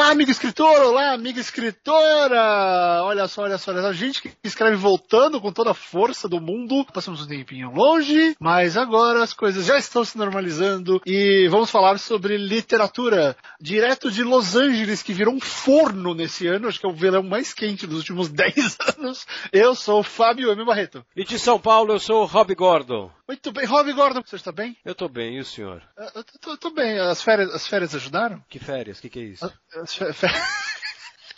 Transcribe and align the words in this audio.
Olá, 0.00 0.12
amigo 0.12 0.30
escritor! 0.30 0.80
Olá, 0.80 1.12
amiga 1.12 1.38
escritora! 1.38 3.02
Olha 3.04 3.28
só, 3.28 3.42
olha 3.42 3.58
só, 3.58 3.70
olha 3.70 3.82
só. 3.82 3.88
A 3.88 3.92
gente 3.92 4.22
que 4.22 4.32
escreve 4.42 4.74
voltando 4.74 5.38
com 5.42 5.52
toda 5.52 5.72
a 5.72 5.74
força 5.74 6.26
do 6.26 6.40
mundo. 6.40 6.86
Passamos 6.90 7.20
um 7.20 7.26
tempinho 7.26 7.70
longe, 7.70 8.34
mas 8.40 8.78
agora 8.78 9.22
as 9.22 9.34
coisas 9.34 9.66
já 9.66 9.76
estão 9.76 10.02
se 10.02 10.16
normalizando 10.16 11.02
e 11.04 11.46
vamos 11.50 11.70
falar 11.70 11.98
sobre 11.98 12.38
literatura. 12.38 13.36
Direto 13.60 14.10
de 14.10 14.24
Los 14.24 14.56
Angeles, 14.56 15.02
que 15.02 15.12
virou 15.12 15.34
um 15.34 15.40
forno 15.40 16.14
nesse 16.14 16.46
ano, 16.46 16.68
acho 16.68 16.80
que 16.80 16.86
é 16.86 16.88
o 16.88 16.94
verão 16.94 17.22
mais 17.22 17.52
quente 17.52 17.86
dos 17.86 17.98
últimos 17.98 18.30
10 18.32 18.78
anos. 18.96 19.26
Eu 19.52 19.74
sou 19.74 20.00
o 20.00 20.02
Fábio 20.02 20.50
M. 20.50 20.64
Barreto. 20.64 21.04
E 21.14 21.24
de 21.24 21.38
São 21.38 21.60
Paulo, 21.60 21.92
eu 21.92 22.00
sou 22.00 22.22
o 22.22 22.26
Rob 22.26 22.54
Gordon. 22.54 23.10
Muito 23.30 23.52
bem, 23.52 23.64
Rob 23.64 23.92
Gordon, 23.92 24.22
você 24.26 24.34
está 24.34 24.50
bem? 24.50 24.76
Eu 24.84 24.92
tô 24.92 25.08
bem, 25.08 25.36
e 25.36 25.38
o 25.38 25.44
senhor? 25.44 25.80
Eu 26.16 26.24
tô, 26.40 26.56
tô 26.56 26.70
bem. 26.70 26.98
As 26.98 27.22
férias, 27.22 27.54
as 27.54 27.64
férias 27.64 27.94
ajudaram? 27.94 28.44
Que 28.48 28.58
férias? 28.58 28.98
O 28.98 29.02
que, 29.02 29.08
que 29.08 29.20
é 29.20 29.22
isso? 29.22 29.52
As 29.72 29.94
férias... 29.94 30.18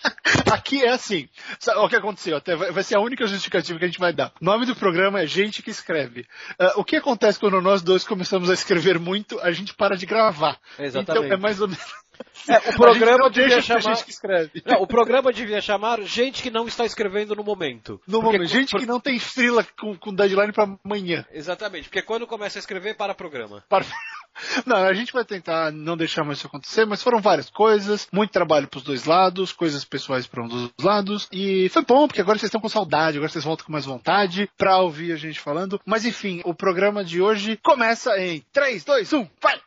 Aqui 0.52 0.84
é 0.84 0.91
assim. 0.91 1.29
O 1.77 1.88
que 1.88 1.97
aconteceu? 1.97 2.37
Até 2.37 2.55
vai 2.56 2.83
ser 2.83 2.97
a 2.97 3.01
única 3.01 3.27
justificativa 3.27 3.79
que 3.79 3.84
a 3.84 3.88
gente 3.88 4.01
vai 4.01 4.12
dar. 4.12 4.33
O 4.41 4.45
nome 4.45 4.66
do 4.66 4.77
programa 4.77 5.20
é 5.20 5.27
Gente 5.27 5.62
que 5.62 5.70
Escreve. 5.70 6.27
Uh, 6.61 6.80
o 6.80 6.84
que 6.84 6.97
acontece 6.97 7.38
quando 7.38 7.61
nós 7.61 7.83
dois 7.83 8.05
começamos 8.05 8.51
a 8.51 8.55
escrever 8.55 8.98
muito, 8.98 9.41
a 9.41 9.51
gente 9.52 9.75
para 9.75 9.97
de 9.97 10.06
gravar. 10.06 10.59
Exatamente. 10.78 11.25
Então 11.27 11.37
é 11.37 11.41
mais 11.41 11.61
ou 11.61 11.69
menos. 11.69 11.83
É, 12.48 12.70
o 12.70 12.77
programa 12.77 13.30
devia 13.30 13.61
chamar. 13.62 13.80
Gente 13.80 14.05
que 14.05 14.11
escreve. 14.11 14.62
Não, 14.65 14.83
o 14.83 14.87
programa 14.87 15.33
devia 15.33 15.61
chamar 15.61 16.01
gente 16.03 16.42
que 16.42 16.50
não 16.50 16.66
está 16.66 16.84
escrevendo 16.84 17.34
no 17.34 17.42
momento. 17.42 18.00
No 18.06 18.20
Porque 18.20 18.37
momento. 18.39 18.50
Gente 18.53 18.77
que 18.77 18.87
não 18.87 19.00
tem 19.00 19.19
frila 19.19 19.66
com, 19.78 19.97
com 19.97 20.14
deadline 20.14 20.53
para 20.53 20.77
amanhã. 20.84 21.25
Exatamente, 21.33 21.89
porque 21.89 22.03
quando 22.03 22.27
começa 22.27 22.59
a 22.59 22.61
escrever, 22.61 22.97
para 22.97 23.14
programa. 23.14 23.64
Para- 23.69 23.87
Não, 24.66 24.77
a 24.77 24.95
gente 24.95 25.12
vai 25.12 25.24
tentar 25.24 25.70
não 25.72 25.96
deixar 25.96 26.24
mais 26.24 26.38
isso 26.38 26.46
acontecer, 26.46 26.84
mas 26.84 27.02
foram 27.02 27.20
várias 27.20 27.50
coisas, 27.50 28.09
muito 28.12 28.30
trabalho 28.30 28.68
pros 28.68 28.82
dois 28.82 29.05
lados, 29.05 29.52
coisas 29.52 29.84
pessoais 29.84 30.27
para 30.27 30.42
um 30.42 30.48
dos 30.48 30.70
lados, 30.80 31.28
e 31.33 31.69
foi 31.69 31.84
bom, 31.84 32.06
porque 32.06 32.20
agora 32.20 32.39
vocês 32.39 32.48
estão 32.48 32.61
com 32.61 32.69
saudade, 32.69 33.19
agora 33.19 33.30
vocês 33.30 33.44
voltam 33.44 33.66
com 33.66 33.72
mais 33.72 33.84
vontade 33.84 34.48
pra 34.56 34.78
ouvir 34.78 35.12
a 35.12 35.16
gente 35.16 35.41
falando. 35.41 35.80
Mas 35.84 36.05
enfim, 36.05 36.41
o 36.44 36.55
programa 36.55 37.05
de 37.05 37.20
hoje 37.20 37.58
começa 37.62 38.19
em 38.19 38.44
3, 38.52 38.84
2, 38.84 39.12
1, 39.12 39.28
vai! 39.41 39.61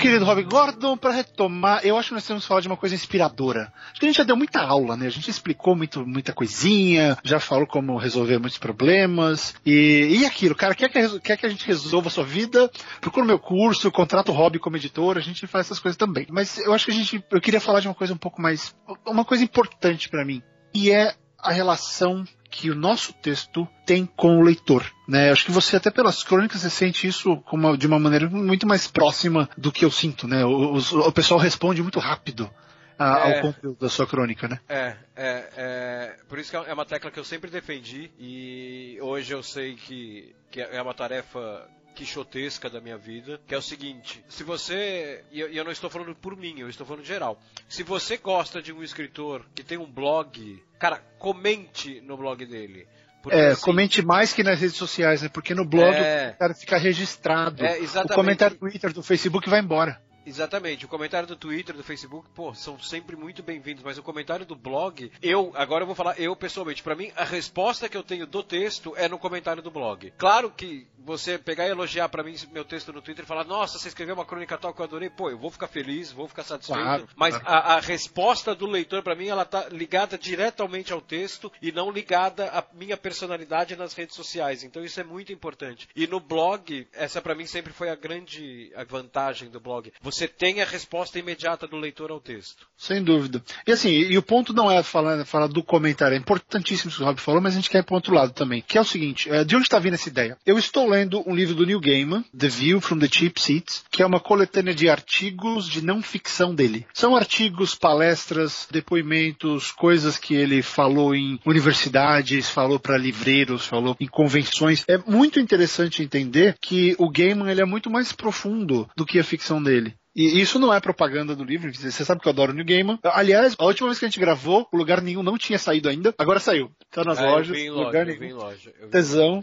Querido 0.00 0.24
Rob 0.24 0.42
Gordon, 0.44 0.96
para 0.96 1.12
retomar, 1.12 1.84
eu 1.84 1.96
acho 1.96 2.08
que 2.08 2.14
nós 2.14 2.26
temos 2.26 2.42
que 2.42 2.48
falar 2.48 2.62
de 2.62 2.68
uma 2.68 2.76
coisa 2.76 2.94
inspiradora. 2.94 3.70
Acho 3.90 4.00
que 4.00 4.06
a 4.06 4.08
gente 4.08 4.16
já 4.16 4.24
deu 4.24 4.34
muita 4.34 4.60
aula, 4.60 4.96
né? 4.96 5.06
A 5.06 5.10
gente 5.10 5.30
explicou 5.30 5.76
muito, 5.76 6.06
muita 6.06 6.32
coisinha, 6.32 7.18
já 7.22 7.38
falou 7.38 7.66
como 7.66 7.98
resolver 7.98 8.38
muitos 8.38 8.58
problemas. 8.58 9.54
E, 9.64 10.20
e 10.20 10.24
aquilo, 10.24 10.54
cara, 10.54 10.74
quer 10.74 10.88
que, 10.88 11.20
quer 11.20 11.36
que 11.36 11.44
a 11.44 11.48
gente 11.50 11.66
resolva 11.66 12.08
a 12.08 12.10
sua 12.10 12.24
vida? 12.24 12.70
Procura 13.00 13.24
o 13.24 13.28
meu 13.28 13.38
curso, 13.38 13.90
contrata 13.90 14.32
o 14.32 14.34
Rob 14.34 14.58
como 14.58 14.76
editor, 14.76 15.18
a 15.18 15.20
gente 15.20 15.46
faz 15.46 15.66
essas 15.66 15.78
coisas 15.78 15.98
também. 15.98 16.26
Mas 16.30 16.56
eu 16.58 16.72
acho 16.72 16.86
que 16.86 16.92
a 16.92 16.94
gente, 16.94 17.22
eu 17.30 17.40
queria 17.40 17.60
falar 17.60 17.80
de 17.80 17.88
uma 17.88 17.94
coisa 17.94 18.14
um 18.14 18.18
pouco 18.18 18.40
mais, 18.40 18.74
uma 19.06 19.24
coisa 19.24 19.44
importante 19.44 20.08
para 20.08 20.24
mim, 20.24 20.42
e 20.74 20.90
é 20.90 21.14
a 21.38 21.52
relação 21.52 22.24
que 22.50 22.70
o 22.70 22.74
nosso 22.74 23.12
texto 23.12 23.66
tem 23.86 24.04
com 24.04 24.38
o 24.38 24.42
leitor. 24.42 24.84
Né? 25.06 25.30
Acho 25.30 25.44
que 25.44 25.52
você, 25.52 25.76
até 25.76 25.90
pelas 25.90 26.22
crônicas, 26.24 26.60
você 26.62 26.70
sente 26.70 27.06
isso 27.06 27.36
como, 27.42 27.76
de 27.76 27.86
uma 27.86 27.98
maneira 27.98 28.28
muito 28.28 28.66
mais 28.66 28.86
próxima 28.88 29.48
do 29.56 29.70
que 29.70 29.84
eu 29.84 29.90
sinto. 29.90 30.26
Né? 30.26 30.44
O, 30.44 30.72
os- 30.72 30.92
o 30.92 31.12
pessoal 31.12 31.38
responde 31.38 31.82
muito 31.82 31.98
rápido 32.00 32.50
a- 32.98 33.28
É. 33.28 33.36
ao 33.36 33.42
conteúdo 33.42 33.78
da 33.80 33.88
sua 33.88 34.06
crônica. 34.06 34.48
Né? 34.48 34.58
É, 34.68 34.96
é, 35.16 35.48
é. 35.56 36.16
Por 36.28 36.38
isso 36.38 36.50
que 36.50 36.56
é 36.56 36.72
uma 36.74 36.84
tecla 36.84 37.10
que 37.10 37.18
eu 37.20 37.24
sempre 37.24 37.50
defendi 37.50 38.10
e 38.18 38.98
hoje 39.00 39.32
eu 39.32 39.42
sei 39.42 39.74
que, 39.76 40.34
que 40.50 40.60
é 40.60 40.82
uma 40.82 40.92
tarefa 40.94 41.66
quixotesca 41.94 42.68
da 42.70 42.80
minha 42.80 42.96
vida, 42.96 43.40
que 43.46 43.54
é 43.54 43.58
o 43.58 43.62
seguinte, 43.62 44.24
se 44.28 44.42
você, 44.42 45.24
e 45.30 45.40
eu, 45.40 45.64
não 45.64 45.72
estou 45.72 45.90
falando 45.90 46.14
por 46.14 46.36
mim, 46.36 46.58
eu 46.58 46.68
estou 46.68 46.86
falando 46.86 47.04
geral, 47.04 47.40
se 47.68 47.82
você 47.82 48.16
gosta 48.16 48.62
de 48.62 48.72
um 48.72 48.82
escritor 48.82 49.44
que 49.54 49.62
tem 49.62 49.78
um 49.78 49.90
blog, 49.90 50.62
cara, 50.78 50.98
comente 51.18 52.00
no 52.00 52.16
blog 52.16 52.44
dele. 52.46 52.86
Porque, 53.22 53.36
É, 53.38 53.48
assim, 53.48 53.62
comente 53.62 54.02
mais 54.02 54.32
que 54.32 54.42
nas 54.42 54.58
redes 54.58 54.76
sociais, 54.76 55.20
né? 55.22 55.28
porque 55.28 55.54
no 55.54 55.64
blog 55.64 55.94
É. 55.94 56.32
o 56.34 56.38
cara 56.38 56.54
fica 56.54 56.78
registrado. 56.78 57.64
É, 57.64 57.78
o 57.78 57.82
exatamente. 57.82 58.14
comentário 58.14 58.56
do 58.56 58.60
Twitter, 58.60 58.92
do 58.92 59.02
Facebook 59.02 59.48
vai 59.48 59.60
embora. 59.60 60.00
Exatamente, 60.30 60.84
o 60.84 60.88
comentário 60.88 61.26
do 61.26 61.34
Twitter, 61.34 61.74
do 61.74 61.82
Facebook, 61.82 62.28
pô, 62.32 62.54
são 62.54 62.78
sempre 62.78 63.16
muito 63.16 63.42
bem-vindos, 63.42 63.82
mas 63.82 63.98
o 63.98 64.02
comentário 64.02 64.46
do 64.46 64.54
blog, 64.54 65.10
eu, 65.20 65.50
agora 65.56 65.82
eu 65.82 65.86
vou 65.86 65.96
falar 65.96 66.20
eu 66.20 66.36
pessoalmente, 66.36 66.84
pra 66.84 66.94
mim 66.94 67.10
a 67.16 67.24
resposta 67.24 67.88
que 67.88 67.96
eu 67.96 68.02
tenho 68.04 68.28
do 68.28 68.40
texto 68.40 68.94
é 68.96 69.08
no 69.08 69.18
comentário 69.18 69.60
do 69.60 69.72
blog. 69.72 70.12
Claro 70.16 70.48
que 70.48 70.86
você 70.98 71.36
pegar 71.36 71.66
e 71.66 71.70
elogiar 71.70 72.08
pra 72.08 72.22
mim 72.22 72.36
meu 72.52 72.64
texto 72.64 72.92
no 72.92 73.02
Twitter 73.02 73.24
e 73.24 73.28
falar, 73.28 73.42
nossa, 73.42 73.76
você 73.76 73.88
escreveu 73.88 74.14
uma 74.14 74.24
crônica 74.24 74.56
tal 74.56 74.72
que 74.72 74.80
eu 74.80 74.84
adorei, 74.84 75.10
pô, 75.10 75.30
eu 75.30 75.38
vou 75.38 75.50
ficar 75.50 75.66
feliz, 75.66 76.12
vou 76.12 76.28
ficar 76.28 76.44
satisfeito, 76.44 76.80
Claro, 76.80 77.08
mas 77.16 77.36
claro. 77.36 77.48
A, 77.48 77.74
a 77.74 77.80
resposta 77.80 78.54
do 78.54 78.66
leitor 78.66 79.02
pra 79.02 79.16
mim, 79.16 79.26
ela 79.26 79.44
tá 79.44 79.68
ligada 79.68 80.16
diretamente 80.16 80.92
ao 80.92 81.00
texto 81.00 81.50
e 81.60 81.72
não 81.72 81.90
ligada 81.90 82.48
à 82.50 82.64
minha 82.72 82.96
personalidade 82.96 83.74
nas 83.74 83.94
redes 83.94 84.14
sociais, 84.14 84.62
então 84.62 84.84
isso 84.84 85.00
é 85.00 85.04
muito 85.04 85.32
importante. 85.32 85.88
E 85.96 86.06
no 86.06 86.20
blog, 86.20 86.86
essa 86.92 87.20
pra 87.20 87.34
mim 87.34 87.46
sempre 87.46 87.72
foi 87.72 87.88
a 87.88 87.96
grande 87.96 88.72
vantagem 88.88 89.50
do 89.50 89.58
blog. 89.58 89.92
Você 90.00 90.19
tem 90.26 90.60
a 90.60 90.64
resposta 90.64 91.18
imediata 91.18 91.66
do 91.66 91.76
leitor 91.76 92.10
ao 92.10 92.20
texto. 92.20 92.66
Sem 92.76 93.02
dúvida. 93.02 93.42
E 93.66 93.72
assim, 93.72 93.90
e 93.90 94.16
o 94.16 94.22
ponto 94.22 94.52
não 94.52 94.70
é 94.70 94.82
falar, 94.82 95.24
falar 95.24 95.46
do 95.46 95.62
comentário, 95.62 96.14
é 96.14 96.18
importantíssimo 96.18 96.88
isso 96.88 96.98
que 96.98 97.02
o 97.02 97.06
Rob 97.06 97.20
falou, 97.20 97.40
mas 97.40 97.52
a 97.52 97.56
gente 97.56 97.70
quer 97.70 97.78
ir 97.78 97.84
para 97.84 97.94
outro 97.94 98.14
lado 98.14 98.32
também, 98.32 98.62
que 98.66 98.78
é 98.78 98.80
o 98.80 98.84
seguinte, 98.84 99.30
é, 99.30 99.44
de 99.44 99.56
onde 99.56 99.66
está 99.66 99.78
vindo 99.78 99.94
essa 99.94 100.08
ideia? 100.08 100.36
Eu 100.44 100.58
estou 100.58 100.88
lendo 100.88 101.22
um 101.26 101.34
livro 101.34 101.54
do 101.54 101.66
Neil 101.66 101.80
Gaiman, 101.80 102.24
The 102.36 102.48
View 102.48 102.80
from 102.80 102.98
the 102.98 103.08
Cheap 103.10 103.40
Seats, 103.40 103.84
que 103.90 104.02
é 104.02 104.06
uma 104.06 104.20
coletânea 104.20 104.74
de 104.74 104.88
artigos 104.88 105.68
de 105.68 105.82
não 105.82 106.02
ficção 106.02 106.54
dele. 106.54 106.86
São 106.92 107.16
artigos, 107.16 107.74
palestras, 107.74 108.66
depoimentos, 108.70 109.70
coisas 109.72 110.18
que 110.18 110.34
ele 110.34 110.62
falou 110.62 111.14
em 111.14 111.38
universidades, 111.44 112.48
falou 112.48 112.78
para 112.78 112.96
livreiros, 112.96 113.66
falou 113.66 113.96
em 114.00 114.06
convenções. 114.06 114.84
É 114.88 114.98
muito 114.98 115.40
interessante 115.40 116.02
entender 116.02 116.56
que 116.60 116.94
o 116.98 117.10
Gaiman 117.10 117.50
ele 117.50 117.60
é 117.60 117.64
muito 117.64 117.90
mais 117.90 118.12
profundo 118.12 118.88
do 118.96 119.06
que 119.06 119.18
a 119.18 119.24
ficção 119.24 119.62
dele. 119.62 119.94
E 120.20 120.40
isso 120.40 120.58
não 120.58 120.72
é 120.74 120.78
propaganda 120.80 121.34
do 121.34 121.44
livro, 121.44 121.72
você 121.74 122.04
sabe 122.04 122.20
que 122.20 122.28
eu 122.28 122.30
adoro 122.32 122.52
New 122.52 122.64
Gaiman. 122.64 122.98
Aliás, 123.02 123.54
a 123.58 123.64
última 123.64 123.88
vez 123.88 123.98
que 123.98 124.04
a 124.04 124.08
gente 124.08 124.20
gravou, 124.20 124.68
o 124.70 124.76
lugar 124.76 125.00
nenhum 125.00 125.22
não 125.22 125.38
tinha 125.38 125.58
saído 125.58 125.88
ainda. 125.88 126.14
Agora 126.18 126.38
saiu. 126.38 126.70
Tá 126.90 127.02
nas 127.04 127.18
Ah, 127.18 127.24
eu 127.24 127.30
lojas, 127.30 127.56
vi 127.56 127.62
em 127.64 127.70
lugar 127.70 128.06
loja, 128.06 128.12
eu 128.12 128.18
vi 128.20 128.26
em 128.26 128.32
loja. 128.32 128.72
eu 128.78 128.86
vi. 128.86 128.92
Tesão. 128.92 129.42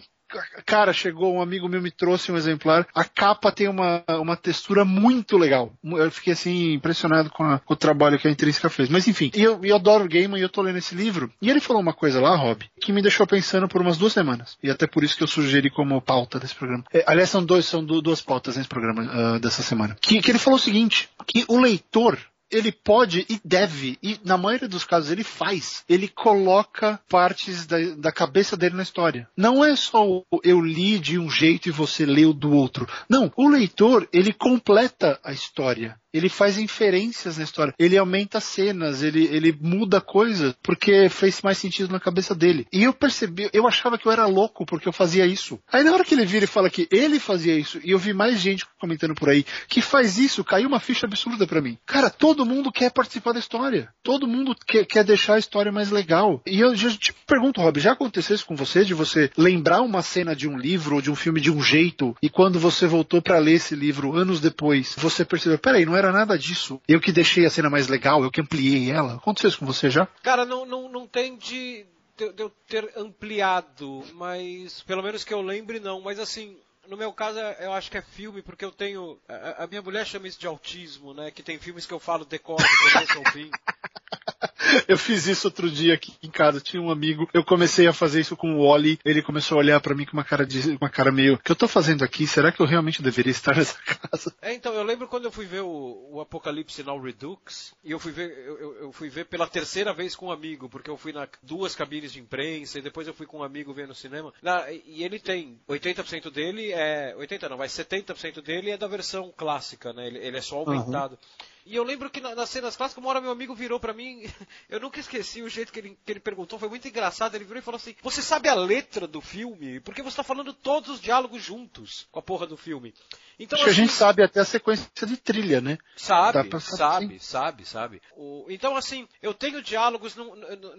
Cara, 0.66 0.92
chegou 0.94 1.34
um 1.34 1.42
amigo 1.42 1.68
meu, 1.70 1.82
me 1.82 1.92
trouxe 1.92 2.32
um 2.32 2.38
exemplar. 2.38 2.88
A 2.94 3.04
capa 3.04 3.52
tem 3.52 3.68
uma, 3.68 4.04
uma 4.10 4.36
textura 4.36 4.84
muito 4.84 5.38
legal. 5.38 5.72
Eu 5.84 6.12
fiquei 6.12 6.34
assim, 6.34 6.74
impressionado 6.74 7.30
com, 7.30 7.44
a- 7.44 7.60
com 7.60 7.74
o 7.74 7.78
trabalho 7.78 8.20
que 8.20 8.28
a 8.28 8.32
Intrínseca 8.32 8.70
fez. 8.70 8.90
Mas 8.90 9.08
enfim, 9.08 9.32
eu, 9.34 9.60
eu 9.64 9.76
adoro 9.76 10.08
Gaiman 10.08 10.38
e 10.40 10.42
eu 10.42 10.50
tô 10.50 10.62
lendo 10.62 10.78
esse 10.78 10.96
livro. 10.96 11.32
E 11.42 11.50
ele 11.50 11.60
falou 11.62 11.82
uma 11.82 11.94
coisa 11.94 12.20
lá, 12.20 12.36
Rob, 12.36 12.66
que 12.82 12.92
me 12.92 13.02
deixou 13.02 13.26
pensando 13.26 13.68
por 13.68 13.82
umas 13.82 13.98
duas 13.98 14.14
semanas. 14.14 14.58
E 14.62 14.70
até 14.70 14.86
por 14.86 15.04
isso 15.04 15.16
que 15.16 15.24
eu 15.24 15.28
sugeri 15.28 15.70
como 15.70 16.02
pauta 16.02 16.40
desse 16.40 16.56
programa. 16.56 16.84
É, 16.94 17.04
aliás, 17.08 17.30
são, 17.30 17.44
dois, 17.44 17.66
são 17.66 17.84
du- 17.84 18.02
duas 18.02 18.22
pautas 18.22 18.58
nesse 18.58 18.70
programa 18.70 19.10
ah, 19.12 19.40
dessa 19.40 19.62
semana. 19.64 19.96
Que, 20.02 20.22
que 20.22 20.32
ele 20.32 20.40
falou 20.40 20.58
o 20.58 20.62
seguinte, 20.62 21.10
que 21.26 21.46
o 21.48 21.60
leitor 21.60 22.18
ele 22.52 22.72
pode 22.72 23.26
e 23.30 23.40
deve, 23.44 23.98
e 24.02 24.20
na 24.24 24.38
maioria 24.38 24.68
dos 24.68 24.84
casos 24.84 25.12
ele 25.12 25.24
faz, 25.24 25.84
ele 25.88 26.08
coloca 26.08 27.00
partes 27.10 27.66
da, 27.66 27.78
da 27.98 28.12
cabeça 28.12 28.56
dele 28.56 28.76
na 28.76 28.84
história. 28.84 29.28
Não 29.36 29.64
é 29.64 29.76
só 29.76 30.06
eu 30.44 30.62
li 30.62 31.00
de 31.00 31.20
um 31.20 31.30
jeito 31.30 31.68
e 31.68 31.72
você 31.72 32.06
leu 32.06 32.34
do 32.34 32.52
outro. 32.54 32.88
Não, 33.10 33.32
o 33.36 33.48
leitor, 33.48 34.08
ele 34.12 34.34
completa 34.34 35.20
a 35.24 35.32
história. 35.32 36.00
Ele 36.18 36.30
faz 36.30 36.58
inferências 36.58 37.38
na 37.38 37.44
história. 37.44 37.74
Ele 37.78 37.98
aumenta 37.98 38.40
cenas, 38.40 39.04
ele, 39.04 39.26
ele 39.26 39.58
muda 39.60 40.02
coisas 40.02 40.54
porque 40.62 41.10
fez 41.10 41.42
mais 41.42 41.58
sentido 41.58 41.92
na 41.92 42.00
cabeça 42.00 42.34
dele. 42.36 42.68
E 42.72 42.84
eu 42.84 42.94
percebi, 42.94 43.50
eu 43.54 43.68
achava 43.68 43.98
que 43.98 44.08
eu 44.08 44.12
era 44.12 44.26
louco 44.26 44.66
porque 44.66 44.88
eu 44.88 44.94
fazia 44.94 45.26
isso. 45.26 45.60
Aí 45.72 45.84
na 45.84 45.94
hora 45.94 46.04
que 46.04 46.14
ele 46.14 46.26
vira 46.26 46.46
e 46.46 46.48
fala 46.48 46.70
que 46.70 46.88
ele 46.92 47.20
fazia 47.20 47.58
isso, 47.58 47.80
e 47.84 47.92
eu 47.92 48.00
vi 48.00 48.14
mais 48.14 48.40
gente 48.40 48.66
comentando 48.80 49.16
por 49.16 49.30
aí 49.30 49.46
que 49.68 49.82
faz 49.82 50.18
isso, 50.18 50.44
caiu 50.44 50.68
uma 50.68 50.80
ficha 50.80 51.06
absurda 51.06 51.48
pra 51.48 51.62
mim. 51.62 51.78
Cara, 51.86 52.10
todo 52.10 52.46
mundo 52.46 52.72
quer 52.72 52.92
participar 52.92 53.34
da 53.34 53.40
história. 53.40 53.90
Todo 54.04 54.28
mundo 54.28 54.56
quer, 54.66 54.86
quer 54.86 55.04
deixar 55.04 55.36
a 55.36 55.40
história 55.40 55.72
mais 55.72 55.92
legal. 55.92 56.42
E 56.46 56.60
eu 56.60 56.76
te 56.76 57.14
pergunto, 57.26 57.62
Rob, 57.62 57.80
já 57.80 57.94
aconteceu 57.94 58.36
isso 58.36 58.46
com 58.46 58.56
você 58.56 58.84
de 58.84 58.94
você 58.94 59.30
lembrar 59.38 59.82
uma 59.82 60.02
cena 60.02 60.36
de 60.36 60.48
um 60.48 60.58
livro 60.58 60.96
ou 60.96 61.02
de 61.02 61.12
um 61.12 61.16
filme 61.16 61.40
de 61.40 61.52
um 61.52 61.62
jeito 61.62 62.16
e 62.22 62.30
quando 62.30 62.60
você 62.60 62.88
voltou 62.88 63.22
pra 63.22 63.40
ler 63.40 63.54
esse 63.54 63.76
livro 63.76 64.16
anos 64.16 64.40
depois, 64.40 64.96
você 64.98 65.24
percebeu, 65.24 65.58
peraí, 65.58 65.86
não 65.86 65.96
era 65.96 66.07
nada 66.12 66.38
disso. 66.38 66.82
Eu 66.88 67.00
que 67.00 67.12
deixei 67.12 67.46
a 67.46 67.50
cena 67.50 67.70
mais 67.70 67.88
legal, 67.88 68.24
eu 68.24 68.32
que 68.32 68.42
ampliei 68.42 68.92
ela. 68.92 69.16
Aconteceu 69.16 69.50
isso 69.50 69.60
com 69.60 69.66
você 69.66 69.90
já? 69.90 70.06
Cara, 70.24 70.46
não, 70.46 70.66
não, 70.66 70.90
não 70.90 71.08
tem 71.08 71.38
de, 71.38 71.86
de, 72.18 72.34
de 72.34 72.44
eu 72.44 72.50
ter 72.68 72.92
ampliado, 72.98 74.04
mas 74.14 74.82
pelo 74.84 75.04
menos 75.04 75.24
que 75.24 75.34
eu 75.34 75.42
lembre 75.42 75.80
não. 75.80 76.02
Mas 76.02 76.20
assim, 76.20 76.58
no 76.88 76.98
meu 76.98 77.12
caso 77.14 77.40
eu 77.40 77.74
acho 77.74 77.90
que 77.92 77.98
é 77.98 78.02
filme, 78.02 78.42
porque 78.42 78.66
eu 78.66 78.72
tenho. 78.72 79.20
A, 79.28 79.64
a 79.64 79.68
minha 79.68 79.82
mulher 79.82 80.06
chama 80.06 80.28
isso 80.28 80.40
de 80.40 80.48
autismo, 80.48 81.14
né? 81.14 81.32
Que 81.32 81.44
tem 81.44 81.60
filmes 81.60 81.86
que 81.86 81.94
eu 81.94 82.00
falo 82.00 82.26
decoro 82.26 82.64
do 82.64 82.92
começo 82.92 83.18
ao 83.18 83.32
fim. 83.32 83.52
Eu 84.88 84.98
fiz 84.98 85.28
isso 85.28 85.48
outro 85.48 85.70
dia 85.70 85.94
aqui 85.94 86.14
em 86.22 86.30
casa. 86.30 86.60
Tinha 86.60 86.82
um 86.82 86.92
amigo, 86.92 87.30
eu 87.34 87.44
comecei 87.44 87.88
a 87.88 87.94
fazer 87.94 88.22
isso 88.22 88.36
com 88.36 88.56
o 88.56 88.68
Wally. 88.68 89.00
Ele 89.06 89.22
começou 89.22 89.56
a 89.56 89.60
olhar 89.60 89.80
para 89.80 89.96
mim 89.96 90.06
com 90.06 90.14
uma 90.14 90.24
cara 90.24 90.46
de 90.46 90.78
uma 90.80 90.90
cara 90.90 91.12
meio, 91.12 91.36
o 91.36 91.38
que 91.38 91.52
eu 91.52 91.56
tô 91.56 91.68
fazendo 91.68 92.04
aqui? 92.04 92.28
Será 92.28 92.52
que 92.52 92.60
eu 92.62 92.66
realmente 92.66 93.02
deveria 93.02 93.32
estar 93.32 93.56
nessa 93.56 93.78
casa? 93.82 94.36
É, 94.42 94.54
então, 94.54 94.74
eu 94.74 94.84
lembro 94.84 95.08
quando 95.08 95.26
eu 95.26 95.32
fui 95.32 95.46
ver 95.46 95.62
o, 95.62 96.10
o 96.12 96.22
Apocalipse 96.22 96.84
Now 96.84 97.02
Redux, 97.02 97.74
e 97.84 97.92
eu 97.92 98.00
fui 98.00 98.12
ver, 98.12 98.32
eu, 98.46 98.76
eu, 98.82 98.92
fui 98.92 99.10
ver 99.10 99.26
pela 99.26 99.48
terceira 99.48 99.94
vez 99.94 100.16
com 100.16 100.28
um 100.28 100.32
amigo, 100.32 100.70
porque 100.70 100.90
eu 100.90 100.98
fui 100.98 101.14
na 101.14 101.28
duas 101.42 101.76
cabines 101.76 102.12
de 102.12 102.20
imprensa, 102.20 102.80
e 102.80 102.82
depois 102.82 103.08
eu 103.08 103.14
fui 103.14 103.26
com 103.26 103.40
um 103.40 103.44
amigo 103.44 103.74
ver 103.74 103.88
no 103.88 103.96
cinema. 103.96 104.34
Na, 104.42 104.70
e 104.72 105.04
ele 105.04 105.20
tem 105.20 105.60
80% 105.70 106.32
dele 106.32 106.74
é. 106.78 107.16
80 107.16 107.50
não, 107.50 107.58
vai 107.58 107.68
70% 107.68 108.42
dele 108.42 108.72
é 108.72 108.78
da 108.78 108.88
versão 108.88 109.34
clássica, 109.36 109.94
né? 109.94 110.08
Ele, 110.08 110.20
ele 110.20 110.38
é 110.38 110.42
só 110.42 110.58
aumentado. 110.58 111.14
Uhum. 111.14 111.48
E 111.68 111.76
eu 111.76 111.84
lembro 111.84 112.10
que 112.10 112.22
nas 112.22 112.50
cenas 112.50 112.78
clássicas, 112.78 113.04
uma 113.04 113.10
hora 113.10 113.20
meu 113.20 113.32
amigo 113.32 113.54
virou 113.54 113.78
para 113.80 113.94
mim, 113.94 114.24
eu 114.70 114.80
nunca 114.80 115.00
esqueci 115.00 115.42
o 115.42 115.50
jeito 115.50 115.72
que 115.72 115.80
ele, 115.80 115.98
que 116.06 116.12
ele 116.12 116.20
perguntou, 116.20 116.58
foi 116.58 116.70
muito 116.70 116.88
engraçado. 116.88 117.36
Ele 117.36 117.44
virou 117.44 117.60
e 117.60 117.64
falou 117.64 117.78
assim: 117.78 117.94
Você 118.02 118.22
sabe 118.22 118.48
a 118.48 118.56
letra 118.56 119.06
do 119.06 119.20
filme? 119.20 119.82
Porque 119.82 120.02
você 120.02 120.16
tá 120.16 120.24
falando 120.24 120.54
todos 120.54 120.90
os 120.90 121.02
diálogos 121.02 121.44
juntos 121.44 122.08
com 122.10 122.20
a 122.20 122.22
porra 122.22 122.48
do 122.48 122.56
filme. 122.56 122.94
Então, 123.40 123.58
Acho 123.58 123.66
assim, 123.66 123.76
que 123.76 123.82
a 123.82 123.84
gente 123.84 123.90
assim, 123.90 124.00
sabe 124.00 124.24
até 124.24 124.40
a 124.40 124.46
sequência 124.46 124.88
de 125.06 125.18
trilha, 125.18 125.62
né? 125.62 125.78
Sabe, 125.96 126.50
sabe, 126.60 127.20
sabe, 127.20 127.66
sabe. 127.66 128.02
O, 128.16 128.46
então, 128.50 128.76
assim, 128.76 129.08
eu 129.22 129.34
tenho 129.34 129.62
diálogos, 129.62 130.16
não, 130.16 130.34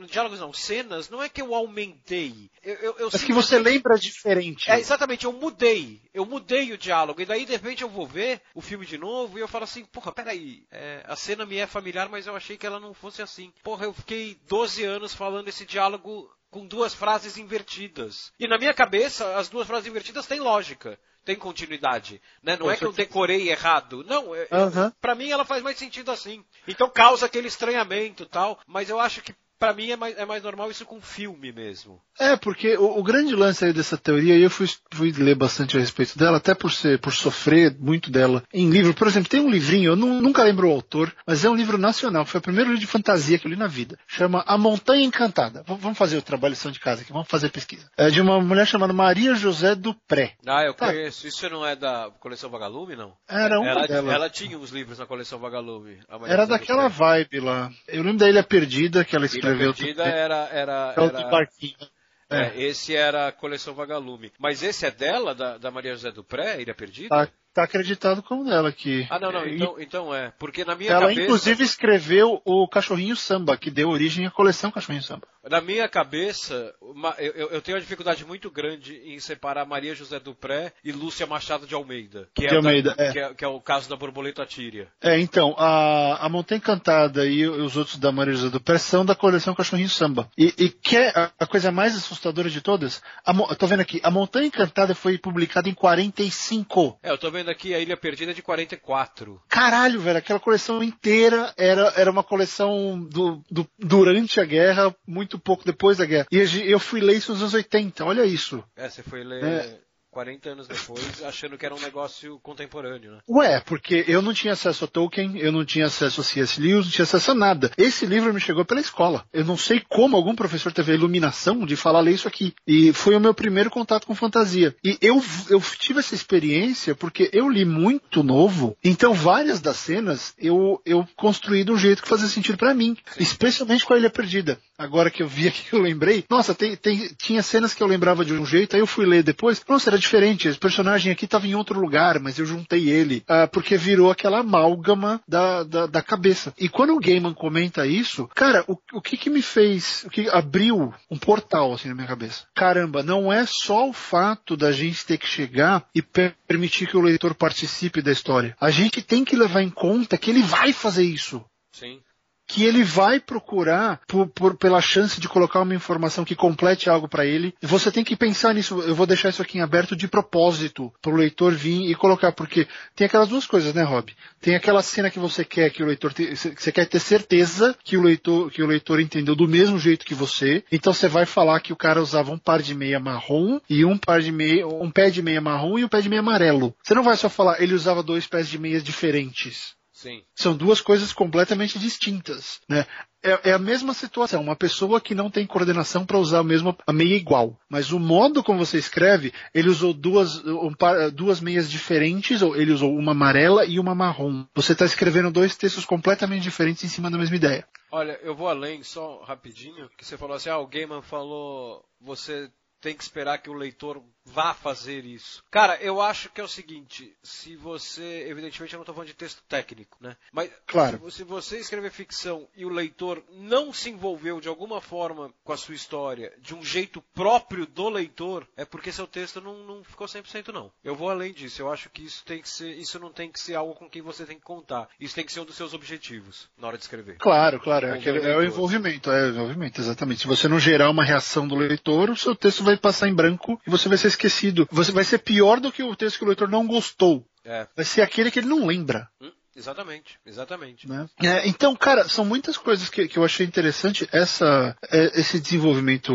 diálogos 0.07 0.41
não, 0.41 0.53
cenas, 0.53 1.09
não 1.09 1.23
é 1.23 1.29
que 1.29 1.41
eu 1.41 1.55
aumentei. 1.55 2.51
Eu, 2.63 2.75
eu, 2.75 2.97
eu 2.99 3.11
Mas 3.13 3.23
que 3.23 3.33
você 3.33 3.59
lembra 3.59 3.97
diferente. 3.97 4.71
É, 4.71 4.81
exatamente, 4.81 5.25
eu 5.25 5.33
mudei. 5.33 6.01
Eu 6.13 6.27
mudei 6.27 6.73
o 6.73 6.79
diálogo. 6.79 7.21
E 7.21 7.27
daí, 7.27 7.45
de 7.45 7.53
repente, 7.53 7.83
eu 7.83 7.89
vou 7.89 8.07
ver 8.07 8.41
o 8.55 8.61
filme 8.61 8.85
de 8.85 8.99
novo 8.99 9.39
e 9.39 9.41
eu 9.41 9.49
falo 9.49 9.65
assim, 9.65 9.85
porra, 9.85 10.11
peraí, 10.11 10.67
é, 10.71 10.78
a 11.05 11.17
cena 11.17 11.45
me 11.45 11.57
é 11.57 11.67
familiar, 11.67 12.09
mas 12.09 12.27
eu 12.27 12.37
achei 12.37 12.57
que 12.57 12.67
ela 12.67 12.81
não 12.81 12.95
fosse 12.95 13.23
assim. 13.23 13.53
Porra, 13.63 13.85
eu 13.85 13.93
fiquei 13.93 14.39
12 14.49 14.85
anos 14.85 15.15
falando 15.15 15.49
esse 15.49 15.65
diálogo 15.65 16.31
com 16.51 16.67
duas 16.67 16.95
frases 16.95 17.37
invertidas. 17.37 18.33
E 18.39 18.47
na 18.47 18.59
minha 18.59 18.73
cabeça, 18.73 19.37
as 19.37 19.49
duas 19.49 19.67
frases 19.67 19.87
invertidas 19.89 20.27
têm 20.27 20.41
lógica 20.41 20.99
tem 21.29 21.37
continuidade, 21.37 22.23
né? 22.43 22.57
Não 22.59 22.71
é 22.71 22.77
que 22.77 22.87
eu 22.87 22.93
decorei 22.93 23.51
errado, 23.51 24.03
não. 24.03 24.29
Uhum. 24.31 24.91
Para 24.99 25.15
mim 25.15 25.29
ela 25.29 25.45
faz 25.45 25.63
mais 25.63 25.77
sentido 25.77 26.11
assim. 26.11 26.43
Então 26.67 26.89
causa 26.89 27.27
aquele 27.27 27.49
estranhamento, 27.49 28.25
tal. 28.25 28.59
Mas 28.67 28.89
eu 28.89 28.99
acho 28.99 29.21
que 29.21 29.35
para 29.59 29.75
mim 29.75 29.91
é 29.91 29.97
mais, 29.97 30.17
é 30.17 30.25
mais 30.25 30.43
normal 30.43 30.71
isso 30.71 30.85
com 30.85 31.01
filme 31.01 31.53
mesmo. 31.53 32.01
É, 32.19 32.37
porque 32.37 32.77
o, 32.77 32.99
o, 32.99 33.03
grande 33.03 33.35
lance 33.35 33.65
aí 33.65 33.73
dessa 33.73 33.97
teoria, 33.97 34.37
e 34.37 34.43
eu 34.43 34.51
fui, 34.51 34.69
fui 34.93 35.13
ler 35.13 35.35
bastante 35.35 35.77
a 35.77 35.81
respeito 35.81 36.19
dela, 36.19 36.39
até 36.39 36.55
por 36.55 36.73
ser, 36.73 36.99
por 36.99 37.13
sofrer 37.13 37.77
muito 37.79 38.11
dela 38.11 38.43
em 38.53 38.71
livro. 38.71 38.95
Por 38.95 39.07
exemplo, 39.07 39.29
tem 39.29 39.41
um 39.41 39.51
livrinho, 39.51 39.93
eu 39.93 39.97
não, 39.97 40.21
nunca 40.21 40.43
lembro 40.43 40.69
o 40.69 40.73
autor, 40.73 41.15
mas 41.27 41.45
é 41.45 41.51
um 41.51 41.55
livro 41.55 41.79
nacional, 41.79 42.25
foi 42.25 42.39
o 42.39 42.43
primeiro 42.43 42.71
livro 42.71 42.81
de 42.81 42.91
fantasia 42.91 43.39
que 43.39 43.47
eu 43.47 43.51
li 43.51 43.57
na 43.57 43.67
vida. 43.67 43.99
Chama 44.07 44.45
A 44.47 44.57
Montanha 44.57 45.05
Encantada. 45.05 45.63
V 45.67 45.77
vamos 45.81 45.99
fazer 45.99 46.17
o 46.17 46.23
trabalho 46.23 46.55
de 46.55 46.69
de 46.69 46.81
casa 46.81 47.03
aqui, 47.03 47.13
vamos 47.13 47.29
fazer 47.29 47.51
pesquisa. 47.51 47.89
É 47.97 48.11
de 48.11 48.21
uma 48.21 48.41
mulher 48.41 48.67
chamada 48.67 48.93
Maria 48.93 49.35
José 49.35 49.75
Dupré. 49.75 50.35
Ah, 50.47 50.65
eu 50.65 50.75
tá. 50.75 50.87
conheço. 50.87 51.27
Isso 51.27 51.49
não 51.49 51.65
é 51.65 51.75
da 51.75 52.11
coleção 52.21 52.51
Vagalume, 52.51 52.95
não? 52.95 53.15
Era 53.29 53.59
uma 53.59 53.69
ela, 53.69 53.87
dela. 53.87 54.13
Ela 54.13 54.31
tinha 54.31 54.59
uns 54.59 54.71
livros 54.71 54.99
na 54.99 55.07
coleção 55.07 55.39
Vagalume. 55.39 55.99
Era 56.27 56.47
daquela 56.47 56.89
vibe 56.89 57.41
lá. 57.41 57.71
Eu 57.87 58.03
lembro 58.03 58.19
da 58.19 58.29
Ilha 58.29 58.43
Perdida 58.43 59.05
que 59.05 59.17
ela 59.17 59.27
escreveu 59.27 59.48
escreveu. 59.53 59.75
Perdida 59.75 60.05
era, 60.05 60.49
era, 60.53 60.93
era... 60.97 61.89
É. 62.31 62.43
é. 62.43 62.63
esse 62.63 62.95
era 62.95 63.29
a 63.29 63.33
coleção 63.33 63.75
Vagalume. 63.75 64.33
Mas 64.39 64.63
esse 64.63 64.85
é 64.87 64.91
dela, 64.91 65.35
da, 65.35 65.57
da 65.59 65.71
Maria 65.71 65.95
José 65.95 66.11
Dupré, 66.11 66.61
Ilha 66.61 66.75
Perdida? 66.75 67.09
Tá, 67.09 67.29
tá 67.59 67.65
acreditado 67.65 68.23
como 68.23 68.45
dela 68.45 68.69
aqui. 68.69 69.07
Ah, 69.11 69.19
não, 69.19 69.33
não, 69.33 69.47
então, 69.47 69.77
então 69.81 70.15
é. 70.15 70.33
Porque 70.39 70.65
na 70.65 70.77
minha 70.77 70.91
Ela 70.91 71.01
cabeça... 71.03 71.23
inclusive 71.23 71.65
escreveu 71.65 72.41
o 72.45 72.69
Cachorrinho 72.69 73.17
Samba, 73.17 73.57
que 73.57 73.71
deu 73.71 73.89
origem 73.89 74.27
à 74.27 74.31
coleção 74.31 74.71
Cachorrinho 74.71 75.03
Samba. 75.03 75.27
Na 75.49 75.61
minha 75.61 75.89
cabeça, 75.89 76.75
eu, 77.19 77.49
eu 77.51 77.63
tenho 77.63 77.77
uma 77.77 77.81
dificuldade 77.81 78.25
muito 78.25 78.51
grande 78.51 79.01
em 79.05 79.19
separar 79.19 79.65
Maria 79.65 79.95
José 79.95 80.21
Dupré 80.21 80.73
e 80.85 80.93
Lúcia 80.93 81.27
Machado 81.27 81.67
de 81.67 81.75
Almeida. 81.75 82.29
Que, 82.35 82.47
de 82.47 82.55
é, 82.55 82.57
Almeida, 82.57 82.95
da, 82.95 83.05
é. 83.05 83.13
Que, 83.13 83.19
é, 83.19 83.35
que 83.35 83.45
é 83.45 83.49
o 83.49 83.61
caso 83.61 83.89
da 83.89 83.97
borboleta 83.97 84.45
tíria. 84.45 84.89
É, 85.01 85.19
então, 85.19 85.55
a, 85.57 86.27
a 86.27 86.29
Montanha 86.29 86.59
Encantada 86.59 87.27
e 87.27 87.49
os 87.49 87.77
outros 87.77 87.97
da 87.97 88.13
Maria 88.13 88.35
José 88.35 88.51
Dupré 88.51 88.79
são 88.79 89.07
da 89.07 89.15
coleção 89.15 89.55
Cachorrinho 89.55 89.89
Samba. 89.89 90.29
E, 90.37 90.53
e 90.59 90.69
que 90.69 90.97
é 90.97 91.13
a, 91.39 91.47
coisa 91.47 91.73
mais 91.73 91.97
assustadora 91.97 92.51
de 92.51 92.61
todas, 92.61 93.03
a, 93.25 93.33
tô 93.55 93.67
vendo 93.67 93.81
aqui, 93.81 94.01
a 94.03 94.11
Montanha 94.11 94.47
Encantada 94.47 94.95
foi 94.95 95.17
publicada 95.17 95.69
em 95.69 95.75
45. 95.75 96.99
É, 97.03 97.11
eu 97.11 97.19
tô 97.19 97.31
vendo 97.31 97.48
aqui 97.51 97.75
a 97.75 97.79
Ilha 97.79 97.97
Perdida 97.97 98.35
de 98.35 98.43
44. 98.43 99.41
Caralho, 99.49 100.01
velho, 100.01 100.19
aquela 100.19 100.41
coleção 100.41 100.83
inteira 100.83 101.53
era, 101.57 101.93
era 101.97 102.11
uma 102.11 102.23
coleção 102.23 103.01
do, 103.01 103.43
do, 103.51 103.67
durante 103.79 104.41
a 104.41 104.45
guerra, 104.45 104.95
muito 105.07 105.39
pouco 105.39 105.65
depois 105.65 105.99
da 105.99 106.07
guerra. 106.07 106.27
E 106.31 106.39
eu 106.71 106.79
fui 106.79 107.01
ler 107.01 107.17
isso 107.17 107.33
nos 107.33 107.41
anos 107.43 107.55
80, 107.55 108.05
olha 108.05 108.25
isso. 108.25 108.63
É, 108.77 108.89
você 108.89 109.03
foi 109.03 109.25
ler. 109.25 109.45
É. 109.45 109.88
40 110.11 110.51
anos 110.51 110.69
depois, 110.69 111.23
achando 111.23 111.57
que 111.57 111.67
era 111.67 111.75
um 111.75 111.81
negócio 111.81 112.39
contemporâneo, 112.41 113.13
né? 113.13 113.19
Ué, 113.29 113.61
porque 113.61 114.05
eu 114.09 114.23
não 114.23 114.33
tinha 114.33 114.55
acesso 114.55 114.85
a 114.85 114.89
Tolkien, 114.89 115.39
eu 115.39 115.53
não 115.53 115.65
tinha 115.65 115.87
acesso 115.87 116.21
a 116.21 116.25
C.S. 116.25 116.61
Lewis, 116.61 116.87
não 116.87 116.93
tinha 116.93 117.05
acesso 117.05 117.31
a 117.31 117.35
nada. 117.35 117.71
Esse 117.77 118.07
livro 118.07 118.33
me 118.33 118.41
chegou 118.41 118.65
pela 118.65 118.81
escola. 118.81 119.25
Eu 119.33 119.45
não 119.45 119.57
sei 119.57 119.83
como 119.89 120.17
algum 120.17 120.35
professor 120.35 120.73
teve 120.73 120.93
a 120.93 120.95
iluminação 120.95 121.65
de 121.67 121.77
falar 121.77 122.01
ler 122.01 122.15
isso 122.15 122.29
aqui. 122.29 122.55
E 122.67 122.93
foi 122.93 123.15
o 123.15 123.21
meu 123.21 123.35
primeiro 123.35 123.71
contato 123.71 124.07
com 124.07 124.15
fantasia. 124.15 124.75
E 124.83 124.99
eu, 125.01 125.23
eu 125.49 125.61
tive 125.79 126.01
essa 126.01 126.15
experiência 126.15 126.95
porque 126.95 127.31
eu 127.33 127.49
li 127.49 127.65
muito 127.65 128.23
novo, 128.23 128.77
então 128.83 129.13
várias 129.15 129.61
das 129.61 129.77
cenas 129.77 130.35
eu, 130.39 130.81
eu 130.85 131.07
construí 131.17 131.65
de 131.65 131.73
um 131.73 131.79
jeito 131.79 132.03
que 132.03 132.09
fazia 132.09 132.29
sentido 132.29 132.59
para 132.59 132.75
mim, 132.75 132.97
Sim. 133.13 133.23
especialmente 133.23 133.85
com 133.85 133.95
a 133.95 133.99
Ilha 133.99 134.11
Perdida. 134.11 134.59
Agora 134.79 135.11
que 135.11 135.23
eu 135.23 135.29
vi 135.29 135.49
aqui, 135.49 135.65
eu 135.73 135.81
lembrei. 135.81 136.25
Nossa, 136.31 136.55
tem, 136.55 136.77
tem, 136.77 137.09
tinha 137.19 137.43
cenas 137.43 137.75
que 137.75 137.83
eu 137.83 137.87
lembrava 137.87 138.25
de 138.25 138.33
um 138.33 138.47
jeito, 138.47 138.77
aí 138.77 138.81
eu 138.81 138.87
fui 138.87 139.05
ler 139.05 139.25
depois. 139.25 139.61
Nossa, 139.69 139.91
era 139.91 139.99
diferente. 139.99 140.47
Esse 140.47 140.59
personagem 140.59 141.13
aqui 141.13 141.25
estava 141.25 141.47
em 141.47 141.55
outro 141.57 141.81
lugar, 141.81 142.21
mas 142.21 142.39
eu 142.39 142.47
juntei 142.47 142.89
ele. 142.89 143.25
Uh, 143.29 143.49
porque 143.51 143.77
virou 143.77 144.11
aquela 144.11 144.39
amálgama 144.39 145.21
da, 145.27 145.65
da, 145.65 145.87
da, 145.87 146.03
cabeça. 146.03 146.55
E 146.57 146.69
quando 146.69 146.95
o 146.95 147.01
Gaiman 147.01 147.35
comenta 147.35 147.87
isso, 147.87 148.29
cara, 148.35 148.65
o, 148.69 148.79
o 148.93 149.03
que 149.03 149.17
que 149.17 149.29
me 149.29 149.43
fez, 149.43 150.05
o 150.05 150.11
que 150.11 150.29
abriu 150.29 150.95
um 151.11 151.19
portal 151.19 151.73
assim 151.73 151.89
na 151.89 151.95
minha 151.95 152.07
cabeça? 152.07 152.45
Caramba, 152.55 153.03
não 153.03 153.33
é 153.33 153.45
só 153.47 153.89
o 153.89 153.93
fato 153.93 154.57
da 154.57 154.71
gente 154.71 155.05
ter 155.05 155.19
que 155.19 155.27
chegar 155.27 155.87
e 155.95 156.01
permitir 156.47 156.87
que 156.87 156.97
o 156.97 157.03
leitor 157.03 157.35
participe 157.35 158.01
da 158.01 158.13
história. 158.13 158.57
A 158.61 158.71
gente 158.71 159.03
tem 159.03 159.25
que 159.25 159.37
levar 159.37 159.63
em 159.63 159.71
conta 159.71 160.17
que 160.17 160.31
ele 160.31 160.43
vai 160.43 160.73
fazer 160.73 161.05
isso. 161.05 161.45
Sim 161.73 162.01
que 162.49 162.65
ele 162.65 162.83
vai 162.83 163.21
procurar 163.21 164.01
por, 164.09 164.27
por, 164.29 164.57
pela 164.57 164.81
chance 164.81 165.21
de 165.21 165.29
colocar 165.29 165.61
uma 165.61 165.75
informação 165.75 166.25
que 166.25 166.35
complete 166.35 166.89
algo 166.89 167.07
para 167.07 167.27
ele. 167.27 167.55
Você 167.61 167.93
tem 167.93 168.03
que 168.03 168.17
pensar 168.17 168.55
nisso. 168.55 168.81
Eu 168.81 168.95
vou 168.95 169.07
deixar 169.07 169.29
isso 169.29 169.43
aqui 169.43 169.59
em 169.59 169.61
aberto 169.61 169.95
de 169.95 170.09
propósito 170.09 170.91
para 171.03 171.13
o 171.13 171.17
leitor 171.17 171.53
vir 171.53 171.91
e 171.91 171.95
colocar, 171.95 172.33
porque 172.33 172.67
tem 172.97 173.07
aquelas 173.07 173.29
duas 173.29 173.47
coisas, 173.47 173.75
né, 173.75 173.83
Rob? 173.83 174.13
Tem 174.41 174.57
aquela 174.57 174.83
cena 174.83 175.11
que 175.11 175.19
você 175.19 175.45
quer 175.45 175.69
que 175.71 175.83
o 175.83 175.87
leitor 175.87 176.13
te, 176.15 176.35
você 176.35 176.73
quer 176.73 176.87
ter 176.87 177.01
certeza 177.01 177.77
que 177.85 177.97
o 177.99 178.03
leitor 178.03 178.51
que 178.51 178.63
o 178.63 178.67
leitor 178.67 178.99
entendeu 178.99 179.37
do 179.37 179.47
mesmo 179.47 179.79
jeito 179.79 180.07
que 180.07 180.15
você. 180.15 180.65
Então 180.73 180.95
você 180.95 181.07
vai 181.07 181.27
falar 181.27 181.61
que 181.61 181.73
o 181.73 181.77
cara 181.77 182.01
usava 182.01 182.33
um 182.33 182.39
par 182.39 182.63
de 182.63 182.75
meia 182.75 182.99
marrom 182.99 183.61
e 183.69 183.85
um 183.85 183.99
par 183.99 184.23
de 184.23 184.33
meia, 184.33 184.67
um 184.67 184.91
pé 184.91 185.11
de 185.11 185.21
meia 185.21 185.41
marrom 185.41 185.79
e 185.79 185.85
um 185.85 185.89
pé 185.89 186.01
de 186.01 186.09
meia 186.09 186.21
amarelo. 186.21 186.75
Você 186.83 186.95
não 186.95 187.03
vai 187.03 187.17
só 187.17 187.29
falar 187.29 187.61
ele 187.61 187.75
usava 187.75 188.03
dois 188.03 188.27
pés 188.27 188.49
de 188.49 188.59
meias 188.59 188.83
diferentes. 188.83 189.78
Sim. 189.99 190.23
São 190.33 190.57
duas 190.57 190.81
coisas 190.81 191.13
completamente 191.13 191.77
distintas, 191.77 192.61
né? 192.69 192.87
É, 193.21 193.51
é, 193.51 193.53
a 193.53 193.59
mesma 193.59 193.93
situação, 193.93 194.41
uma 194.41 194.55
pessoa 194.55 195.01
que 195.01 195.13
não 195.13 195.29
tem 195.29 195.45
coordenação 195.45 196.07
para 196.07 196.21
usar 196.21 196.39
a 196.39 196.45
mesma 196.45 196.77
a 196.87 196.93
meia 196.93 197.17
igual, 197.17 197.59
mas 197.69 197.91
o 197.91 197.99
modo 197.99 198.45
como 198.45 198.65
você 198.65 198.79
escreve, 198.79 199.33
ele 199.53 199.69
usou 199.69 199.93
duas, 199.93 200.39
um, 200.47 200.73
duas 201.13 201.41
meias 201.41 201.69
diferentes, 201.69 202.43
ou 202.43 202.55
ele 202.55 202.71
usou 202.71 202.97
uma 202.97 203.11
amarela 203.11 203.67
e 203.67 203.81
uma 203.81 203.93
marrom. 203.93 204.47
Você 204.55 204.71
está 204.71 204.85
escrevendo 204.85 205.33
dois 205.33 205.57
textos 205.57 205.85
completamente 205.85 206.45
diferentes 206.45 206.85
em 206.85 206.89
cima 206.89 207.11
da 207.11 207.19
mesma 207.19 207.35
ideia. 207.35 207.67
Olha, 207.91 208.21
eu 208.23 208.37
vou 208.37 208.47
além 208.47 208.85
só 208.85 209.21
rapidinho, 209.25 209.91
que 209.99 210.05
você 210.05 210.17
falou 210.17 210.37
assim, 210.37 210.49
ah, 210.49 210.59
o 210.59 210.69
Gaiman 210.69 211.03
falou, 211.03 211.85
você 212.01 212.49
tem 212.81 212.95
que 212.95 213.03
esperar 213.03 213.39
que 213.39 213.51
o 213.51 213.55
leitor 213.55 214.03
vá 214.25 214.55
fazer 214.55 215.05
isso. 215.05 215.43
Cara, 215.51 215.77
eu 215.81 216.01
acho 216.01 216.31
que 216.31 216.41
é 216.41 216.45
o 216.45 216.49
seguinte, 216.49 217.15
se 217.23 217.57
você, 217.57 218.27
evidentemente 218.29 218.75
eu 218.75 218.79
não 218.79 218.83
estou 218.83 218.95
falando 218.95 219.09
de 219.09 219.15
texto 219.15 219.43
técnico, 219.49 219.97
né? 220.01 220.17
Mas 220.33 220.51
claro. 220.67 221.11
se, 221.11 221.25
você 221.25 221.59
escrever 221.59 221.91
ficção 221.91 222.47
e 222.55 222.65
o 222.65 222.69
leitor 222.69 223.23
não 223.33 223.73
se 223.73 223.91
envolveu 223.91 224.41
de 224.41 224.49
alguma 224.49 224.81
forma 224.81 225.33
com 225.43 225.53
a 225.53 225.57
sua 225.57 225.75
história, 225.75 226.33
de 226.41 226.55
um 226.55 226.63
jeito 226.63 227.03
próprio 227.15 227.67
do 227.67 227.89
leitor, 227.89 228.47
é 228.57 228.65
porque 228.65 228.93
seu 228.93 229.07
texto 229.07 229.41
não, 229.41 229.65
não 229.65 229.85
ficou 229.85 230.07
100% 230.07 230.49
não. 230.53 230.71
Eu 230.85 230.95
vou 230.95 231.11
além 231.11 231.33
disso, 231.33 231.63
eu 231.63 231.73
acho 231.73 231.89
que 231.91 232.03
isso 232.03 232.25
tem 232.25 232.43
que 232.43 232.49
ser, 232.49 232.77
isso 232.77 232.99
não 232.99 233.11
tem 233.11 233.31
que 233.31 233.41
ser 233.41 233.55
algo 233.55 233.75
com 233.75 233.89
quem 233.89 234.03
você 234.03 234.25
tem 234.25 234.37
que 234.37 234.45
contar. 234.45 234.89
Isso 235.01 235.15
tem 235.15 235.25
que 235.25 235.33
ser 235.33 235.41
um 235.41 235.45
dos 235.45 235.57
seus 235.57 235.73
objetivos 235.73 236.49
na 236.59 236.69
hora 236.69 236.77
de 236.77 236.85
escrever. 236.85 237.17
Claro, 237.17 237.61
claro, 237.61 237.87
é, 237.87 237.93
aquele, 237.93 238.21
é 238.21 238.37
o 238.37 238.45
envolvimento, 238.45 239.11
é 239.11 239.27
o 239.27 239.31
envolvimento, 239.31 239.81
exatamente. 239.81 240.21
Se 240.21 240.27
você 240.27 240.49
não 240.49 240.61
gerar 240.61 240.91
uma 240.91 241.05
reação 241.05 241.49
do 241.49 241.57
leitor, 241.57 242.11
o 242.11 242.17
seu 242.17 242.35
texto 242.35 242.63
vai 242.69 242.77
passar 242.77 243.09
em 243.09 243.15
branco 243.15 243.61
e 243.67 243.71
você 243.71 243.89
vai 243.89 243.99
ser 243.99 244.09
esquecido. 244.09 244.69
Você 244.71 244.93
vai 244.93 245.05
ser 245.05 245.19
pior 245.19 245.61
do 245.61 245.73
que 245.73 245.83
o 245.83 245.97
texto 245.97 246.19
que 246.19 246.25
o 246.25 246.29
leitor 246.29 246.49
não 246.49 246.67
gostou. 246.67 247.25
É. 247.45 247.67
Vai 247.75 247.85
ser 247.85 248.03
aquele 248.03 248.31
que 248.31 248.39
ele 248.39 248.49
não 248.49 248.67
lembra. 248.67 249.09
Hum? 249.21 249.31
Exatamente, 249.59 250.17
exatamente. 250.25 250.89
Né? 250.89 251.09
É, 251.21 251.49
então, 251.49 251.75
cara, 251.75 252.09
são 252.09 252.25
muitas 252.25 252.57
coisas 252.57 252.89
que, 252.89 253.09
que 253.09 253.19
eu 253.19 253.25
achei 253.25 253.45
interessante. 253.45 254.09
Essa, 254.13 254.77
é, 254.89 255.19
esse 255.19 255.41
desenvolvimento 255.41 256.13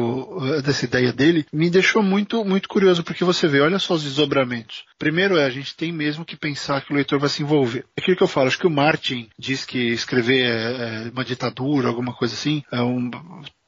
é, 0.55 0.61
dessa 0.61 0.85
ideia 0.85 1.11
dele 1.11 1.45
me 1.51 1.69
deixou 1.69 2.01
muito, 2.01 2.45
muito 2.45 2.69
curioso, 2.69 3.03
porque 3.03 3.25
você 3.25 3.45
vê, 3.45 3.59
olha 3.59 3.79
só 3.79 3.95
os 3.95 4.03
desdobramentos. 4.03 4.85
Primeiro 4.97 5.37
é, 5.37 5.43
a 5.43 5.49
gente 5.49 5.75
tem 5.75 5.91
mesmo 5.91 6.23
que 6.23 6.37
pensar 6.37 6.85
que 6.85 6.93
o 6.93 6.95
leitor 6.95 7.19
vai 7.19 7.27
se 7.27 7.43
envolver. 7.43 7.85
É 7.97 8.01
aquilo 8.01 8.15
que 8.15 8.23
eu 8.23 8.29
falo, 8.29 8.47
acho 8.47 8.57
que 8.57 8.67
o 8.67 8.71
Martin 8.71 9.29
diz 9.37 9.65
que 9.65 9.89
escrever 9.89 10.45
é, 10.45 11.07
é 11.07 11.09
uma 11.09 11.25
ditadura, 11.25 11.89
alguma 11.89 12.13
coisa 12.13 12.33
assim, 12.33 12.63
é 12.71 12.81
um, 12.81 13.11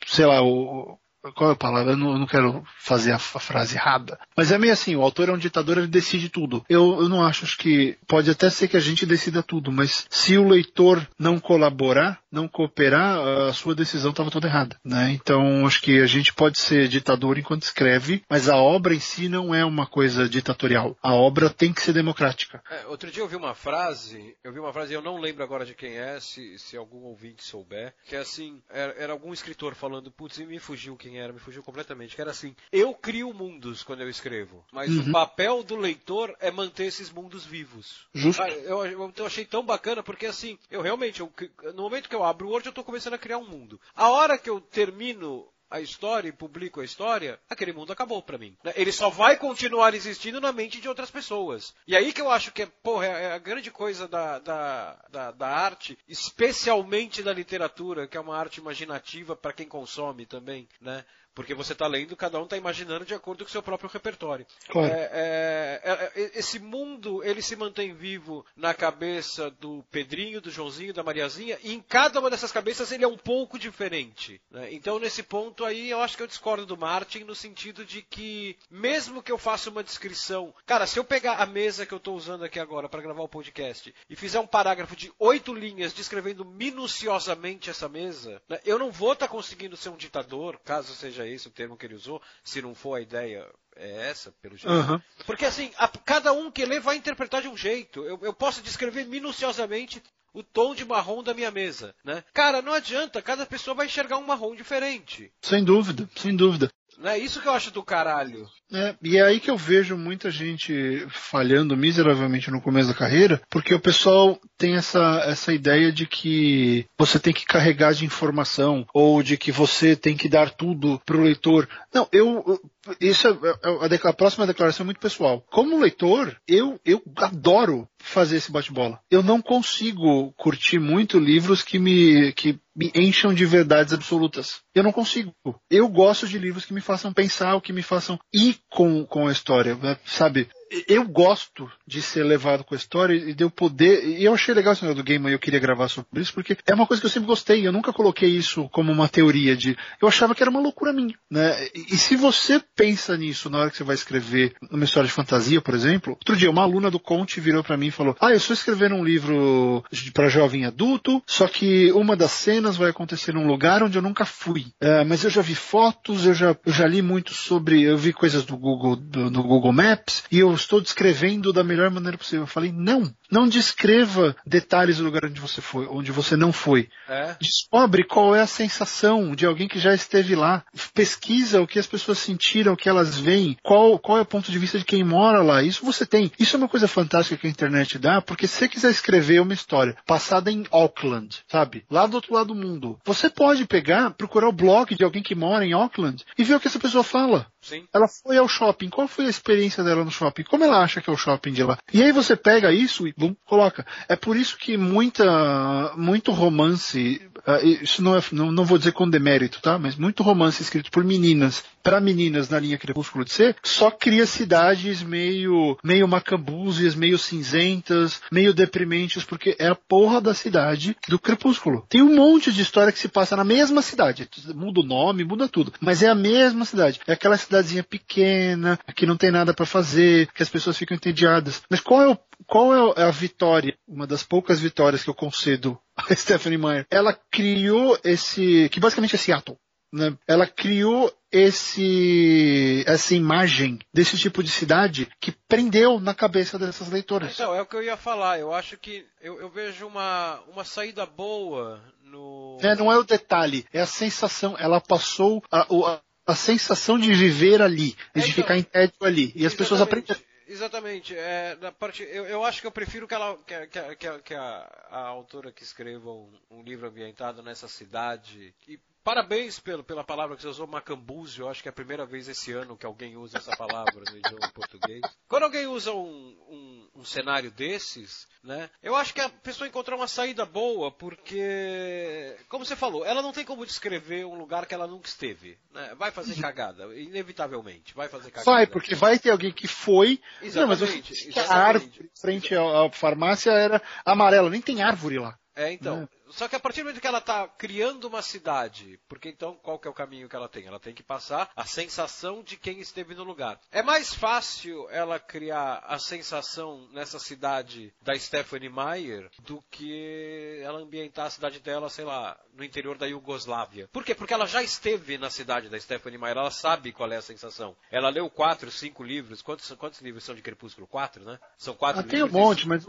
sei 0.06 0.26
lá, 0.26 0.42
o, 0.42 0.98
qual 1.34 1.52
é 1.52 1.54
a 1.54 1.58
palavra? 1.58 1.94
Eu 1.94 1.98
não, 1.98 2.12
eu 2.14 2.20
não 2.20 2.28
quero 2.28 2.64
fazer 2.78 3.12
a, 3.12 3.16
a, 3.16 3.20
frase 3.20 3.76
errada. 3.76 4.20
Mas 4.36 4.52
é 4.52 4.58
meio 4.58 4.74
assim, 4.74 4.96
o 4.96 5.02
autor 5.02 5.30
é 5.30 5.32
um 5.32 5.38
ditador, 5.38 5.78
ele 5.78 5.88
decide 5.88 6.30
tudo. 6.30 6.64
Eu, 6.70 7.02
eu 7.02 7.10
não 7.10 7.24
acho, 7.24 7.46
acho 7.46 7.58
que 7.58 7.98
pode 8.08 8.30
até 8.30 8.50
ser 8.50 8.68
que 8.68 8.78
a 8.78 8.82
gente 8.82 9.06
decida 9.06 9.42
tudo, 9.42 9.72
mas 9.72 10.06
se 10.10 10.38
o 10.38 10.48
leitor 10.48 11.08
não 11.18 11.40
colaborar, 11.40 12.20
não 12.32 12.48
cooperar, 12.48 13.20
a 13.48 13.54
sua 13.54 13.74
decisão 13.74 14.12
estava 14.12 14.30
toda 14.30 14.48
errada. 14.48 14.78
Né? 14.84 15.12
Então, 15.12 15.66
acho 15.66 15.82
que 15.82 16.02
a 16.02 16.08
gente 16.08 16.34
pode 16.34 16.60
ser 16.60 16.88
ditador 16.88 17.38
enquanto 17.38 17.64
escreve, 17.64 18.24
mas 18.30 18.50
a 18.50 18.58
obra 18.58 18.94
em 18.94 19.00
si 19.00 19.30
não 19.30 19.54
é 19.54 19.64
uma 19.64 19.88
coisa 19.88 20.28
ditatorial. 20.28 20.98
A 21.02 21.14
obra 21.14 21.50
tem 21.50 21.74
que 21.74 21.82
ser 21.82 21.94
democrática. 21.94 22.62
É, 22.70 22.86
outro 22.88 23.10
dia 23.10 23.24
eu 23.24 23.28
vi 23.28 23.36
uma 23.36 23.54
frase, 23.54 24.36
eu 24.44 24.52
vi 24.52 24.60
uma 24.60 24.74
frase, 24.74 24.94
eu 24.94 25.02
não 25.02 25.20
lembro 25.20 25.44
agora 25.44 25.66
de 25.66 25.74
quem 25.74 25.98
é, 25.98 26.20
se, 26.20 26.58
se 26.60 26.76
algum 26.76 27.04
ouvinte 27.04 27.44
souber, 27.44 27.94
que 28.06 28.16
é 28.16 28.20
assim, 28.20 28.62
era, 28.70 28.94
era 28.98 29.14
algum 29.14 29.34
escritor 29.34 29.76
falando, 29.76 30.12
putz, 30.12 30.40
me 30.40 30.60
fugiu 30.60 30.96
quem 30.96 31.15
era, 31.18 31.34
me 31.34 31.40
fugiu 31.40 31.64
completamente, 31.64 32.16
que 32.16 32.22
era 32.22 32.32
assim, 32.32 32.56
eu 32.72 32.94
crio 32.94 33.34
mundos 33.34 33.84
quando 33.84 34.02
eu 34.02 34.10
escrevo, 34.10 34.64
mas 34.72 34.90
uhum. 34.90 35.10
o 35.10 35.12
papel 35.12 35.64
do 35.64 35.76
leitor 35.76 36.36
é 36.40 36.52
manter 36.52 36.86
esses 36.86 37.12
mundos 37.12 37.46
vivos. 37.46 38.08
Justo. 38.14 38.42
Ah, 38.42 38.50
eu, 38.50 38.86
eu, 38.86 39.14
eu, 39.16 39.26
achei 39.26 39.46
tão 39.46 39.64
bacana, 39.64 40.04
porque 40.04 40.26
assim, 40.26 40.58
eu 40.70 40.82
realmente, 40.82 41.22
eu, 41.22 41.32
no 41.74 41.84
momento 41.84 42.10
que 42.10 42.16
eu 42.16 42.24
abro 42.24 42.48
o 42.48 42.52
Word, 42.52 42.68
eu 42.68 42.72
estou 42.72 42.84
começando 42.84 43.14
a 43.14 43.20
criar 43.20 43.38
um 43.38 43.48
mundo. 43.48 43.80
A 43.96 44.10
hora 44.10 44.38
que 44.38 44.50
eu 44.50 44.60
termino 44.60 45.48
a 45.70 45.80
história 45.80 46.30
e 46.30 46.32
publico 46.32 46.82
a 46.82 46.86
história, 46.86 47.40
aquele 47.50 47.74
mundo 47.74 47.92
acabou 47.92 48.22
para 48.22 48.38
mim. 48.38 48.58
Né? 48.64 48.74
Ele 48.76 48.92
só 48.92 49.10
vai 49.10 49.38
continuar 49.38 49.94
existindo 49.94 50.40
na 50.40 50.52
mente 50.52 50.80
de 50.80 50.88
outras 50.88 51.10
pessoas. 51.10 51.74
E 51.88 51.96
aí 51.96 52.14
que 52.14 52.22
eu 52.22 52.30
acho 52.30 52.52
que 52.52 52.64
é, 52.64 52.66
porra, 52.66 53.06
é 53.06 53.34
a 53.34 53.38
grande 53.38 53.72
coisa 53.72 54.08
da, 54.08 54.40
da, 54.40 55.06
da, 55.10 55.32
da 55.32 55.48
arte, 55.48 55.98
especialmente 56.08 57.24
da 57.24 57.34
literatura, 57.34 58.08
que 58.08 58.18
é 58.18 58.20
uma 58.20 58.38
arte 58.38 58.60
imaginativa 58.60 59.36
para 59.36 59.54
quem 59.54 59.68
consome 59.68 60.26
também, 60.26 60.68
né? 60.80 61.04
Porque 61.36 61.54
você 61.54 61.74
está 61.74 61.86
lendo, 61.86 62.16
cada 62.16 62.40
um 62.40 62.46
está 62.46 62.56
imaginando 62.56 63.04
de 63.04 63.14
acordo 63.14 63.44
com 63.44 63.50
o 63.50 63.52
seu 63.52 63.62
próprio 63.62 63.90
repertório. 63.90 64.48
Claro. 64.70 64.92
É, 64.92 65.10
é, 65.12 65.82
é, 65.84 66.12
é, 66.16 66.32
esse 66.40 66.60
mundo, 66.60 67.22
ele 67.24 67.42
se 67.42 67.58
mantém 67.58 67.94
vivo 67.94 68.46
na 68.56 68.74
cabeça 68.74 69.52
do 69.52 69.84
Pedrinho, 69.92 70.40
do 70.40 70.50
Joãozinho, 70.50 70.94
da 70.94 71.04
Mariazinha, 71.04 71.60
e 71.62 71.74
em 71.74 71.82
cada 71.82 72.22
uma 72.22 72.30
dessas 72.30 72.54
cabeças 72.54 72.92
ele 72.94 73.04
é 73.04 73.08
um 73.08 73.18
pouco 73.18 73.60
diferente. 73.60 74.42
Né? 74.50 74.74
Então, 74.74 74.98
nesse 74.98 75.22
ponto 75.22 75.66
aí, 75.66 75.90
eu 75.90 76.00
acho 76.00 76.16
que 76.16 76.24
eu 76.24 76.28
discordo 76.28 76.66
do 76.66 76.78
Martin 76.78 77.26
no 77.26 77.36
sentido 77.36 77.84
de 77.84 78.02
que, 78.02 78.58
mesmo 78.72 79.22
que 79.22 79.32
eu 79.32 79.38
faça 79.38 79.70
uma 79.70 79.84
descrição... 79.84 80.54
Cara, 80.66 80.88
se 80.88 80.98
eu 80.98 81.04
pegar 81.04 81.34
a 81.34 81.46
mesa 81.46 81.86
que 81.86 81.94
eu 81.94 81.98
estou 81.98 82.16
usando 82.16 82.46
aqui 82.46 82.62
agora 82.62 82.88
para 82.88 83.02
gravar 83.02 83.24
o 83.24 83.28
podcast 83.28 83.94
e 84.10 84.16
fizer 84.16 84.40
um 84.40 84.48
parágrafo 84.48 84.96
de 84.96 85.12
oito 85.20 85.54
linhas 85.54 85.92
descrevendo 85.92 86.46
minuciosamente 86.46 87.70
essa 87.70 87.90
mesa, 87.90 88.42
né, 88.48 88.60
eu 88.66 88.80
não 88.80 88.90
vou 88.90 89.12
estar 89.12 89.28
tá 89.28 89.32
conseguindo 89.32 89.76
ser 89.76 89.90
um 89.90 89.98
ditador, 89.98 90.58
caso 90.64 90.94
seja 90.96 91.25
esse 91.30 91.48
o 91.48 91.52
termo 91.52 91.78
que 91.78 91.86
ele 91.86 91.96
usou, 91.96 92.22
se 92.44 92.62
não 92.62 92.76
for 92.76 92.96
a 92.96 93.02
ideia 93.02 93.48
é 93.76 94.10
essa, 94.10 94.32
pelo 94.42 94.56
jeito. 94.56 94.74
Uhum. 94.74 95.02
Porque 95.26 95.46
assim, 95.46 95.72
a, 95.78 95.88
cada 95.88 96.32
um 96.32 96.50
que 96.50 96.66
lê 96.66 96.80
vai 96.80 96.96
interpretar 96.96 97.42
de 97.42 97.48
um 97.48 97.58
jeito. 97.58 98.04
Eu, 98.04 98.20
eu 98.22 98.34
posso 98.34 98.62
descrever 98.62 99.06
minuciosamente 99.06 100.02
o 100.34 100.44
tom 100.44 100.76
de 100.76 100.84
marrom 100.84 101.24
da 101.24 101.34
minha 101.34 101.50
mesa, 101.50 101.96
né? 102.04 102.24
Cara, 102.34 102.62
não 102.62 102.74
adianta, 102.74 103.22
cada 103.22 103.46
pessoa 103.46 103.74
vai 103.74 103.86
enxergar 103.86 104.18
um 104.18 104.26
marrom 104.26 104.54
diferente. 104.56 105.32
Sem 105.42 105.64
dúvida, 105.64 106.10
sem 106.16 106.36
dúvida. 106.36 106.70
Não 106.98 107.10
é 107.10 107.18
isso 107.18 107.42
que 107.42 107.48
eu 107.48 107.54
acho 107.54 107.72
do 107.72 107.84
caralho. 107.84 108.50
É, 108.72 108.96
e 109.02 109.18
é 109.18 109.22
aí 109.22 109.40
que 109.40 109.50
eu 109.50 109.58
vejo 109.58 109.96
muita 109.96 110.32
gente 110.32 111.06
falhando 111.10 111.78
miseravelmente 111.78 112.50
no 112.50 112.62
começo 112.62 112.88
da 112.88 112.94
carreira, 112.94 113.42
porque 113.50 113.74
o 113.74 113.80
pessoal 113.80 114.40
tem 114.58 114.76
essa, 114.76 115.24
essa 115.28 115.54
ideia 115.54 115.92
de 115.92 116.08
que 116.08 116.86
você 116.98 117.20
tem 117.20 117.34
que 117.34 117.46
carregar 117.46 117.94
de 117.94 118.06
informação, 118.06 118.86
ou 118.94 119.22
de 119.22 119.38
que 119.38 119.52
você 119.52 119.96
tem 119.96 120.18
que 120.18 120.28
dar 120.28 120.50
tudo 120.50 121.00
pro 121.06 121.22
leitor. 121.22 121.68
Não, 121.94 122.08
eu, 122.12 122.60
isso 123.00 123.28
é, 123.28 123.32
é, 123.32 124.08
a, 124.08 124.10
a, 124.10 124.14
próxima 124.14 124.48
declaração 124.48 124.84
é 124.84 124.86
muito 124.86 125.00
pessoal. 125.00 125.44
Como 125.52 125.80
leitor, 125.80 126.36
eu, 126.48 126.80
eu 126.86 127.02
adoro 127.18 127.88
fazer 128.00 128.38
esse 128.38 128.52
bate-bola. 128.52 129.00
Eu 129.10 129.24
não 129.24 129.42
consigo 129.42 130.34
curtir 130.34 130.80
muito 130.80 131.20
livros 131.20 131.62
que 131.62 131.80
me, 131.80 132.32
que 132.34 132.60
me 132.76 132.92
encham 132.94 133.34
de 133.34 133.46
verdades 133.46 133.94
absolutas. 133.94 134.60
Eu 134.74 134.84
não 134.84 134.92
consigo. 134.92 135.32
Eu 135.70 135.88
gosto 135.88 136.28
de 136.28 136.38
livros 136.38 136.66
que 136.66 136.74
me 136.74 136.82
façam 136.82 137.14
pensar, 137.14 137.60
que 137.62 137.72
me 137.72 137.82
façam 137.82 138.20
ir 138.34 138.58
com, 138.70 139.06
com 139.06 139.28
a 139.28 139.32
história, 139.32 139.76
né? 139.76 139.98
sabe? 140.06 140.50
Eu 140.88 141.08
gosto 141.08 141.70
de 141.86 142.02
ser 142.02 142.24
levado 142.24 142.64
com 142.64 142.74
a 142.74 142.78
história 142.78 143.14
e 143.14 143.34
de 143.34 143.44
eu 143.44 143.50
poder. 143.50 144.04
E 144.06 144.24
eu 144.24 144.34
achei 144.34 144.54
legal 144.54 144.74
esse 144.74 144.82
negócio 144.82 145.04
do 145.04 145.06
game 145.06 145.30
e 145.30 145.34
eu 145.34 145.40
queria 145.40 145.60
gravar 145.60 145.88
sobre 145.88 146.22
isso, 146.22 146.34
porque 146.34 146.58
é 146.66 146.74
uma 146.74 146.88
coisa 146.88 147.02
que 147.02 147.06
eu 147.06 147.12
sempre 147.12 147.28
gostei. 147.28 147.66
Eu 147.66 147.72
nunca 147.72 147.94
coloquei 147.94 148.30
isso 148.30 148.68
como 148.70 148.92
uma 148.92 149.08
teoria 149.08 149.56
de. 149.56 149.78
Eu 150.02 150.08
achava 150.08 150.34
que 150.34 150.42
era 150.42 150.50
uma 150.50 150.60
loucura 150.60 150.92
minha. 150.92 151.14
Né? 151.30 151.68
E, 151.74 151.94
e 151.94 151.98
se 151.98 152.16
você 152.16 152.62
pensa 152.76 153.16
nisso 153.16 153.50
na 153.50 153.60
hora 153.60 153.70
que 153.70 153.78
você 153.78 153.84
vai 153.84 153.96
escrever 153.96 154.56
uma 154.72 154.84
história 154.84 155.08
de 155.08 155.14
fantasia, 155.14 155.62
por 155.62 155.74
exemplo, 155.74 156.14
outro 156.14 156.36
dia 156.36 156.50
uma 156.50 156.64
aluna 156.64 156.90
do 156.90 157.00
Conte 157.00 157.40
virou 157.40 157.64
para 157.64 157.78
mim 157.78 157.88
e 157.88 157.92
falou: 157.92 158.16
Ah, 158.20 158.32
eu 158.32 158.38
estou 158.38 158.54
escrevendo 158.54 158.96
um 158.96 159.04
livro 159.04 159.84
para 160.14 160.30
jovem 160.30 160.66
adulto, 160.66 161.22
só 161.28 161.48
que 161.48 161.92
uma 161.92 162.16
das 162.16 162.32
cenas 162.32 162.78
vai 162.78 162.90
acontecer 162.90 163.34
num 163.34 163.48
lugar 163.48 163.84
onde 163.84 163.98
eu 163.98 164.02
nunca 164.02 164.26
fui. 164.26 164.68
É, 164.82 165.04
mas 165.04 165.24
eu 165.24 165.30
já 165.30 165.42
vi 165.42 165.56
fotos, 165.56 166.26
eu 166.26 166.34
já, 166.34 166.56
eu 166.66 166.74
já 166.74 166.88
li 166.88 167.02
muito 167.02 167.34
sobre. 167.34 167.84
Eu 167.84 167.98
vi 167.98 168.14
coisas 168.14 168.46
do 168.46 168.58
Google, 168.58 168.96
do, 168.96 169.30
do 169.30 169.44
Google 169.44 169.74
Maps, 169.74 170.24
e 170.32 170.40
eu 170.40 170.55
estou 170.56 170.82
descrevendo 170.82 171.54
da 171.54 171.64
melhor 171.64 171.90
maneira 171.92 172.18
possível. 172.18 172.44
Eu 172.44 172.48
falei, 172.48 172.72
não, 172.72 173.14
não 173.32 173.48
descreva 173.48 174.36
detalhes 174.46 174.98
do 174.98 175.04
lugar 175.04 175.26
onde 175.26 175.40
você 175.40 175.62
foi, 175.62 175.88
onde 175.88 176.12
você 176.12 176.36
não 176.36 176.52
foi. 176.52 176.90
É. 177.08 177.36
Descobre 177.40 178.04
qual 178.04 178.36
é 178.36 178.42
a 178.42 178.48
sensação 178.48 179.36
de 179.36 179.46
alguém 179.46 179.68
que 179.68 179.80
já 179.80 179.94
esteve 179.94 180.36
lá. 180.36 180.64
Pesquisa 180.94 181.62
o 181.62 181.68
que 181.68 181.80
as 181.80 181.88
pessoas 181.88 182.18
sentiram, 182.20 182.74
o 182.74 182.78
que 182.78 182.90
elas 182.90 183.18
veem, 183.18 183.58
qual, 183.64 183.98
qual 184.00 184.18
é 184.18 184.22
o 184.22 184.26
ponto 184.26 184.52
de 184.52 184.60
vista 184.60 184.78
de 184.78 184.86
quem 184.86 185.04
mora 185.04 185.42
lá. 185.42 185.62
Isso 185.62 185.86
você 185.86 186.06
tem. 186.06 186.32
Isso 186.40 186.56
é 186.56 186.60
uma 186.60 186.70
coisa 186.70 186.88
fantástica 186.88 187.38
que 187.38 187.48
a 187.48 187.50
internet 187.50 187.98
dá, 187.98 188.22
porque 188.22 188.48
se 188.48 188.56
você 188.56 188.68
quiser 188.70 188.92
escrever 188.92 189.42
uma 189.42 189.54
história 189.54 189.96
passada 190.06 190.52
em 190.52 190.66
Auckland, 190.72 191.44
sabe? 191.48 191.86
Lá 191.90 192.08
do 192.08 192.16
outro 192.16 192.34
lado 192.34 192.48
do 192.48 192.56
mundo, 192.56 193.00
você 193.06 193.30
pode 193.30 193.66
pegar, 193.66 194.12
procurar 194.12 194.48
o 194.48 194.54
blog 194.54 194.96
de 194.96 195.04
alguém 195.04 195.24
que 195.24 195.36
mora 195.36 195.66
em 195.66 195.74
Auckland 195.74 196.24
e 196.38 196.44
ver 196.44 196.56
o 196.56 196.60
que 196.60 196.68
essa 196.68 196.80
pessoa 196.80 197.04
fala. 197.04 197.48
Sim. 197.66 197.86
Ela 197.92 198.08
foi 198.08 198.38
ao 198.38 198.48
shopping. 198.48 198.90
Qual 198.90 199.08
foi 199.08 199.26
a 199.26 199.30
experiência 199.30 199.84
dela 199.84 200.06
no 200.06 200.12
shopping? 200.12 200.44
Como 200.44 200.64
ela 200.64 200.84
acha 200.84 201.02
que 201.02 201.10
é 201.10 201.14
o 201.14 201.18
shopping 201.18 201.52
de 201.52 201.64
lá? 201.64 201.80
E 201.92 202.04
aí 202.04 202.12
você 202.12 202.36
pega 202.36 202.72
isso 202.72 203.08
e 203.08 203.14
bum, 203.18 203.36
coloca. 203.44 203.86
É 204.08 204.16
por 204.16 204.38
isso 204.38 204.56
que 204.58 204.78
muita, 204.78 205.94
muito 205.98 206.32
romance, 206.32 207.20
uh, 207.48 207.66
isso 207.66 208.04
não, 208.04 208.16
é, 208.16 208.22
não, 208.32 208.52
não 208.52 208.66
vou 208.66 208.78
dizer 208.78 208.92
com 208.92 209.10
demérito, 209.10 209.60
tá? 209.62 209.80
Mas 209.80 209.96
muito 209.96 210.22
romance 210.22 210.62
escrito 210.62 210.92
por 210.92 211.04
meninas, 211.04 211.64
para 211.82 212.00
meninas 212.00 212.50
na 212.50 212.60
linha 212.60 212.78
Crepúsculo 212.78 213.26
de 213.26 213.32
Ser, 213.32 213.56
só 213.64 213.90
cria 213.90 214.28
cidades 214.28 215.02
meio, 215.02 215.78
meio 215.84 216.08
macambúzias, 216.08 216.94
meio 216.94 217.18
cinzentas, 217.18 218.22
meio 218.32 218.54
deprimentes, 218.54 219.24
porque 219.24 219.56
é 219.58 219.68
a 219.68 219.76
porra 219.76 220.22
da 220.22 220.34
cidade 220.36 220.96
do 221.08 221.18
Crepúsculo. 221.18 221.86
Tem 221.90 222.02
um 222.02 222.16
monte 222.16 222.52
de 222.52 222.62
história 222.62 222.92
que 222.92 223.00
se 223.00 223.08
passa 223.08 223.36
na 223.36 223.44
mesma 223.44 223.82
cidade. 223.82 224.30
Muda 224.54 224.82
o 224.82 224.84
nome, 224.84 225.24
muda 225.24 225.48
tudo. 225.48 225.74
Mas 225.80 226.04
é 226.04 226.10
a 226.10 226.16
mesma 226.16 226.66
cidade. 226.66 227.00
É 227.08 227.14
aquela 227.14 227.38
cidade 227.38 227.55
cidadezinha 227.56 227.84
pequena, 227.84 228.80
que 228.96 229.06
não 229.06 229.18
tem 229.18 229.32
nada 229.32 229.54
para 229.54 229.66
fazer, 229.66 230.32
que 230.34 230.44
as 230.44 230.50
pessoas 230.50 230.78
ficam 230.78 230.96
entediadas. 230.96 231.62
Mas 231.70 231.80
qual 231.80 232.02
é, 232.02 232.08
o, 232.10 232.18
qual 232.46 232.94
é 232.96 233.04
a 233.04 233.12
vitória? 233.12 233.78
Uma 233.88 234.06
das 234.06 234.24
poucas 234.24 234.60
vitórias 234.60 235.04
que 235.04 235.10
eu 235.10 235.16
concedo 235.16 235.80
a 235.96 236.14
Stephanie 236.14 236.58
Meyer. 236.58 236.86
Ela 236.90 237.14
criou 237.32 237.98
esse, 238.04 238.70
que 238.70 238.80
basicamente 238.80 239.16
é 239.16 239.18
Seattle. 239.18 239.58
Né? 239.94 240.18
Ela 240.28 240.46
criou 240.46 241.14
esse 241.32 242.84
essa 242.86 243.16
imagem 243.16 243.80
desse 243.94 244.18
tipo 244.18 244.44
de 244.44 244.50
cidade 244.50 245.08
que 245.22 245.32
prendeu 245.48 246.00
na 246.00 246.14
cabeça 246.14 246.60
dessas 246.60 246.90
leitoras. 246.90 247.34
Então, 247.34 247.56
é 247.56 247.62
o 247.62 247.66
que 247.66 247.76
eu 247.76 247.84
ia 247.84 247.96
falar. 247.96 248.40
Eu 248.40 248.54
acho 248.54 248.78
que 248.78 249.06
eu, 249.22 249.40
eu 249.40 249.50
vejo 249.50 249.88
uma, 249.88 250.42
uma 250.52 250.66
saída 250.66 251.06
boa 251.06 251.82
no. 252.04 252.58
É, 252.62 252.76
não 252.76 252.92
é 252.92 252.98
o 252.98 253.04
detalhe, 253.04 253.66
é 253.72 253.80
a 253.80 253.86
sensação. 253.86 254.56
Ela 254.58 254.82
passou 254.82 255.42
a, 255.52 255.62
a, 255.62 256.00
a 256.26 256.36
sensação 256.36 256.98
de 256.98 257.14
viver 257.14 257.62
ali, 257.62 257.92
de 257.92 257.96
é, 258.16 258.20
então, 258.20 258.32
ficar 258.32 258.58
em 258.58 258.64
tédio 258.64 258.96
ali. 259.02 259.32
E 259.36 259.46
as 259.46 259.54
pessoas 259.54 259.82
aprendem. 259.82 260.16
Exatamente. 260.48 261.16
É, 261.16 261.58
na 261.60 261.72
parte, 261.72 262.04
eu, 262.04 262.26
eu, 262.26 262.44
acho 262.46 262.62
que 262.62 262.68
eu 262.68 262.72
prefiro 262.72 263.08
que, 263.08 263.14
ela, 263.14 263.38
que, 263.46 263.68
que, 263.68 263.96
que, 263.96 264.20
que 264.20 264.34
a, 264.34 264.88
a, 264.92 265.00
autora 265.08 265.52
que 265.52 265.64
escreva 265.64 266.12
um, 266.12 266.32
um, 266.52 266.62
livro 266.62 266.88
ambientado 266.88 267.42
nessa 267.42 267.68
cidade. 267.68 268.54
E 268.68 268.80
parabéns 269.06 269.60
pelo, 269.60 269.84
pela 269.84 270.04
palavra 270.04 270.36
que 270.36 270.42
você 270.42 270.48
usou, 270.48 270.66
macambúzio. 270.66 271.44
Eu 271.44 271.50
acho 271.50 271.62
que 271.62 271.70
é 271.70 271.72
a 271.72 271.74
primeira 271.74 272.08
vez 272.08 272.28
esse 272.28 272.52
ano 272.52 272.76
que 272.76 272.88
alguém 272.88 273.16
usa 273.16 273.38
essa 273.38 273.56
palavra 273.56 274.04
no 274.12 274.18
idioma 274.18 274.52
português. 274.52 275.02
Quando 275.28 275.44
alguém 275.44 275.68
usa 275.68 275.94
um, 275.94 276.36
um, 276.50 276.90
um 276.96 277.06
cenário 277.06 277.52
desses, 277.52 278.28
né? 278.44 278.68
Eu 278.82 278.96
acho 278.96 279.14
que 279.14 279.22
a 279.22 279.30
pessoa 279.30 279.68
encontrou 279.68 280.00
uma 280.00 280.08
saída 280.08 280.44
boa, 280.44 280.92
porque, 280.92 282.36
como 282.50 282.66
você 282.66 282.76
falou, 282.76 283.06
ela 283.06 283.22
não 283.22 283.32
tem 283.32 283.46
como 283.46 283.64
descrever 283.64 284.26
um 284.26 284.36
lugar 284.36 284.66
que 284.66 284.74
ela 284.74 284.88
nunca 284.88 285.08
esteve. 285.08 285.56
Né? 285.72 285.94
Vai 285.96 286.10
fazer 286.10 286.36
cagada, 286.42 286.86
inevitavelmente, 286.96 287.94
vai 287.94 288.10
fazer 288.10 288.32
cagada. 288.32 288.52
Vai, 288.52 288.66
porque 288.66 288.96
vai 288.96 289.20
ter 289.20 289.30
alguém 289.30 289.52
que 289.52 289.68
foi. 289.68 290.20
Exatamente, 290.42 290.56
não, 290.56 290.68
mas 290.68 291.36
eu, 291.36 291.44
a 291.44 291.56
árvore 291.56 292.10
frente 292.20 292.56
à 292.56 292.86
à 292.86 292.92
farmácia 292.92 293.52
era 293.52 293.80
amarela, 294.04 294.50
nem 294.50 294.62
tem 294.62 294.82
árvore 294.82 295.20
lá. 295.20 295.38
É, 295.56 295.72
então. 295.72 296.10
Só 296.30 296.48
que 296.48 296.56
a 296.56 296.60
partir 296.60 296.82
do 296.82 296.86
momento 296.86 297.02
que 297.02 297.08
ela 297.08 297.20
está 297.20 297.48
criando 297.48 298.06
uma 298.06 298.22
cidade, 298.22 299.00
porque 299.08 299.30
então 299.30 299.56
qual 299.62 299.78
que 299.80 299.88
é 299.88 299.92
o 299.92 299.94
caminho 299.94 300.28
que 300.30 300.36
ela 300.36 300.50
tem? 300.50 300.66
Ela 300.66 300.80
tem 300.80 300.94
que 300.94 301.04
passar 301.04 301.50
a 301.56 301.66
sensação 301.66 302.42
de 302.44 302.58
quem 302.58 302.80
esteve 302.80 303.14
no 303.16 303.24
lugar. 303.24 303.60
É 303.72 303.82
mais 303.84 304.14
fácil 304.14 304.90
ela 304.90 305.20
criar 305.20 305.84
a 305.88 305.98
sensação 306.00 306.88
nessa 306.92 307.20
cidade 307.20 307.94
da 308.02 308.18
Stephanie 308.18 308.70
Meyer 308.70 309.30
do 309.44 309.64
que 309.72 310.60
ela 310.64 310.80
ambientar 310.80 311.28
a 311.28 311.30
cidade 311.30 311.60
dela, 311.60 311.90
sei 311.90 312.06
lá, 312.06 312.38
no 312.54 312.64
interior 312.64 312.98
da 312.98 313.06
Iugoslávia. 313.08 313.90
Por 313.92 314.04
quê? 314.04 314.16
Porque 314.16 314.34
ela 314.34 314.46
já 314.46 314.64
esteve 314.64 315.18
na 315.18 315.30
cidade 315.30 315.70
da 315.70 315.80
Stephanie 315.80 316.18
Meyer, 316.18 316.38
ela 316.38 316.52
sabe 316.52 316.92
qual 316.92 317.12
é 317.12 317.18
a 317.18 317.22
sensação. 317.22 317.76
Ela 317.92 318.10
leu 318.10 318.30
quatro, 318.30 318.72
cinco 318.72 319.04
livros. 319.04 319.42
Quantos, 319.42 319.72
quantos 319.74 320.02
livros 320.02 320.24
são 320.24 320.36
de 320.36 320.42
Crepúsculo? 320.42 320.88
Quatro, 320.88 321.24
né? 321.24 321.40
São 321.58 321.74
quatro 321.74 322.02
Ah, 322.02 322.04
tem 322.04 322.22
um 322.22 322.26
livros. 322.26 322.42
e 322.42 322.44
monte, 322.46 322.68
mas. 322.68 322.84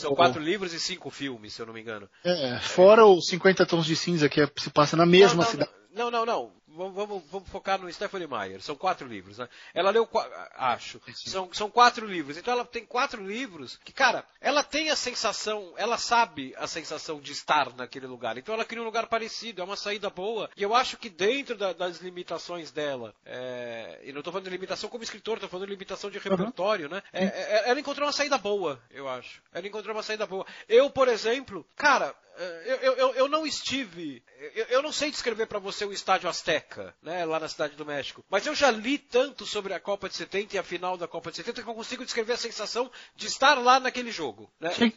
São 0.00 0.14
quatro 0.14 0.40
livros 0.40 0.72
e 0.72 0.80
cinco 0.80 1.10
filmes, 1.10 1.52
se 1.54 1.60
eu 1.62 1.66
não 1.66 1.74
me 1.74 1.80
engano. 1.80 2.08
É, 2.24 2.58
fora 2.82 3.04
os 3.06 3.26
50 3.28 3.66
tons 3.66 3.86
de 3.86 3.96
cinza 3.96 4.28
que 4.28 4.40
é- 4.40 4.50
se 4.56 4.70
passa 4.70 4.96
na 4.96 5.04
mesma 5.06 5.36
não, 5.38 5.44
não, 5.44 5.50
cidade. 5.50 5.70
Não, 5.92 6.10
não, 6.10 6.24
não. 6.26 6.58
Vamos, 6.68 6.94
vamos, 6.94 7.22
vamos 7.28 7.48
focar 7.48 7.80
no 7.80 7.92
Stephanie 7.92 8.28
Meyer. 8.28 8.62
São 8.62 8.76
quatro 8.76 9.08
livros, 9.08 9.38
né? 9.38 9.48
Ela 9.74 9.90
leu, 9.90 10.08
acho. 10.54 11.00
São, 11.12 11.52
são 11.52 11.68
quatro 11.68 12.06
livros. 12.06 12.36
Então 12.36 12.54
ela 12.54 12.64
tem 12.64 12.84
quatro 12.86 13.20
livros 13.26 13.80
que, 13.84 13.92
cara, 13.92 14.24
ela 14.40 14.62
tem 14.62 14.88
a 14.88 14.94
sensação, 14.94 15.72
ela 15.76 15.98
sabe 15.98 16.54
a 16.56 16.68
sensação 16.68 17.18
de 17.20 17.32
estar 17.32 17.74
naquele 17.74 18.06
lugar. 18.06 18.38
Então 18.38 18.54
ela 18.54 18.64
cria 18.64 18.80
um 18.80 18.84
lugar 18.84 19.08
parecido, 19.08 19.60
é 19.60 19.64
uma 19.64 19.74
saída 19.74 20.08
boa. 20.08 20.48
E 20.56 20.62
eu 20.62 20.72
acho 20.72 20.96
que 20.98 21.08
dentro 21.08 21.56
da- 21.56 21.72
das 21.72 21.98
limitações 21.98 22.70
dela, 22.70 23.12
é, 23.26 23.98
e 24.04 24.12
não 24.12 24.20
estou 24.20 24.32
falando 24.32 24.44
de 24.44 24.50
limitação 24.50 24.88
como 24.88 25.02
escritor, 25.02 25.34
estou 25.38 25.50
falando 25.50 25.66
de 25.66 25.72
limitação 25.72 26.10
de 26.10 26.18
repertório, 26.20 26.88
né? 26.88 27.02
É, 27.12 27.24
é, 27.24 27.70
ela 27.70 27.80
encontrou 27.80 28.06
uma 28.06 28.12
saída 28.12 28.38
boa, 28.38 28.80
eu 28.92 29.08
acho. 29.08 29.42
Ela 29.52 29.66
encontrou 29.66 29.96
uma 29.96 30.02
saída 30.04 30.26
boa. 30.26 30.46
Eu, 30.68 30.88
por 30.90 31.08
exemplo, 31.08 31.66
cara, 31.74 32.14
eu, 32.42 32.76
eu, 32.76 32.92
eu- 32.96 33.14
eu 33.14 33.28
não 33.28 33.46
estive. 33.46 34.22
Eu, 34.54 34.64
eu 34.66 34.82
não 34.82 34.92
sei 34.92 35.10
descrever 35.10 35.46
para 35.46 35.58
você 35.58 35.84
o 35.84 35.92
estádio 35.92 36.28
Azteca, 36.28 36.94
né, 37.02 37.24
lá 37.24 37.40
na 37.40 37.48
cidade 37.48 37.74
do 37.76 37.84
México. 37.86 38.24
Mas 38.30 38.46
eu 38.46 38.54
já 38.54 38.70
li 38.70 38.98
tanto 38.98 39.44
sobre 39.46 39.74
a 39.74 39.80
Copa 39.80 40.08
de 40.08 40.16
70 40.16 40.56
e 40.56 40.58
a 40.58 40.62
final 40.62 40.96
da 40.96 41.08
Copa 41.08 41.30
de 41.30 41.36
70 41.38 41.62
que 41.62 41.68
eu 41.68 41.74
consigo 41.74 42.04
descrever 42.04 42.34
a 42.34 42.36
sensação 42.38 42.90
de 43.16 43.26
estar 43.26 43.54
lá 43.54 43.80
naquele 43.80 44.10
jogo. 44.12 44.50
Né? 44.60 44.70
Sim. 44.72 44.92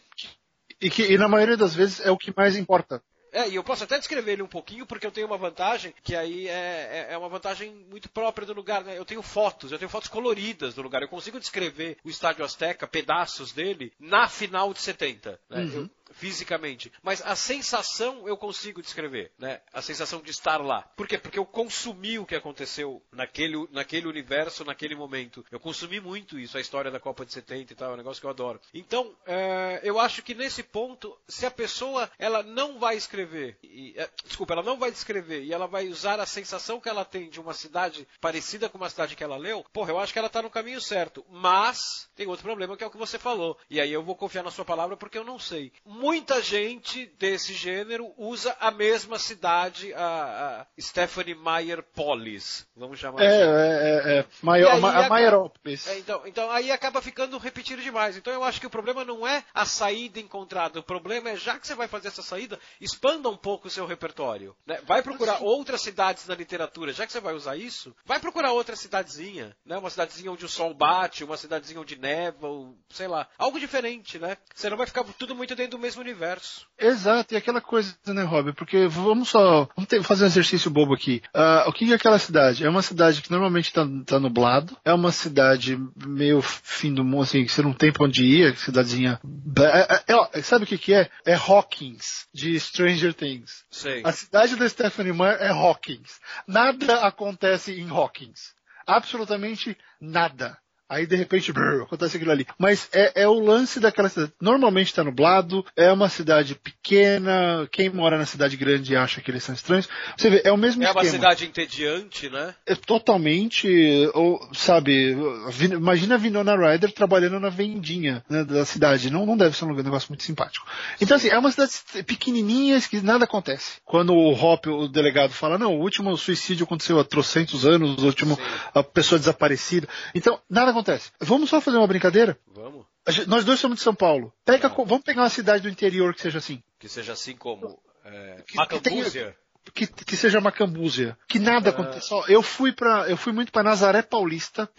E, 0.79 0.89
que, 0.89 1.03
e 1.03 1.17
na 1.17 1.27
maioria 1.27 1.57
das 1.57 1.74
vezes 1.75 2.00
é 2.00 2.10
o 2.12 2.17
que 2.17 2.33
mais 2.36 2.55
importa. 2.55 3.03
É, 3.33 3.48
e 3.48 3.55
eu 3.55 3.63
posso 3.63 3.86
até 3.86 3.98
descrever 3.98 4.33
ele 4.33 4.41
um 4.43 4.48
pouquinho, 4.48 4.86
porque 4.86 5.07
eu 5.07 5.12
tenho 5.12 5.25
uma 5.27 5.38
vantagem, 5.38 5.93
que 6.03 6.13
aí 6.17 6.50
é, 6.50 7.07
é- 7.10 7.13
é 7.13 7.17
uma 7.17 7.29
vantagem 7.29 7.71
muito 7.89 8.10
própria 8.10 8.45
do 8.45 8.51
lugar, 8.53 8.83
né? 8.83 8.98
Eu 8.98 9.05
tenho 9.05 9.21
fotos, 9.21 9.71
eu 9.71 9.79
tenho 9.79 9.88
fotos 9.88 10.10
coloridas 10.10 10.74
do 10.74 10.81
lugar. 10.81 11.01
Eu 11.01 11.07
consigo 11.07 11.39
descrever 11.39 11.98
o 12.03 12.10
Estádio 12.10 12.43
Azteca, 12.43 12.86
pedaços 12.88 13.53
dele, 13.53 13.93
na 13.98 14.27
final 14.27 14.74
de 14.74 14.81
70. 14.81 15.39
Né? 15.50 15.63
Eu- 15.74 15.89
fisicamente. 16.11 16.91
Mas 17.01 17.21
a 17.21 17.35
sensação 17.35 18.27
eu 18.27 18.37
consigo 18.37 18.81
descrever, 18.81 19.31
né? 19.37 19.61
A 19.73 19.81
sensação 19.81 20.21
de 20.21 20.31
estar 20.31 20.57
lá. 20.57 20.83
Por 20.95 21.07
quê? 21.07 21.17
Porque 21.17 21.39
eu 21.39 21.45
consumi 21.45 22.19
o 22.19 22.25
que 22.25 22.35
aconteceu 22.35 23.01
naquele, 23.11 23.67
naquele 23.71 24.07
universo, 24.07 24.65
naquele 24.65 24.95
momento. 24.95 25.45
Eu 25.51 25.59
consumi 25.59 25.99
muito 25.99 26.39
isso, 26.39 26.57
a 26.57 26.61
história 26.61 26.91
da 26.91 26.99
Copa 26.99 27.25
de 27.25 27.33
70 27.33 27.73
e 27.73 27.75
tal, 27.75 27.91
é 27.91 27.93
um 27.93 27.97
negócio 27.97 28.19
que 28.19 28.25
eu 28.25 28.31
adoro. 28.31 28.59
Então, 28.73 29.15
é, 29.25 29.79
eu 29.83 29.99
acho 29.99 30.21
que 30.23 30.33
nesse 30.33 30.63
ponto, 30.63 31.17
se 31.27 31.45
a 31.45 31.51
pessoa 31.51 32.09
ela 32.17 32.43
não 32.43 32.79
vai 32.79 32.95
escrever, 32.95 33.57
e, 33.63 33.93
é, 33.97 34.09
desculpa, 34.25 34.53
ela 34.53 34.63
não 34.63 34.77
vai 34.77 34.91
descrever 34.91 35.43
e 35.43 35.53
ela 35.53 35.67
vai 35.67 35.87
usar 35.87 36.19
a 36.19 36.25
sensação 36.25 36.79
que 36.79 36.89
ela 36.89 37.05
tem 37.05 37.29
de 37.29 37.39
uma 37.39 37.53
cidade 37.53 38.07
parecida 38.19 38.69
com 38.69 38.77
uma 38.77 38.89
cidade 38.89 39.15
que 39.15 39.24
ela 39.24 39.37
leu, 39.37 39.65
porra, 39.71 39.91
eu 39.91 40.00
acho 40.00 40.13
que 40.13 40.19
ela 40.19 40.27
está 40.27 40.41
no 40.41 40.50
caminho 40.50 40.81
certo. 40.81 41.25
Mas 41.29 42.09
tem 42.15 42.27
outro 42.27 42.43
problema 42.43 42.75
que 42.75 42.83
é 42.83 42.87
o 42.87 42.91
que 42.91 42.97
você 42.97 43.17
falou. 43.17 43.57
E 43.69 43.79
aí 43.79 43.91
eu 43.91 44.03
vou 44.03 44.15
confiar 44.15 44.43
na 44.43 44.51
sua 44.51 44.65
palavra 44.65 44.97
porque 44.97 45.17
eu 45.17 45.24
não 45.24 45.39
sei. 45.39 45.71
Muita 46.01 46.42
gente 46.42 47.05
desse 47.20 47.53
gênero 47.53 48.11
usa 48.18 48.57
a 48.59 48.72
mesma 48.72 49.20
cidade, 49.20 49.94
a, 49.94 50.61
a 50.61 50.81
Stephanie 50.81 51.35
Meyer 51.35 51.83
Polis, 51.83 52.66
vamos 52.75 52.98
chamar 53.00 53.22
É, 53.22 53.27
assim. 53.27 53.51
é, 53.51 54.16
é, 54.16 54.20
é. 54.20 54.25
Maior, 54.42 54.72
aí 54.72 55.05
a, 55.05 55.07
Maierópolis. 55.09 55.85
É, 55.85 56.00
então, 56.00 56.24
então 56.25 56.50
aí 56.50 56.72
acaba 56.72 57.03
ficando 57.03 57.37
repetido 57.37 57.83
demais. 57.83 58.18
Então 58.18 58.33
eu 58.33 58.44
acho 58.44 58.59
que 58.59 58.66
o 58.66 58.70
problema 58.70 59.05
não 59.05 59.27
é 59.27 59.44
a 59.53 59.64
saída 59.64 60.20
encontrada. 60.20 60.79
O 60.79 60.83
problema 60.83 61.29
é, 61.29 61.35
já 61.35 61.59
que 61.59 61.68
você 61.68 61.75
vai 61.75 61.87
fazer 61.87 62.07
essa 62.07 62.24
saída, 62.24 62.59
expanda 62.79 63.29
um 63.29 63.37
pouco 63.37 63.68
o 63.68 63.72
seu 63.72 63.85
repertório. 63.85 64.55
né? 64.66 64.79
Vai 64.87 65.03
procurar 65.03 65.44
outras 65.44 65.81
cidades 65.81 66.25
na 66.25 66.33
literatura. 66.33 66.94
Já 66.94 67.05
que 67.05 67.11
você 67.11 67.20
vai 67.20 67.35
usar 67.35 67.55
isso, 67.55 67.96
vai 68.05 68.20
procurar 68.20 68.53
outra 68.53 68.75
cidadezinha. 68.75 69.55
Né? 69.64 69.77
Uma 69.77 69.92
cidadezinha 69.92 70.31
onde 70.31 70.46
o 70.46 70.50
sol 70.50 70.74
bate, 70.74 71.24
uma 71.24 71.37
cidadezinha 71.37 71.79
onde 71.79 71.96
neva, 71.96 72.48
ou, 72.48 72.75
sei 72.90 73.07
lá. 73.07 73.27
Algo 73.37 73.59
diferente, 73.59 74.18
né? 74.18 74.35
Você 74.55 74.68
não 74.68 74.77
vai 74.77 74.87
ficar 74.87 75.03
tudo 75.20 75.35
muito 75.35 75.55
dentro 75.55 75.77
do 75.77 75.79
mesmo 75.81 76.01
universo. 76.01 76.65
Exato, 76.79 77.33
e 77.33 77.37
aquela 77.37 77.59
coisa, 77.59 77.96
né, 78.07 78.24
Rob? 78.24 78.53
Porque 78.53 78.87
vamos 78.87 79.29
só 79.29 79.67
vamos 79.75 79.87
ter- 79.89 80.01
fazer 80.03 80.24
um 80.24 80.27
exercício 80.27 80.72
bobo 80.72 80.94
aqui. 80.94 81.22
Ah, 81.33 81.65
o 81.67 81.74
que 81.74 81.91
é 81.91 81.96
aquela 81.96 82.17
cidade? 82.20 82.65
É 82.65 82.70
uma 82.70 82.81
cidade 82.81 83.22
que 83.22 83.31
normalmente 83.31 83.74
tá, 83.74 83.85
tá 84.05 84.20
nublado, 84.20 84.77
é 84.85 84.94
uma 84.94 85.11
cidade 85.11 85.77
meio 86.05 86.41
fim 86.41 86.94
do 86.94 87.03
mundo, 87.03 87.24
assim, 87.24 87.44
que 87.46 87.51
você 87.51 87.61
não 87.61 87.74
tem 87.74 87.91
pra 87.91 88.05
onde 88.05 88.24
ir, 88.24 88.55
cidadezinha. 88.57 89.20
É, 89.59 90.13
é, 90.13 90.39
é, 90.39 90.41
sabe 90.41 90.63
o 90.63 90.67
que 90.67 90.77
que 90.77 90.94
é? 90.94 91.09
É 91.25 91.33
Hawkins, 91.35 92.27
de 92.33 92.59
Stranger 92.59 93.13
Things. 93.13 93.63
Sei. 93.70 94.01
A 94.05 94.11
cidade 94.11 94.55
da 94.55 94.67
Stephanie 94.70 95.13
Meyer 95.13 95.37
é 95.41 95.50
Hawkins. 95.50 96.20
Nada 96.48 97.05
acontece 97.05 97.74
em 97.74 97.89
Hawkins. 97.89 98.53
Absolutamente 98.85 99.77
nada. 100.00 100.57
Aí 100.91 101.05
de 101.07 101.15
repente 101.15 101.53
brrr, 101.53 101.83
acontece 101.83 102.17
aquilo 102.17 102.33
ali. 102.33 102.45
Mas 102.57 102.89
é, 102.91 103.21
é 103.21 103.27
o 103.27 103.39
lance 103.39 103.79
daquela 103.79 104.09
cidade. 104.09 104.33
Normalmente 104.41 104.87
está 104.87 105.05
nublado, 105.05 105.65
é 105.73 105.89
uma 105.89 106.09
cidade 106.09 106.53
pequena. 106.53 107.65
Quem 107.71 107.89
mora 107.89 108.17
na 108.17 108.25
cidade 108.25 108.57
grande 108.57 108.93
acha 108.93 109.21
que 109.21 109.31
eles 109.31 109.41
são 109.41 109.55
estranhos. 109.55 109.87
Você 110.17 110.29
vê, 110.29 110.41
é 110.43 110.51
o 110.51 110.57
mesmo 110.57 110.83
É 110.83 110.91
uma 110.91 111.01
esquema. 111.01 111.11
cidade 111.13 111.45
entediante, 111.45 112.29
né? 112.29 112.53
É 112.65 112.75
totalmente, 112.75 113.69
ou, 114.13 114.37
sabe, 114.53 115.15
imagina 115.61 116.15
a 116.15 116.17
Winona 116.17 116.57
Ryder 116.57 116.91
trabalhando 116.91 117.39
na 117.39 117.47
vendinha 117.47 118.21
né, 118.29 118.43
da 118.43 118.65
cidade. 118.65 119.09
Não, 119.09 119.25
não 119.25 119.37
deve 119.37 119.55
ser 119.55 119.63
um 119.63 119.73
negócio 119.73 120.09
muito 120.09 120.23
simpático. 120.23 120.67
Então, 120.99 121.15
assim, 121.15 121.29
é 121.29 121.39
uma 121.39 121.51
cidade 121.51 121.71
pequenininha 122.05 122.81
que 122.81 122.99
nada 122.99 123.23
acontece. 123.23 123.77
Quando 123.85 124.13
o 124.13 124.33
Hop, 124.33 124.67
o 124.67 124.89
delegado, 124.89 125.31
fala, 125.31 125.57
não, 125.57 125.73
o 125.73 125.81
último 125.81 126.17
suicídio 126.17 126.65
aconteceu 126.65 126.99
há 126.99 127.05
trocentos 127.05 127.65
anos, 127.65 128.03
o 128.03 128.05
último, 128.05 128.35
Sim. 128.35 128.41
a 128.73 128.83
pessoa 128.83 129.17
desaparecida. 129.17 129.87
Então, 130.13 130.37
nada 130.49 130.71
acontece. 130.71 130.80
Vamos 131.20 131.50
só 131.50 131.59
fazer 131.61 131.77
uma 131.77 131.87
brincadeira? 131.87 132.37
Vamos. 132.48 132.85
Gente- 133.07 133.27
Nós 133.29 133.44
dois 133.46 133.59
somos 133.59 133.77
de 133.77 133.83
São 133.83 133.96
Paulo. 133.96 134.33
Pega, 134.46 134.70
co- 134.70 134.85
vamos 134.85 135.03
pegar 135.03 135.24
uma 135.24 135.29
cidade 135.29 135.63
do 135.63 135.70
interior 135.70 136.13
que 136.13 136.22
seja 136.22 136.37
assim. 136.39 136.61
Que 136.79 136.87
seja 136.89 137.13
assim 137.13 137.35
como. 137.35 137.79
É, 138.05 138.44
Que- 138.48 138.57
que 138.67 138.79
tenha- 138.79 138.96
Macambúzia. 139.03 139.37
que, 139.74 139.87
que 139.87 140.15
seja 140.17 140.41
Macambúzia. 140.41 141.17
Que 141.27 141.39
nada 141.39 141.70
É. 141.70 141.72
acontece. 141.72 142.13
Ó, 142.13 142.25
eu 142.27 142.41
fui 142.41 142.72
para, 142.72 143.09
eu 143.09 143.17
fui 143.17 143.31
muito 143.33 143.51
para 143.51 143.63
Nazaré 143.63 144.01
Paulista, 144.01 144.70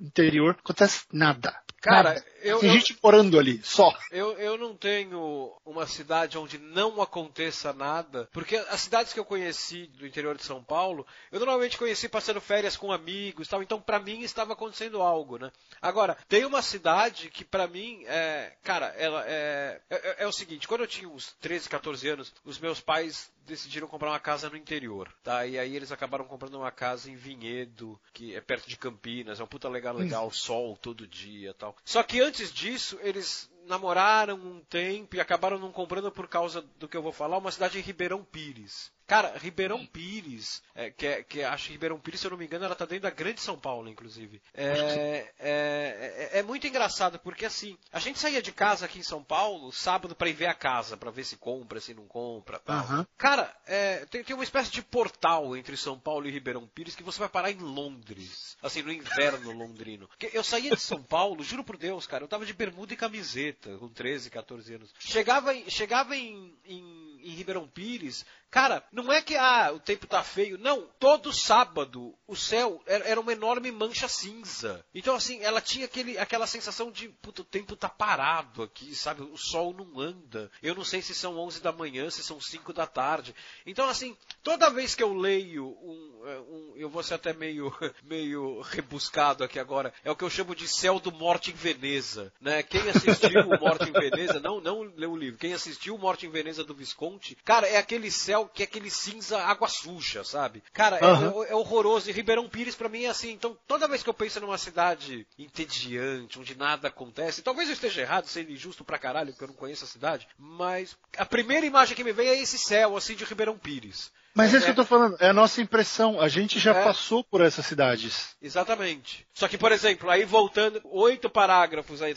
interior, 0.00 0.56
acontece 0.62 1.02
nada. 1.12 1.54
Cara, 1.86 2.24
eu- 2.42 2.58
Tem 2.58 2.68
eu- 2.68 2.74
gente 2.76 2.96
morando 3.02 3.38
ali, 3.38 3.60
só. 3.64 3.96
Eu, 4.10 4.32
eu 4.38 4.58
não 4.58 4.76
tenho 4.76 5.52
uma 5.64 5.86
cidade 5.86 6.36
onde 6.38 6.58
não 6.58 7.00
aconteça 7.00 7.72
nada, 7.72 8.28
porque 8.32 8.56
as 8.56 8.80
cidades 8.80 9.12
que 9.12 9.20
eu 9.20 9.24
conheci 9.24 9.86
do 9.88 10.06
interior 10.06 10.36
de 10.36 10.44
São 10.44 10.62
Paulo, 10.62 11.06
eu 11.30 11.38
normalmente 11.38 11.78
conheci 11.78 12.08
passando 12.08 12.40
férias 12.40 12.76
com 12.76 12.92
amigos, 12.92 13.46
e 13.46 13.50
tal. 13.50 13.62
Então, 13.62 13.80
pra 13.80 13.98
mim 13.98 14.20
estava 14.22 14.52
acontecendo 14.52 15.00
algo, 15.00 15.38
né? 15.38 15.50
Agora, 15.80 16.16
tem 16.28 16.44
uma 16.44 16.62
cidade 16.62 17.30
que 17.30 17.44
pra 17.44 17.66
mim 17.66 18.02
é, 18.06 18.52
cara, 18.62 18.86
ela 18.98 19.24
é, 19.26 19.80
é, 19.90 20.16
é 20.24 20.26
o 20.26 20.32
seguinte. 20.32 20.66
Quando 20.68 20.82
eu 20.82 20.86
tinha 20.86 21.08
uns 21.08 21.32
13, 21.40 21.68
14 21.68 22.08
anos, 22.08 22.32
os 22.44 22.58
meus 22.58 22.80
pais 22.80 23.30
decidiram 23.46 23.88
comprar 23.88 24.10
uma 24.10 24.20
casa 24.20 24.50
no 24.50 24.56
interior, 24.56 25.12
tá? 25.22 25.46
E 25.46 25.58
aí 25.58 25.74
eles 25.74 25.92
acabaram 25.92 26.24
comprando 26.24 26.54
uma 26.54 26.70
casa 26.70 27.10
em 27.10 27.16
Vinhedo, 27.16 27.98
que 28.12 28.34
é 28.34 28.40
perto 28.40 28.68
de 28.68 28.76
Campinas, 28.76 29.40
é 29.40 29.44
um 29.44 29.46
puta 29.46 29.68
legal, 29.68 29.94
legal, 29.94 30.30
sol 30.30 30.76
todo 30.76 31.06
dia, 31.06 31.54
tal. 31.54 31.76
Só 31.84 32.02
que 32.02 32.20
antes 32.20 32.52
disso, 32.52 32.98
eles 33.02 33.50
namoraram 33.66 34.36
um 34.36 34.60
tempo 34.60 35.16
e 35.16 35.20
acabaram 35.20 35.58
não 35.58 35.72
comprando 35.72 36.10
por 36.10 36.28
causa 36.28 36.62
do 36.78 36.88
que 36.88 36.96
eu 36.96 37.02
vou 37.02 37.12
falar, 37.12 37.38
uma 37.38 37.50
cidade 37.50 37.78
em 37.78 37.82
Ribeirão 37.82 38.24
Pires. 38.24 38.92
Cara, 39.06 39.38
Ribeirão 39.38 39.86
Pires, 39.86 40.62
é, 40.74 40.90
que, 40.90 41.06
é, 41.06 41.22
que 41.22 41.42
acho 41.42 41.66
que 41.66 41.72
Ribeirão 41.72 41.98
Pires, 41.98 42.20
se 42.20 42.26
eu 42.26 42.30
não 42.32 42.38
me 42.38 42.44
engano, 42.44 42.64
ela 42.64 42.74
tá 42.74 42.84
dentro 42.84 43.04
da 43.04 43.10
Grande 43.10 43.40
São 43.40 43.56
Paulo, 43.56 43.88
inclusive. 43.88 44.42
É, 44.52 45.28
é, 45.38 46.28
é, 46.32 46.38
é, 46.40 46.42
muito 46.42 46.66
engraçado, 46.66 47.18
porque 47.20 47.46
assim, 47.46 47.78
a 47.92 48.00
gente 48.00 48.18
saía 48.18 48.42
de 48.42 48.50
casa 48.50 48.84
aqui 48.86 48.98
em 48.98 49.04
São 49.04 49.22
Paulo 49.22 49.70
sábado 49.70 50.16
para 50.16 50.28
ir 50.28 50.32
ver 50.32 50.46
a 50.46 50.54
casa, 50.54 50.96
para 50.96 51.10
ver 51.10 51.24
se 51.24 51.36
compra, 51.36 51.80
se 51.80 51.94
não 51.94 52.06
compra, 52.06 52.58
tal. 52.58 52.84
Uhum. 52.84 53.06
Cara, 53.16 53.54
é, 53.66 54.04
tem, 54.06 54.24
tem 54.24 54.34
uma 54.34 54.44
espécie 54.44 54.72
de 54.72 54.82
portal 54.82 55.56
entre 55.56 55.76
São 55.76 55.98
Paulo 55.98 56.26
e 56.26 56.32
Ribeirão 56.32 56.66
Pires 56.66 56.96
que 56.96 57.04
você 57.04 57.20
vai 57.20 57.28
parar 57.28 57.52
em 57.52 57.58
Londres, 57.58 58.56
assim, 58.60 58.82
no 58.82 58.92
inverno 58.92 59.52
londrino. 59.56 60.10
Eu 60.32 60.42
saía 60.42 60.74
de 60.74 60.80
São 60.80 61.02
Paulo, 61.02 61.44
juro 61.44 61.62
por 61.62 61.76
Deus, 61.76 62.08
cara, 62.08 62.24
eu 62.24 62.28
tava 62.28 62.44
de 62.44 62.52
bermuda 62.52 62.92
e 62.92 62.96
camiseta, 62.96 63.76
com 63.78 63.88
13, 63.88 64.30
14 64.30 64.74
anos. 64.74 64.92
Chegava 64.98 65.54
em, 65.54 65.70
chegava 65.70 66.16
em, 66.16 66.52
em, 66.64 67.20
em 67.22 67.30
Ribeirão 67.30 67.68
Pires, 67.68 68.24
Cara, 68.50 68.82
não 68.90 69.12
é 69.12 69.20
que 69.20 69.36
ah, 69.36 69.72
o 69.74 69.80
tempo 69.80 70.06
tá 70.06 70.22
feio. 70.22 70.58
Não, 70.58 70.88
todo 70.98 71.32
sábado 71.32 72.14
o 72.26 72.34
céu 72.34 72.82
era 72.86 73.20
uma 73.20 73.32
enorme 73.32 73.70
mancha 73.70 74.08
cinza. 74.08 74.84
Então, 74.94 75.14
assim, 75.14 75.42
ela 75.42 75.60
tinha 75.60 75.84
aquele, 75.84 76.18
aquela 76.18 76.46
sensação 76.46 76.90
de, 76.90 77.08
puta, 77.08 77.42
o 77.42 77.44
tempo 77.44 77.76
tá 77.76 77.88
parado 77.88 78.62
aqui, 78.62 78.94
sabe? 78.94 79.22
O 79.22 79.36
sol 79.36 79.74
não 79.74 80.00
anda. 80.00 80.50
Eu 80.62 80.74
não 80.74 80.84
sei 80.84 81.02
se 81.02 81.14
são 81.14 81.38
11 81.38 81.60
da 81.60 81.72
manhã, 81.72 82.08
se 82.10 82.22
são 82.22 82.40
5 82.40 82.72
da 82.72 82.86
tarde. 82.86 83.34
Então, 83.66 83.88
assim, 83.88 84.16
toda 84.42 84.70
vez 84.70 84.94
que 84.94 85.02
eu 85.02 85.12
leio 85.12 85.66
um, 85.82 86.22
é, 86.26 86.38
um 86.40 86.72
eu 86.76 86.88
vou 86.88 87.02
ser 87.02 87.14
até 87.14 87.32
meio, 87.32 87.72
meio 88.02 88.60
rebuscado 88.60 89.44
aqui 89.44 89.58
agora, 89.58 89.92
é 90.04 90.10
o 90.10 90.16
que 90.16 90.24
eu 90.24 90.30
chamo 90.30 90.54
de 90.54 90.66
céu 90.66 90.98
do 90.98 91.12
Morte 91.12 91.50
em 91.50 91.54
Veneza, 91.54 92.32
né? 92.40 92.62
Quem 92.62 92.88
assistiu 92.88 93.40
o 93.42 93.60
Morte 93.60 93.88
em 93.88 93.92
Veneza, 93.92 94.40
não, 94.40 94.60
não 94.60 94.82
leu 94.82 95.12
o 95.12 95.16
livro, 95.16 95.38
quem 95.38 95.52
assistiu 95.52 95.94
o 95.94 95.98
Morte 95.98 96.26
em 96.26 96.30
Veneza 96.30 96.64
do 96.64 96.74
Visconti, 96.74 97.36
cara, 97.44 97.66
é 97.66 97.76
aquele 97.76 98.10
céu 98.10 98.45
que 98.46 98.62
é 98.62 98.66
aquele 98.66 98.90
cinza 98.90 99.38
água 99.38 99.68
suja, 99.68 100.24
sabe? 100.24 100.62
Cara, 100.72 100.98
uhum. 101.04 101.42
é, 101.44 101.50
é, 101.50 101.54
horroroso. 101.54 102.08
E 102.08 102.12
Ribeirão 102.12 102.48
Pires 102.48 102.74
para 102.74 102.88
mim 102.88 103.04
é 103.04 103.08
assim. 103.08 103.30
Então, 103.32 103.56
toda 103.66 103.88
vez 103.88 104.02
que 104.02 104.08
eu 104.08 104.14
penso 104.14 104.40
numa 104.40 104.58
cidade 104.58 105.26
entediante, 105.38 106.38
onde 106.38 106.56
nada 106.56 106.88
acontece, 106.88 107.42
talvez 107.42 107.68
eu 107.68 107.74
esteja 107.74 108.02
errado, 108.02 108.26
sendo 108.26 108.50
injusto 108.50 108.84
pra 108.84 108.98
caralho, 108.98 109.32
porque 109.32 109.44
eu 109.44 109.48
não 109.48 109.54
conheço 109.54 109.84
a 109.84 109.88
cidade, 109.88 110.28
mas 110.38 110.96
a 111.16 111.26
primeira 111.26 111.66
imagem 111.66 111.96
que 111.96 112.04
me 112.04 112.12
vem 112.12 112.28
é 112.28 112.40
esse 112.40 112.58
céu, 112.58 112.96
assim, 112.96 113.14
de 113.14 113.24
Ribeirão 113.24 113.58
Pires. 113.58 114.10
Mas 114.36 114.52
é 114.52 114.58
isso 114.58 114.66
que 114.66 114.72
eu 114.72 114.76
tô 114.76 114.84
falando, 114.84 115.16
é 115.18 115.28
a 115.28 115.32
nossa 115.32 115.62
impressão. 115.62 116.20
A 116.20 116.28
gente 116.28 116.58
já 116.58 116.72
é. 116.72 116.84
passou 116.84 117.24
por 117.24 117.40
essas 117.40 117.64
cidades. 117.64 118.36
Exatamente. 118.40 119.26
Só 119.32 119.48
que, 119.48 119.56
por 119.56 119.72
exemplo, 119.72 120.10
aí 120.10 120.24
voltando, 120.24 120.80
oito 120.84 121.30
parágrafos 121.30 122.02
aí. 122.02 122.14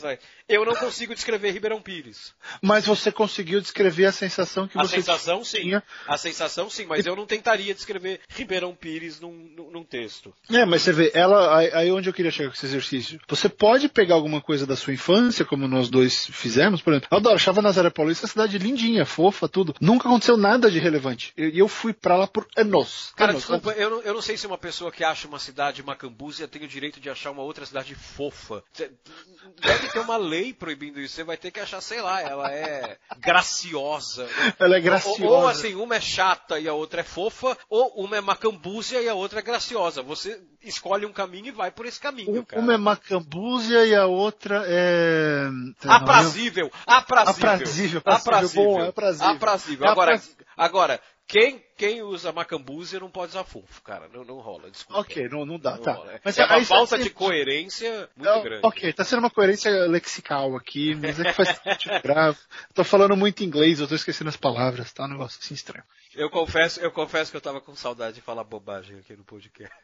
Eu 0.48 0.64
não 0.64 0.74
consigo 0.74 1.14
descrever 1.14 1.50
Ribeirão 1.50 1.80
Pires. 1.80 2.34
Mas 2.62 2.84
você 2.84 3.10
conseguiu 3.10 3.60
descrever 3.60 4.04
a 4.06 4.12
sensação 4.12 4.68
que 4.68 4.78
a 4.78 4.82
você 4.82 4.96
sensação, 4.96 5.42
tinha. 5.42 5.80
sim. 5.80 5.86
A 6.06 6.16
sensação, 6.18 6.68
sim. 6.68 6.84
Mas 6.86 7.06
eu 7.06 7.16
não 7.16 7.24
tentaria 7.24 7.74
descrever 7.74 8.20
Ribeirão 8.28 8.74
Pires 8.74 9.18
num, 9.18 9.32
num, 9.70 9.84
texto. 9.84 10.32
É, 10.50 10.64
mas 10.64 10.82
você 10.82 10.92
vê, 10.92 11.10
ela, 11.14 11.58
aí 11.58 11.90
onde 11.90 12.08
eu 12.08 12.12
queria 12.12 12.30
chegar 12.30 12.50
com 12.50 12.54
esse 12.54 12.66
exercício. 12.66 13.18
Você 13.28 13.48
pode 13.48 13.88
pegar 13.88 14.14
alguma 14.14 14.40
coisa 14.40 14.66
da 14.66 14.76
sua 14.76 14.92
infância, 14.92 15.44
como 15.44 15.66
nós 15.66 15.88
dois 15.88 16.26
fizemos, 16.26 16.82
por 16.82 16.92
exemplo. 16.92 17.08
Eu 17.10 17.18
adoro, 17.18 17.36
achava 17.36 17.62
Nazaré 17.62 17.90
Paulista 17.90 18.26
cidade 18.26 18.58
lindinha, 18.58 19.06
fofa, 19.06 19.48
tudo. 19.48 19.74
Nunca 19.80 20.08
aconteceu 20.08 20.36
nada 20.36 20.70
de 20.70 20.78
relevante. 20.78 21.32
E 21.36 21.42
eu, 21.42 21.50
eu 21.50 21.68
fui 21.68 21.92
pra 21.92 22.09
lá 22.16 22.26
por 22.26 22.46
anos. 22.56 23.12
Cara, 23.16 23.32
anos, 23.32 23.42
desculpa, 23.42 23.72
eu 23.72 23.90
não, 23.90 24.00
eu 24.02 24.14
não 24.14 24.22
sei 24.22 24.36
se 24.36 24.46
uma 24.46 24.58
pessoa 24.58 24.90
que 24.90 25.04
acha 25.04 25.28
uma 25.28 25.38
cidade 25.38 25.82
macambúzia 25.82 26.48
tem 26.48 26.62
o 26.62 26.68
direito 26.68 27.00
de 27.00 27.10
achar 27.10 27.30
uma 27.30 27.42
outra 27.42 27.64
cidade 27.66 27.94
fofa. 27.94 28.62
Deve 28.76 29.88
ter 29.88 29.98
uma 29.98 30.16
lei 30.16 30.52
proibindo 30.52 31.00
isso. 31.00 31.14
Você 31.14 31.24
vai 31.24 31.36
ter 31.36 31.50
que 31.50 31.60
achar, 31.60 31.80
sei 31.80 32.00
lá, 32.00 32.20
ela 32.20 32.50
é 32.52 32.98
graciosa. 33.18 34.28
Ela 34.58 34.76
é 34.76 34.80
graciosa. 34.80 35.24
Ou, 35.24 35.30
ou 35.30 35.48
assim, 35.48 35.74
uma 35.74 35.96
é 35.96 36.00
chata 36.00 36.58
e 36.58 36.68
a 36.68 36.74
outra 36.74 37.00
é 37.00 37.04
fofa, 37.04 37.56
ou 37.68 37.92
uma 37.96 38.16
é 38.16 38.20
macambúzia 38.20 39.00
e 39.00 39.08
a 39.08 39.14
outra 39.14 39.40
é 39.40 39.42
graciosa. 39.42 40.02
Você 40.02 40.40
escolhe 40.62 41.06
um 41.06 41.12
caminho 41.12 41.46
e 41.46 41.52
vai 41.52 41.70
por 41.70 41.86
esse 41.86 41.98
caminho, 41.98 42.44
cara. 42.44 42.62
Uma 42.62 42.74
é 42.74 42.76
macambúzia 42.76 43.86
e 43.86 43.94
a 43.94 44.06
outra 44.06 44.64
é... 44.66 45.48
Aprazível. 45.86 46.70
Aprazível. 46.86 47.50
Aprazível. 47.50 48.02
Aprazível. 48.04 48.64
Bom, 48.64 48.80
é 48.80 48.88
aprazível. 48.88 49.30
aprazível. 49.30 49.88
Agora, 49.88 50.22
agora, 50.56 51.00
quem, 51.30 51.64
quem 51.76 52.02
usa 52.02 52.32
macambúzia 52.32 52.98
não 52.98 53.08
pode 53.08 53.30
usar 53.30 53.44
fofo, 53.44 53.80
cara. 53.82 54.08
Não, 54.12 54.24
não 54.24 54.40
rola, 54.40 54.68
desculpa. 54.68 55.00
Ok, 55.00 55.28
não, 55.28 55.46
não 55.46 55.60
dá, 55.60 55.76
não 55.76 55.82
tá. 55.82 55.92
Rola. 55.92 56.20
Mas 56.24 56.36
é 56.36 56.44
uma 56.44 56.64
falta 56.64 56.98
de 56.98 57.08
coerência 57.08 58.10
muito 58.16 58.28
é, 58.28 58.42
grande. 58.42 58.66
Ok, 58.66 58.92
tá 58.92 59.04
sendo 59.04 59.20
uma 59.20 59.30
coerência 59.30 59.70
lexical 59.86 60.56
aqui, 60.56 60.96
mas 60.96 61.20
é 61.20 61.24
que 61.24 61.32
faz 61.32 61.56
sentido 61.56 62.00
grave. 62.02 62.36
Tô 62.74 62.82
falando 62.82 63.16
muito 63.16 63.44
inglês, 63.44 63.78
eu 63.78 63.86
tô 63.86 63.94
esquecendo 63.94 64.28
as 64.28 64.36
palavras, 64.36 64.92
tá? 64.92 65.04
Um 65.04 65.10
negócio 65.10 65.38
assim 65.40 65.54
estranho. 65.54 65.84
Eu 66.14 66.28
confesso, 66.28 66.80
eu 66.80 66.90
confesso 66.90 67.30
que 67.30 67.36
eu 67.36 67.40
tava 67.40 67.60
com 67.60 67.74
saudade 67.74 68.16
de 68.16 68.20
falar 68.20 68.42
bobagem 68.42 68.98
aqui 68.98 69.16
no 69.16 69.22
podcast. 69.22 69.74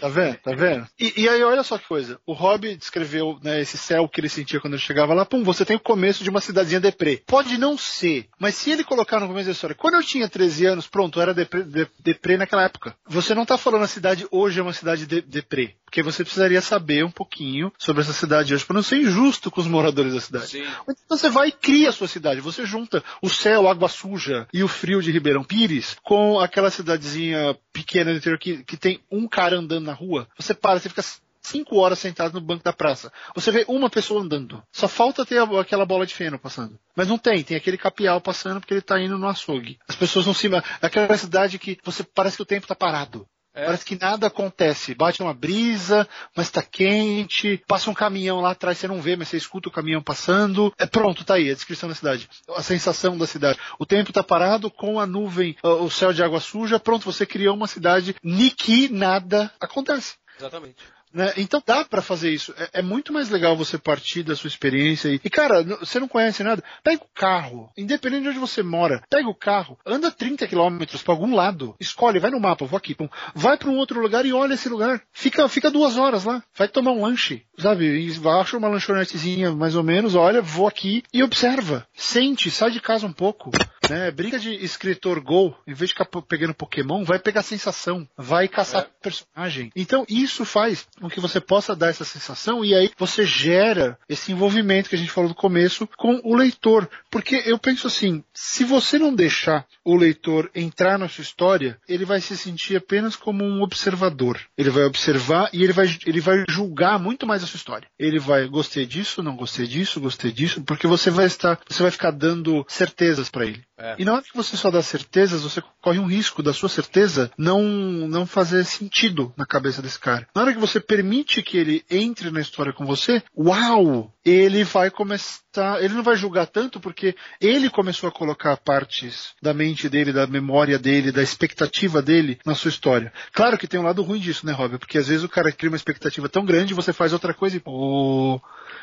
Tá 0.00 0.08
vendo? 0.08 0.36
Tá 0.36 0.52
vendo? 0.54 0.86
E, 0.98 1.22
e 1.22 1.28
aí, 1.28 1.42
olha 1.42 1.62
só 1.62 1.76
que 1.76 1.86
coisa. 1.86 2.18
O 2.26 2.32
Rob 2.32 2.74
descreveu 2.76 3.38
né, 3.42 3.60
esse 3.60 3.76
céu 3.76 4.08
que 4.08 4.20
ele 4.20 4.28
sentia 4.28 4.60
quando 4.60 4.74
ele 4.74 4.82
chegava 4.82 5.12
lá. 5.12 5.26
Pum, 5.26 5.42
você 5.42 5.64
tem 5.64 5.76
o 5.76 5.80
começo 5.80 6.24
de 6.24 6.30
uma 6.30 6.40
cidadezinha 6.40 6.80
deprê. 6.80 7.22
Pode 7.26 7.58
não 7.58 7.76
ser, 7.76 8.28
mas 8.38 8.54
se 8.54 8.70
ele 8.70 8.84
colocar 8.84 9.20
no 9.20 9.26
começo 9.26 9.46
da 9.46 9.52
história, 9.52 9.76
quando 9.76 9.94
eu 9.94 10.02
tinha 10.02 10.28
13 10.28 10.66
anos, 10.66 10.86
pronto, 10.86 11.20
era 11.20 11.34
deprê, 11.34 11.62
de, 11.62 11.86
deprê 11.98 12.36
naquela 12.36 12.64
época. 12.64 12.94
Você 13.06 13.34
não 13.34 13.44
tá 13.44 13.58
falando 13.58 13.84
a 13.84 13.88
cidade 13.88 14.26
hoje 14.30 14.60
é 14.60 14.62
uma 14.62 14.72
cidade 14.72 15.06
de, 15.06 15.20
deprê. 15.20 15.74
Porque 15.84 16.02
você 16.02 16.22
precisaria 16.22 16.60
saber 16.60 17.02
um 17.02 17.10
pouquinho 17.10 17.72
sobre 17.78 18.02
essa 18.02 18.12
cidade 18.12 18.52
hoje, 18.52 18.64
para 18.64 18.74
não 18.74 18.82
ser 18.82 18.98
injusto 18.98 19.50
com 19.50 19.60
os 19.60 19.66
moradores 19.66 20.12
da 20.12 20.20
cidade. 20.20 20.46
Sim. 20.48 20.66
Então 20.86 21.16
você 21.16 21.30
vai 21.30 21.48
e 21.48 21.52
cria 21.52 21.88
a 21.88 21.92
sua 21.92 22.06
cidade. 22.06 22.42
Você 22.42 22.66
junta 22.66 23.02
o 23.22 23.30
céu, 23.30 23.66
a 23.66 23.70
água 23.70 23.88
suja 23.88 24.46
e 24.52 24.62
o 24.62 24.68
frio 24.68 25.00
de 25.00 25.10
Ribeirão 25.10 25.42
Pires 25.58 25.96
com 26.04 26.38
aquela 26.38 26.70
cidadezinha 26.70 27.58
pequena 27.72 28.12
do 28.12 28.18
interior 28.18 28.38
que, 28.38 28.62
que 28.62 28.76
tem 28.76 29.00
um 29.10 29.26
cara 29.26 29.56
andando 29.56 29.86
na 29.86 29.92
rua. 29.92 30.28
Você 30.38 30.54
para, 30.54 30.78
você 30.78 30.88
fica 30.88 31.02
cinco 31.42 31.78
horas 31.78 31.98
sentado 31.98 32.34
no 32.34 32.40
banco 32.40 32.62
da 32.62 32.72
praça. 32.72 33.12
Você 33.34 33.50
vê 33.50 33.64
uma 33.66 33.90
pessoa 33.90 34.22
andando. 34.22 34.62
Só 34.70 34.86
falta 34.86 35.26
ter 35.26 35.42
aquela 35.58 35.84
bola 35.84 36.06
de 36.06 36.14
feno 36.14 36.38
passando. 36.38 36.78
Mas 36.94 37.08
não 37.08 37.18
tem, 37.18 37.42
tem 37.42 37.56
aquele 37.56 37.76
capial 37.76 38.20
passando 38.20 38.60
porque 38.60 38.72
ele 38.72 38.80
tá 38.82 39.00
indo 39.00 39.18
no 39.18 39.26
açougue. 39.26 39.80
As 39.88 39.96
pessoas 39.96 40.26
não 40.26 40.34
se. 40.34 40.48
Aquela 40.80 41.16
cidade 41.16 41.58
que 41.58 41.76
você 41.82 42.04
parece 42.04 42.36
que 42.36 42.42
o 42.42 42.46
tempo 42.46 42.68
tá 42.68 42.76
parado. 42.76 43.26
É. 43.58 43.64
Parece 43.64 43.84
que 43.84 43.98
nada 44.00 44.28
acontece. 44.28 44.94
Bate 44.94 45.20
uma 45.20 45.34
brisa, 45.34 46.08
mas 46.36 46.48
tá 46.48 46.62
quente. 46.62 47.60
Passa 47.66 47.90
um 47.90 47.94
caminhão 47.94 48.40
lá 48.40 48.52
atrás, 48.52 48.78
você 48.78 48.86
não 48.86 49.00
vê, 49.00 49.16
mas 49.16 49.28
você 49.28 49.36
escuta 49.36 49.68
o 49.68 49.72
caminhão 49.72 50.00
passando. 50.00 50.72
É 50.78 50.86
pronto, 50.86 51.24
tá 51.24 51.34
aí 51.34 51.50
a 51.50 51.54
descrição 51.54 51.88
da 51.88 51.94
cidade. 51.94 52.28
A 52.54 52.62
sensação 52.62 53.18
da 53.18 53.26
cidade. 53.26 53.58
O 53.78 53.84
tempo 53.84 54.12
tá 54.12 54.22
parado 54.22 54.70
com 54.70 55.00
a 55.00 55.06
nuvem, 55.06 55.56
o 55.62 55.90
céu 55.90 56.12
de 56.12 56.22
água 56.22 56.38
suja. 56.38 56.78
Pronto, 56.78 57.04
você 57.04 57.26
criou 57.26 57.56
uma 57.56 57.66
cidade 57.66 58.14
que 58.56 58.88
nada 58.88 59.52
acontece. 59.60 60.14
Exatamente. 60.38 60.76
Né? 61.12 61.32
Então 61.36 61.62
dá 61.64 61.84
para 61.84 62.02
fazer 62.02 62.30
isso. 62.30 62.54
É, 62.56 62.80
é, 62.80 62.82
muito 62.82 63.12
mais 63.12 63.28
legal 63.28 63.56
você 63.56 63.78
partir 63.78 64.22
da 64.22 64.36
sua 64.36 64.48
experiência. 64.48 65.08
E, 65.08 65.20
e, 65.22 65.30
cara, 65.30 65.62
você 65.62 65.98
não 65.98 66.08
conhece 66.08 66.42
nada. 66.42 66.62
Pega 66.82 67.02
o 67.02 67.08
carro, 67.14 67.70
independente 67.76 68.22
de 68.22 68.28
onde 68.30 68.38
você 68.38 68.62
mora, 68.62 69.02
pega 69.08 69.28
o 69.28 69.34
carro, 69.34 69.78
anda 69.84 70.10
30 70.10 70.46
quilômetros 70.46 71.02
para 71.02 71.14
algum 71.14 71.34
lado, 71.34 71.74
escolhe, 71.80 72.18
vai 72.18 72.30
no 72.30 72.40
mapa, 72.40 72.66
vou 72.66 72.76
aqui, 72.76 72.94
pum, 72.94 73.08
vai 73.34 73.56
para 73.56 73.70
um 73.70 73.76
outro 73.76 74.00
lugar 74.00 74.24
e 74.26 74.32
olha 74.32 74.54
esse 74.54 74.68
lugar. 74.68 75.02
Fica, 75.12 75.48
fica 75.48 75.70
duas 75.70 75.96
horas 75.96 76.24
lá, 76.24 76.42
vai 76.56 76.68
tomar 76.68 76.92
um 76.92 77.02
lanche, 77.02 77.42
sabe? 77.58 78.08
Acha 78.40 78.56
uma 78.56 78.68
lanchonetezinha 78.68 79.52
mais 79.52 79.74
ou 79.74 79.82
menos, 79.82 80.14
olha, 80.14 80.42
vou 80.42 80.66
aqui 80.66 81.02
e 81.12 81.22
observa. 81.22 81.86
Sente, 81.94 82.50
sai 82.50 82.70
de 82.70 82.80
casa 82.80 83.06
um 83.06 83.12
pouco. 83.12 83.50
Né? 83.88 84.10
Briga 84.10 84.38
de 84.38 84.52
escritor 84.54 85.20
Go, 85.20 85.54
em 85.66 85.74
vez 85.74 85.90
de 85.90 85.94
ficar 85.94 86.04
pegando 86.22 86.54
Pokémon, 86.54 87.04
vai 87.04 87.18
pegar 87.18 87.42
sensação, 87.42 88.06
vai 88.16 88.46
caçar 88.46 88.82
é. 88.82 88.88
personagem. 89.02 89.70
Então 89.74 90.04
isso 90.08 90.44
faz 90.44 90.86
com 91.00 91.08
que 91.08 91.20
você 91.20 91.40
possa 91.40 91.74
dar 91.74 91.88
essa 91.88 92.04
sensação 92.04 92.64
e 92.64 92.74
aí 92.74 92.90
você 92.98 93.24
gera 93.24 93.98
esse 94.08 94.32
envolvimento 94.32 94.88
que 94.88 94.94
a 94.94 94.98
gente 94.98 95.10
falou 95.10 95.30
no 95.30 95.34
começo 95.34 95.88
com 95.96 96.20
o 96.24 96.34
leitor. 96.34 96.88
Porque 97.10 97.42
eu 97.46 97.58
penso 97.58 97.86
assim, 97.86 98.22
se 98.34 98.64
você 98.64 98.98
não 98.98 99.14
deixar 99.14 99.66
o 99.84 99.96
leitor 99.96 100.50
entrar 100.54 100.98
na 100.98 101.08
sua 101.08 101.22
história, 101.22 101.78
ele 101.88 102.04
vai 102.04 102.20
se 102.20 102.36
sentir 102.36 102.76
apenas 102.76 103.16
como 103.16 103.44
um 103.44 103.62
observador. 103.62 104.40
Ele 104.56 104.70
vai 104.70 104.84
observar 104.84 105.48
e 105.52 105.62
ele 105.64 105.72
vai, 105.72 105.86
ele 106.06 106.20
vai 106.20 106.44
julgar 106.48 106.98
muito 106.98 107.26
mais 107.26 107.42
a 107.42 107.46
sua 107.46 107.56
história. 107.56 107.88
Ele 107.98 108.18
vai 108.18 108.46
gostei 108.48 108.84
disso, 108.84 109.22
não 109.22 109.36
gostei 109.36 109.66
disso, 109.66 110.00
gostei 110.00 110.32
disso, 110.32 110.62
porque 110.62 110.86
você 110.86 111.10
vai 111.10 111.26
estar, 111.26 111.58
você 111.68 111.82
vai 111.82 111.90
ficar 111.90 112.10
dando 112.10 112.64
certezas 112.68 113.28
para 113.28 113.46
ele. 113.46 113.62
É. 113.78 113.94
E 113.98 114.04
na 114.04 114.14
hora 114.14 114.22
que 114.22 114.36
você 114.36 114.56
só 114.56 114.70
dá 114.70 114.82
certezas, 114.82 115.42
você 115.42 115.62
corre 115.80 116.00
um 116.00 116.06
risco 116.06 116.42
da 116.42 116.52
sua 116.52 116.68
certeza 116.68 117.30
não, 117.38 117.62
não 117.62 118.26
fazer 118.26 118.64
sentido 118.64 119.32
na 119.36 119.46
cabeça 119.46 119.80
desse 119.80 119.98
cara. 119.98 120.26
Na 120.34 120.42
hora 120.42 120.52
que 120.52 120.58
você 120.58 120.80
permite 120.80 121.42
que 121.42 121.56
ele 121.56 121.84
entre 121.88 122.30
na 122.30 122.40
história 122.40 122.72
com 122.72 122.84
você, 122.84 123.22
uau! 123.36 124.12
Ele 124.24 124.62
vai 124.64 124.90
começar, 124.90 125.82
ele 125.82 125.94
não 125.94 126.02
vai 126.02 126.16
julgar 126.16 126.46
tanto 126.46 126.80
porque 126.80 127.14
ele 127.40 127.70
começou 127.70 128.08
a 128.08 128.12
colocar 128.12 128.56
partes 128.58 129.30
da 129.40 129.54
mente 129.54 129.88
dele, 129.88 130.12
da 130.12 130.26
memória 130.26 130.78
dele, 130.78 131.12
da 131.12 131.22
expectativa 131.22 132.02
dele 132.02 132.38
na 132.44 132.54
sua 132.54 132.68
história. 132.68 133.12
Claro 133.32 133.56
que 133.56 133.66
tem 133.66 133.80
um 133.80 133.84
lado 133.84 134.02
ruim 134.02 134.20
disso, 134.20 134.44
né, 134.44 134.52
Rob? 134.52 134.76
Porque 134.76 134.98
às 134.98 135.08
vezes 135.08 135.24
o 135.24 135.28
cara 135.28 135.52
cria 135.52 135.70
uma 135.70 135.76
expectativa 135.76 136.28
tão 136.28 136.44
grande, 136.44 136.74
você 136.74 136.92
faz 136.92 137.12
outra 137.12 137.32
coisa 137.32 137.56
e, 137.56 137.60
pô, 137.60 138.38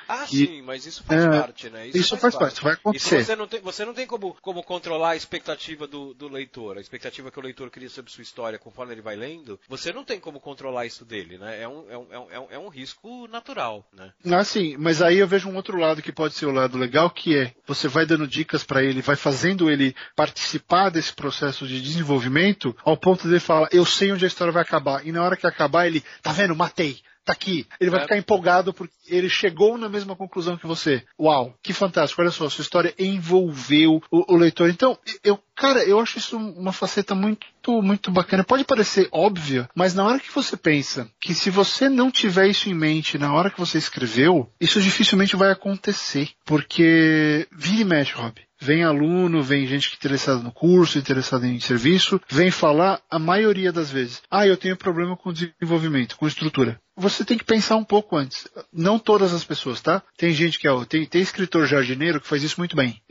ah, 0.07 0.25
e, 0.25 0.45
sim, 0.45 0.61
mas 0.61 0.85
isso 0.85 1.03
faz 1.03 1.23
é, 1.23 1.29
parte, 1.29 1.69
né? 1.69 1.87
Isso, 1.87 1.97
isso 1.97 2.09
faz, 2.17 2.21
faz 2.21 2.35
parte. 2.35 2.61
parte, 2.61 2.63
vai 2.63 2.73
acontecer. 2.73 3.23
você 3.23 3.35
não 3.35 3.47
tem, 3.47 3.59
você 3.61 3.85
não 3.85 3.93
tem 3.93 4.05
como, 4.05 4.35
como 4.41 4.63
controlar 4.85 5.11
a 5.11 5.15
expectativa 5.15 5.87
do, 5.87 6.13
do, 6.13 6.27
leitor, 6.27 6.77
a 6.77 6.81
expectativa 6.81 7.31
que 7.31 7.39
o 7.39 7.41
leitor 7.41 7.71
cria 7.71 7.89
sobre 7.89 8.11
sua 8.11 8.21
história 8.21 8.59
conforme 8.59 8.93
ele 8.93 9.01
vai 9.01 9.15
lendo, 9.15 9.59
você 9.67 9.91
não 9.91 10.03
tem 10.03 10.19
como 10.19 10.39
controlar 10.39 10.85
isso 10.85 11.03
dele, 11.03 11.39
né? 11.39 11.59
É 11.59 11.67
um, 11.67 11.89
é 11.89 11.97
um, 11.97 12.07
é 12.11 12.39
um, 12.39 12.47
é 12.51 12.59
um 12.59 12.67
risco 12.67 13.27
natural, 13.27 13.83
né? 13.91 14.13
Ah, 14.31 14.43
sim, 14.43 14.77
mas 14.77 15.01
aí 15.01 15.17
eu 15.17 15.27
vejo 15.27 15.49
um 15.49 15.55
outro 15.55 15.75
lado 15.79 16.03
que 16.03 16.11
pode 16.11 16.35
ser 16.35 16.45
o 16.45 16.51
lado 16.51 16.77
legal, 16.77 17.09
que 17.09 17.35
é 17.35 17.51
você 17.65 17.87
vai 17.87 18.05
dando 18.05 18.27
dicas 18.27 18.63
para 18.63 18.83
ele, 18.83 19.01
vai 19.01 19.15
fazendo 19.15 19.71
ele 19.71 19.95
participar 20.15 20.89
desse 20.89 21.13
processo 21.13 21.65
de 21.65 21.81
desenvolvimento, 21.81 22.75
ao 22.83 22.95
ponto 22.95 23.23
de 23.23 23.29
ele 23.29 23.39
falar, 23.39 23.69
eu 23.71 23.85
sei 23.85 24.11
onde 24.11 24.23
a 24.23 24.27
história 24.27 24.53
vai 24.53 24.61
acabar. 24.61 25.03
E 25.03 25.11
na 25.11 25.23
hora 25.23 25.35
que 25.35 25.47
acabar, 25.47 25.87
ele, 25.87 26.03
tá 26.21 26.31
vendo, 26.31 26.55
matei 26.55 27.01
tá 27.25 27.33
aqui. 27.33 27.67
Ele 27.79 27.89
vai 27.89 27.99
é. 27.99 28.03
ficar 28.03 28.17
empolgado 28.17 28.73
porque 28.73 28.93
ele 29.07 29.29
chegou 29.29 29.77
na 29.77 29.89
mesma 29.89 30.15
conclusão 30.15 30.57
que 30.57 30.67
você. 30.67 31.03
Uau, 31.19 31.53
que 31.61 31.73
fantástico. 31.73 32.21
Olha 32.21 32.31
só, 32.31 32.49
sua 32.49 32.61
história 32.61 32.93
envolveu 32.97 34.01
o, 34.11 34.33
o 34.33 34.37
leitor. 34.37 34.69
Então, 34.69 34.97
eu, 35.23 35.39
cara, 35.55 35.83
eu 35.83 35.99
acho 35.99 36.19
isso 36.19 36.37
uma 36.37 36.71
faceta 36.71 37.15
muito, 37.15 37.47
muito 37.81 38.11
bacana. 38.11 38.43
Pode 38.43 38.63
parecer 38.63 39.09
óbvia, 39.11 39.67
mas 39.75 39.93
na 39.93 40.05
hora 40.05 40.19
que 40.19 40.33
você 40.33 40.55
pensa 40.55 41.09
que 41.19 41.33
se 41.33 41.49
você 41.49 41.89
não 41.89 42.11
tiver 42.11 42.47
isso 42.47 42.69
em 42.69 42.73
mente 42.73 43.17
na 43.17 43.33
hora 43.33 43.49
que 43.49 43.59
você 43.59 43.77
escreveu, 43.77 44.49
isso 44.59 44.81
dificilmente 44.81 45.35
vai 45.35 45.51
acontecer. 45.51 46.29
Porque 46.45 47.47
vira 47.51 47.81
e 47.81 47.85
mexe, 47.85 48.13
Rob. 48.13 48.45
Vem 48.59 48.83
aluno, 48.83 49.43
vem 49.43 49.67
gente 49.67 49.93
interessada 49.95 50.41
no 50.41 50.51
curso, 50.51 50.97
interessada 50.97 51.45
em 51.45 51.59
serviço, 51.59 52.21
vem 52.29 52.49
falar 52.49 53.01
a 53.09 53.19
maioria 53.19 53.71
das 53.71 53.91
vezes. 53.91 54.21
Ah, 54.31 54.47
eu 54.47 54.55
tenho 54.55 54.77
problema 54.77 55.17
com 55.17 55.33
desenvolvimento, 55.33 56.15
com 56.17 56.25
estrutura. 56.25 56.79
Você 56.97 57.25
tem 57.25 57.37
que 57.37 57.43
pensar 57.43 57.75
um 57.75 57.83
pouco 57.83 58.15
antes. 58.15 58.47
Não 58.71 58.97
todas 58.97 59.33
as 59.33 59.43
pessoas, 59.43 59.81
tá? 59.81 60.01
Tem 60.17 60.31
gente 60.31 60.57
que 60.57 60.67
é, 60.67 60.85
tem, 60.85 61.05
tem 61.05 61.21
escritor 61.21 61.67
jardineiro 61.67 62.21
que 62.21 62.27
faz 62.27 62.41
isso 62.41 62.59
muito 62.59 62.75
bem. 62.75 63.01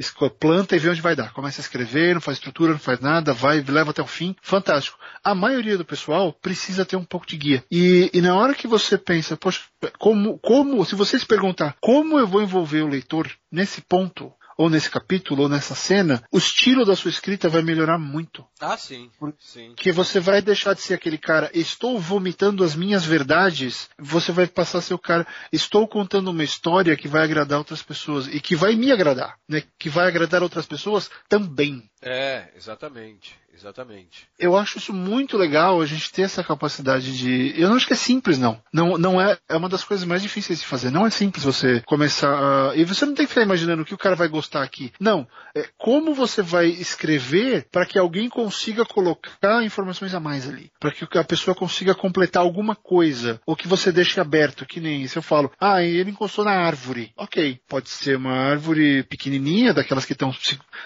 Planta 0.40 0.74
e 0.74 0.78
vê 0.78 0.88
onde 0.88 1.02
vai 1.02 1.14
dar. 1.14 1.32
Começa 1.32 1.60
a 1.60 1.64
escrever, 1.64 2.14
não 2.14 2.20
faz 2.20 2.38
estrutura, 2.38 2.72
não 2.72 2.78
faz 2.78 3.00
nada, 3.00 3.32
vai, 3.32 3.60
leva 3.60 3.90
até 3.90 4.02
o 4.02 4.06
fim. 4.06 4.34
Fantástico. 4.40 4.98
A 5.22 5.34
maioria 5.34 5.76
do 5.76 5.84
pessoal 5.84 6.32
precisa 6.32 6.84
ter 6.84 6.96
um 6.96 7.04
pouco 7.04 7.26
de 7.26 7.36
guia. 7.36 7.64
E, 7.70 8.10
e 8.12 8.20
na 8.20 8.34
hora 8.36 8.54
que 8.54 8.66
você 8.66 8.96
pensa, 8.96 9.36
poxa, 9.36 9.60
como, 9.98 10.38
como, 10.38 10.84
se 10.84 10.94
você 10.94 11.18
se 11.18 11.26
perguntar 11.26 11.76
como 11.80 12.18
eu 12.18 12.26
vou 12.26 12.42
envolver 12.42 12.82
o 12.82 12.88
leitor 12.88 13.30
nesse 13.52 13.80
ponto, 13.82 14.32
ou 14.56 14.70
nesse 14.70 14.90
capítulo, 14.90 15.42
ou 15.42 15.48
nessa 15.48 15.74
cena, 15.74 16.22
o 16.30 16.38
estilo 16.38 16.84
da 16.84 16.96
sua 16.96 17.10
escrita 17.10 17.48
vai 17.48 17.62
melhorar 17.62 17.98
muito. 17.98 18.44
Ah, 18.60 18.76
sim. 18.76 19.10
sim. 19.38 19.74
Que 19.76 19.92
você 19.92 20.20
vai 20.20 20.40
deixar 20.40 20.74
de 20.74 20.80
ser 20.80 20.94
aquele 20.94 21.18
cara, 21.18 21.50
estou 21.54 21.98
vomitando 21.98 22.64
as 22.64 22.74
minhas 22.74 23.04
verdades, 23.04 23.88
você 23.98 24.32
vai 24.32 24.46
passar 24.46 24.78
a 24.78 24.82
ser 24.82 24.94
o 24.94 24.98
cara, 24.98 25.26
estou 25.52 25.86
contando 25.86 26.30
uma 26.30 26.44
história 26.44 26.96
que 26.96 27.08
vai 27.08 27.22
agradar 27.22 27.58
outras 27.58 27.82
pessoas 27.82 28.26
e 28.28 28.40
que 28.40 28.56
vai 28.56 28.74
me 28.74 28.92
agradar, 28.92 29.36
né? 29.48 29.62
Que 29.78 29.88
vai 29.88 30.06
agradar 30.06 30.42
outras 30.42 30.66
pessoas 30.66 31.10
também. 31.28 31.88
É, 32.04 32.48
exatamente. 32.54 33.34
Exatamente. 33.56 34.26
Eu 34.38 34.56
acho 34.56 34.78
isso 34.78 34.92
muito 34.92 35.36
legal, 35.36 35.80
a 35.80 35.86
gente 35.86 36.10
ter 36.10 36.22
essa 36.22 36.42
capacidade 36.42 37.16
de. 37.16 37.54
Eu 37.56 37.68
não 37.68 37.76
acho 37.76 37.86
que 37.86 37.92
é 37.92 37.96
simples, 37.96 38.38
não. 38.38 38.60
Não, 38.72 38.98
não 38.98 39.20
é. 39.20 39.38
É 39.48 39.56
uma 39.56 39.68
das 39.68 39.84
coisas 39.84 40.04
mais 40.04 40.20
difíceis 40.20 40.60
de 40.60 40.66
fazer. 40.66 40.90
Não 40.90 41.06
é 41.06 41.10
simples 41.10 41.44
você 41.44 41.80
começar. 41.86 42.70
A... 42.70 42.76
E 42.76 42.84
você 42.84 43.06
não 43.06 43.14
tem 43.14 43.24
que 43.24 43.30
ficar 43.30 43.42
imaginando 43.42 43.82
o 43.82 43.84
que 43.84 43.94
o 43.94 43.98
cara 43.98 44.16
vai 44.16 44.26
gostar 44.26 44.62
aqui. 44.62 44.92
Não. 44.98 45.26
É 45.54 45.68
como 45.78 46.14
você 46.14 46.42
vai 46.42 46.66
escrever 46.66 47.66
para 47.70 47.86
que 47.86 47.98
alguém 47.98 48.28
consiga 48.28 48.84
colocar 48.84 49.62
informações 49.62 50.14
a 50.14 50.20
mais 50.20 50.48
ali. 50.48 50.70
Para 50.80 50.90
que 50.90 51.06
a 51.16 51.24
pessoa 51.24 51.54
consiga 51.54 51.94
completar 51.94 52.42
alguma 52.42 52.74
coisa. 52.74 53.40
Ou 53.46 53.54
que 53.54 53.68
você 53.68 53.92
deixe 53.92 54.18
aberto, 54.18 54.66
que 54.66 54.80
nem 54.80 55.06
se 55.06 55.16
eu 55.16 55.22
falo, 55.22 55.52
ah, 55.60 55.82
ele 55.82 56.10
encostou 56.10 56.44
na 56.44 56.52
árvore. 56.52 57.12
Ok. 57.16 57.60
Pode 57.68 57.88
ser 57.88 58.16
uma 58.16 58.32
árvore 58.32 59.04
pequenininha, 59.04 59.72
daquelas 59.72 60.04
que 60.04 60.12
estão 60.12 60.32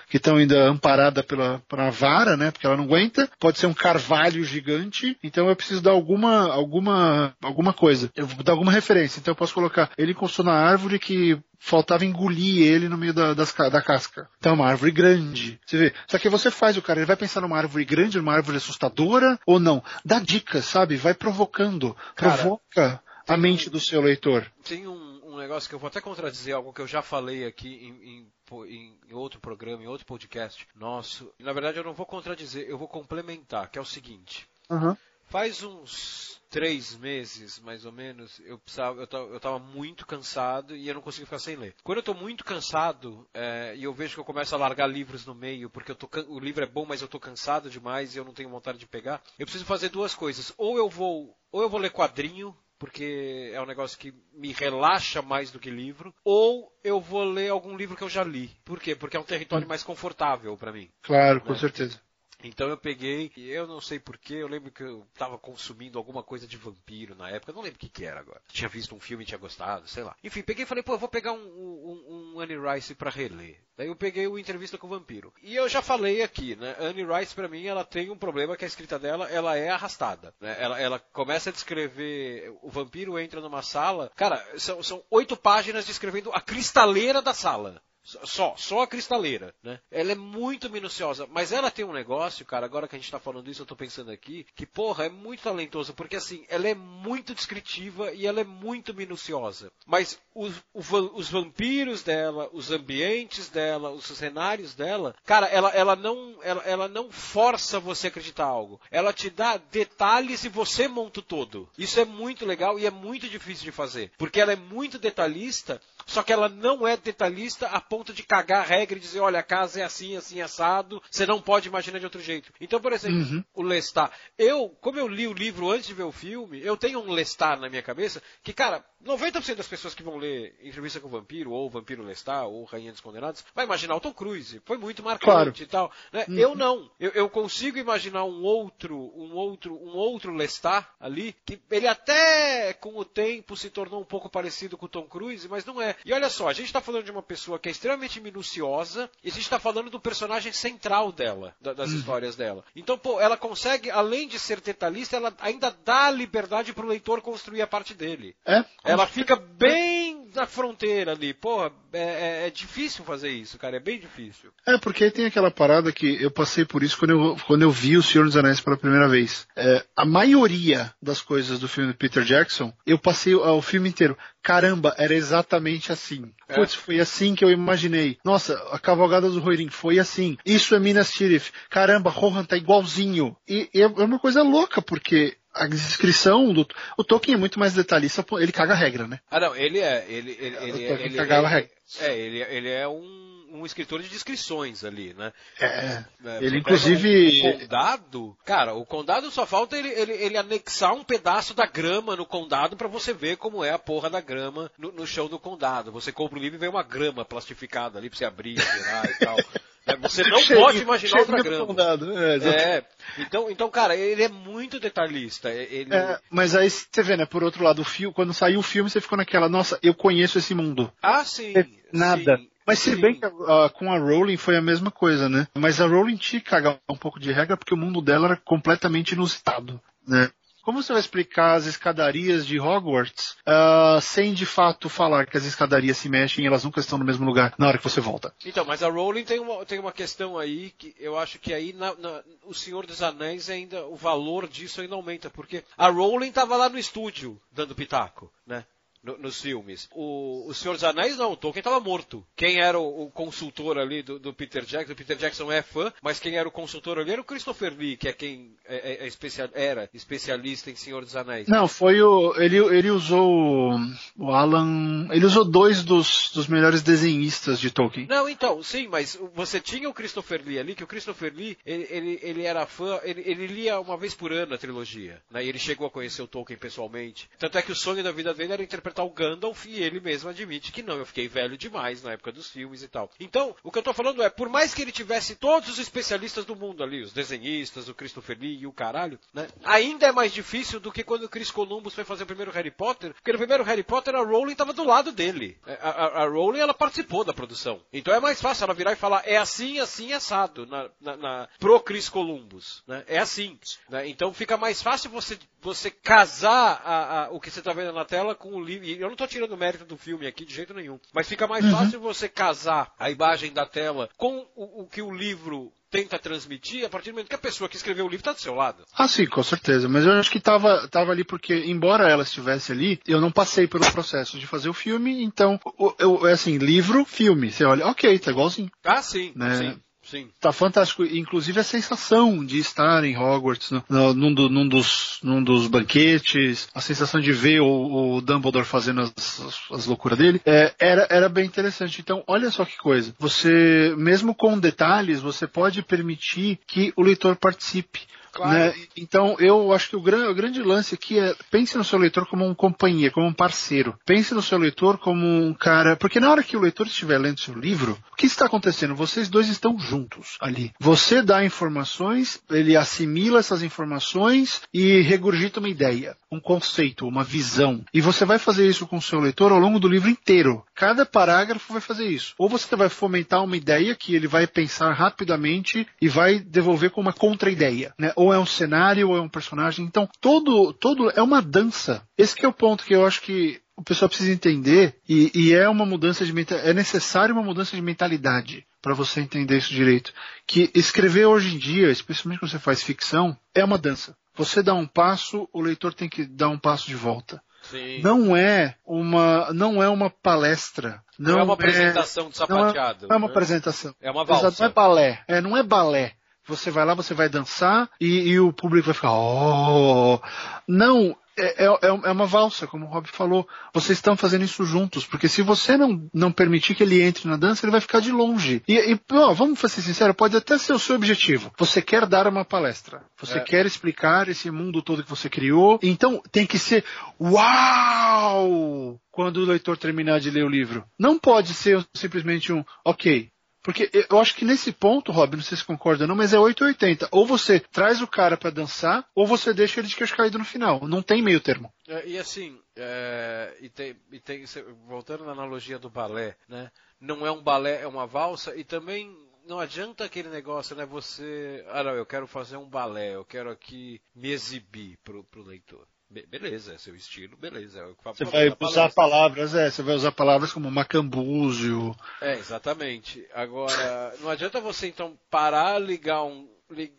que 0.09 0.19
estão 0.19 0.37
ainda 0.37 0.71
pela, 1.11 1.63
pela 1.69 1.91
vara, 1.91 2.37
né? 2.37 2.51
Porque 2.51 2.67
ela 2.67 2.77
não 2.77 2.85
aguenta. 2.85 3.29
Pode 3.39 3.59
ser 3.59 3.67
um 3.67 3.75
carvalho 3.75 4.45
gigante. 4.45 5.17
Então 5.23 5.49
eu 5.49 5.57
preciso 5.57 5.81
dar 5.81 5.93
alguma, 5.93 6.53
alguma, 6.53 7.35
alguma 7.43 7.73
coisa. 7.73 8.11
Eu 8.15 8.27
vou 8.27 8.45
dar 8.45 8.53
alguma 8.53 8.73
referência. 8.73 9.21
Então 9.21 9.33
eu 9.33 9.37
posso 9.37 9.55
colocar, 9.55 9.91
ele 9.97 10.13
encostou 10.13 10.45
na 10.45 10.53
árvore 10.53 10.99
que 10.99 11.39
faltava 11.59 12.05
engolir 12.05 12.67
ele 12.67 12.89
no 12.89 12.97
meio 12.97 13.13
da, 13.13 13.35
das, 13.35 13.53
da 13.53 13.83
casca. 13.83 14.29
Então 14.39 14.53
é 14.53 14.55
uma 14.55 14.69
árvore 14.69 14.93
grande. 14.93 15.61
Você 15.67 15.77
vê? 15.77 15.95
Só 16.07 16.19
que 16.19 16.29
você 16.29 16.51
faz 16.51 16.77
o 16.77 16.83
cara, 16.83 17.01
ele 17.01 17.07
vai 17.07 17.17
pensar 17.17 17.41
numa 17.41 17.59
árvore 17.59 17.85
grande, 17.85 18.19
numa 18.19 18.35
árvore 18.35 18.57
assustadora 18.57 19.39
ou 19.47 19.59
não. 19.59 19.83
Dá 20.05 20.19
dicas, 20.19 20.65
sabe? 20.65 20.97
Vai 20.97 21.15
provocando. 21.15 21.97
Cara, 22.15 22.33
provoca 22.33 23.03
a 23.27 23.37
mente 23.37 23.69
do 23.69 23.81
seu 23.81 24.01
leitor. 24.01 24.51
Tem 24.65 24.87
um, 24.87 25.21
um, 25.25 25.37
negócio 25.37 25.69
que 25.69 25.75
eu 25.75 25.79
vou 25.79 25.89
até 25.89 26.01
contradizer 26.01 26.55
algo 26.55 26.73
que 26.73 26.81
eu 26.81 26.87
já 26.87 27.03
falei 27.03 27.45
aqui 27.45 27.69
em, 27.69 28.09
em 28.09 28.27
em, 28.67 28.99
outro 29.13 29.41
programa, 29.41 29.83
em 29.83 29.87
outro 29.87 30.07
podcast 30.07 30.67
nosso. 30.75 31.33
Na 31.39 31.53
verdade, 31.53 31.79
eu 31.79 31.85
não 31.85 31.95
vou 31.95 32.07
contradizer, 32.07 32.69
eu 32.69 32.79
vou 32.79 32.89
complementar, 32.89 33.71
que 33.71 33.79
é 33.79 33.83
o 33.83 33.87
seguinte. 33.87 34.49
Uhum. 34.71 34.97
Faz 35.27 35.63
uns 35.63 36.41
três 36.49 36.97
meses, 36.97 37.59
mais 37.59 37.85
ou 37.85 37.93
menos, 37.93 38.41
eu 38.45 38.59
precisava, 38.59 39.01
eu 39.01 39.07
tava, 39.07 39.25
eu 39.27 39.41
tava 39.41 39.59
muito 39.59 40.07
cansado 40.07 40.75
e 40.75 40.89
eu 40.89 40.95
não 40.95 41.03
conseguia 41.03 41.27
ficar 41.27 41.39
sem 41.39 41.57
ler. 41.57 41.75
Quando 41.85 41.99
eu 41.99 42.01
estou 42.01 42.15
muito 42.15 42.45
cansado 42.45 43.29
é, 43.35 43.75
e 43.77 43.85
eu 43.85 43.93
vejo 43.93 44.15
que 44.15 44.21
eu 44.21 44.25
começo 44.25 44.55
a 44.55 44.59
largar 44.59 44.87
livros 44.87 45.27
no 45.27 45.35
meio, 45.35 45.69
porque 45.69 45.95
tô, 45.95 46.09
o 46.29 46.41
livro 46.41 46.65
é 46.65 46.67
bom, 46.67 46.87
mas 46.87 47.03
eu 47.03 47.07
estou 47.07 47.21
cansado 47.21 47.69
demais 47.69 48.15
e 48.15 48.19
eu 48.19 48.25
não 48.25 48.33
tenho 48.33 48.49
vontade 48.49 48.79
de 48.79 48.87
pegar, 48.87 49.23
eu 49.39 49.45
preciso 49.45 49.65
fazer 49.67 49.91
duas 49.91 50.15
coisas. 50.15 50.53
Ou 50.57 50.79
eu 50.79 50.89
vou, 50.89 51.37
ou 51.53 51.61
eu 51.61 51.69
vou 51.69 51.79
ler 51.79 51.91
quadrinho 51.91 52.57
porque 52.79 53.51
é 53.53 53.61
um 53.61 53.67
negócio 53.67 53.99
que 53.99 54.15
me 54.33 54.53
relaxa 54.53 55.21
mais 55.21 55.51
do 55.51 55.59
que 55.59 55.71
livro, 55.71 56.15
ou 56.25 56.73
eu 56.85 57.01
vou 57.01 57.25
ler 57.25 57.51
algum 57.51 57.77
livro 57.77 57.97
que 57.97 58.03
eu 58.03 58.09
já 58.09 58.23
li. 58.23 58.51
Por 58.65 58.81
quê? 58.81 58.95
Porque 58.95 59.17
é 59.17 59.21
um 59.21 59.25
território 59.25 59.67
mais 59.67 59.83
confortável 59.83 60.57
para 60.57 60.73
mim. 60.73 60.89
Claro, 61.03 61.41
né? 61.41 61.45
com 61.47 61.55
certeza. 61.55 62.01
Então 62.43 62.69
eu 62.69 62.77
peguei, 62.77 63.33
e 63.37 63.51
eu 63.51 63.67
não 63.67 63.81
sei 63.81 63.99
porquê, 63.99 64.35
eu 64.35 64.49
lembro 64.49 64.71
que 64.71 64.83
eu 64.83 65.05
estava 65.13 65.37
consumindo 65.37 65.99
alguma 65.99 66.23
coisa 66.23 66.47
de 66.47 66.57
vampiro 66.57 67.15
na 67.15 67.29
época, 67.31 67.53
não 67.53 67.63
lembro 67.63 67.77
o 67.77 67.81
que, 67.81 67.89
que 67.89 68.05
era 68.05 68.21
agora. 68.21 68.41
Tinha 68.49 68.69
visto 68.69 68.95
um 68.95 69.01
filme 69.01 69.25
e 69.25 69.27
tinha 69.27 69.39
gostado, 69.39 69.89
sei 69.89 70.05
lá. 70.05 70.15
Enfim, 70.23 70.43
peguei 70.43 70.65
e 70.65 70.67
falei, 70.67 70.83
pô, 70.83 70.93
eu 70.93 70.99
vou 70.99 71.09
pegar 71.09 71.33
um, 71.33 71.37
um, 71.37 72.33
um 72.35 72.41
Annie 72.41 72.59
Rice 72.59 72.95
para 72.95 73.11
reler. 73.11 73.59
Daí 73.77 73.89
eu 73.89 73.97
peguei 73.97 74.27
o 74.27 74.39
Entrevista 74.39 74.77
com 74.77 74.87
o 74.87 74.91
Vampiro. 74.91 75.33
E 75.43 75.55
eu 75.55 75.69
já 75.69 75.81
falei 75.81 76.23
aqui, 76.23 76.57
né? 76.57 76.77
Annie 76.81 77.05
Rice, 77.05 77.35
para 77.35 77.49
mim, 77.49 77.65
ela 77.65 77.85
tem 77.85 78.11
um 78.11 78.19
problema 78.19 78.57
que 78.57 78.65
a 78.65 78.69
escrita 78.69 78.99
dela, 78.99 79.29
ela 79.29 79.57
é 79.57 79.71
arrastada. 79.71 80.35
Né? 80.41 80.57
Ela, 80.59 80.81
ela 80.81 80.99
começa 80.99 81.51
a 81.51 81.53
descrever, 81.53 82.53
o 82.63 82.71
vampiro 82.71 83.19
entra 83.19 83.41
numa 83.41 83.63
sala, 83.63 84.11
cara, 84.17 84.45
são, 84.59 84.83
são 84.83 85.05
oito 85.11 85.37
páginas 85.37 85.87
descrevendo 85.87 86.33
a 86.33 86.41
cristaleira 86.41 87.23
da 87.23 87.35
sala. 87.35 87.81
Só, 88.25 88.55
só 88.57 88.83
a 88.83 88.87
cristaleira, 88.87 89.55
né? 89.63 89.81
Ela 89.91 90.13
é 90.13 90.15
muito 90.15 90.71
minuciosa, 90.71 91.27
mas 91.31 91.53
ela 91.53 91.71
tem 91.71 91.85
um 91.85 91.93
negócio, 91.93 92.45
cara, 92.47 92.65
agora 92.65 92.89
que 92.89 92.97
a 92.97 92.99
gente 92.99 93.11
tá 93.11 93.19
falando 93.19 93.51
isso, 93.51 93.61
eu 93.61 93.67
tô 93.67 93.77
pensando 93.77 94.11
aqui, 94.11 94.47
que 94.55 94.65
porra, 94.65 95.05
é 95.05 95.09
muito 95.11 95.43
talentosa, 95.43 95.93
porque 95.93 96.17
assim, 96.17 96.45
ela 96.49 96.67
é 96.67 96.75
muito 96.75 97.35
descritiva 97.35 98.13
e 98.13 98.27
ela 98.27 98.41
é 98.41 98.45
muito 98.45 98.95
minuciosa. 98.95 99.71
Mas 99.87 100.19
os, 100.35 100.55
os 100.73 101.29
vampiros 101.29 102.03
dela, 102.03 102.49
os 102.53 102.71
ambientes 102.71 103.51
dela, 103.51 103.91
os 103.91 104.07
cenários 104.07 104.75
dela, 104.75 105.15
cara, 105.27 105.47
ela, 105.47 105.69
ela, 105.71 105.95
não, 105.95 106.39
ela, 106.43 106.63
ela 106.63 106.89
não 106.89 107.11
força 107.11 107.79
você 107.79 108.07
a 108.07 108.11
acreditar 108.11 108.45
algo. 108.45 108.81
Ela 108.91 109.13
te 109.13 109.29
dá 109.29 109.57
detalhes 109.57 110.45
e 110.45 110.49
você 110.49 110.89
monta 110.89 111.21
o 111.21 111.23
todo. 111.23 111.69
Isso 111.77 112.01
é 112.01 112.05
muito 112.05 112.47
legal 112.47 112.79
e 112.79 112.87
é 112.87 112.91
muito 112.91 113.29
difícil 113.29 113.65
de 113.65 113.73
fazer, 113.73 114.13
porque 114.17 114.41
ela 114.41 114.53
é 114.53 114.57
muito 114.57 114.99
detalhista, 114.99 115.81
só 116.09 116.23
que 116.23 116.33
ela 116.33 116.49
não 116.49 116.89
é 116.89 116.97
detalhista 116.97 117.67
a 117.67 117.81
ponto 117.81 118.15
de 118.15 118.23
cagar 118.23 118.63
a 118.63 118.67
regra 118.67 118.97
e 118.97 119.01
dizer, 119.01 119.21
olha, 119.21 119.41
a 119.41 119.43
casa 119.43 119.81
é 119.81 119.85
assim, 119.85 120.17
assim, 120.17 120.41
assado, 120.41 121.03
você 121.11 121.27
não 121.27 121.41
pode 121.41 121.69
imaginar 121.69 121.99
de 121.99 122.07
outro 122.07 122.21
jeito. 122.21 122.51
Então, 122.59 122.81
por 122.81 122.95
exemplo, 122.95 123.19
uhum. 123.19 123.45
o 123.55 123.63
Lestat. 123.63 124.11
Eu, 124.39 124.71
como 124.81 124.99
eu 124.99 125.07
li 125.07 125.29
o 125.29 125.35
livro 125.35 125.71
antes 125.71 125.87
de 125.87 125.93
ver 125.93 126.05
o 126.05 126.13
filme, 126.13 126.61
eu 126.65 126.79
tenho 126.79 126.99
um 126.99 127.13
Lestat 127.13 127.61
na 127.61 127.69
minha 127.69 127.83
cabeça 127.83 128.23
que, 128.43 128.55
cara, 128.55 128.83
90% 129.05 129.55
das 129.55 129.69
pessoas 129.69 129.95
que 129.95 130.03
vão 130.03 130.17
ler 130.17 130.57
Entrevista 130.61 130.99
com 130.99 131.07
o 131.07 131.11
Vampiro, 131.11 131.53
ou 131.53 131.71
Vampiro 131.71 132.03
Lestat, 132.03 132.47
ou 132.47 132.65
Rainha 132.65 132.91
dos 132.91 133.01
Condenados, 133.01 133.45
vai 133.55 133.65
imaginar 133.65 133.95
o 133.95 134.01
Tom 134.01 134.13
Cruise. 134.13 134.61
Foi 134.65 134.77
muito 134.77 135.03
marcante 135.03 135.25
claro. 135.25 135.55
e 135.57 135.67
tal. 135.67 135.93
Né? 136.13 136.25
Uhum. 136.29 136.39
Eu 136.39 136.55
não. 136.57 136.91
Eu, 136.99 137.11
eu, 137.13 137.29
consigo 137.29 137.79
imaginar 137.79 138.25
um 138.25 138.43
outro, 138.43 138.97
um 139.15 139.35
outro, 139.35 139.75
um 139.75 139.97
outro 139.97 140.35
Lestat 140.35 140.87
ali, 140.99 141.35
que 141.45 141.61
ele 141.71 141.87
até 141.87 142.73
com 142.75 142.97
o 142.97 143.05
tempo 143.05 143.57
se 143.57 143.71
tornou 143.71 144.01
um 144.01 144.05
pouco 144.05 144.29
parecido 144.29 144.77
com 144.77 144.87
o 144.87 144.89
Tom 144.89 145.05
Cruise, 145.05 145.49
mas 145.49 145.65
não 145.65 145.81
é. 145.81 145.95
E 146.05 146.13
olha 146.13 146.31
só, 146.31 146.49
a 146.49 146.53
gente 146.53 146.67
está 146.67 146.81
falando 146.81 147.05
de 147.05 147.11
uma 147.11 147.23
pessoa 147.23 147.59
que 147.59 147.69
é 147.69 147.73
extremamente 147.73 148.21
minuciosa, 148.21 149.11
e 149.23 149.29
a 149.29 149.33
gente 149.33 149.43
está 149.43 149.59
falando 149.59 149.91
do 149.91 150.01
personagem 150.01 150.53
central 150.53 151.13
dela, 151.13 151.55
da, 151.61 151.73
das 151.73 151.91
uhum. 151.91 151.97
histórias 151.99 152.37
dela. 152.37 152.65
Então, 152.75 152.97
pô, 152.97 153.21
ela 153.21 153.37
consegue, 153.37 153.91
além 153.91 154.29
de 154.29 154.39
ser 154.39 154.61
detalhista, 154.61 155.17
ela 155.17 155.35
ainda 155.41 155.77
dá 155.85 156.11
liberdade 156.11 156.73
para 156.73 156.85
o 156.85 156.89
leitor 156.89 157.21
construir 157.21 157.63
a 157.63 157.67
parte 157.67 157.95
dele. 157.95 158.35
É? 158.47 158.65
Ela 158.85 159.07
fica 159.07 159.37
bem 159.37 160.08
na 160.35 160.47
fronteira 160.47 161.13
ali. 161.13 161.33
Porra, 161.33 161.73
é, 161.93 162.01
é, 162.01 162.47
é, 162.47 162.51
difícil 162.51 163.05
fazer 163.05 163.31
isso, 163.31 163.59
cara, 163.59 163.77
é 163.77 163.81
bem 163.81 163.99
difícil. 163.99 164.51
É, 164.67 164.79
porque 164.79 165.05
aí 165.05 165.11
tem 165.11 165.27
aquela 165.27 165.51
parada 165.51 165.93
que 165.93 166.23
eu 166.23 166.31
passei 166.31 166.65
por 166.65 166.83
isso 166.83 166.99
quando 166.99 167.11
eu, 167.11 167.37
quando 167.47 167.63
eu 167.63 167.71
vi 167.71 167.97
O 167.97 168.03
Senhor 168.03 168.25
dos 168.25 168.37
Anéis 168.37 168.61
pela 168.61 168.77
primeira 168.77 169.09
vez. 169.09 169.47
É, 169.57 169.85
a 169.97 170.05
maioria 170.05 170.93
das 171.01 171.21
coisas 171.21 171.59
do 171.59 171.69
filme 171.69 171.93
do 171.93 171.97
Peter 171.97 172.23
Jackson, 172.23 172.73
eu 172.87 172.99
passei 172.99 173.35
o, 173.35 173.43
o 173.43 173.63
filme 173.63 173.89
inteiro. 173.89 174.17
Caramba, 174.43 174.95
era 174.97 175.15
exatamente 175.15 175.93
assim. 175.93 176.33
É. 176.49 176.55
Putz, 176.55 176.75
foi 176.75 177.01
assim 177.01 177.35
que 177.35 177.45
eu 177.45 177.51
imaginei. 177.51 178.19
Nossa, 178.25 178.55
a 178.71 178.79
cavalgada 178.79 179.29
do 179.29 179.41
Roirin 179.41 179.69
foi 179.69 179.99
assim. 179.99 180.37
Isso 180.45 180.75
é 180.75 180.79
Minas 180.79 181.13
Tirith. 181.13 181.51
Caramba, 181.69 182.11
Rohan 182.11 182.45
tá 182.45 182.57
igualzinho. 182.57 183.37
E, 183.49 183.69
e 183.75 183.83
é 183.83 183.87
uma 183.87 184.19
coisa 184.19 184.43
louca, 184.43 184.81
porque 184.81 185.37
a 185.59 185.67
descrição 185.67 186.53
do. 186.53 186.67
O 186.97 187.05
Tolkien 187.05 187.35
é 187.35 187.39
muito 187.39 187.59
mais 187.59 187.75
detalhista, 187.75 188.25
ele 188.39 188.53
caga 188.53 188.73
a 188.73 188.77
regra, 188.77 189.07
né? 189.07 189.21
Ah, 189.31 189.41
não, 189.41 189.55
ele 189.55 189.81
é. 189.81 190.05
Ele, 190.09 190.37
ele, 190.39 190.57
ele, 190.57 190.83
ele, 190.85 191.03
ele 191.05 191.17
cagava 191.17 191.47
a 191.47 191.51
regra. 191.51 191.71
É, 192.01 192.17
ele, 192.17 192.43
ele 192.43 192.71
é 192.71 192.87
um, 192.87 193.47
um 193.53 193.65
escritor 193.65 194.03
de 194.03 194.09
descrições 194.09 194.85
ali, 194.85 195.15
né? 195.15 195.33
É. 195.61 195.67
é 195.67 196.05
ele, 196.41 196.59
inclusive. 196.59 197.41
O 197.41 197.59
condado, 197.59 198.37
cara, 198.45 198.75
o 198.75 198.85
condado 198.85 199.31
só 199.31 199.47
falta 199.47 199.77
ele, 199.77 199.89
ele, 199.89 200.13
ele 200.13 200.37
anexar 200.37 200.95
um 200.95 201.03
pedaço 201.03 201.55
da 201.55 201.67
grama 201.67 202.15
no 202.15 202.27
condado 202.27 202.77
para 202.77 202.89
você 202.89 203.13
ver 203.13 203.37
como 203.37 203.65
é 203.65 203.71
a 203.71 203.79
porra 203.79 204.11
da 204.11 204.21
grama 204.21 204.71
no, 204.79 204.93
no 204.93 205.07
chão 205.07 205.29
do 205.29 205.39
condado. 205.39 205.91
Você 205.93 206.13
compra 206.13 206.39
o 206.39 206.43
livro 206.43 206.57
e 206.57 206.61
vem 206.61 206.69
uma 206.69 206.83
grama 206.83 207.25
plastificada 207.25 207.99
ali 207.99 208.11
pra 208.11 208.19
você 208.19 208.25
abrir, 208.25 208.55
tirar 208.55 209.11
e 209.11 209.15
tal. 209.15 209.37
É, 209.89 209.97
você 209.97 210.23
não 210.29 210.45
pode 210.45 210.79
imaginar 210.79 211.21
outra 211.21 211.43
grama. 211.43 211.75
É, 212.21 212.49
é, 212.49 212.85
então, 213.19 213.51
então, 213.51 213.71
cara, 213.71 213.97
ele 213.97 214.23
é 214.23 214.29
muito 214.29 214.79
detalhista. 214.79 215.51
Ele... 215.51 215.93
É, 215.93 216.19
mas 216.31 216.55
aí 216.55 216.69
você 216.69 217.03
vê, 217.03 217.17
né, 217.17 217.25
por 217.25 217.43
outro 217.43 217.65
lado, 217.65 217.81
o 217.81 217.85
fio, 217.85 218.13
quando 218.13 218.35
saiu 218.35 218.61
o 218.61 218.63
filme, 218.63 218.91
você 218.91 219.01
ficou 219.01 219.17
naquela, 219.17 219.49
nossa, 219.49 219.79
eu 219.83 219.95
conheço 219.95 220.39
esse 220.39 220.55
mundo. 220.55 220.93
Ah, 221.03 221.25
sim. 221.25 221.55
nada. 221.93 222.37
Sim. 222.37 222.49
Mas 222.67 222.81
se 222.81 222.95
bem 222.97 223.19
que 223.19 223.25
uh, 223.27 223.71
com 223.73 223.91
a 223.91 223.99
Rowling 223.99 224.37
foi 224.37 224.55
a 224.55 224.61
mesma 224.61 224.91
coisa, 224.91 225.27
né? 225.27 225.47
Mas 225.57 225.81
a 225.81 225.87
Rowling 225.87 226.17
tinha 226.19 226.39
que 226.39 226.51
cagar 226.51 226.77
um 226.87 226.97
pouco 226.97 227.19
de 227.19 227.33
regra 227.33 227.57
porque 227.57 227.73
o 227.73 227.79
mundo 227.79 228.03
dela 228.03 228.27
era 228.27 228.37
completamente 228.37 229.13
inusitado, 229.13 229.81
né? 230.07 230.31
Como 230.69 230.83
você 230.83 230.93
vai 230.93 231.01
explicar 231.01 231.55
as 231.55 231.65
escadarias 231.65 232.47
de 232.47 232.61
Hogwarts 232.61 233.39
uh, 233.47 233.99
sem 234.03 234.35
de 234.35 234.45
fato 234.45 234.91
falar 234.91 235.25
que 235.25 235.39
as 235.39 235.47
escadarias 235.47 235.97
se 235.97 236.11
mexem 236.11 236.45
e 236.45 236.47
elas 236.47 236.63
nunca 236.63 236.79
estão 236.79 236.99
no 236.99 237.07
mesmo 237.07 237.25
lugar 237.25 237.55
na 237.57 237.67
hora 237.67 237.79
que 237.79 237.85
você 237.85 238.03
volta? 238.03 238.35
Então, 238.45 238.67
mas 238.67 238.83
a 238.83 238.91
Rowling 238.91 239.25
tem 239.25 239.41
uma, 239.41 239.65
tem 239.65 239.79
uma 239.79 239.93
questão 239.93 240.37
aí 240.37 240.71
que 240.77 240.95
eu 240.99 241.19
acho 241.19 241.39
que 241.39 241.55
aí 241.55 241.73
na, 241.73 241.95
na, 241.95 242.23
o 242.45 242.53
Senhor 242.53 242.85
dos 242.85 243.03
Anéis 243.03 243.49
ainda 243.49 243.87
o 243.87 243.97
valor 243.97 244.47
disso 244.47 244.83
ainda 244.83 244.95
aumenta, 244.95 245.31
porque 245.31 245.65
a 245.75 245.89
Rowling 245.89 246.29
estava 246.29 246.55
lá 246.55 246.69
no 246.69 246.79
estúdio 246.79 247.41
dando 247.51 247.75
pitaco, 247.75 248.31
né? 248.47 248.67
No, 249.09 249.19
nos 249.19 249.41
filmes. 249.41 249.89
O, 249.95 250.47
o 250.49 250.55
Senhor 250.55 250.75
dos 250.75 250.85
Anéis 250.85 251.17
não, 251.17 251.33
o 251.33 251.37
Tolkien 251.37 251.61
estava 251.61 251.81
morto. 251.81 252.25
Quem 252.37 252.61
era 252.61 252.79
o, 252.79 253.05
o 253.05 253.11
consultor 253.11 253.79
ali 253.79 254.03
do, 254.03 254.19
do, 254.19 254.35
Peter 254.35 254.65
Jackson? 254.65 254.93
O 254.93 254.97
Peter 254.97 255.17
Jackson 255.17 255.51
é 255.51 255.63
fã, 255.63 255.93
mas 256.03 256.21
quem 256.21 256.37
era 256.37 256.49
o 256.49 256.53
consultor 256.53 256.99
ali 256.99 257.13
era 257.13 257.21
o 257.21 257.25
Christopher 257.25 257.75
Lee, 257.77 257.97
que 257.97 258.09
é 258.09 258.13
quem 258.13 258.53
é, 258.67 258.77
é, 258.77 259.05
é 259.05 259.07
especial, 259.07 259.49
era 259.55 259.89
especialista 259.95 260.71
em 260.71 260.77
Senhor 260.77 261.03
dos 261.03 261.17
Anéis. 261.17 261.49
Não, 261.49 261.67
foi 261.67 262.01
o. 262.03 262.35
Ele, 262.37 262.59
ele 262.59 262.91
usou 262.91 263.79
o 264.19 264.31
Alan. 264.31 265.09
Ele 265.11 265.25
usou 265.25 265.45
dois 265.45 265.83
dos, 265.83 266.31
dos 266.35 266.47
melhores 266.47 266.83
desenhistas 266.83 267.59
de 267.59 267.71
Tolkien. 267.71 268.07
Não, 268.07 268.29
então, 268.29 268.63
sim, 268.63 268.89
mas 268.89 269.19
você 269.35 269.61
tinha 269.61 269.89
o 269.89 269.95
Christopher 269.95 270.43
Lee 270.45 270.59
ali, 270.59 270.75
que 270.75 270.85
o 270.85 270.87
Christopher 270.87 271.33
Lee, 271.35 271.57
ele, 271.65 271.87
ele, 271.91 272.19
ele 272.23 272.43
era 272.45 272.67
fã, 272.67 273.01
ele, 273.03 273.23
ele 273.25 273.47
lia 273.47 273.81
uma 273.81 273.97
vez 273.97 274.15
por 274.15 274.33
ano 274.33 274.55
a 274.55 274.59
trilogia. 274.59 275.23
Né? 275.31 275.45
E 275.45 275.49
ele 275.49 275.59
chegou 275.59 275.87
a 275.87 275.91
conhecer 275.91 276.23
o 276.23 276.27
Tolkien 276.27 276.59
pessoalmente. 276.59 277.29
Tanto 277.39 277.57
é 277.57 277.63
que 277.63 277.73
o 277.73 277.77
sonho 277.77 278.03
da 278.03 278.13
vida 278.13 278.35
dele 278.35 278.53
era 278.53 278.63
interpretar 278.63 278.98
interpretar 278.99 279.05
o 279.05 279.11
Gandalf 279.11 279.67
e 279.67 279.83
ele 279.83 280.01
mesmo 280.01 280.29
admite 280.29 280.73
que 280.73 280.83
não, 280.83 280.97
eu 280.97 281.07
fiquei 281.07 281.29
velho 281.29 281.57
demais 281.57 282.03
na 282.03 282.13
época 282.13 282.33
dos 282.33 282.51
filmes 282.51 282.83
e 282.83 282.89
tal. 282.89 283.11
Então, 283.21 283.55
o 283.63 283.71
que 283.71 283.79
eu 283.79 283.83
tô 283.83 283.93
falando 283.93 284.23
é, 284.23 284.29
por 284.29 284.49
mais 284.49 284.75
que 284.75 284.83
ele 284.83 284.93
tivesse 284.93 285.37
todos 285.37 285.69
os 285.69 285.79
especialistas 285.79 286.45
do 286.45 286.57
mundo 286.57 286.83
ali, 286.83 287.03
os 287.03 287.13
desenhistas, 287.13 287.89
o 287.89 287.95
Christopher 287.95 288.37
Lee 288.39 288.59
e 288.61 288.67
o 288.67 288.73
caralho, 288.73 289.19
né? 289.33 289.49
Ainda 289.65 290.07
é 290.07 290.13
mais 290.13 290.33
difícil 290.33 290.81
do 290.81 290.91
que 290.91 291.05
quando 291.05 291.25
o 291.25 291.29
Chris 291.29 291.51
Columbus 291.51 291.95
foi 291.95 292.05
fazer 292.05 292.25
o 292.25 292.27
primeiro 292.27 292.51
Harry 292.51 292.71
Potter, 292.71 293.15
porque 293.15 293.33
no 293.33 293.39
primeiro 293.39 293.65
Harry 293.65 293.83
Potter 293.83 294.15
a 294.15 294.23
Rowling 294.23 294.55
tava 294.55 294.73
do 294.73 294.85
lado 294.85 295.13
dele. 295.13 295.57
É, 295.67 295.79
a, 295.81 295.91
a, 295.91 296.23
a 296.23 296.29
Rowling, 296.29 296.61
ela 296.61 296.75
participou 296.75 297.25
da 297.25 297.33
produção. 297.33 297.81
Então 297.93 298.15
é 298.15 298.21
mais 298.21 298.41
fácil 298.41 298.65
ela 298.65 298.75
virar 298.75 298.93
e 298.93 298.97
falar, 298.97 299.23
é 299.25 299.37
assim, 299.37 299.79
assim, 299.79 300.13
assado, 300.13 300.67
na, 300.67 300.89
na, 301.01 301.17
na 301.17 301.49
pro 301.59 301.81
Chris 301.81 302.09
Columbus, 302.09 302.83
né? 302.87 303.05
É 303.07 303.19
assim. 303.19 303.59
Né? 303.89 304.09
Então 304.09 304.33
fica 304.33 304.57
mais 304.57 304.83
fácil 304.83 305.11
você, 305.11 305.39
você 305.61 305.91
casar 305.91 306.83
a, 306.85 307.29
o 307.31 307.41
que 307.41 307.51
você 307.51 307.63
tá 307.63 307.73
vendo 307.73 307.93
na 307.93 308.05
tela 308.05 308.35
com 308.35 308.55
o 308.55 308.65
livro, 308.65 308.78
e 308.85 309.01
eu 309.01 309.07
não 309.07 309.13
estou 309.13 309.27
tirando 309.27 309.57
mérito 309.57 309.85
do 309.85 309.97
filme 309.97 310.27
aqui 310.27 310.45
de 310.45 310.55
jeito 310.55 310.75
nenhum, 310.75 310.99
mas 311.13 311.29
fica 311.29 311.47
mais 311.47 311.65
uhum. 311.65 311.71
fácil 311.71 312.01
você 312.01 312.29
casar 312.29 312.93
a 312.99 313.11
imagem 313.11 313.53
da 313.53 313.67
tela 313.67 314.09
com 314.17 314.47
o, 314.55 314.83
o 314.83 314.87
que 314.87 315.03
o 315.03 315.15
livro 315.15 315.73
tenta 315.91 316.19
transmitir 316.19 316.85
a 316.85 316.89
partir 316.89 317.11
do 317.11 317.15
momento 317.15 317.29
que 317.29 317.35
a 317.35 317.39
pessoa 317.39 317.69
que 317.69 317.77
escreveu 317.77 318.05
o 318.05 318.09
livro 318.09 318.21
está 318.21 318.33
do 318.33 318.41
seu 318.41 318.55
lado. 318.55 318.85
Ah, 318.95 319.09
sim, 319.09 319.27
com 319.27 319.43
certeza. 319.43 319.89
Mas 319.89 320.05
eu 320.05 320.13
acho 320.13 320.31
que 320.31 320.39
estava 320.39 320.87
tava 320.89 321.13
ali 321.13 321.25
porque, 321.25 321.55
embora 321.55 322.09
ela 322.09 322.23
estivesse 322.23 322.73
ali, 322.73 323.01
eu 323.07 323.21
não 323.21 323.31
passei 323.31 323.67
pelo 323.67 323.91
processo 323.91 324.39
de 324.39 324.47
fazer 324.47 324.69
o 324.69 324.75
filme, 324.75 325.23
então, 325.23 325.59
eu, 325.79 325.97
eu 325.99 326.27
assim, 326.27 326.59
livro, 326.59 327.05
filme. 327.05 327.51
Você 327.51 327.65
olha, 327.65 327.87
ok, 327.87 328.19
tá 328.19 328.31
igualzinho. 328.31 328.71
Ah, 328.85 329.03
sim, 329.03 329.33
né? 329.35 329.57
sim. 329.57 329.81
Sim. 330.11 330.29
Tá 330.41 330.53
fantástico. 330.53 331.05
Inclusive 331.05 331.61
a 331.61 331.65
sensação 331.65 332.45
de 332.45 332.59
estar 332.59 333.05
em 333.05 333.17
Hogwarts, 333.17 333.71
no, 333.71 333.85
no, 333.89 334.15
num, 334.15 334.35
do, 334.35 334.49
num, 334.49 334.67
dos, 334.67 335.19
num 335.23 335.43
dos 335.43 335.67
banquetes, 335.67 336.69
a 336.75 336.81
sensação 336.81 337.21
de 337.21 337.33
ver 337.33 337.61
o, 337.61 338.15
o 338.17 338.21
Dumbledore 338.23 338.65
fazendo 338.65 339.03
as, 339.03 339.13
as, 339.41 339.61
as 339.71 339.87
loucuras 339.87 340.17
dele, 340.17 340.41
é, 340.47 340.75
era, 340.79 341.07
era 341.11 341.29
bem 341.29 341.45
interessante. 341.45 342.01
Então, 342.01 342.25
olha 342.27 342.51
só 342.51 342.65
que 342.65 342.79
coisa. 342.79 343.15
Você, 343.19 343.95
mesmo 343.99 344.35
com 344.35 344.59
detalhes, 344.59 345.21
você 345.21 345.47
pode 345.47 345.83
permitir 345.83 346.59
que 346.67 346.93
o 346.97 347.03
leitor 347.03 347.37
participe. 347.37 348.01
Claro. 348.33 348.53
Né? 348.53 348.75
Então, 348.97 349.37
eu 349.39 349.73
acho 349.73 349.91
que 349.91 349.97
o, 349.97 350.01
gran, 350.01 350.29
o, 350.31 350.35
grande 350.35 350.63
lance 350.63 350.95
aqui 350.95 351.19
é 351.19 351.35
pense 351.51 351.77
no 351.77 351.85
seu 351.85 351.99
leitor 351.99 352.27
como 352.27 352.47
um 352.47 352.55
companhia, 352.55 353.11
como 353.11 353.27
um 353.27 353.33
parceiro. 353.33 353.99
Pense 354.05 354.35
no 354.35 354.43
seu 354.43 354.59
leitor 354.59 354.99
como 354.99 355.27
um 355.27 355.55
cara. 355.55 355.97
Porque 355.97 356.21
na 356.21 356.31
hora 356.31 356.43
que 356.43 356.57
o 356.57 356.61
leitor 356.61 356.87
estiver 356.87 357.19
lendo 357.19 357.41
seu 357.41 357.55
livro, 357.55 357.99
o 358.13 358.17
que 358.17 358.27
está 358.27 358.47
acontecendo? 358.47 358.95
Vocês 358.95 359.29
dois 359.29 359.49
estão 359.49 359.79
juntos 359.79 360.37
ali. 360.41 360.73
Você 360.79 361.23
dá 361.23 361.45
informações, 361.45 362.41
ele 362.51 362.77
assimila 362.77 363.39
essas 363.39 363.63
informações 363.63 364.63
e 364.73 365.01
regurgita 365.01 365.61
uma 365.61 365.69
ideia, 365.69 366.17
um 366.31 366.41
conceito, 366.41 367.07
uma 367.07 367.25
visão. 367.25 367.85
E 367.93 368.01
você 368.01 368.25
vai 368.25 368.39
fazer 368.39 368.69
isso 368.69 368.87
com 368.87 368.97
o 368.97 369.03
seu 369.03 369.21
leitor 369.21 369.53
ao 369.53 369.59
longo 369.59 369.79
do 369.79 369.89
livro 369.89 370.11
inteiro. 370.11 370.65
Cada 370.75 371.07
parágrafo 371.07 371.73
vai 371.73 371.81
fazer 371.81 372.07
isso. 372.07 372.35
Ou 372.39 372.49
você 372.49 372.75
vai 372.77 372.89
fomentar 372.89 373.43
uma 373.43 373.57
ideia 373.57 373.95
que 373.95 374.15
ele 374.15 374.27
vai 374.27 374.47
pensar 374.47 374.93
rapidamente 374.93 375.87
e 376.01 376.09
vai 376.09 376.39
devolver 376.39 376.91
com 376.91 377.01
uma 377.01 377.13
contra-ideia. 377.13 377.93
Né? 377.99 378.13
Ou 378.17 378.28
é 378.33 378.39
um 378.39 378.47
cenário, 378.47 379.11
ou 379.11 379.17
é 379.17 379.21
um 379.21 379.29
personagem. 379.29 379.85
Então, 379.85 380.09
todo, 380.21 380.73
todo 380.73 381.11
é 381.11 381.23
uma 381.23 381.43
dança. 381.43 382.03
Esse 382.17 382.45
é 382.45 382.49
o 382.49 382.53
ponto 382.53 382.85
que 382.85 382.95
eu 382.95 383.07
acho 383.07 383.23
que 383.23 383.61
o 383.77 383.83
pessoal 383.83 384.09
precisa 384.09 384.33
entender 384.33 384.97
e, 385.09 385.31
e 385.35 385.55
é 385.55 385.69
uma 385.69 385.87
mudança 385.87 386.27
de 386.27 386.35
é 386.65 386.75
necessário 386.75 387.33
uma 387.33 387.45
mudança 387.45 387.77
de 387.77 387.83
mentalidade 387.83 388.67
para 388.83 388.93
você 388.93 389.21
entender 389.21 389.59
isso 389.59 389.73
direito. 389.73 390.13
Que 390.47 390.71
escrever 390.75 391.27
hoje 391.27 391.55
em 391.55 391.59
dia, 391.59 391.91
especialmente 391.91 392.41
quando 392.41 392.51
você 392.51 392.59
faz 392.59 392.83
ficção, 392.83 393.37
é 393.55 393.65
uma 393.65 393.79
dança. 393.79 394.17
Você 394.35 394.63
dá 394.63 394.75
um 394.75 394.87
passo, 394.87 395.49
o 395.53 395.61
leitor 395.61 395.95
tem 395.95 396.09
que 396.09 396.25
dar 396.25 396.49
um 396.49 396.59
passo 396.59 396.87
de 396.87 396.95
volta. 396.95 397.41
Sim. 397.63 398.01
Não 398.03 398.37
é 398.37 398.77
uma, 398.85 399.53
não 399.53 399.83
é 399.83 399.89
uma 399.89 400.11
palestra. 400.11 401.03
Não, 401.19 401.33
não 401.33 401.41
é 401.41 401.43
uma 401.43 401.55
apresentação 401.55 402.27
é, 402.27 402.31
de 402.31 402.37
sapateado. 402.37 403.07
Não 403.07 403.07
é, 403.07 403.09
não 403.09 403.15
é 403.15 403.19
uma 403.19 403.27
né? 403.27 403.33
apresentação. 403.33 403.95
É 404.01 404.11
uma 404.11 404.25
valsa. 404.25 404.47
Exato, 404.47 404.63
não 404.63 404.69
é 404.69 404.73
balé. 404.73 405.25
É, 405.27 405.41
não 405.41 405.57
é 405.57 405.63
balé. 405.63 406.15
Você 406.49 406.71
vai 406.71 406.85
lá, 406.85 406.95
você 406.95 407.15
vai 407.15 407.29
dançar 407.29 407.89
e, 408.01 408.31
e 408.31 408.41
o 408.41 408.53
público 408.53 408.87
vai 408.87 408.95
ficar, 408.95 409.13
oh. 409.13 410.21
Não, 410.67 411.17
é, 411.39 411.65
é, 411.65 411.67
é, 411.67 411.87
é 411.87 412.11
uma 412.11 412.27
valsa, 412.27 412.67
como 412.67 412.85
o 412.85 412.89
Rob 412.89 413.07
falou. 413.09 413.47
Vocês 413.73 413.99
estão 413.99 414.17
fazendo 414.17 414.45
isso 414.45 414.65
juntos, 414.65 415.07
porque 415.07 415.29
se 415.29 415.41
você 415.41 415.77
não, 415.77 416.09
não 416.13 416.33
permitir 416.33 416.75
que 416.75 416.83
ele 416.83 417.01
entre 417.01 417.29
na 417.29 417.37
dança, 417.37 417.65
ele 417.65 417.71
vai 417.71 417.81
ficar 417.81 418.01
de 418.01 418.11
longe. 418.11 418.63
E, 418.67 418.75
e 418.75 419.01
ó, 419.13 419.33
vamos 419.33 419.61
ser 419.61 419.69
sinceros, 419.69 420.17
pode 420.17 420.37
até 420.37 420.59
ser 420.59 420.73
o 420.73 420.79
seu 420.79 420.97
objetivo. 420.97 421.53
Você 421.57 421.81
quer 421.81 422.07
dar 422.07 422.27
uma 422.27 422.45
palestra, 422.45 423.03
você 423.19 423.39
é. 423.39 423.41
quer 423.41 423.65
explicar 423.65 424.29
esse 424.29 424.51
mundo 424.51 424.83
todo 424.83 425.05
que 425.05 425.11
você 425.11 425.31
criou, 425.31 425.79
então 425.83 426.21
tem 426.33 426.45
que 426.45 426.59
ser 426.59 426.85
uau! 427.21 428.99
Quando 429.11 429.39
o 429.39 429.45
leitor 429.45 429.77
terminar 429.77 430.21
de 430.21 430.31
ler 430.31 430.45
o 430.45 430.49
livro. 430.49 430.85
Não 430.99 431.19
pode 431.19 431.55
ser 431.55 431.85
simplesmente 431.95 432.53
um, 432.53 432.65
ok, 432.85 433.31
porque 433.69 433.91
eu 434.09 434.19
acho 434.19 434.35
que 434.35 434.47
nesse 434.47 434.73
ponto, 434.73 435.13
Rob, 435.13 435.37
não 435.37 435.43
sei 435.43 435.59
se 435.59 435.63
concorda 435.63 436.07
não, 436.07 436.17
mas 436.17 436.33
é 436.33 436.39
880. 436.39 437.07
Ou 437.13 437.27
você 437.27 437.61
traz 437.61 438.01
o 438.01 438.07
cara 438.07 438.35
para 438.35 438.49
dançar, 438.49 439.07
ou 439.15 439.27
você 439.27 439.53
deixa 439.53 439.79
ele 439.79 439.89
de 439.89 439.95
queixo 439.95 440.17
caído 440.17 440.39
no 440.39 440.45
final. 440.47 440.89
Não 440.89 441.03
tem 441.03 441.21
meio 441.21 441.39
termo. 441.39 441.71
É, 441.87 442.09
e 442.09 442.17
assim, 442.17 442.59
é, 442.75 443.55
e 443.61 443.69
tem, 443.69 443.95
e 444.11 444.19
tem, 444.19 444.43
voltando 444.87 445.27
na 445.27 445.33
analogia 445.33 445.79
do 445.79 445.91
balé, 445.91 446.35
né? 446.49 446.71
Não 446.99 447.27
é 447.27 447.31
um 447.31 447.43
balé, 447.43 447.83
é 447.83 447.87
uma 447.87 448.07
valsa, 448.07 448.57
e 448.57 448.65
também 448.65 449.15
não 449.47 449.61
adianta 449.61 450.03
aquele 450.03 450.31
negócio, 450.31 450.75
né? 450.75 450.87
Você, 450.87 451.63
ah 451.69 451.83
não, 451.83 451.93
eu 451.93 452.07
quero 452.07 452.27
fazer 452.27 452.57
um 452.57 452.67
balé, 452.67 453.17
eu 453.17 453.25
quero 453.27 453.51
aqui 453.51 454.01
me 454.15 454.31
exibir 454.31 454.97
pro, 455.05 455.23
pro 455.25 455.43
leitor. 455.43 455.87
Be 456.11 456.25
beleza, 456.27 456.75
é 456.75 456.79
seu 456.79 456.97
estilo, 456.97 457.37
beleza. 457.37 457.81
É 457.81 458.13
você 458.13 458.25
vai 458.25 458.57
usar 458.61 458.91
palavras, 458.93 459.55
é, 459.55 459.71
você 459.71 459.83
vai 459.83 459.95
usar 459.95 460.13
palavras 460.13 460.53
como 460.53 460.71
macambúzio. 460.71 461.95
É, 462.21 462.35
exatamente. 462.35 463.27
Agora, 463.35 464.15
não 464.21 464.31
adianta 464.31 464.61
você 464.61 464.89
então 464.89 465.19
parar, 465.31 465.79
ligar 465.79 466.25
um. 466.25 466.49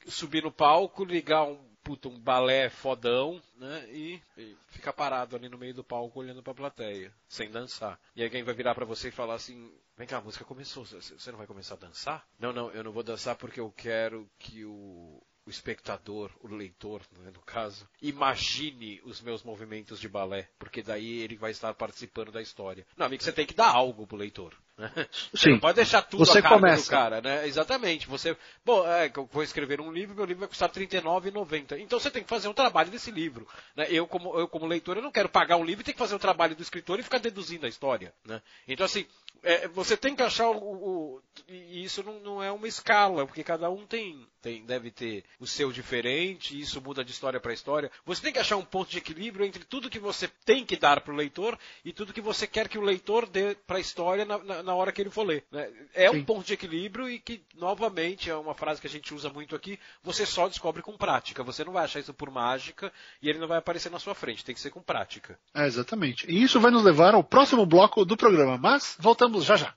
subir 0.07 0.43
no 0.43 0.51
palco, 0.51 1.03
ligar 1.03 1.43
um 1.43 1.57
puta, 1.83 2.07
um 2.07 2.19
balé 2.19 2.69
fodão, 2.69 3.41
né? 3.57 3.87
E, 3.89 4.21
e 4.37 4.55
ficar 4.67 4.93
parado 4.93 5.35
ali 5.35 5.49
no 5.49 5.57
meio 5.57 5.73
do 5.73 5.83
palco 5.83 6.19
olhando 6.19 6.43
pra 6.43 6.53
plateia, 6.53 7.11
sem 7.27 7.49
dançar. 7.49 7.99
E 8.15 8.23
alguém 8.23 8.43
vai 8.43 8.53
virar 8.53 8.75
para 8.75 8.85
você 8.85 9.07
e 9.07 9.11
falar 9.11 9.33
assim: 9.35 9.71
Vem 9.97 10.07
cá, 10.07 10.17
a 10.17 10.21
música 10.21 10.45
começou, 10.45 10.85
você 10.85 11.31
não 11.31 11.37
vai 11.37 11.47
começar 11.47 11.73
a 11.73 11.77
dançar? 11.77 12.25
Não, 12.39 12.53
não, 12.53 12.71
eu 12.71 12.83
não 12.83 12.91
vou 12.91 13.03
dançar 13.03 13.35
porque 13.35 13.59
eu 13.59 13.69
quero 13.71 14.29
que 14.37 14.63
o, 14.63 15.21
o 15.49 15.51
espectador, 15.51 16.29
o 16.41 16.47
leitor, 16.47 17.01
né, 17.17 17.31
no 17.33 17.41
caso, 17.41 17.89
imagine 17.99 19.01
os 19.03 19.19
meus 19.19 19.41
movimentos 19.41 19.99
de 19.99 20.07
balé, 20.07 20.47
porque 20.59 20.83
daí 20.83 21.21
ele 21.21 21.35
vai 21.35 21.49
estar 21.49 21.73
participando 21.73 22.31
da 22.31 22.39
história. 22.39 22.85
Não, 22.95 23.07
amigo, 23.07 23.23
você 23.23 23.31
tem 23.31 23.47
que 23.47 23.55
dar 23.55 23.69
algo 23.69 24.05
pro 24.05 24.15
leitor. 24.15 24.53
Né? 24.79 24.89
Você 25.33 25.49
Sim. 25.49 25.51
não 25.51 25.59
pode 25.59 25.75
deixar 25.75 26.01
tudo 26.01 26.25
você 26.25 26.39
a 26.39 26.41
cargo 26.41 26.55
começa. 26.55 26.83
do 26.85 26.89
cara, 26.89 27.21
né? 27.21 27.45
Exatamente. 27.45 28.07
Você, 28.07 28.35
bom, 28.65 28.87
é, 28.87 29.11
eu 29.13 29.29
vou 29.29 29.43
escrever 29.43 29.81
um 29.81 29.91
livro, 29.91 30.15
meu 30.15 30.23
livro 30.23 30.39
vai 30.39 30.47
custar 30.47 30.71
R$ 30.73 30.87
39,90. 30.87 31.77
Então 31.79 31.99
você 31.99 32.09
tem 32.09 32.23
que 32.23 32.29
fazer 32.29 32.47
um 32.47 32.53
trabalho 32.53 32.89
desse 32.89 33.11
livro. 33.11 33.45
Né? 33.75 33.87
Eu, 33.89 34.07
como, 34.07 34.39
eu, 34.39 34.47
como 34.47 34.65
leitor, 34.65 34.95
eu 34.95 35.03
não 35.03 35.11
quero 35.11 35.27
pagar 35.27 35.57
um 35.57 35.65
livro 35.65 35.81
e 35.81 35.83
ter 35.83 35.91
que 35.91 35.99
fazer 35.99 36.15
o 36.15 36.19
trabalho 36.19 36.55
do 36.55 36.63
escritor 36.63 36.97
e 36.97 37.03
ficar 37.03 37.19
deduzindo 37.19 37.65
a 37.65 37.69
história. 37.69 38.13
Né? 38.25 38.41
Então, 38.67 38.85
assim, 38.85 39.05
é, 39.43 39.67
você 39.67 39.95
tem 39.95 40.15
que 40.15 40.23
achar 40.23 40.49
o. 40.49 40.57
o 40.57 41.21
e 41.47 41.83
isso 41.83 42.03
não, 42.03 42.19
não, 42.19 42.43
é 42.43 42.51
uma 42.51 42.67
escala, 42.67 43.25
porque 43.25 43.43
cada 43.43 43.69
um 43.69 43.85
tem, 43.85 44.27
tem 44.41 44.65
deve 44.65 44.91
ter 44.91 45.23
o 45.39 45.47
seu 45.47 45.71
diferente, 45.71 46.55
e 46.55 46.61
isso 46.61 46.81
muda 46.81 47.03
de 47.03 47.11
história 47.11 47.39
para 47.39 47.53
história. 47.53 47.91
Você 48.05 48.21
tem 48.21 48.33
que 48.33 48.39
achar 48.39 48.57
um 48.57 48.65
ponto 48.65 48.91
de 48.91 48.97
equilíbrio 48.97 49.45
entre 49.45 49.63
tudo 49.63 49.89
que 49.89 49.99
você 49.99 50.27
tem 50.45 50.65
que 50.65 50.75
dar 50.75 51.01
para 51.01 51.13
o 51.13 51.17
leitor 51.17 51.57
e 51.85 51.93
tudo 51.93 52.13
que 52.13 52.21
você 52.21 52.45
quer 52.45 52.67
que 52.67 52.77
o 52.77 52.81
leitor 52.81 53.27
dê 53.27 53.55
para 53.55 53.77
a 53.77 53.81
história 53.81 54.25
na, 54.25 54.37
na, 54.39 54.68
na, 54.69 54.75
hora 54.75 54.91
que 54.91 55.01
ele 55.01 55.09
for 55.09 55.23
ler. 55.23 55.43
Né? 55.51 55.69
É 55.93 56.09
Sim. 56.09 56.17
um 56.17 56.23
ponto 56.23 56.45
de 56.45 56.53
equilíbrio 56.53 57.09
e 57.09 57.19
que, 57.19 57.41
novamente, 57.55 58.29
é 58.29 58.35
uma 58.35 58.53
frase 58.53 58.79
que 58.79 58.87
a 58.87 58.89
gente 58.89 59.13
usa 59.13 59.29
muito 59.29 59.55
aqui, 59.55 59.79
você 60.03 60.25
só 60.25 60.47
descobre 60.47 60.81
com 60.81 60.97
prática. 60.97 61.43
Você 61.43 61.63
não 61.63 61.73
vai 61.73 61.85
achar 61.85 61.99
isso 61.99 62.13
por 62.13 62.29
mágica 62.29 62.91
e 63.21 63.29
ele 63.29 63.39
não 63.39 63.47
vai 63.47 63.57
aparecer 63.57 63.91
na 63.91 63.99
sua 63.99 64.15
frente, 64.15 64.45
tem 64.45 64.55
que 64.55 64.61
ser 64.61 64.69
com 64.71 64.81
prática. 64.81 65.39
É, 65.53 65.65
exatamente. 65.65 66.29
E 66.29 66.41
isso 66.41 66.59
vai 66.59 66.71
nos 66.71 66.83
levar 66.83 67.13
ao 67.13 67.23
próximo 67.23 67.65
bloco 67.65 68.05
do 68.05 68.17
programa, 68.17 68.57
mas 68.57 68.95
voltamos 68.99 69.45
já 69.45 69.55
já. 69.55 69.73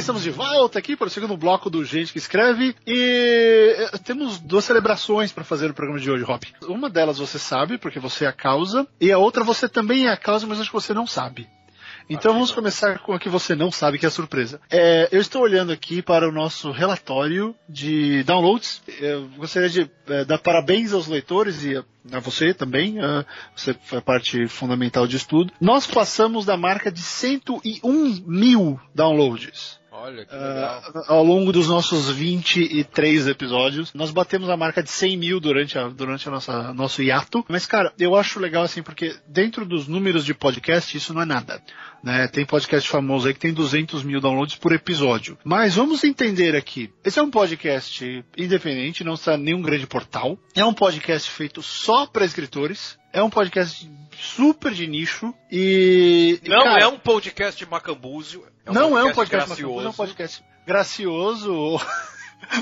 Estamos 0.00 0.22
de 0.22 0.30
volta 0.30 0.78
aqui 0.78 0.96
para 0.96 1.08
o 1.08 1.10
segundo 1.10 1.36
bloco 1.36 1.68
do 1.68 1.84
Gente 1.84 2.12
que 2.12 2.18
Escreve 2.18 2.74
e 2.86 3.76
eh, 3.78 3.98
temos 3.98 4.38
duas 4.38 4.64
celebrações 4.64 5.30
para 5.30 5.44
fazer 5.44 5.68
no 5.68 5.74
programa 5.74 6.00
de 6.00 6.10
hoje, 6.10 6.24
Rob. 6.24 6.46
Uma 6.62 6.88
delas 6.88 7.18
você 7.18 7.38
sabe, 7.38 7.76
porque 7.76 8.00
você 8.00 8.24
é 8.24 8.28
a 8.28 8.32
causa, 8.32 8.86
e 8.98 9.12
a 9.12 9.18
outra 9.18 9.44
você 9.44 9.68
também 9.68 10.06
é 10.06 10.10
a 10.10 10.16
causa, 10.16 10.46
mas 10.46 10.58
acho 10.58 10.70
que 10.70 10.74
você 10.74 10.94
não 10.94 11.06
sabe. 11.06 11.46
Então 12.08 12.32
vamos 12.32 12.50
começar 12.50 12.98
com 12.98 13.12
a 13.12 13.20
que 13.20 13.28
você 13.28 13.54
não 13.54 13.70
sabe, 13.70 13.98
que 13.98 14.04
é 14.04 14.08
a 14.08 14.10
surpresa. 14.10 14.60
É, 14.68 15.08
eu 15.12 15.20
estou 15.20 15.42
olhando 15.42 15.70
aqui 15.70 16.02
para 16.02 16.28
o 16.28 16.32
nosso 16.32 16.72
relatório 16.72 17.54
de 17.68 18.24
downloads. 18.24 18.82
Eu 19.00 19.28
gostaria 19.36 19.68
de 19.68 19.88
é, 20.08 20.24
dar 20.24 20.38
parabéns 20.38 20.92
aos 20.92 21.06
leitores 21.06 21.62
e 21.62 21.76
a 21.76 22.18
você 22.18 22.52
também, 22.52 22.98
uh, 22.98 23.24
você 23.54 23.74
foi 23.84 24.00
parte 24.00 24.48
fundamental 24.48 25.06
disso 25.06 25.28
tudo. 25.28 25.52
Nós 25.60 25.86
passamos 25.86 26.44
da 26.44 26.56
marca 26.56 26.90
de 26.90 27.00
101 27.00 28.24
mil 28.26 28.80
downloads. 28.94 29.79
Olha 30.02 30.24
que 30.24 30.34
legal. 30.34 30.82
Uh, 30.94 31.12
ao 31.12 31.22
longo 31.22 31.52
dos 31.52 31.68
nossos 31.68 32.10
23 32.10 33.26
episódios, 33.28 33.92
nós 33.92 34.10
batemos 34.10 34.48
a 34.48 34.56
marca 34.56 34.82
de 34.82 34.90
100 34.90 35.16
mil 35.18 35.40
durante, 35.40 35.78
a, 35.78 35.88
durante 35.88 36.26
a 36.26 36.30
nossa, 36.30 36.72
nosso 36.72 37.02
hiato. 37.02 37.44
Mas, 37.48 37.66
cara, 37.66 37.92
eu 37.98 38.16
acho 38.16 38.40
legal 38.40 38.62
assim, 38.62 38.82
porque 38.82 39.14
dentro 39.28 39.66
dos 39.66 39.86
números 39.86 40.24
de 40.24 40.32
podcast, 40.32 40.96
isso 40.96 41.12
não 41.12 41.20
é 41.20 41.26
nada. 41.26 41.62
Né? 42.02 42.26
Tem 42.28 42.46
podcast 42.46 42.88
famoso 42.88 43.28
aí 43.28 43.34
que 43.34 43.40
tem 43.40 43.52
200 43.52 44.02
mil 44.02 44.22
downloads 44.22 44.56
por 44.56 44.72
episódio. 44.72 45.36
Mas 45.44 45.74
vamos 45.74 46.02
entender 46.02 46.56
aqui. 46.56 46.90
Esse 47.04 47.18
é 47.18 47.22
um 47.22 47.30
podcast 47.30 48.24
independente, 48.38 49.04
não 49.04 49.14
está 49.14 49.34
em 49.34 49.42
nenhum 49.42 49.60
grande 49.60 49.86
portal. 49.86 50.38
É 50.54 50.64
um 50.64 50.72
podcast 50.72 51.30
feito 51.30 51.62
só 51.62 52.06
para 52.06 52.24
escritores. 52.24 52.98
É 53.12 53.22
um 53.22 53.30
podcast 53.30 53.90
super 54.20 54.72
de 54.72 54.86
nicho 54.86 55.34
e. 55.50 56.40
Não 56.46 56.62
cara, 56.62 56.82
é 56.82 56.86
um 56.86 56.98
podcast 56.98 57.58
de 57.58 57.68
macambúzio. 57.68 58.44
É 58.64 58.70
um 58.70 58.74
não 58.74 58.90
podcast 58.90 59.08
é 59.08 59.10
um 59.10 59.14
podcast 59.14 59.48
gracioso. 59.48 59.86
é 59.86 59.90
um 59.90 59.92
podcast 59.92 60.44
gracioso 60.66 61.54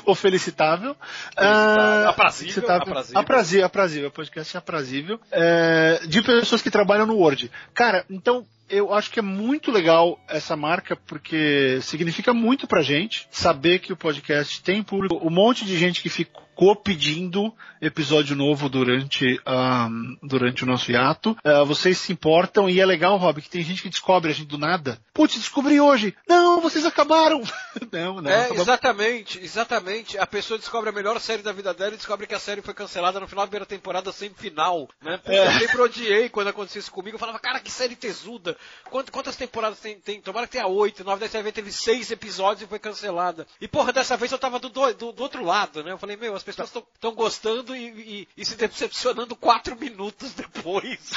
ou 0.04 0.14
felicitável. 0.14 0.96
felicitável. 0.96 0.96
Uh, 1.36 2.08
aprazível, 2.08 2.70
aprazível. 2.70 3.20
Aprazível, 3.20 3.66
aprazível. 3.66 4.10
Podcast 4.10 4.56
aprazível. 4.56 5.20
É, 5.30 6.00
de 6.06 6.22
pessoas 6.22 6.62
que 6.62 6.70
trabalham 6.70 7.06
no 7.06 7.16
Word. 7.16 7.50
Cara, 7.74 8.04
então 8.08 8.46
eu 8.70 8.92
acho 8.92 9.10
que 9.10 9.18
é 9.18 9.22
muito 9.22 9.70
legal 9.70 10.18
essa 10.28 10.56
marca 10.56 10.96
porque 10.96 11.78
significa 11.82 12.32
muito 12.34 12.66
pra 12.66 12.82
gente 12.82 13.26
saber 13.30 13.78
que 13.78 13.92
o 13.92 13.96
podcast 13.96 14.62
tem 14.62 14.82
público, 14.82 15.18
um 15.22 15.30
monte 15.30 15.64
de 15.64 15.76
gente 15.76 16.02
que 16.02 16.08
ficou 16.08 16.47
pedindo 16.82 17.54
episódio 17.80 18.34
novo 18.34 18.68
durante, 18.68 19.40
um, 19.46 20.18
durante 20.22 20.64
o 20.64 20.66
nosso 20.66 20.90
hiato. 20.90 21.36
Uh, 21.44 21.64
vocês 21.64 21.98
se 21.98 22.12
importam 22.12 22.68
e 22.68 22.80
é 22.80 22.86
legal, 22.86 23.16
Rob, 23.16 23.40
que 23.40 23.48
tem 23.48 23.62
gente 23.62 23.82
que 23.82 23.88
descobre 23.88 24.30
a 24.30 24.34
gente 24.34 24.48
do 24.48 24.58
nada. 24.58 24.98
Putz, 25.14 25.36
descobri 25.36 25.80
hoje. 25.80 26.14
Não, 26.28 26.60
vocês 26.60 26.84
acabaram. 26.84 27.42
não, 27.92 28.20
não. 28.20 28.30
É, 28.30 28.40
acabamos. 28.40 28.62
exatamente, 28.62 29.38
exatamente. 29.40 30.18
A 30.18 30.26
pessoa 30.26 30.58
descobre 30.58 30.90
a 30.90 30.92
melhor 30.92 31.20
série 31.20 31.42
da 31.42 31.52
vida 31.52 31.72
dela 31.72 31.94
e 31.94 31.96
descobre 31.96 32.26
que 32.26 32.34
a 32.34 32.40
série 32.40 32.62
foi 32.62 32.74
cancelada 32.74 33.20
no 33.20 33.28
final 33.28 33.44
da 33.44 33.48
primeira 33.48 33.66
temporada 33.66 34.10
sem 34.12 34.30
final, 34.30 34.88
né? 35.00 35.20
É. 35.26 35.46
Eu 35.46 35.60
sempre 35.60 35.80
odiei 35.80 36.28
quando 36.28 36.48
acontecia 36.48 36.80
isso 36.80 36.90
comigo. 36.90 37.14
Eu 37.14 37.20
falava, 37.20 37.38
cara, 37.38 37.60
que 37.60 37.70
série 37.70 37.94
tesuda. 37.94 38.56
Quantas, 38.90 39.10
quantas 39.10 39.36
temporadas 39.36 39.78
tem, 39.78 39.98
tem? 40.00 40.20
Tomara 40.20 40.46
que 40.46 40.52
tenha 40.52 40.66
oito, 40.66 41.04
nove, 41.04 41.26
vez 41.28 41.54
teve 41.54 41.72
seis 41.72 42.10
episódios 42.10 42.62
e 42.62 42.66
foi 42.66 42.78
cancelada. 42.78 43.46
E 43.60 43.68
porra, 43.68 43.92
dessa 43.92 44.16
vez 44.16 44.32
eu 44.32 44.38
tava 44.38 44.58
do, 44.58 44.68
do, 44.68 45.12
do 45.12 45.22
outro 45.22 45.44
lado, 45.44 45.84
né? 45.84 45.92
Eu 45.92 45.98
falei, 45.98 46.16
meu, 46.16 46.34
as 46.34 46.47
pessoas 46.56 46.84
estão 46.94 47.14
gostando 47.14 47.74
e, 47.74 47.86
e, 47.86 48.28
e, 48.36 48.44
se 48.44 48.56
decepcionando 48.56 49.36
quatro 49.36 49.78
minutos 49.78 50.32
depois. 50.34 51.12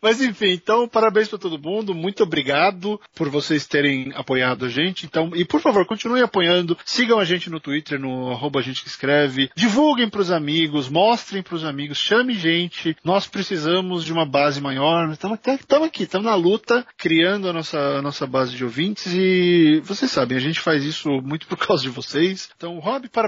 Mas 0.00 0.20
enfim, 0.20 0.52
então 0.52 0.88
parabéns 0.88 1.28
para 1.28 1.38
todo 1.38 1.58
mundo, 1.58 1.94
muito 1.94 2.22
obrigado 2.22 3.00
por 3.14 3.28
vocês 3.28 3.66
terem 3.66 4.12
apoiado 4.14 4.64
a 4.64 4.68
gente. 4.68 5.06
Então, 5.06 5.30
e 5.34 5.44
por 5.44 5.60
favor, 5.60 5.84
continuem 5.86 6.22
apoiando, 6.22 6.76
sigam 6.84 7.18
a 7.18 7.24
gente 7.24 7.50
no 7.50 7.60
Twitter, 7.60 7.98
no 7.98 8.30
arroba 8.30 8.62
gente 8.62 8.82
que 8.82 8.88
escreve, 8.88 9.50
divulguem 9.54 10.08
para 10.08 10.20
os 10.20 10.30
amigos, 10.30 10.88
mostrem 10.88 11.42
para 11.42 11.54
os 11.54 11.64
amigos, 11.64 11.98
chame 11.98 12.34
gente. 12.34 12.96
Nós 13.04 13.26
precisamos 13.26 14.04
de 14.04 14.12
uma 14.12 14.26
base 14.26 14.60
maior. 14.60 15.10
Estamos 15.10 15.38
aqui, 15.86 16.02
estamos 16.02 16.26
na 16.26 16.34
luta, 16.34 16.86
criando 16.96 17.48
a 17.48 17.52
nossa, 17.52 17.78
a 17.78 18.02
nossa 18.02 18.26
base 18.26 18.54
de 18.54 18.64
ouvintes 18.64 19.12
e 19.12 19.80
vocês 19.84 20.10
sabem, 20.10 20.36
a 20.36 20.40
gente 20.40 20.60
faz 20.60 20.84
isso 20.84 21.08
muito 21.22 21.46
por 21.46 21.58
causa 21.58 21.82
de 21.82 21.88
vocês. 21.88 22.48
Então, 22.56 22.78
Rob, 22.78 23.08
parabéns. 23.08 23.25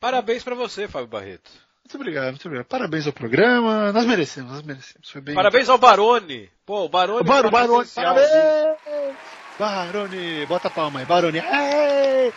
Parabéns 0.00 0.42
para 0.42 0.54
você, 0.54 0.88
Fábio 0.88 1.08
Barreto. 1.08 1.50
Muito 1.84 1.96
obrigado, 1.96 2.30
muito 2.30 2.46
obrigado. 2.46 2.66
Parabéns 2.66 3.06
ao 3.06 3.12
programa. 3.12 3.92
Nós 3.92 4.06
merecemos, 4.06 4.52
nós 4.52 4.62
merecemos. 4.62 5.10
Foi 5.10 5.20
bem... 5.20 5.34
Parabéns 5.34 5.68
ao 5.68 5.78
Barone. 5.78 6.50
Pô, 6.64 6.84
o 6.84 6.88
Barone. 6.88 7.20
O 7.20 7.24
Bar 7.24 7.50
Barone, 7.50 7.88
parabéns! 7.94 8.28
Barone, 9.62 10.44
bota 10.46 10.66
a 10.66 10.70
palma 10.72 10.98
aí, 10.98 11.06
Barone. 11.06 11.40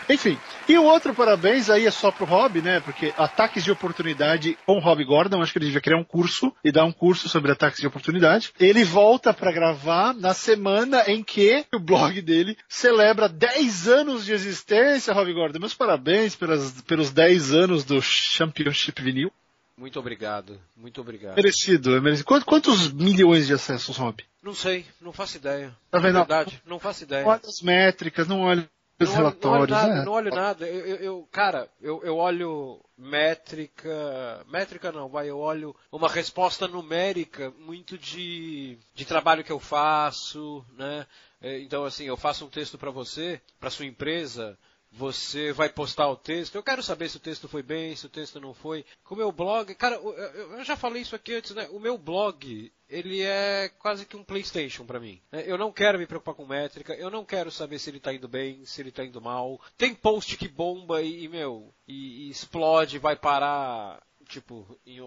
Enfim, 0.07 0.38
e 0.69 0.78
o 0.78 0.84
outro 0.84 1.11
parabéns 1.11 1.71
aí 1.71 1.88
é 1.88 1.89
só 1.89 2.11
pro 2.11 2.23
Rob, 2.23 2.61
né? 2.61 2.80
Porque 2.82 3.15
ataques 3.17 3.63
de 3.63 3.71
oportunidade 3.71 4.55
com 4.63 4.78
o 4.78 4.80
Rob 4.80 5.03
Gordon, 5.03 5.41
acho 5.41 5.51
que 5.51 5.57
ele 5.57 5.65
devia 5.65 5.82
criar 5.82 5.97
um 5.97 6.03
curso 6.03 6.53
e 6.63 6.71
dar 6.71 6.86
um 6.86 6.91
curso 6.91 7.28
sobre 7.28 7.51
ataques 7.51 7.82
de 7.82 7.88
oportunidade. 7.88 8.53
Ele 8.59 8.84
volta 8.84 9.34
para 9.34 9.51
gravar 9.51 10.13
na 10.13 10.36
semana 10.36 11.01
em 11.07 11.23
que 11.23 11.65
o 11.73 11.80
blog 11.80 12.21
dele 12.21 12.55
celebra 12.69 13.28
10 13.28 13.88
anos 13.88 14.23
de 14.23 14.32
existência, 14.32 15.11
Rob 15.11 15.34
Gordon. 15.34 15.57
Meus 15.57 15.73
parabéns 15.73 16.36
pelas, 16.36 16.80
pelos 16.84 17.09
10 17.09 17.53
anos 17.55 17.84
do 17.84 17.99
Championship 18.03 19.01
Vinil. 19.01 19.32
Muito 19.76 19.99
obrigado, 19.99 20.61
muito 20.78 21.01
obrigado. 21.01 21.36
Merecido, 21.36 21.97
é 21.97 21.99
merecido. 21.99 22.26
Quantos 22.45 22.93
milhões 22.93 23.47
de 23.47 23.53
acessos, 23.53 23.97
Rob? 23.97 24.23
Não 24.46 24.54
sei, 24.54 24.86
não 25.02 25.12
faço 25.12 25.38
ideia. 25.38 25.76
Tá 25.89 25.98
vendo? 25.98 26.20
verdade, 26.20 26.62
não 26.68 26.78
faço 26.78 27.02
ideia. 27.02 27.24
Não 27.24 27.32
olha 27.32 27.41
as 27.43 27.62
métricas, 27.64 28.28
não 28.28 28.41
olha 28.41 28.70
os 29.02 29.10
não 29.10 29.16
relatórios. 29.16 29.76
Olho, 29.76 29.82
não 29.82 29.82
olho 29.82 29.89
nada, 29.89 29.96
né? 29.96 30.06
não 30.06 30.12
olho 30.14 30.36
nada. 30.36 30.68
Eu, 30.68 30.86
eu, 30.86 30.96
eu 30.98 31.30
cara, 31.32 31.68
eu, 31.82 32.04
eu 32.04 32.16
olho 32.16 32.80
métrica. 32.96 34.46
Métrica 34.48 34.91
não, 34.91 35.10
vai, 35.10 35.28
eu 35.28 35.39
olho 35.39 35.76
uma 35.91 36.08
resposta 36.08 36.68
numérica 36.68 37.52
muito 37.58 37.98
de, 37.98 38.78
de 38.93 39.04
trabalho 39.04 39.43
que 39.43 39.52
eu 39.52 39.60
faço, 39.60 40.64
né? 40.78 41.08
É, 41.41 41.60
então, 41.62 41.84
assim, 41.84 42.04
eu 42.04 42.16
faço 42.16 42.46
um 42.46 42.50
texto 42.50 42.78
para 42.78 42.91
você, 42.91 43.41
para 43.60 43.72
sua 43.72 43.88
empresa, 43.88 44.56
você 44.98 45.52
vai 45.52 45.68
postar 45.68 46.08
o 46.08 46.16
texto. 46.16 46.56
Eu 46.56 46.64
quero 46.64 46.82
saber 46.82 47.10
se 47.10 47.18
o 47.18 47.20
texto 47.20 47.48
foi 47.48 47.62
bem, 47.62 47.96
se 47.96 48.06
o 48.06 48.10
texto 48.10 48.39
não 48.39 48.54
foi. 48.54 48.86
Com 49.04 49.16
o 49.16 49.18
meu 49.18 49.32
blog, 49.32 49.74
cara, 49.76 49.96
eu 49.96 50.64
já 50.64 50.78
falei 50.78 51.02
isso 51.02 51.16
aqui 51.16 51.36
antes, 51.36 51.52
né? 51.52 51.68
O 51.72 51.80
meu 51.80 51.98
blog, 51.98 52.72
ele 52.89 53.22
é 53.22 53.70
quase 53.78 54.06
que 54.06 54.16
um 54.16 54.24
PlayStation 54.24 54.86
para 54.86 55.00
mim. 55.00 55.22
Né? 55.32 55.43
Eu 55.46 55.58
não 55.58 55.72
quero 55.72 56.00
me 56.00 56.08
preocupar 56.08 56.34
com 56.34 56.46
métrica, 56.46 56.93
eu 56.93 57.10
não 57.10 57.26
quero 57.26 57.52
saber 57.52 57.78
se 57.78 57.89
ele 57.89 58.00
tá 58.00 58.14
indo 58.14 58.28
bem, 58.28 58.66
se 58.66 58.82
ele 58.82 58.91
tá 58.91 59.04
indo 59.04 59.22
mal. 59.22 59.60
Tem 59.78 59.93
post 59.93 60.38
que 60.38 60.48
bomba 60.48 61.02
e, 61.02 61.28
meu, 61.28 61.74
e, 61.88 62.28
e 62.28 62.30
explode, 62.30 62.98
vai 62.98 63.16
parar 63.16 64.02
tipo, 64.28 64.80
em, 64.86 65.00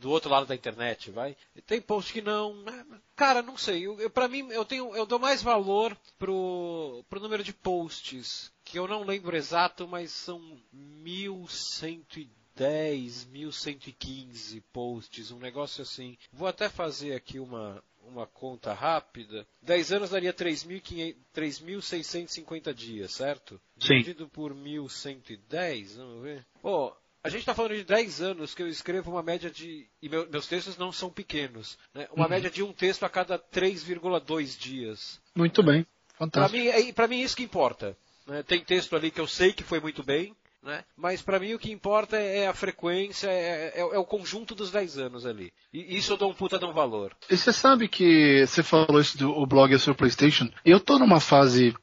do 0.00 0.10
outro 0.10 0.30
lado 0.30 0.46
da 0.46 0.54
internet, 0.54 1.10
vai. 1.10 1.36
Tem 1.66 1.80
post 1.80 2.12
que 2.12 2.22
não. 2.22 2.64
Cara, 3.14 3.42
não 3.42 3.56
sei. 3.56 3.86
Eu, 3.86 4.00
eu, 4.00 4.10
pra 4.10 4.26
mim, 4.26 4.48
eu 4.50 4.64
tenho, 4.64 4.96
eu 4.96 5.04
dou 5.04 5.18
mais 5.18 5.42
valor 5.42 5.94
pro, 6.18 7.04
pro 7.08 7.20
número 7.20 7.44
de 7.44 7.52
posts, 7.52 8.50
que 8.64 8.78
eu 8.78 8.88
não 8.88 9.04
lembro 9.04 9.36
exato, 9.36 9.86
mas 9.86 10.10
são 10.10 10.40
1110, 10.72 13.26
1115 13.26 14.62
posts, 14.72 15.30
um 15.30 15.38
negócio 15.38 15.82
assim. 15.82 16.16
Vou 16.32 16.48
até 16.48 16.70
fazer 16.70 17.14
aqui 17.14 17.38
uma, 17.38 17.84
uma 18.06 18.26
conta 18.26 18.72
rápida, 18.72 19.46
10 19.62 19.92
anos 19.92 20.08
daria 20.10 20.32
3.650 20.32 22.72
dias, 22.72 23.12
certo? 23.12 23.60
Sim. 23.78 23.98
Dividido 23.98 24.26
por 24.28 24.54
1.110, 24.54 25.96
vamos 25.96 26.22
ver. 26.22 26.46
Pô, 26.62 26.96
a 27.22 27.28
gente 27.28 27.40
está 27.40 27.54
falando 27.54 27.74
de 27.74 27.84
10 27.84 28.20
anos 28.22 28.54
que 28.54 28.62
eu 28.62 28.68
escrevo 28.68 29.10
uma 29.10 29.22
média 29.22 29.50
de. 29.50 29.86
E 30.00 30.08
meu, 30.08 30.28
meus 30.30 30.46
textos 30.46 30.78
não 30.78 30.90
são 30.90 31.10
pequenos. 31.10 31.78
Né? 31.94 32.08
Uma 32.12 32.24
uhum. 32.24 32.30
média 32.30 32.50
de 32.50 32.62
um 32.62 32.72
texto 32.72 33.04
a 33.04 33.08
cada 33.08 33.38
3,2 33.38 34.58
dias. 34.58 35.20
Muito 35.34 35.62
bem. 35.62 35.86
Fantástico. 36.18 36.50
Para 36.50 36.80
mim, 36.80 36.88
é, 36.88 36.92
pra 36.92 37.08
mim, 37.08 37.20
isso 37.20 37.36
que 37.36 37.42
importa. 37.42 37.96
Né? 38.26 38.42
Tem 38.42 38.60
texto 38.60 38.96
ali 38.96 39.10
que 39.10 39.20
eu 39.20 39.26
sei 39.26 39.52
que 39.52 39.62
foi 39.62 39.80
muito 39.80 40.02
bem. 40.02 40.34
Né? 40.62 40.84
Mas 40.94 41.22
para 41.22 41.38
mim 41.38 41.54
o 41.54 41.58
que 41.58 41.72
importa 41.72 42.18
é 42.18 42.46
a 42.46 42.52
frequência, 42.52 43.28
é, 43.28 43.72
é, 43.76 43.80
é, 43.80 43.98
o 43.98 44.04
conjunto 44.04 44.54
dos 44.54 44.70
10 44.70 44.98
anos 44.98 45.24
ali. 45.24 45.50
E 45.72 45.96
isso 45.96 46.12
eu 46.12 46.18
dou 46.18 46.30
um 46.30 46.34
puta 46.34 46.58
de 46.58 46.66
um 46.66 46.72
valor. 46.72 47.16
E 47.30 47.36
você 47.36 47.50
sabe 47.50 47.88
que 47.88 48.46
você 48.46 48.62
falou 48.62 49.00
isso 49.00 49.16
do 49.16 49.46
blog 49.46 49.74
é 49.74 49.78
seu 49.78 49.94
Playstation? 49.94 50.50
Eu 50.62 50.78
tô 50.78 50.98
numa 50.98 51.18
fase 51.18 51.74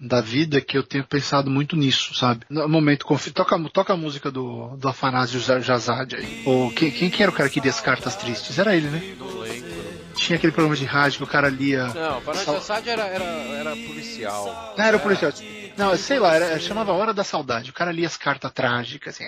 da 0.00 0.20
vida 0.20 0.60
que 0.60 0.76
eu 0.76 0.82
tenho 0.82 1.04
pensado 1.04 1.50
muito 1.50 1.76
nisso, 1.76 2.14
sabe? 2.14 2.44
No 2.50 2.68
momento, 2.68 3.06
toca, 3.34 3.58
toca 3.70 3.92
a 3.92 3.96
música 3.96 4.30
do, 4.30 4.76
do 4.76 4.88
Afanásio 4.88 5.40
Jazad 5.40 6.14
aí. 6.14 6.42
Ou 6.44 6.70
quem, 6.70 6.90
quem, 6.90 7.10
era 7.18 7.30
o 7.30 7.34
cara 7.34 7.48
que 7.48 7.60
lia 7.60 7.70
as 7.70 7.80
cartas 7.80 8.16
tristes? 8.16 8.58
Era 8.58 8.76
ele, 8.76 8.88
né? 8.88 9.16
Não 9.18 9.38
lembro. 9.38 9.76
Tinha 10.14 10.36
aquele 10.36 10.52
programa 10.52 10.76
de 10.76 10.84
rádio 10.84 11.18
que 11.18 11.24
o 11.24 11.26
cara 11.26 11.48
lia. 11.48 11.86
Não, 11.88 12.14
o 12.14 12.18
Afanásio 12.18 12.54
Jazad 12.54 12.88
era, 12.88 13.04
era, 13.04 13.24
era 13.24 13.70
policial. 13.70 14.74
Não, 14.76 14.84
era 14.84 14.98
policial. 14.98 15.32
Não, 15.76 15.96
sei 15.96 16.18
lá, 16.18 16.34
era, 16.34 16.58
chamava 16.58 16.92
Hora 16.92 17.12
da 17.12 17.24
Saudade. 17.24 17.70
O 17.70 17.74
cara 17.74 17.92
lia 17.92 18.06
as 18.06 18.16
cartas 18.16 18.52
trágicas, 18.52 19.14
assim, 19.14 19.24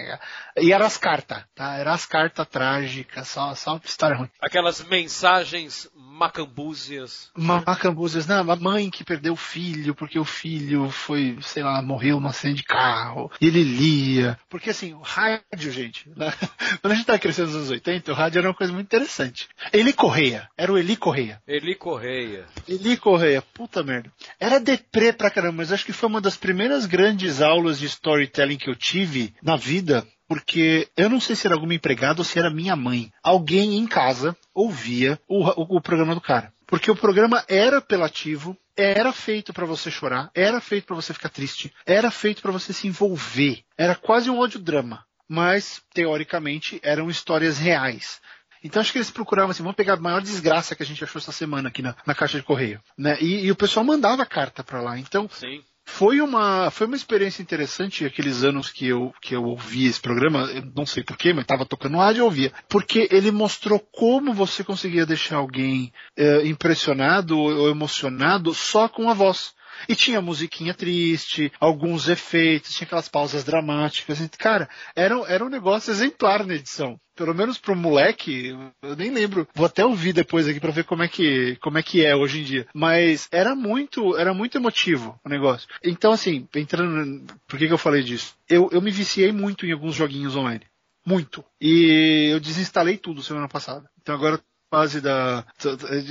e 0.57 0.73
era 0.73 0.87
as 0.87 0.97
cartas, 0.97 1.43
tá? 1.55 1.77
Era 1.77 1.93
as 1.93 2.07
cartas 2.07 2.47
trágicas, 2.47 3.29
só, 3.29 3.55
só 3.55 3.81
história 3.85 4.17
ruim. 4.17 4.31
Aquelas 4.41 4.83
mensagens 4.85 5.89
macambúzias. 6.19 7.31
Macambúzias, 7.37 8.27
não, 8.27 8.51
a 8.51 8.57
mãe 8.57 8.91
que 8.91 9.05
perdeu 9.05 9.35
o 9.35 9.37
filho, 9.37 9.95
porque 9.95 10.19
o 10.19 10.25
filho 10.25 10.91
foi, 10.91 11.39
sei 11.43 11.63
lá, 11.63 11.81
morreu 11.81 12.19
num 12.19 12.29
acidente 12.29 12.59
de 12.59 12.65
carro, 12.65 13.31
e 13.41 13.47
ele 13.47 13.63
lia. 13.63 14.39
Porque 14.49 14.71
assim, 14.71 14.95
o 14.95 15.01
rádio, 15.01 15.71
gente, 15.71 16.11
né? 16.17 16.33
quando 16.83 16.93
a 16.93 16.97
gente 16.97 17.07
tá 17.07 17.19
crescendo 17.19 17.47
nos 17.47 17.57
anos 17.57 17.71
80, 17.71 18.11
o 18.11 18.15
rádio 18.15 18.41
era 18.41 18.49
uma 18.49 18.55
coisa 18.55 18.73
muito 18.73 18.87
interessante. 18.87 19.49
Eli 19.73 19.93
Correia, 19.93 20.49
era 20.57 20.73
o 20.73 20.79
Eli 20.79 20.97
Correia. 20.97 21.41
Eli 21.47 21.75
Correia. 21.77 22.47
Eli 22.67 22.97
Correia, 22.97 23.43
puta 23.55 23.83
merda. 23.83 24.11
Era 24.41 24.59
deprê 24.59 25.13
pra 25.13 25.31
caramba, 25.31 25.59
mas 25.59 25.73
acho 25.73 25.85
que 25.85 25.93
foi 25.93 26.09
uma 26.09 26.21
das 26.21 26.37
primeiras 26.39 26.87
grandes 26.87 27.43
aulas 27.43 27.79
de 27.79 27.87
storytelling 27.87 28.57
que 28.57 28.71
eu 28.71 28.77
tive 28.77 29.35
na 29.43 29.57
vida, 29.57 30.07
porque 30.27 30.89
eu 30.97 31.11
não 31.11 31.21
sei 31.21 31.35
se 31.35 31.47
era 31.47 31.55
alguma 31.55 31.75
empregada 31.75 32.21
ou 32.21 32.25
se 32.25 32.39
era 32.39 32.51
minha 32.51 32.77
mãe. 32.77 33.11
Alguém 33.23 33.77
em 33.77 33.87
casa 33.87 34.37
ouvia 34.55 35.21
o, 35.29 35.45
o, 35.45 35.77
o 35.77 35.81
programa 35.81 36.15
do 36.15 36.21
cara. 36.21 36.53
Porque 36.67 36.91
o 36.91 36.97
programa 36.97 37.43
era 37.49 37.79
apelativo, 37.79 38.57
era 38.77 39.13
feito 39.13 39.53
para 39.53 39.65
você 39.65 39.91
chorar, 39.91 40.31
era 40.35 40.61
feito 40.61 40.87
para 40.87 40.97
você 40.97 41.15
ficar 41.15 41.31
triste, 41.31 41.73
era 41.87 42.11
feito 42.11 42.43
para 42.43 42.53
você 42.53 42.73
se 42.73 42.87
envolver. 42.87 43.63
Era 43.77 43.95
quase 43.95 44.31
um 44.31 44.39
audiodrama. 44.39 45.05
Mas, 45.27 45.83
teoricamente, 45.93 46.81
eram 46.83 47.11
histórias 47.11 47.59
reais. 47.59 48.21
Então 48.63 48.81
acho 48.81 48.93
que 48.93 48.99
eles 48.99 49.11
procuravam 49.11 49.51
assim, 49.51 49.63
vamos 49.63 49.77
pegar 49.77 49.95
a 49.95 50.01
maior 50.01 50.21
desgraça 50.21 50.75
que 50.75 50.83
a 50.83 50.87
gente 50.87 51.03
achou 51.03 51.21
essa 51.21 51.33
semana 51.33 51.69
aqui 51.69 51.81
na, 51.81 51.95
na 52.05 52.15
caixa 52.15 52.39
de 52.39 52.45
correio. 52.45 52.81
Né? 52.97 53.17
E, 53.21 53.47
e 53.47 53.51
o 53.51 53.57
pessoal 53.57 53.85
mandava 53.85 54.27
carta 54.27 54.65
para 54.65 54.81
lá. 54.81 54.99
Então, 54.99 55.29
Sim. 55.33 55.63
Foi 55.91 56.21
uma, 56.21 56.71
foi 56.71 56.87
uma 56.87 56.95
experiência 56.95 57.43
interessante 57.43 58.05
aqueles 58.05 58.45
anos 58.45 58.71
que 58.71 58.87
eu, 58.87 59.13
que 59.21 59.35
eu 59.35 59.43
ouvi 59.43 59.87
esse 59.87 59.99
programa, 59.99 60.43
eu 60.43 60.63
não 60.77 60.87
sei 60.87 61.03
porquê, 61.03 61.33
mas 61.33 61.43
estava 61.43 61.65
tocando 61.65 61.97
rádio 61.97 62.21
e 62.21 62.23
ouvia. 62.23 62.53
Porque 62.69 63.09
ele 63.11 63.33
mostrou 63.33 63.81
como 63.81 64.33
você 64.33 64.63
conseguia 64.63 65.07
deixar 65.07 65.39
alguém 65.39 65.93
é, 66.17 66.47
impressionado 66.47 67.37
ou 67.37 67.69
emocionado 67.69 68.55
só 68.55 68.87
com 68.87 69.11
a 69.11 69.15
voz. 69.15 69.55
E 69.89 69.95
tinha 69.95 70.21
musiquinha 70.21 70.75
triste, 70.75 71.53
alguns 71.61 72.09
efeitos, 72.09 72.75
tinha 72.75 72.87
aquelas 72.87 73.09
pausas 73.09 73.45
dramáticas. 73.45 74.19
Cara, 74.39 74.69
era, 74.95 75.15
era 75.29 75.45
um 75.45 75.49
negócio 75.49 75.91
exemplar 75.91 76.47
na 76.47 76.55
edição 76.55 76.99
pelo 77.19 77.35
menos 77.35 77.59
pro 77.59 77.75
moleque, 77.75 78.57
eu 78.81 78.95
nem 78.97 79.11
lembro. 79.11 79.49
Vou 79.53 79.67
até 79.67 79.85
ouvir 79.85 80.13
depois 80.13 80.47
aqui 80.47 80.61
para 80.61 80.71
ver 80.71 80.85
como 80.85 81.03
é 81.03 81.09
que 81.09 81.57
como 81.57 81.77
é 81.77 81.83
que 81.83 82.07
é 82.07 82.15
hoje 82.15 82.41
em 82.41 82.45
dia. 82.45 82.69
Mas 82.73 83.29
era 83.33 83.57
muito, 83.57 84.17
era 84.17 84.33
muito 84.33 84.57
emotivo 84.57 85.19
o 85.25 85.29
negócio. 85.29 85.69
Então 85.83 86.13
assim, 86.13 86.47
entrando, 86.55 87.27
por 87.49 87.59
que, 87.59 87.67
que 87.67 87.73
eu 87.73 87.79
falei 87.79 88.05
disso? 88.05 88.37
Eu, 88.49 88.69
eu 88.71 88.81
me 88.81 88.93
viciei 88.93 89.33
muito 89.33 89.67
em 89.67 89.73
alguns 89.73 89.97
joguinhos 89.97 90.37
online. 90.37 90.65
Muito. 91.05 91.45
E 91.61 92.29
eu 92.31 92.39
desinstalei 92.39 92.97
tudo 92.97 93.21
semana 93.21 93.49
passada. 93.49 93.91
Então 94.01 94.15
agora 94.15 94.41
fase 94.71 95.01
da 95.01 95.45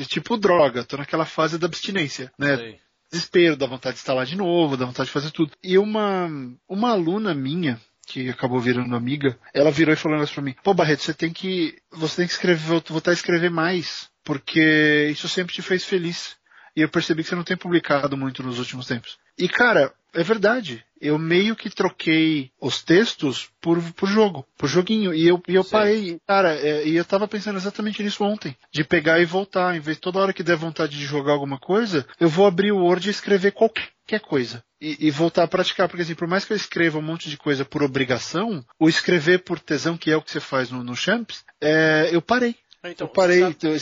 tipo 0.08 0.36
droga, 0.36 0.84
tô 0.84 0.98
naquela 0.98 1.26
fase 1.26 1.58
da 1.58 1.68
abstinência, 1.68 2.32
né? 2.38 2.58
Sei. 2.58 2.80
Desespero, 3.12 3.56
da 3.56 3.66
vontade 3.66 3.96
de 3.96 4.00
instalar 4.02 4.26
de 4.26 4.36
novo, 4.36 4.76
da 4.76 4.86
vontade 4.86 5.08
de 5.08 5.14
fazer 5.14 5.32
tudo. 5.32 5.52
E 5.64 5.78
uma 5.78 6.30
uma 6.68 6.92
aluna 6.92 7.34
minha, 7.34 7.80
que 8.06 8.30
acabou 8.30 8.60
virando 8.60 8.96
amiga, 8.96 9.38
ela 9.54 9.72
virou 9.72 9.94
e 9.94 9.98
falou 9.98 10.26
para 10.26 10.42
mim: 10.42 10.56
"Pô, 10.64 10.74
Barreto, 10.74 11.04
você 11.04 11.14
tem 11.14 11.32
que 11.32 11.78
você 11.92 12.18
tem 12.18 12.28
que 12.28 12.34
escrever, 12.34 12.82
voltar 12.88 13.12
a 13.12 13.14
escrever 13.14 13.50
mais, 13.50 14.10
porque 14.24 15.10
isso 15.12 15.28
sempre 15.30 15.54
te 15.54 15.62
fez 15.62 15.86
feliz". 15.86 16.36
E 16.78 16.82
eu 16.82 16.90
percebi 16.90 17.24
que 17.24 17.30
você 17.30 17.36
não 17.36 17.44
tem 17.44 17.58
publicado 17.58 18.16
muito 18.16 18.44
nos 18.44 18.60
últimos 18.60 18.86
tempos. 18.86 19.18
E 19.36 19.50
cara, 19.50 19.92
é 20.14 20.22
verdade. 20.22 20.86
Eu 21.02 21.18
meio 21.18 21.56
que 21.56 21.72
troquei 21.72 22.52
os 22.62 22.84
textos 22.84 23.50
por, 23.60 23.82
por 23.94 24.08
jogo, 24.08 24.46
por 24.56 24.70
joguinho. 24.70 25.12
E 25.12 25.28
eu, 25.28 25.42
e 25.48 25.56
eu 25.56 25.66
parei. 25.66 26.20
Cara, 26.28 26.54
é, 26.54 26.88
e 26.88 26.96
eu 26.96 27.04
tava 27.04 27.28
pensando 27.28 27.58
exatamente 27.58 28.04
nisso 28.04 28.24
ontem. 28.24 28.56
De 28.72 28.84
pegar 28.84 29.20
e 29.20 29.26
voltar. 29.26 29.76
Em 29.76 29.80
vez 29.80 29.98
de 29.98 30.02
toda 30.02 30.20
hora 30.20 30.32
que 30.32 30.44
der 30.44 30.56
vontade 30.56 30.96
de 30.96 31.04
jogar 31.04 31.34
alguma 31.34 31.58
coisa, 31.58 32.06
eu 32.20 32.30
vou 32.30 32.46
abrir 32.46 32.72
o 32.72 32.84
Word 32.84 33.08
e 33.08 33.12
escrever 33.12 33.54
qualquer 33.54 34.20
coisa. 34.22 34.64
E, 34.80 35.08
e, 35.08 35.10
voltar 35.10 35.46
a 35.46 35.48
praticar. 35.48 35.90
Porque 35.90 36.04
assim, 36.04 36.14
por 36.14 36.28
mais 36.28 36.46
que 36.46 36.54
eu 36.54 36.58
escreva 36.58 37.00
um 37.00 37.02
monte 37.02 37.28
de 37.28 37.38
coisa 37.38 37.66
por 37.66 37.82
obrigação, 37.82 38.64
o 38.80 38.88
escrever 38.88 39.40
por 39.40 39.60
tesão, 39.60 39.98
que 39.98 40.12
é 40.12 40.16
o 40.16 40.22
que 40.22 40.30
você 40.30 40.40
faz 40.40 40.70
no, 40.70 40.84
no 40.84 40.96
Champs, 40.96 41.44
é, 41.60 42.12
eu 42.12 42.22
parei. 42.22 42.56
Então, 42.84 43.08
eu 43.08 43.12
parei. 43.12 43.40
Sabe... 43.40 43.56
Então, 43.58 43.76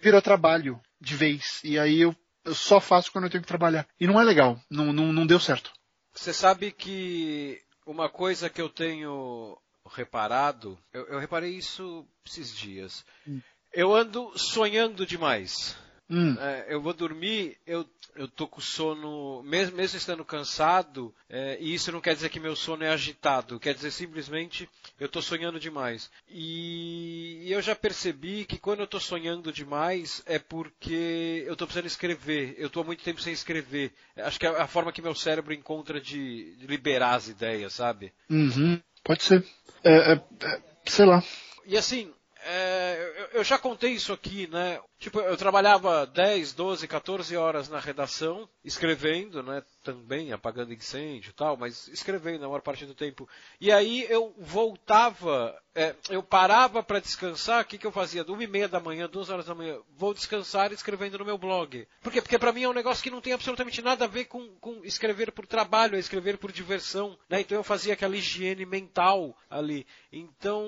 virou 0.00 0.22
trabalho 0.22 0.80
de 1.00 1.14
vez. 1.14 1.60
E 1.62 1.78
aí 1.78 2.00
eu, 2.00 2.14
eu 2.48 2.54
só 2.54 2.80
faço 2.80 3.12
quando 3.12 3.24
eu 3.24 3.30
tenho 3.30 3.42
que 3.42 3.48
trabalhar. 3.48 3.86
E 4.00 4.06
não 4.06 4.20
é 4.20 4.24
legal. 4.24 4.60
Não, 4.70 4.92
não, 4.92 5.12
não 5.12 5.26
deu 5.26 5.38
certo. 5.38 5.70
Você 6.14 6.32
sabe 6.32 6.72
que 6.72 7.60
uma 7.86 8.08
coisa 8.08 8.48
que 8.50 8.60
eu 8.60 8.68
tenho 8.68 9.56
reparado, 9.90 10.78
eu, 10.92 11.06
eu 11.06 11.18
reparei 11.18 11.54
isso 11.54 12.06
esses 12.26 12.54
dias. 12.54 13.04
Hum. 13.26 13.40
Eu 13.72 13.94
ando 13.94 14.32
sonhando 14.36 15.06
demais. 15.06 15.76
Hum. 16.10 16.36
É, 16.40 16.66
eu 16.68 16.80
vou 16.80 16.94
dormir, 16.94 17.56
eu, 17.66 17.86
eu 18.16 18.26
tô 18.26 18.46
com 18.46 18.60
sono, 18.60 19.42
mesmo, 19.42 19.76
mesmo 19.76 19.98
estando 19.98 20.24
cansado, 20.24 21.14
é, 21.28 21.58
e 21.60 21.74
isso 21.74 21.92
não 21.92 22.00
quer 22.00 22.14
dizer 22.14 22.30
que 22.30 22.40
meu 22.40 22.56
sono 22.56 22.82
é 22.82 22.88
agitado, 22.88 23.60
quer 23.60 23.74
dizer 23.74 23.90
simplesmente 23.90 24.68
eu 24.98 25.08
tô 25.08 25.20
sonhando 25.20 25.60
demais. 25.60 26.10
E, 26.28 27.42
e 27.44 27.52
eu 27.52 27.60
já 27.60 27.76
percebi 27.76 28.44
que 28.46 28.58
quando 28.58 28.80
eu 28.80 28.86
tô 28.86 28.98
sonhando 28.98 29.52
demais 29.52 30.22
é 30.24 30.38
porque 30.38 31.44
eu 31.46 31.54
tô 31.54 31.66
precisando 31.66 31.86
escrever, 31.86 32.54
eu 32.58 32.70
tô 32.70 32.80
há 32.80 32.84
muito 32.84 33.04
tempo 33.04 33.20
sem 33.20 33.32
escrever. 33.32 33.92
Acho 34.16 34.40
que 34.40 34.46
é 34.46 34.48
a 34.48 34.66
forma 34.66 34.92
que 34.92 35.02
meu 35.02 35.14
cérebro 35.14 35.52
encontra 35.52 36.00
de, 36.00 36.56
de 36.56 36.66
liberar 36.66 37.16
as 37.16 37.28
ideias, 37.28 37.74
sabe? 37.74 38.12
Uhum. 38.30 38.80
Pode 39.04 39.22
ser. 39.22 39.44
É, 39.84 40.12
é, 40.12 40.22
é 40.42 40.62
sei 40.86 41.04
lá. 41.04 41.22
E 41.66 41.76
assim, 41.76 42.12
é, 42.44 42.87
eu 43.32 43.44
já 43.44 43.58
contei 43.58 43.92
isso 43.92 44.12
aqui, 44.12 44.46
né? 44.46 44.80
Tipo, 44.98 45.20
eu 45.20 45.36
trabalhava 45.36 46.06
10, 46.06 46.52
12, 46.54 46.88
14 46.88 47.36
horas 47.36 47.68
na 47.68 47.78
redação, 47.78 48.48
escrevendo, 48.64 49.42
né? 49.42 49.62
Também 49.84 50.32
apagando 50.32 50.72
incêndio 50.72 51.30
e 51.30 51.32
tal, 51.32 51.56
mas 51.56 51.86
escrevendo 51.88 52.40
na 52.40 52.48
maior 52.48 52.60
parte 52.60 52.84
do 52.84 52.94
tempo. 52.94 53.28
E 53.60 53.70
aí 53.70 54.06
eu 54.10 54.34
voltava, 54.38 55.56
é, 55.74 55.94
eu 56.10 56.22
parava 56.22 56.82
para 56.82 56.98
descansar, 56.98 57.62
o 57.62 57.64
que, 57.64 57.78
que 57.78 57.86
eu 57.86 57.92
fazia? 57.92 58.24
Uma 58.24 58.42
e 58.42 58.46
meia 58.48 58.68
da 58.68 58.80
manhã, 58.80 59.08
duas 59.08 59.30
horas 59.30 59.46
da 59.46 59.54
manhã, 59.54 59.78
vou 59.96 60.12
descansar 60.12 60.72
escrevendo 60.72 61.18
no 61.18 61.24
meu 61.24 61.38
blog. 61.38 61.86
Por 62.02 62.12
quê? 62.12 62.20
Porque 62.20 62.38
para 62.38 62.52
mim 62.52 62.64
é 62.64 62.68
um 62.68 62.74
negócio 62.74 63.02
que 63.02 63.10
não 63.10 63.20
tem 63.20 63.32
absolutamente 63.32 63.80
nada 63.80 64.04
a 64.04 64.08
ver 64.08 64.24
com, 64.24 64.48
com 64.56 64.84
escrever 64.84 65.30
por 65.30 65.46
trabalho, 65.46 65.94
é 65.94 66.00
escrever 66.00 66.38
por 66.38 66.50
diversão, 66.50 67.16
né? 67.28 67.40
Então 67.40 67.56
eu 67.56 67.64
fazia 67.64 67.92
aquela 67.92 68.16
higiene 68.16 68.66
mental 68.66 69.36
ali. 69.48 69.86
Então, 70.12 70.66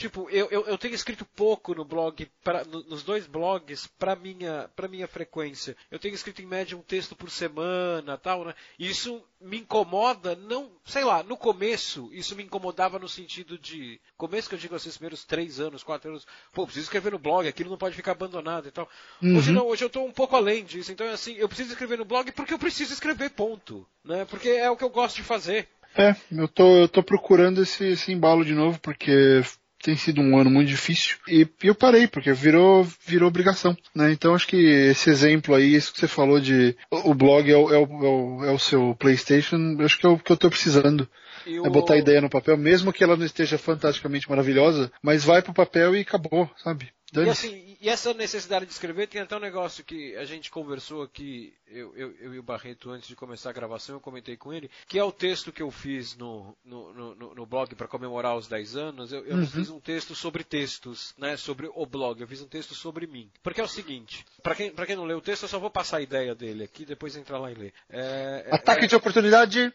Tipo, 0.00 0.30
eu, 0.30 0.48
eu, 0.50 0.66
eu, 0.66 0.78
tenho 0.78 0.94
escrito 0.94 1.26
pouco 1.36 1.74
no 1.74 1.84
blog, 1.84 2.26
pra, 2.42 2.64
no, 2.64 2.82
nos 2.84 3.02
dois 3.02 3.26
blogs, 3.26 3.86
para 3.98 4.16
minha, 4.16 4.66
pra 4.74 4.88
minha 4.88 5.06
frequência. 5.06 5.76
Eu 5.90 5.98
tenho 5.98 6.14
escrito 6.14 6.40
em 6.40 6.46
média 6.46 6.74
um 6.74 6.80
texto 6.80 7.14
por 7.14 7.30
semana, 7.30 8.16
tal, 8.16 8.46
né? 8.46 8.54
Isso 8.78 9.22
me 9.38 9.58
incomoda, 9.58 10.34
não, 10.34 10.70
sei 10.86 11.04
lá, 11.04 11.22
no 11.22 11.36
começo, 11.36 12.08
isso 12.14 12.34
me 12.34 12.42
incomodava 12.42 12.98
no 12.98 13.10
sentido 13.10 13.58
de, 13.58 14.00
começo 14.16 14.48
que 14.48 14.54
eu 14.54 14.58
digo 14.58 14.74
assim, 14.74 14.88
os 14.88 14.96
primeiros 14.96 15.22
três 15.22 15.60
anos, 15.60 15.82
quatro 15.82 16.08
anos, 16.08 16.26
pô, 16.50 16.64
preciso 16.64 16.84
escrever 16.84 17.12
no 17.12 17.18
blog, 17.18 17.46
aquilo 17.46 17.68
não 17.68 17.76
pode 17.76 17.94
ficar 17.94 18.12
abandonado 18.12 18.68
e 18.68 18.70
tal. 18.70 18.88
Uhum. 19.22 19.36
Hoje 19.36 19.52
não, 19.52 19.66
hoje 19.66 19.84
eu 19.84 19.88
estou 19.88 20.06
um 20.06 20.12
pouco 20.12 20.34
além 20.34 20.64
disso, 20.64 20.90
então 20.92 21.06
é 21.06 21.12
assim, 21.12 21.34
eu 21.34 21.46
preciso 21.46 21.72
escrever 21.72 21.98
no 21.98 22.06
blog 22.06 22.32
porque 22.32 22.54
eu 22.54 22.58
preciso 22.58 22.94
escrever, 22.94 23.28
ponto, 23.32 23.86
né? 24.02 24.24
Porque 24.24 24.48
é 24.48 24.70
o 24.70 24.78
que 24.78 24.84
eu 24.84 24.88
gosto 24.88 25.16
de 25.16 25.24
fazer. 25.24 25.68
É, 25.94 26.16
eu 26.32 26.48
tô, 26.48 26.78
eu 26.78 26.88
tô 26.88 27.02
procurando 27.02 27.62
esse, 27.62 27.84
esse 27.84 28.12
embalo 28.12 28.46
de 28.46 28.54
novo, 28.54 28.78
porque 28.80 29.42
tem 29.82 29.96
sido 29.96 30.20
um 30.20 30.38
ano 30.38 30.50
muito 30.50 30.68
difícil 30.68 31.16
e 31.26 31.48
eu 31.62 31.74
parei 31.74 32.06
porque 32.06 32.32
virou 32.32 32.86
virou 33.06 33.28
obrigação, 33.28 33.76
né? 33.94 34.12
Então 34.12 34.34
acho 34.34 34.46
que 34.46 34.56
esse 34.56 35.10
exemplo 35.10 35.54
aí, 35.54 35.74
isso 35.74 35.92
que 35.92 36.00
você 36.00 36.08
falou 36.08 36.40
de 36.40 36.76
o 36.90 37.14
blog 37.14 37.50
é 37.50 37.56
o, 37.56 37.72
é 37.72 37.78
o, 37.78 38.44
é 38.44 38.52
o 38.52 38.58
seu 38.58 38.94
PlayStation, 38.98 39.76
acho 39.80 39.98
que 39.98 40.06
é 40.06 40.08
o 40.08 40.18
que 40.18 40.30
eu 40.30 40.34
estou 40.34 40.50
precisando. 40.50 41.08
É 41.46 41.70
botar 41.70 41.94
a 41.94 41.98
ideia 41.98 42.20
no 42.20 42.28
papel, 42.28 42.56
mesmo 42.56 42.92
que 42.92 43.02
ela 43.02 43.16
não 43.16 43.24
esteja 43.24 43.56
fantasticamente 43.56 44.28
maravilhosa, 44.28 44.92
mas 45.02 45.24
vai 45.24 45.40
pro 45.40 45.54
papel 45.54 45.96
e 45.96 46.00
acabou, 46.00 46.50
sabe? 46.62 46.90
E, 47.12 47.28
assim, 47.28 47.76
e 47.80 47.88
essa 47.88 48.14
necessidade 48.14 48.66
de 48.66 48.72
escrever 48.72 49.08
tem 49.08 49.20
até 49.20 49.36
um 49.36 49.40
negócio 49.40 49.82
que 49.82 50.14
a 50.16 50.24
gente 50.24 50.50
conversou 50.50 51.02
aqui, 51.02 51.52
eu, 51.66 51.92
eu, 51.96 52.14
eu, 52.20 52.34
e 52.34 52.38
o 52.38 52.42
Barreto, 52.42 52.90
antes 52.90 53.08
de 53.08 53.16
começar 53.16 53.50
a 53.50 53.52
gravação, 53.52 53.96
eu 53.96 54.00
comentei 54.00 54.36
com 54.36 54.52
ele, 54.52 54.70
que 54.86 54.98
é 54.98 55.02
o 55.02 55.10
texto 55.10 55.50
que 55.50 55.62
eu 55.62 55.70
fiz 55.70 56.16
no, 56.16 56.56
no, 56.64 57.14
no, 57.14 57.34
no 57.34 57.46
blog 57.46 57.74
para 57.74 57.88
comemorar 57.88 58.36
os 58.36 58.46
10 58.46 58.76
anos. 58.76 59.12
Eu, 59.12 59.24
eu 59.24 59.36
uhum. 59.36 59.46
fiz 59.46 59.70
um 59.70 59.80
texto 59.80 60.14
sobre 60.14 60.44
textos, 60.44 61.12
né, 61.18 61.36
sobre 61.36 61.68
o 61.74 61.84
blog. 61.84 62.20
Eu 62.20 62.28
fiz 62.28 62.40
um 62.42 62.48
texto 62.48 62.74
sobre 62.74 63.06
mim. 63.06 63.30
Porque 63.42 63.60
é 63.60 63.64
o 63.64 63.68
seguinte, 63.68 64.24
para 64.42 64.54
quem, 64.54 64.70
quem 64.72 64.96
não 64.96 65.04
leu 65.04 65.18
o 65.18 65.22
texto, 65.22 65.42
eu 65.42 65.48
só 65.48 65.58
vou 65.58 65.70
passar 65.70 65.96
a 65.96 66.02
ideia 66.02 66.34
dele 66.34 66.64
aqui, 66.64 66.84
depois 66.84 67.16
entrar 67.16 67.38
lá 67.38 67.50
e 67.50 67.54
ler. 67.54 67.74
É, 67.88 68.46
é 68.46 68.54
Ataque 68.54 68.84
é, 68.84 68.88
de 68.88 68.94
oportunidade. 68.94 69.72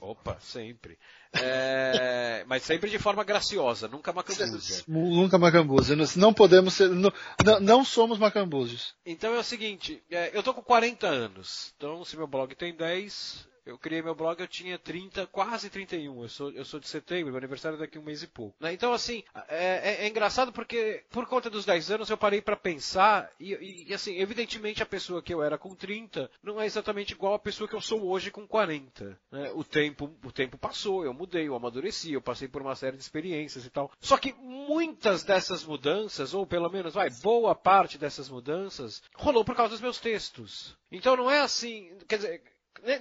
Opa, 0.00 0.38
sempre. 0.40 0.98
É, 1.34 2.44
mas 2.46 2.62
sempre 2.62 2.90
de 2.90 2.98
forma 2.98 3.24
graciosa, 3.24 3.88
nunca 3.88 4.12
macambuza. 4.12 4.84
Nunca 4.86 5.38
macambuza. 5.38 5.96
Não 6.16 6.34
podemos 6.34 6.74
ser. 6.74 6.90
Não, 6.90 7.12
não 7.60 7.84
somos 7.84 8.18
macambuzos. 8.18 8.94
Então 9.06 9.34
é 9.34 9.38
o 9.38 9.44
seguinte, 9.44 10.02
é, 10.10 10.30
eu 10.36 10.42
tô 10.42 10.52
com 10.52 10.62
40 10.62 11.06
anos. 11.06 11.72
Então, 11.76 12.04
se 12.04 12.16
meu 12.16 12.26
blog 12.26 12.54
tem 12.54 12.74
10, 12.74 13.48
eu 13.64 13.78
criei 13.78 14.02
meu 14.02 14.14
blog, 14.14 14.40
eu 14.40 14.48
tinha 14.48 14.78
30, 14.78 15.26
quase 15.28 15.70
31. 15.70 16.22
Eu 16.22 16.28
sou, 16.28 16.50
eu 16.50 16.64
sou 16.64 16.80
de 16.80 16.88
setembro, 16.88 17.30
meu 17.30 17.38
aniversário 17.38 17.76
é 17.76 17.80
daqui 17.80 17.96
a 17.96 18.00
um 18.00 18.04
mês 18.04 18.22
e 18.22 18.26
pouco. 18.26 18.56
Né? 18.60 18.72
Então, 18.72 18.92
assim, 18.92 19.22
é, 19.48 20.02
é, 20.02 20.04
é, 20.04 20.08
engraçado 20.08 20.52
porque, 20.52 21.04
por 21.10 21.26
conta 21.26 21.48
dos 21.48 21.64
10 21.64 21.92
anos, 21.92 22.10
eu 22.10 22.16
parei 22.16 22.40
para 22.40 22.56
pensar, 22.56 23.30
e, 23.38 23.54
e, 23.54 23.90
e, 23.90 23.94
assim, 23.94 24.18
evidentemente 24.18 24.82
a 24.82 24.86
pessoa 24.86 25.22
que 25.22 25.32
eu 25.32 25.42
era 25.42 25.56
com 25.56 25.74
30 25.74 26.30
não 26.42 26.60
é 26.60 26.66
exatamente 26.66 27.12
igual 27.12 27.34
a 27.34 27.38
pessoa 27.38 27.68
que 27.68 27.74
eu 27.74 27.80
sou 27.80 28.04
hoje 28.06 28.30
com 28.30 28.46
40. 28.46 29.18
Né? 29.30 29.52
O, 29.54 29.62
tempo, 29.62 30.10
o 30.24 30.32
tempo 30.32 30.58
passou, 30.58 31.04
eu 31.04 31.14
mudei, 31.14 31.46
eu 31.46 31.54
amadureci, 31.54 32.12
eu 32.12 32.22
passei 32.22 32.48
por 32.48 32.62
uma 32.62 32.74
série 32.74 32.96
de 32.96 33.02
experiências 33.02 33.64
e 33.64 33.70
tal. 33.70 33.90
Só 34.00 34.16
que 34.16 34.32
muitas 34.34 35.22
dessas 35.22 35.64
mudanças, 35.64 36.34
ou 36.34 36.46
pelo 36.46 36.68
menos, 36.68 36.94
vai, 36.94 37.10
boa 37.22 37.54
parte 37.54 37.96
dessas 37.96 38.28
mudanças, 38.28 39.02
rolou 39.14 39.44
por 39.44 39.54
causa 39.54 39.72
dos 39.72 39.80
meus 39.80 40.00
textos. 40.00 40.76
Então 40.90 41.16
não 41.16 41.30
é 41.30 41.40
assim, 41.40 41.90
quer 42.06 42.16
dizer, 42.16 42.42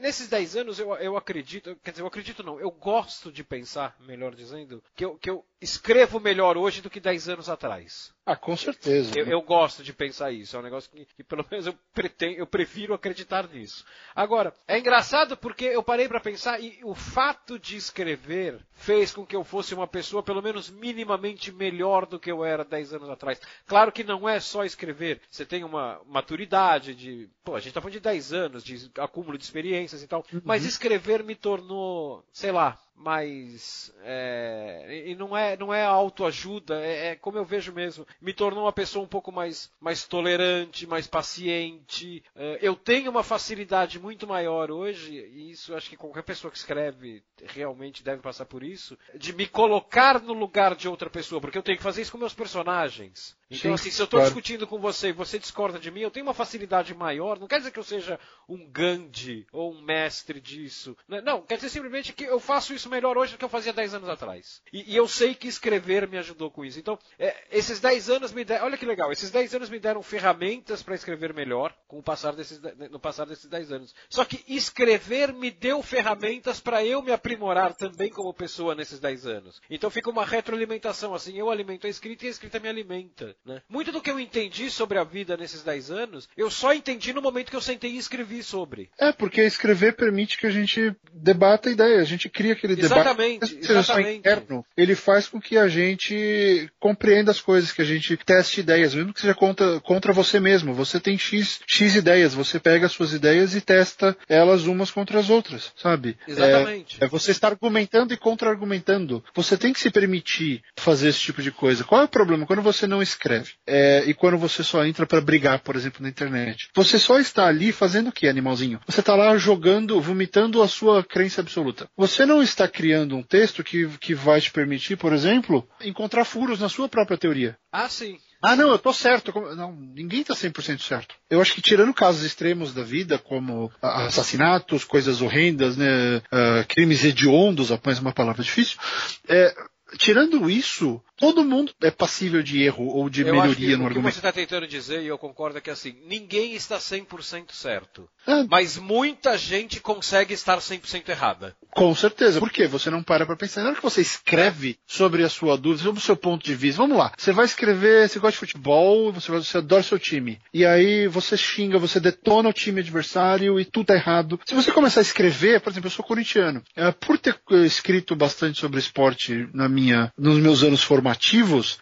Nesses 0.02 0.28
10 0.28 0.58
anos 0.58 0.80
eu, 0.80 0.94
eu 0.96 1.18
acredito, 1.18 1.76
quer 1.84 1.92
dizer, 1.92 2.04
eu 2.04 2.08
acredito 2.08 2.44
não, 2.44 2.60
eu 2.60 2.70
gosto 2.70 3.32
de 3.32 3.44
pensar, 3.44 3.96
melhor 4.02 4.36
dizendo, 4.36 4.84
que 4.96 5.06
eu, 5.06 5.18
que 5.18 5.30
eu 5.30 5.46
escrevo 5.62 6.20
melhor 6.20 6.58
hoje 6.58 6.82
do 6.82 6.90
que 6.90 7.00
10 7.00 7.30
anos 7.30 7.50
atrás. 7.50 8.12
Ah, 8.26 8.36
com 8.36 8.58
certeza. 8.58 9.18
Eu, 9.18 9.26
eu, 9.28 9.42
gosto 9.42 9.84
de 9.84 9.94
pensar 9.94 10.32
isso. 10.32 10.56
É 10.56 10.60
um 10.60 10.64
negócio 10.64 10.90
que, 10.90 11.06
que 11.06 11.24
pelo 11.24 11.46
menos 11.50 11.68
eu, 11.68 11.76
pretendo, 11.94 12.38
eu 12.38 12.48
prefiro 12.48 12.94
acreditar 12.94 13.48
nisso. 13.48 13.86
Agora, 14.16 14.54
é 14.68 14.80
engraçado 14.80 15.38
porque 15.38 15.66
eu 15.66 15.84
parei 15.84 16.08
para 16.08 16.20
pensar 16.20 16.60
e 16.62 16.80
o 16.84 16.96
fato 16.96 17.60
de 17.60 17.76
escrever 17.76 18.60
fez 18.74 19.12
com 19.12 19.26
que 19.26 19.36
eu 19.36 19.44
fosse 19.44 19.74
uma 19.74 19.88
pessoa 19.88 20.24
pelo 20.24 20.42
menos 20.42 20.70
minimamente 20.70 21.52
melhor 21.52 22.06
do 22.06 22.20
que 22.20 22.32
eu 22.32 22.44
era 22.44 22.66
10 22.66 22.94
anos 22.96 23.10
atrás. 23.10 23.40
Claro 23.68 23.92
que 23.92 24.04
não 24.04 24.28
é 24.28 24.40
só 24.40 24.64
escrever. 24.64 25.22
Você 25.30 25.46
tem 25.46 25.64
uma 25.64 26.02
maturidade 26.08 26.96
de. 26.96 27.30
Pô, 27.44 27.56
a 27.56 27.60
gente 27.60 27.74
tá 27.74 27.82
falando 27.82 27.94
de 27.94 28.00
10 28.00 28.34
anos, 28.34 28.64
de 28.64 28.92
acúmulo 28.98 29.38
de 29.38 29.44
experiências 29.44 30.02
e 30.02 30.08
tal. 30.08 30.26
Uhum. 30.34 30.42
Mas 30.44 30.66
escrever 30.66 31.24
me 31.24 31.36
tornou, 31.36 32.24
sei 32.32 32.52
lá, 32.52 32.80
mas 33.04 33.94
é, 34.04 35.06
e 35.08 35.16
não 35.16 35.36
é 35.36 35.58
não 35.58 35.74
é 35.74 35.84
autoajuda 35.84 36.80
é, 36.80 37.08
é, 37.08 37.16
como 37.16 37.38
eu 37.38 37.46
vejo 37.46 37.74
mesmo. 37.74 38.06
Me 38.22 38.34
tornou 38.34 38.66
uma 38.66 38.72
pessoa 38.74 39.04
um 39.04 39.08
pouco 39.08 39.32
mais 39.32 39.72
mais 39.80 40.06
tolerante 40.06 40.86
mais 40.86 41.08
paciente. 41.08 42.24
É, 42.36 42.60
eu 42.62 42.76
tenho 42.76 43.10
uma 43.10 43.24
facilidade 43.24 44.00
muito 44.00 44.28
maior 44.28 44.70
hoje 44.70 45.14
e 45.14 45.52
isso 45.52 45.76
acho 45.76 45.90
que 45.90 45.98
qualquer 45.98 46.24
pessoa 46.24 46.52
que 46.52 46.58
escreve 46.58 47.24
realmente 47.44 48.04
deve 48.04 48.22
passar 48.22 48.46
por 48.46 48.64
isso 48.64 48.98
de 49.16 49.34
me 49.34 49.48
colocar 49.48 50.22
no 50.22 50.34
lugar 50.34 50.76
de 50.76 50.88
outra 50.88 51.10
pessoa 51.10 51.42
porque 51.42 51.58
eu 51.58 51.64
tenho 51.64 51.78
que 51.78 51.84
fazer 51.84 52.04
isso 52.04 52.12
com 52.12 52.18
meus 52.18 52.34
personagens 52.34 53.36
então 53.52 53.72
Sim, 53.72 53.74
assim 53.74 53.92
se 53.92 54.02
eu 54.02 54.06
estou 54.06 54.20
claro. 54.20 54.34
discutindo 54.34 54.66
com 54.66 54.80
você 54.80 55.10
e 55.10 55.14
você 55.14 55.38
discorda 55.38 55.78
de 55.78 55.92
mim 55.92 56.02
eu 56.02 56.12
tenho 56.12 56.26
uma 56.26 56.34
facilidade 56.34 56.94
maior 56.96 57.40
não 57.40 57.48
quer 57.48 57.58
dizer 57.58 57.72
que 57.72 57.80
eu 57.80 57.84
seja 57.84 58.20
um 58.48 58.68
Gandhi 58.70 59.46
ou 59.52 59.74
um 59.74 59.82
mestre 59.82 60.40
disso 60.40 60.96
né? 61.08 61.22
não 61.22 61.42
quer 61.42 61.56
dizer 61.56 61.70
simplesmente 61.70 62.14
que 62.14 62.24
eu 62.24 62.40
faço 62.40 62.74
isso 62.74 62.90
melhor 62.90 63.18
hoje 63.18 63.34
do 63.34 63.38
que 63.38 63.46
eu 63.46 63.50
fazia 63.50 63.74
10 63.74 63.96
anos 63.96 64.10
atrás. 64.10 64.62
E, 64.72 64.94
e 64.94 64.96
eu 64.96 65.08
sei 65.08 65.36
que 65.36 65.48
escrever 65.48 66.08
me 66.08 66.18
ajudou 66.18 66.52
com 66.52 66.64
isso. 66.64 66.80
Então, 66.80 66.98
é, 67.20 67.36
esses 67.52 67.80
10 67.80 68.10
anos 68.10 68.32
me 68.32 68.44
deram. 68.44 68.66
Olha 68.66 68.78
que 68.78 68.86
legal, 68.86 69.12
esses 69.12 69.32
10 69.32 69.56
anos 69.56 69.70
me 69.70 69.80
deram 69.80 70.02
ferramentas 70.02 70.84
para 70.84 70.96
escrever 70.96 71.34
melhor 71.34 71.76
com 71.88 72.00
o 72.00 72.04
passar 72.04 72.34
desses, 72.36 72.62
no 72.90 73.00
passar 73.00 73.26
desses 73.26 73.46
10 73.46 73.72
anos. 73.72 73.96
Só 74.10 74.24
que 74.26 74.44
escrever 74.48 75.34
me 75.34 75.52
deu 75.52 75.82
ferramentas 75.82 76.60
para 76.60 76.86
eu 76.86 77.02
me 77.02 77.12
aprimorar 77.12 77.74
também 77.74 78.10
como 78.10 78.34
pessoa 78.34 78.76
nesses 78.76 79.00
10 79.00 79.28
anos. 79.28 79.62
Então 79.70 79.90
fica 79.90 80.10
uma 80.10 80.26
retroalimentação, 80.26 81.14
assim, 81.14 81.38
eu 81.38 81.50
alimento 81.50 81.88
a 81.88 81.90
escrita 81.90 82.26
e 82.26 82.28
a 82.28 82.32
escrita 82.32 82.60
me 82.60 82.70
alimenta. 82.70 83.36
Né? 83.46 83.60
Muito 83.68 83.92
do 83.92 84.02
que 84.02 84.12
eu 84.12 84.20
entendi 84.20 84.70
sobre 84.70 85.00
a 85.00 85.04
vida 85.04 85.36
nesses 85.36 85.64
10 85.64 85.90
anos, 85.90 86.30
eu 86.38 86.52
só 86.52 86.74
entendi 86.74 87.12
no 87.12 87.22
momento 87.22 87.50
que 87.50 87.56
eu 87.56 87.62
sentei 87.62 87.92
e 87.92 87.98
escrevi 87.98 88.44
sobre. 88.44 88.90
É, 89.00 89.12
porque 89.12 89.42
escrever 89.42 89.96
permite 89.96 90.38
que 90.38 90.46
a 90.46 90.52
gente 90.52 90.96
debata 91.12 91.70
a 91.70 91.72
ideia, 91.72 92.00
a 92.00 92.04
gente 92.04 92.30
cria 92.30 92.54
aquele 92.54 92.80
Exatamente, 92.80 93.56
debate. 93.56 93.72
Exatamente. 93.72 94.20
Interno, 94.20 94.64
ele 94.78 94.94
faz 94.94 95.28
com 95.28 95.42
que 95.42 95.58
a 95.58 95.68
gente 95.68 96.70
compreenda 96.80 97.32
as 97.32 97.42
coisas, 97.42 97.72
que 97.72 97.82
a 97.82 97.86
gente 97.86 98.16
teste 98.18 98.60
ideias, 98.60 98.94
mesmo 98.94 99.12
que 99.12 99.22
seja 99.22 99.34
contra, 99.34 99.80
contra 99.80 100.14
você 100.14 100.40
mesmo. 100.40 100.76
Você 100.76 101.00
tem 101.00 101.18
X, 101.18 101.62
X 101.66 101.96
ideias, 101.96 102.36
você 102.36 102.60
pega 102.60 102.86
as 102.86 102.92
suas 102.92 103.12
ideias 103.12 103.56
e 103.56 103.62
testa 103.62 104.16
elas 104.30 104.66
umas 104.66 104.92
contra 104.92 105.20
as 105.20 105.32
outras, 105.32 105.74
sabe? 105.76 106.16
Exatamente. 106.28 106.98
É, 107.02 107.06
é 107.06 107.08
você 107.08 107.32
estar 107.32 107.48
argumentando 107.48 108.14
e 108.14 108.18
contra-argumentando. 108.18 109.24
Você 109.34 109.58
tem 109.58 109.74
que 109.74 109.80
se 109.80 109.90
permitir 109.90 110.62
fazer 110.78 111.10
esse 111.10 111.20
tipo 111.20 111.42
de 111.42 111.52
coisa. 111.52 111.84
Qual 111.84 112.02
é 112.02 112.06
o 112.06 112.10
problema? 112.10 112.46
Quando 112.46 112.62
você 112.62 112.86
não 112.86 113.02
escreve 113.02 113.31
é, 113.68 114.04
e 114.06 114.14
quando 114.14 114.38
você 114.38 114.64
só 114.64 114.86
entra 114.86 115.06
para 115.06 115.22
brigar, 115.22 115.60
por 115.60 115.76
exemplo, 115.76 116.02
na 116.02 116.10
internet. 116.10 116.70
Você 116.76 117.00
só 117.00 117.20
está 117.20 117.48
ali 117.48 117.72
fazendo 117.72 118.10
o 118.10 118.12
que, 118.12 118.28
animalzinho? 118.28 118.80
Você 118.88 119.00
está 119.00 119.16
lá 119.16 119.38
jogando, 119.38 120.00
vomitando 120.02 120.62
a 120.62 120.68
sua 120.68 121.04
crença 121.04 121.42
absoluta. 121.42 121.88
Você 121.96 122.26
não 122.26 122.42
está 122.42 122.68
criando 122.68 123.16
um 123.16 123.24
texto 123.24 123.64
que, 123.64 123.88
que 124.00 124.14
vai 124.14 124.42
te 124.42 124.52
permitir, 124.52 124.98
por 124.98 125.14
exemplo, 125.14 125.68
encontrar 125.82 126.26
furos 126.26 126.60
na 126.60 126.70
sua 126.70 126.90
própria 126.90 127.18
teoria. 127.18 127.58
Ah, 127.72 127.88
sim. 127.88 128.18
Ah, 128.44 128.56
não, 128.56 128.70
eu 128.72 128.80
tô 128.80 128.92
certo. 128.92 129.32
Não, 129.56 129.72
ninguém 129.72 130.24
tá 130.24 130.34
100% 130.34 130.82
certo. 130.82 131.16
Eu 131.30 131.42
acho 131.42 131.54
que 131.54 131.62
tirando 131.62 131.94
casos 131.94 132.24
extremos 132.24 132.74
da 132.74 132.84
vida, 132.84 133.20
como 133.20 133.72
assassinatos, 133.82 134.84
coisas 134.84 135.22
horrendas, 135.22 135.78
né, 135.78 136.18
uh, 136.18 136.68
crimes 136.68 137.04
hediondos, 137.04 137.72
apenas 137.72 138.00
uma 138.00 138.12
palavra 138.12 138.44
difícil, 138.44 138.80
é, 139.28 139.54
tirando 139.98 140.50
isso, 140.50 141.02
todo 141.22 141.46
mundo 141.46 141.72
é 141.82 141.92
passível 141.92 142.42
de 142.42 142.64
erro 142.64 142.88
ou 142.88 143.08
de 143.08 143.22
eu 143.22 143.28
melhoria 143.28 143.78
no 143.78 143.86
argumento. 143.86 144.08
O 144.08 144.10
que 144.10 144.14
você 144.16 144.20
está 144.20 144.32
tentando 144.32 144.68
dizer, 144.68 145.04
e 145.04 145.08
eu 145.08 145.20
concordo, 145.20 145.60
é 145.60 145.62
que 145.62 145.70
assim, 145.70 145.96
ninguém 146.08 146.56
está 146.56 146.80
100% 146.80 147.52
certo. 147.52 148.10
É. 148.26 148.44
Mas 148.50 148.76
muita 148.76 149.38
gente 149.38 149.80
consegue 149.80 150.34
estar 150.34 150.58
100% 150.58 151.10
errada. 151.10 151.56
Com 151.76 151.94
certeza. 151.94 152.40
Por 152.40 152.50
quê? 152.50 152.68
Você 152.68 152.90
não 152.90 153.04
para 153.04 153.26
para 153.26 153.36
pensar. 153.36 153.62
Na 153.62 153.68
hora 153.68 153.76
que 153.76 153.84
você 153.84 154.02
escreve 154.02 154.78
sobre 154.88 155.24
a 155.24 155.30
sua 155.30 155.56
dúvida, 155.56 155.84
sobre 155.84 156.02
o 156.02 156.04
seu 156.04 156.16
ponto 156.16 156.44
de 156.44 156.56
vista, 156.56 156.82
vamos 156.82 156.98
lá. 156.98 157.12
Você 157.16 157.32
vai 157.32 157.46
escrever, 157.46 158.10
você 158.10 158.20
gosta 158.20 158.32
de 158.32 158.38
futebol, 158.40 159.14
você, 159.14 159.32
você 159.32 159.60
adora 159.60 159.84
seu 159.84 160.00
time. 160.00 160.40
E 160.52 160.66
aí 160.66 161.08
você 161.08 161.38
xinga, 161.38 161.78
você 161.78 162.00
detona 162.00 162.50
o 162.50 162.54
time 162.54 162.82
adversário 162.82 163.60
e 163.60 163.66
tudo 163.66 163.86
tá 163.86 163.96
errado. 163.96 164.40
Se 164.46 164.56
você 164.56 164.72
começar 164.72 165.02
a 165.02 165.04
escrever, 165.04 165.62
por 165.62 165.70
exemplo, 165.72 165.88
eu 165.88 165.92
sou 165.92 166.04
corintiano. 166.04 166.64
É, 166.76 166.92
por 166.92 167.20
ter 167.20 167.40
escrito 167.64 168.16
bastante 168.16 168.60
sobre 168.60 168.80
esporte 168.80 169.48
na 169.54 169.70
minha, 169.70 170.12
nos 170.18 170.40
meus 170.40 170.64
anos 170.64 170.84
formativos, 170.84 171.11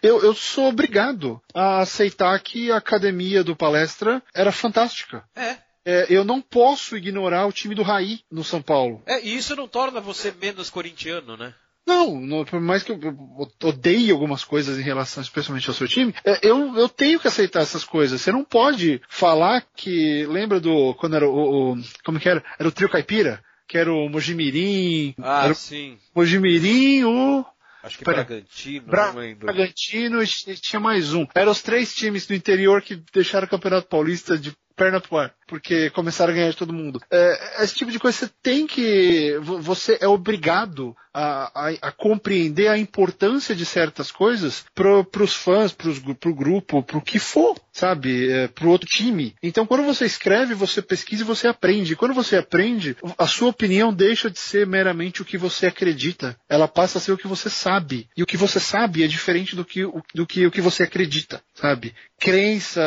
eu, 0.02 0.22
eu 0.22 0.34
sou 0.34 0.68
obrigado 0.68 1.40
a 1.54 1.80
aceitar 1.80 2.38
que 2.40 2.70
a 2.70 2.76
academia 2.76 3.42
do 3.42 3.56
palestra 3.56 4.22
era 4.34 4.52
fantástica. 4.52 5.24
É. 5.34 5.56
É, 5.84 6.06
eu 6.10 6.24
não 6.24 6.42
posso 6.42 6.96
ignorar 6.96 7.46
o 7.46 7.52
time 7.52 7.74
do 7.74 7.82
Raí 7.82 8.20
no 8.30 8.44
São 8.44 8.60
Paulo. 8.60 9.02
É, 9.06 9.24
e 9.24 9.34
isso 9.34 9.56
não 9.56 9.66
torna 9.66 10.00
você 10.00 10.30
menos 10.30 10.68
corintiano, 10.68 11.36
né? 11.36 11.54
Não, 11.86 12.20
não, 12.20 12.44
por 12.44 12.60
mais 12.60 12.82
que 12.82 12.92
eu, 12.92 13.00
eu 13.02 13.68
odeie 13.68 14.10
algumas 14.10 14.44
coisas 14.44 14.78
em 14.78 14.82
relação 14.82 15.22
especialmente 15.22 15.68
ao 15.68 15.74
seu 15.74 15.88
time, 15.88 16.14
é, 16.24 16.38
eu, 16.42 16.76
eu 16.76 16.88
tenho 16.88 17.18
que 17.18 17.26
aceitar 17.26 17.62
essas 17.62 17.84
coisas. 17.84 18.20
Você 18.20 18.30
não 18.30 18.44
pode 18.44 19.00
falar 19.08 19.66
que. 19.74 20.24
Lembra 20.26 20.60
do. 20.60 20.94
Quando 20.94 21.16
era 21.16 21.28
o. 21.28 21.72
o 21.72 21.82
como 22.04 22.20
que 22.20 22.28
era? 22.28 22.44
Era 22.58 22.68
o 22.68 22.72
trio 22.72 22.88
caipira? 22.88 23.42
Que 23.66 23.78
era 23.78 23.92
o 23.92 24.08
Mojimirim. 24.08 25.14
Ah, 25.20 25.46
era 25.46 25.54
sim. 25.54 25.98
O 26.14 26.20
Mojimirim, 26.20 27.04
o. 27.04 27.44
Acho 27.82 27.98
que 27.98 28.04
Pera, 28.04 28.24
Bragantino, 28.24 28.86
Bra. 28.86 29.12
Bragantino 29.12 30.22
e 30.22 30.26
tinha 30.26 30.80
mais 30.80 31.14
um. 31.14 31.26
Eram 31.34 31.52
os 31.52 31.62
três 31.62 31.94
times 31.94 32.26
do 32.26 32.34
interior 32.34 32.82
que 32.82 33.02
deixaram 33.12 33.46
o 33.46 33.50
Campeonato 33.50 33.88
Paulista 33.88 34.36
de 34.36 34.54
perna 34.80 34.98
pro 34.98 35.18
ar, 35.18 35.34
porque 35.46 35.90
começaram 35.90 36.32
a 36.32 36.36
ganhar 36.36 36.50
de 36.50 36.56
todo 36.56 36.72
mundo. 36.72 37.00
É, 37.10 37.62
esse 37.62 37.74
tipo 37.74 37.90
de 37.90 37.98
coisa 37.98 38.16
você 38.16 38.30
tem 38.42 38.66
que. 38.66 39.38
Você 39.42 39.98
é 40.00 40.08
obrigado 40.08 40.96
a, 41.12 41.68
a, 41.68 41.68
a 41.82 41.92
compreender 41.92 42.68
a 42.68 42.78
importância 42.78 43.54
de 43.54 43.66
certas 43.66 44.10
coisas 44.10 44.64
pro, 44.74 45.04
pros 45.04 45.34
fãs, 45.34 45.72
pros, 45.72 45.98
pro 45.98 46.34
grupo, 46.34 46.82
pro 46.82 47.02
que 47.02 47.18
for, 47.18 47.58
sabe? 47.80 48.30
É, 48.30 48.48
pro 48.48 48.68
outro 48.68 48.88
time. 48.88 49.34
Então 49.42 49.66
quando 49.66 49.84
você 49.84 50.04
escreve, 50.04 50.54
você 50.54 50.82
pesquisa 50.82 51.22
e 51.22 51.26
você 51.26 51.48
aprende. 51.48 51.96
Quando 51.96 52.14
você 52.14 52.36
aprende, 52.36 52.96
a 53.18 53.26
sua 53.26 53.48
opinião 53.48 53.92
deixa 53.92 54.30
de 54.30 54.38
ser 54.38 54.66
meramente 54.66 55.22
o 55.22 55.24
que 55.24 55.38
você 55.38 55.66
acredita. 55.66 56.36
Ela 56.48 56.68
passa 56.68 56.98
a 56.98 57.00
ser 57.00 57.12
o 57.12 57.16
que 57.16 57.26
você 57.26 57.48
sabe. 57.48 58.08
E 58.16 58.22
o 58.22 58.26
que 58.26 58.36
você 58.36 58.60
sabe 58.60 59.02
é 59.02 59.06
diferente 59.06 59.56
do 59.56 59.64
que, 59.64 59.82
do 60.14 60.26
que 60.26 60.46
o 60.46 60.50
que 60.50 60.60
você 60.60 60.82
acredita, 60.82 61.42
sabe? 61.54 61.94
Crença, 62.18 62.82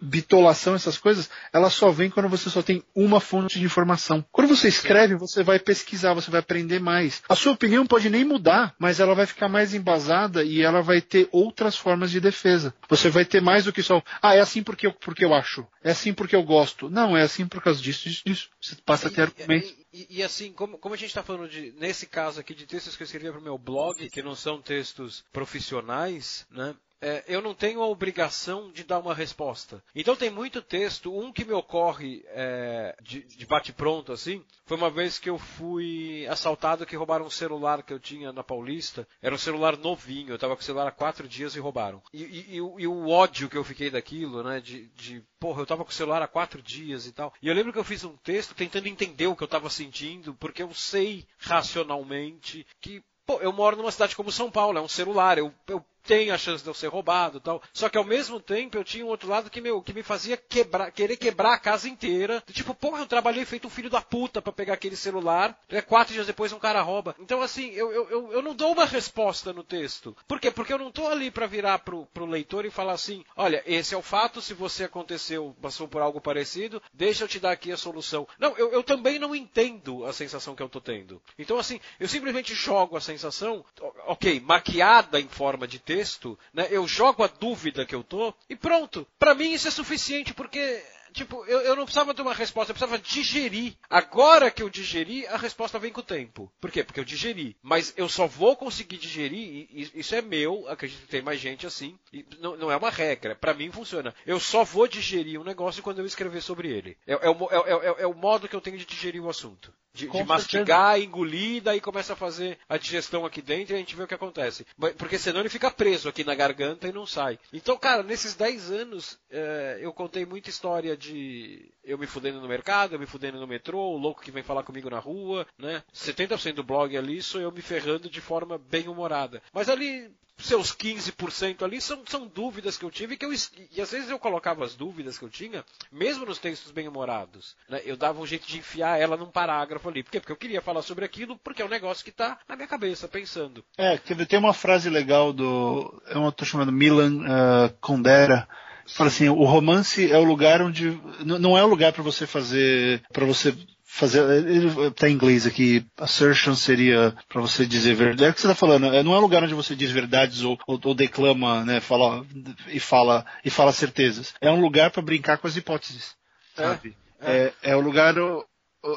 bitolação, 0.00 0.76
essas 0.76 0.96
coisas, 0.96 1.28
ela 1.52 1.68
só 1.68 1.90
vem 1.90 2.08
quando 2.08 2.28
você 2.28 2.48
só 2.48 2.62
tem 2.62 2.82
uma 2.94 3.20
fonte 3.20 3.58
de 3.58 3.64
informação. 3.64 4.24
Quando 4.30 4.48
você 4.48 4.68
escreve, 4.68 5.16
você 5.16 5.42
vai 5.42 5.58
pesquisar, 5.58 6.14
você 6.14 6.30
vai 6.30 6.38
aprender 6.38 6.78
mais. 6.78 7.22
A 7.28 7.34
sua 7.34 7.52
opinião 7.52 7.84
pode 7.84 8.08
nem 8.08 8.24
mudar, 8.24 8.74
mas 8.78 9.00
ela 9.00 9.14
vai 9.14 9.26
ficar 9.26 9.48
mais 9.48 9.74
embasada 9.74 10.44
e 10.44 10.62
ela 10.62 10.82
vai 10.82 11.00
ter 11.00 11.28
outras 11.32 11.76
formas 11.76 12.10
de 12.12 12.20
defesa. 12.20 12.72
Você 12.88 13.08
vai 13.08 13.24
ter 13.24 13.40
mais 13.40 13.55
do 13.64 13.72
que 13.72 13.82
só, 13.82 14.02
ah, 14.22 14.34
é 14.34 14.40
assim 14.40 14.62
porque 14.62 14.86
eu, 14.86 14.92
porque 14.92 15.24
eu 15.24 15.34
acho, 15.34 15.66
é 15.82 15.90
assim 15.90 16.12
porque 16.12 16.34
eu 16.34 16.42
gosto. 16.42 16.88
Não, 16.90 17.16
é 17.16 17.22
assim 17.22 17.46
por 17.46 17.62
causa 17.62 17.80
disso, 17.80 18.08
disso, 18.08 18.22
disso. 18.24 18.50
Você 18.60 18.76
passa 18.84 19.08
a 19.08 19.10
ter 19.10 19.22
argumentos. 19.22 19.74
E, 19.92 20.18
e, 20.18 20.22
assim, 20.22 20.52
como, 20.52 20.76
como 20.78 20.94
a 20.94 20.98
gente 20.98 21.08
está 21.08 21.22
falando 21.22 21.48
de, 21.48 21.72
nesse 21.72 22.06
caso 22.06 22.38
aqui, 22.38 22.54
de 22.54 22.66
textos 22.66 22.96
que 22.96 23.02
eu 23.02 23.06
escrevia 23.06 23.32
para 23.32 23.40
o 23.40 23.44
meu 23.44 23.56
blog, 23.56 24.10
que 24.10 24.22
não 24.22 24.34
são 24.34 24.60
textos 24.60 25.24
profissionais, 25.32 26.46
né? 26.50 26.74
É, 27.00 27.24
eu 27.28 27.42
não 27.42 27.54
tenho 27.54 27.82
a 27.82 27.86
obrigação 27.86 28.70
de 28.70 28.84
dar 28.84 28.98
uma 28.98 29.14
resposta. 29.14 29.82
Então 29.94 30.16
tem 30.16 30.30
muito 30.30 30.62
texto, 30.62 31.16
um 31.16 31.32
que 31.32 31.44
me 31.44 31.52
ocorre 31.52 32.24
é, 32.28 32.96
de, 33.02 33.22
de 33.22 33.46
bate-pronto 33.46 34.12
assim, 34.12 34.42
foi 34.64 34.76
uma 34.76 34.90
vez 34.90 35.18
que 35.18 35.30
eu 35.30 35.38
fui 35.38 36.26
assaltado 36.28 36.86
que 36.86 36.96
roubaram 36.96 37.26
um 37.26 37.30
celular 37.30 37.82
que 37.82 37.92
eu 37.92 38.00
tinha 38.00 38.32
na 38.32 38.42
Paulista. 38.42 39.06
Era 39.22 39.34
um 39.34 39.38
celular 39.38 39.76
novinho, 39.76 40.30
eu 40.30 40.34
estava 40.36 40.56
com 40.56 40.62
o 40.62 40.64
celular 40.64 40.88
há 40.88 40.92
quatro 40.92 41.28
dias 41.28 41.54
e 41.54 41.60
roubaram. 41.60 42.02
E, 42.12 42.22
e, 42.22 42.40
e, 42.52 42.56
e, 42.56 42.86
o 42.86 43.08
ódio 43.08 43.48
que 43.48 43.56
eu 43.56 43.64
fiquei 43.64 43.90
daquilo, 43.90 44.42
né, 44.42 44.60
de, 44.60 44.86
de 44.88 45.22
porra, 45.38 45.60
eu 45.60 45.64
estava 45.64 45.84
com 45.84 45.90
o 45.90 45.94
celular 45.94 46.22
há 46.22 46.28
quatro 46.28 46.62
dias 46.62 47.06
e 47.06 47.12
tal. 47.12 47.32
E 47.42 47.48
eu 47.48 47.54
lembro 47.54 47.72
que 47.72 47.78
eu 47.78 47.84
fiz 47.84 48.04
um 48.04 48.16
texto 48.16 48.54
tentando 48.54 48.88
entender 48.88 49.26
o 49.26 49.36
que 49.36 49.42
eu 49.42 49.46
estava 49.46 49.70
sentindo, 49.70 50.34
porque 50.34 50.62
eu 50.62 50.72
sei 50.74 51.26
racionalmente 51.38 52.66
que 52.80 53.02
Pô, 53.26 53.40
eu 53.40 53.52
moro 53.52 53.76
numa 53.76 53.90
cidade 53.90 54.14
como 54.14 54.30
São 54.30 54.52
Paulo, 54.52 54.78
é 54.78 54.80
um 54.80 54.86
celular, 54.86 55.36
eu, 55.36 55.52
eu 55.66 55.84
tem 56.06 56.30
a 56.30 56.38
chance 56.38 56.62
de 56.62 56.70
eu 56.70 56.74
ser 56.74 56.86
roubado 56.86 57.40
tal. 57.40 57.62
Só 57.72 57.88
que 57.88 57.98
ao 57.98 58.04
mesmo 58.04 58.40
tempo 58.40 58.76
eu 58.76 58.84
tinha 58.84 59.04
um 59.04 59.08
outro 59.08 59.28
lado 59.28 59.50
que, 59.50 59.60
meu, 59.60 59.82
que 59.82 59.92
me 59.92 60.02
fazia 60.02 60.36
quebrar, 60.36 60.90
querer 60.92 61.16
quebrar 61.16 61.54
a 61.54 61.58
casa 61.58 61.88
inteira. 61.88 62.42
Tipo, 62.52 62.74
porra, 62.74 63.00
eu 63.00 63.06
trabalhei 63.06 63.44
feito 63.44 63.66
um 63.66 63.70
filho 63.70 63.90
da 63.90 64.00
puta 64.00 64.40
para 64.40 64.52
pegar 64.52 64.74
aquele 64.74 64.96
celular. 64.96 65.58
Né, 65.68 65.82
quatro 65.82 66.14
dias 66.14 66.26
depois 66.26 66.52
um 66.52 66.58
cara 66.58 66.80
rouba. 66.80 67.14
Então, 67.18 67.42
assim, 67.42 67.70
eu, 67.72 67.92
eu, 67.92 68.32
eu 68.32 68.42
não 68.42 68.54
dou 68.54 68.72
uma 68.72 68.84
resposta 68.84 69.52
no 69.52 69.64
texto. 69.64 70.16
Por 70.28 70.40
quê? 70.40 70.50
Porque 70.50 70.72
eu 70.72 70.78
não 70.78 70.92
tô 70.92 71.08
ali 71.08 71.30
para 71.30 71.46
virar 71.46 71.80
pro, 71.80 72.06
pro 72.06 72.24
leitor 72.24 72.64
e 72.64 72.70
falar 72.70 72.92
assim: 72.92 73.24
olha, 73.36 73.62
esse 73.66 73.94
é 73.94 73.98
o 73.98 74.02
fato, 74.02 74.40
se 74.40 74.54
você 74.54 74.84
aconteceu, 74.84 75.54
passou 75.60 75.88
por 75.88 76.00
algo 76.00 76.20
parecido, 76.20 76.80
deixa 76.92 77.24
eu 77.24 77.28
te 77.28 77.40
dar 77.40 77.52
aqui 77.52 77.72
a 77.72 77.76
solução. 77.76 78.26
Não, 78.38 78.56
eu, 78.56 78.72
eu 78.72 78.82
também 78.82 79.18
não 79.18 79.34
entendo 79.34 80.04
a 80.04 80.12
sensação 80.12 80.54
que 80.54 80.62
eu 80.62 80.68
tô 80.68 80.80
tendo. 80.80 81.20
Então, 81.38 81.58
assim, 81.58 81.80
eu 81.98 82.08
simplesmente 82.08 82.54
jogo 82.54 82.96
a 82.96 83.00
sensação, 83.00 83.64
ok, 84.06 84.40
maquiada 84.40 85.20
em 85.20 85.28
forma 85.28 85.66
de 85.66 85.78
texto 85.78 85.95
texto, 85.96 86.38
né? 86.52 86.68
Eu 86.70 86.86
jogo 86.86 87.22
a 87.22 87.26
dúvida 87.26 87.86
que 87.86 87.94
eu 87.94 88.04
tô 88.04 88.34
e 88.50 88.54
pronto. 88.54 89.06
Para 89.18 89.34
mim 89.34 89.52
isso 89.52 89.68
é 89.68 89.70
suficiente 89.70 90.34
porque 90.34 90.82
tipo, 91.16 91.42
eu, 91.46 91.60
eu, 91.62 91.74
não 91.74 91.84
precisava 91.84 92.12
ter 92.12 92.20
uma 92.20 92.34
resposta, 92.34 92.70
eu 92.70 92.74
precisava 92.74 92.98
digerir. 93.02 93.74
Agora 93.88 94.50
que 94.50 94.62
eu 94.62 94.68
digeri, 94.68 95.26
a 95.26 95.38
resposta 95.38 95.78
vem 95.78 95.90
com 95.90 96.00
o 96.00 96.04
tempo. 96.04 96.52
Por 96.60 96.70
quê? 96.70 96.84
Porque 96.84 97.00
eu 97.00 97.04
digeri. 97.04 97.56
Mas 97.62 97.94
eu 97.96 98.06
só 98.06 98.26
vou 98.26 98.54
conseguir 98.54 98.98
digerir, 98.98 99.66
isso 99.94 100.14
é 100.14 100.20
meu, 100.20 100.68
acredito 100.68 101.00
que 101.00 101.08
tem 101.08 101.22
mais 101.22 101.40
gente 101.40 101.66
assim, 101.66 101.98
não, 102.38 102.56
não, 102.58 102.70
é 102.70 102.76
uma 102.76 102.90
regra. 102.90 103.34
Para 103.34 103.54
mim 103.54 103.72
funciona. 103.72 104.14
Eu 104.26 104.38
só 104.38 104.62
vou 104.62 104.86
digerir 104.86 105.40
um 105.40 105.44
negócio 105.44 105.82
quando 105.82 106.00
eu 106.00 106.06
escrever 106.06 106.42
sobre 106.42 106.68
ele. 106.68 106.98
É, 107.06 107.14
é, 107.14 107.30
o, 107.30 107.48
é, 107.50 107.56
é, 107.56 108.02
é 108.02 108.06
o 108.06 108.14
modo 108.14 108.46
que 108.46 108.54
eu 108.54 108.60
tenho 108.60 108.76
de 108.76 108.84
digerir 108.84 109.24
o 109.24 109.30
assunto. 109.30 109.72
De, 109.96 110.08
de 110.08 110.24
mastigar, 110.24 111.00
engolir, 111.00 111.62
daí 111.62 111.80
começa 111.80 112.12
a 112.12 112.16
fazer 112.16 112.58
a 112.68 112.76
digestão 112.76 113.24
aqui 113.24 113.40
dentro 113.40 113.72
e 113.72 113.76
a 113.76 113.78
gente 113.78 113.96
vê 113.96 114.02
o 114.02 114.06
que 114.06 114.14
acontece. 114.14 114.66
Porque 114.98 115.18
senão 115.18 115.40
ele 115.40 115.48
fica 115.48 115.70
preso 115.70 116.08
aqui 116.08 116.22
na 116.22 116.34
garganta 116.34 116.86
e 116.86 116.92
não 116.92 117.06
sai. 117.06 117.38
Então, 117.52 117.78
cara, 117.78 118.02
nesses 118.02 118.34
10 118.34 118.70
anos, 118.70 119.18
é, 119.30 119.78
eu 119.80 119.92
contei 119.92 120.26
muita 120.26 120.50
história 120.50 120.96
de 120.96 121.72
eu 121.82 121.96
me 121.96 122.06
fudendo 122.06 122.40
no 122.40 122.48
mercado, 122.48 122.94
eu 122.94 122.98
me 122.98 123.06
fudendo 123.06 123.40
no 123.40 123.46
metrô, 123.46 123.78
o 123.78 123.96
louco 123.96 124.20
que 124.20 124.30
vem 124.30 124.42
falar 124.42 124.64
comigo 124.64 124.90
na 124.90 124.98
rua, 124.98 125.46
né? 125.56 125.82
70% 125.94 126.52
do 126.52 126.64
blog 126.64 126.96
ali 126.96 127.22
sou 127.22 127.40
eu 127.40 127.50
me 127.50 127.62
ferrando 127.62 128.10
de 128.10 128.20
forma 128.20 128.58
bem 128.58 128.88
humorada. 128.88 129.42
Mas 129.52 129.68
ali 129.68 130.10
seus 130.38 130.72
15% 130.72 131.62
ali 131.62 131.80
são, 131.80 132.02
são 132.06 132.26
dúvidas 132.26 132.76
que 132.76 132.84
eu 132.84 132.90
tive 132.90 133.16
que 133.16 133.24
eu, 133.24 133.32
e 133.32 133.80
às 133.80 133.90
vezes 133.90 134.10
eu 134.10 134.18
colocava 134.18 134.64
as 134.64 134.74
dúvidas 134.74 135.18
que 135.18 135.24
eu 135.24 135.30
tinha, 135.30 135.64
mesmo 135.90 136.26
nos 136.26 136.38
textos 136.38 136.70
bem-humorados. 136.70 137.56
Né? 137.68 137.80
Eu 137.84 137.96
dava 137.96 138.20
um 138.20 138.26
jeito 138.26 138.46
de 138.46 138.58
enfiar 138.58 139.00
ela 139.00 139.16
num 139.16 139.30
parágrafo 139.30 139.88
ali. 139.88 140.02
Por 140.02 140.10
quê? 140.10 140.20
Porque 140.20 140.32
eu 140.32 140.36
queria 140.36 140.60
falar 140.60 140.82
sobre 140.82 141.04
aquilo, 141.04 141.38
porque 141.38 141.62
é 141.62 141.64
um 141.64 141.70
negócio 141.70 142.04
que 142.04 142.10
está 142.10 142.38
na 142.48 142.56
minha 142.56 142.68
cabeça, 142.68 143.08
pensando. 143.08 143.64
É, 143.78 143.96
tem 143.96 144.38
uma 144.38 144.52
frase 144.52 144.90
legal 144.90 145.32
do. 145.32 146.02
É 146.06 146.18
um 146.18 146.24
autor 146.24 146.44
chamado 146.44 146.72
Milan 146.72 147.22
uh, 147.22 147.74
Kundera. 147.80 148.48
Fala 148.88 149.08
assim, 149.08 149.28
o 149.28 149.44
romance 149.44 150.10
é 150.10 150.16
o 150.16 150.24
lugar 150.24 150.62
onde. 150.62 151.00
Não 151.24 151.58
é 151.58 151.64
o 151.64 151.68
lugar 151.68 151.92
para 151.92 152.02
você 152.02 152.26
fazer. 152.26 153.02
para 153.12 153.24
você 153.24 153.56
fazer. 153.86 154.20
Ele 154.46 154.90
tá 154.90 155.08
em 155.08 155.14
inglês 155.14 155.46
aqui. 155.46 155.86
Assertion 155.96 156.54
seria 156.54 157.14
para 157.28 157.40
você 157.40 157.64
dizer 157.64 157.94
verdade. 157.94 158.24
É 158.24 158.30
o 158.30 158.34
que 158.34 158.40
você 158.40 158.48
tá 158.48 158.54
falando. 158.54 158.86
É, 158.86 159.02
não 159.02 159.14
é 159.14 159.18
um 159.18 159.22
lugar 159.22 159.42
onde 159.42 159.54
você 159.54 159.74
diz 159.74 159.90
verdades 159.90 160.42
ou, 160.42 160.58
ou, 160.66 160.78
ou 160.84 160.94
declama, 160.94 161.64
né? 161.64 161.80
Fala 161.80 162.26
e 162.68 162.80
fala 162.80 163.24
e 163.44 163.48
fala 163.48 163.72
certezas. 163.72 164.34
É 164.40 164.50
um 164.50 164.60
lugar 164.60 164.90
para 164.90 165.00
brincar 165.00 165.38
com 165.38 165.46
as 165.46 165.56
hipóteses. 165.56 166.14
É, 166.58 166.62
sabe? 166.62 166.96
É, 167.20 167.52
é, 167.62 167.70
é 167.70 167.76
o 167.76 167.80
lugar. 167.80 168.14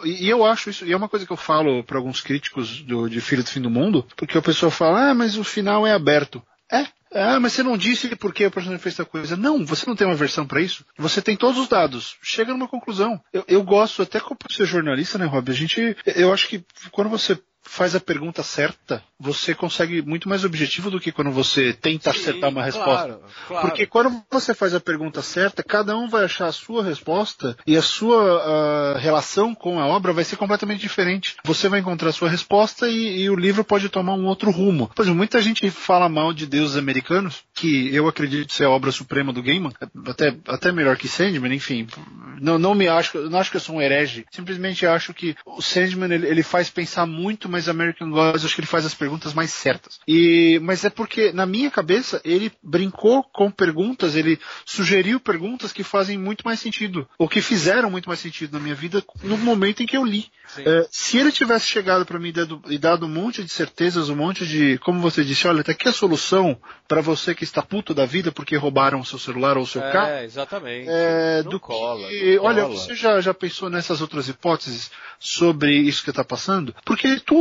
E 0.03 0.29
eu 0.29 0.45
acho 0.45 0.69
isso, 0.69 0.85
e 0.85 0.91
é 0.91 0.97
uma 0.97 1.09
coisa 1.09 1.25
que 1.25 1.31
eu 1.31 1.37
falo 1.37 1.83
para 1.83 1.97
alguns 1.97 2.21
críticos 2.21 2.81
do, 2.81 3.09
de 3.09 3.21
Filho 3.21 3.43
do 3.43 3.49
Fim 3.49 3.61
do 3.61 3.71
Mundo, 3.71 4.05
porque 4.15 4.37
a 4.37 4.41
pessoa 4.41 4.69
fala, 4.69 5.09
ah, 5.09 5.13
mas 5.15 5.35
o 5.35 5.43
final 5.43 5.87
é 5.87 5.93
aberto. 5.93 6.43
É, 6.71 6.85
ah, 7.13 7.39
mas 7.39 7.53
você 7.53 7.63
não 7.63 7.77
disse 7.77 8.15
por 8.15 8.33
que 8.33 8.45
o 8.45 8.51
personagem 8.51 8.81
fez 8.81 8.95
tal 8.95 9.05
coisa. 9.05 9.35
Não, 9.35 9.65
você 9.65 9.85
não 9.87 9.95
tem 9.95 10.05
uma 10.05 10.15
versão 10.15 10.45
para 10.45 10.61
isso. 10.61 10.85
Você 10.97 11.21
tem 11.21 11.35
todos 11.35 11.59
os 11.59 11.67
dados. 11.67 12.17
Chega 12.21 12.53
numa 12.53 12.67
conclusão. 12.67 13.19
Eu, 13.33 13.43
eu 13.47 13.63
gosto, 13.63 14.03
até 14.03 14.19
como 14.19 14.37
ser 14.49 14.65
jornalista, 14.65 15.17
né, 15.17 15.25
Rob? 15.25 15.49
A 15.49 15.55
gente, 15.55 15.97
eu 16.05 16.31
acho 16.31 16.47
que 16.47 16.63
quando 16.91 17.09
você 17.09 17.39
faz 17.69 17.95
a 17.95 17.99
pergunta 17.99 18.41
certa, 18.41 19.03
você 19.19 19.53
consegue 19.53 20.01
muito 20.01 20.27
mais 20.27 20.43
objetivo 20.43 20.89
do 20.89 20.99
que 20.99 21.11
quando 21.11 21.29
você 21.29 21.71
tenta 21.71 22.11
Sim, 22.11 22.19
acertar 22.19 22.49
uma 22.49 22.63
resposta. 22.63 23.05
Claro, 23.05 23.21
claro. 23.47 23.67
Porque 23.67 23.85
quando 23.85 24.23
você 24.31 24.55
faz 24.55 24.73
a 24.73 24.79
pergunta 24.79 25.21
certa, 25.21 25.61
cada 25.61 25.95
um 25.95 26.09
vai 26.09 26.25
achar 26.25 26.47
a 26.47 26.51
sua 26.51 26.83
resposta 26.83 27.55
e 27.67 27.77
a 27.77 27.81
sua 27.81 28.95
uh, 28.95 28.97
relação 28.97 29.53
com 29.53 29.79
a 29.79 29.85
obra 29.85 30.11
vai 30.11 30.23
ser 30.23 30.35
completamente 30.35 30.81
diferente. 30.81 31.35
Você 31.43 31.69
vai 31.69 31.79
encontrar 31.79 32.09
a 32.09 32.13
sua 32.13 32.27
resposta 32.27 32.87
e, 32.87 33.21
e, 33.21 33.29
o 33.29 33.35
livro 33.35 33.63
pode 33.63 33.87
tomar 33.87 34.13
um 34.13 34.25
outro 34.25 34.49
rumo. 34.49 34.89
Por 34.95 35.03
exemplo, 35.03 35.17
muita 35.17 35.39
gente 35.39 35.69
fala 35.69 36.09
mal 36.09 36.33
de 36.33 36.47
deuses 36.47 36.75
americanos, 36.75 37.43
que 37.53 37.93
eu 37.93 38.07
acredito 38.07 38.51
ser 38.51 38.65
a 38.65 38.69
obra 38.71 38.91
suprema 38.91 39.31
do 39.31 39.43
Gaiman, 39.43 39.71
até, 40.07 40.35
até 40.47 40.71
melhor 40.71 40.97
que 40.97 41.07
Sandman, 41.07 41.53
enfim. 41.53 41.87
Não, 42.41 42.57
não 42.57 42.73
me 42.73 42.87
acho, 42.87 43.29
não 43.29 43.39
acho 43.39 43.51
que 43.51 43.57
eu 43.57 43.61
sou 43.61 43.75
um 43.75 43.81
herege. 43.81 44.25
Simplesmente 44.31 44.87
acho 44.87 45.13
que 45.13 45.35
o 45.45 45.61
Sandman 45.61 46.11
ele, 46.11 46.27
ele 46.27 46.43
faz 46.43 46.69
pensar 46.69 47.05
muito, 47.05 47.47
mas 47.59 47.67
American 47.67 48.09
Gods 48.09 48.45
acho 48.45 48.55
que 48.55 48.61
ele 48.61 48.67
faz 48.67 48.85
as 48.85 48.93
perguntas 48.93 49.33
mais 49.33 49.51
certas. 49.51 49.99
E, 50.07 50.59
mas 50.63 50.85
é 50.85 50.89
porque 50.89 51.33
na 51.33 51.45
minha 51.45 51.69
cabeça 51.69 52.21
ele 52.23 52.51
brincou 52.63 53.23
com 53.23 53.51
perguntas, 53.51 54.15
ele 54.15 54.39
sugeriu 54.65 55.19
perguntas 55.19 55.73
que 55.73 55.83
fazem 55.83 56.17
muito 56.17 56.45
mais 56.45 56.59
sentido, 56.59 57.07
ou 57.17 57.27
que 57.27 57.41
fizeram 57.41 57.91
muito 57.91 58.07
mais 58.07 58.19
sentido 58.19 58.53
na 58.53 58.59
minha 58.59 58.75
vida 58.75 59.03
no 59.23 59.37
momento 59.37 59.83
em 59.83 59.85
que 59.85 59.97
eu 59.97 60.05
li. 60.05 60.27
É, 60.57 60.87
se 60.89 61.17
ele 61.17 61.31
tivesse 61.31 61.67
chegado 61.67 62.05
para 62.05 62.17
mim 62.17 62.29
e 62.29 62.31
dado, 62.31 62.61
e 62.67 62.77
dado 62.77 63.05
um 63.05 63.09
monte 63.09 63.43
de 63.43 63.49
certezas, 63.49 64.09
um 64.09 64.15
monte 64.15 64.47
de, 64.47 64.77
como 64.79 64.99
você 64.99 65.23
disse, 65.23 65.47
olha, 65.47 65.63
tá 65.63 65.73
aqui 65.73 65.87
a 65.87 65.91
solução 65.91 66.57
para 66.87 67.01
você 67.01 67.35
que 67.35 67.43
está 67.43 67.61
puto 67.61 67.93
da 67.93 68.05
vida 68.05 68.31
porque 68.31 68.55
roubaram 68.55 68.99
o 68.99 69.05
seu 69.05 69.19
celular 69.19 69.57
ou 69.57 69.63
o 69.63 69.67
seu 69.67 69.81
é, 69.81 69.91
carro. 69.91 70.09
É, 70.09 70.23
exatamente. 70.23 70.87
É, 70.89 71.43
do 71.43 71.59
cola, 71.59 72.07
que, 72.07 72.39
olha, 72.39 72.65
você 72.65 72.95
já, 72.95 73.19
já 73.21 73.33
pensou 73.33 73.69
nessas 73.69 74.01
outras 74.01 74.27
hipóteses 74.27 74.89
sobre 75.19 75.75
isso 75.77 76.03
que 76.03 76.09
está 76.09 76.23
passando? 76.23 76.73
Porque 76.85 77.19
tudo, 77.19 77.38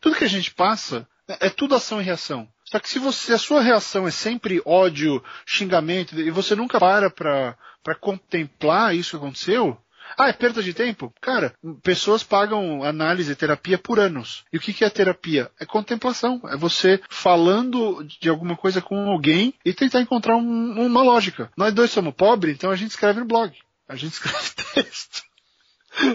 tudo 0.00 0.16
que 0.16 0.24
a 0.24 0.28
gente 0.28 0.52
passa 0.52 1.06
é, 1.28 1.46
é 1.46 1.50
tudo 1.50 1.74
ação 1.74 2.00
e 2.00 2.04
reação. 2.04 2.48
Só 2.64 2.78
que 2.78 2.88
se 2.88 2.98
você, 2.98 3.32
a 3.32 3.38
sua 3.38 3.62
reação 3.62 4.06
é 4.06 4.10
sempre 4.10 4.62
ódio, 4.64 5.22
xingamento, 5.44 6.18
e 6.18 6.30
você 6.30 6.54
nunca 6.54 6.78
para 6.78 7.56
para 7.82 7.94
contemplar 7.94 8.94
isso 8.94 9.12
que 9.12 9.16
aconteceu, 9.16 9.76
ah, 10.18 10.28
é 10.28 10.32
perda 10.32 10.62
de 10.62 10.74
tempo? 10.74 11.12
Cara, 11.20 11.54
pessoas 11.82 12.22
pagam 12.22 12.82
análise, 12.82 13.34
terapia 13.36 13.78
por 13.78 13.98
anos. 13.98 14.44
E 14.52 14.56
o 14.56 14.60
que 14.60 14.84
é 14.84 14.90
terapia? 14.90 15.50
É 15.58 15.64
contemplação. 15.64 16.40
É 16.48 16.56
você 16.56 17.00
falando 17.08 18.04
de 18.04 18.28
alguma 18.28 18.56
coisa 18.56 18.80
com 18.80 19.10
alguém 19.10 19.54
e 19.64 19.72
tentar 19.72 20.00
encontrar 20.00 20.36
um, 20.36 20.86
uma 20.86 21.02
lógica. 21.02 21.50
Nós 21.56 21.72
dois 21.72 21.90
somos 21.90 22.14
pobres, 22.14 22.54
então 22.54 22.70
a 22.70 22.76
gente 22.76 22.90
escreve 22.90 23.20
no 23.20 23.26
blog. 23.26 23.56
A 23.88 23.96
gente 23.96 24.12
escreve 24.14 24.50
texto. 24.74 25.22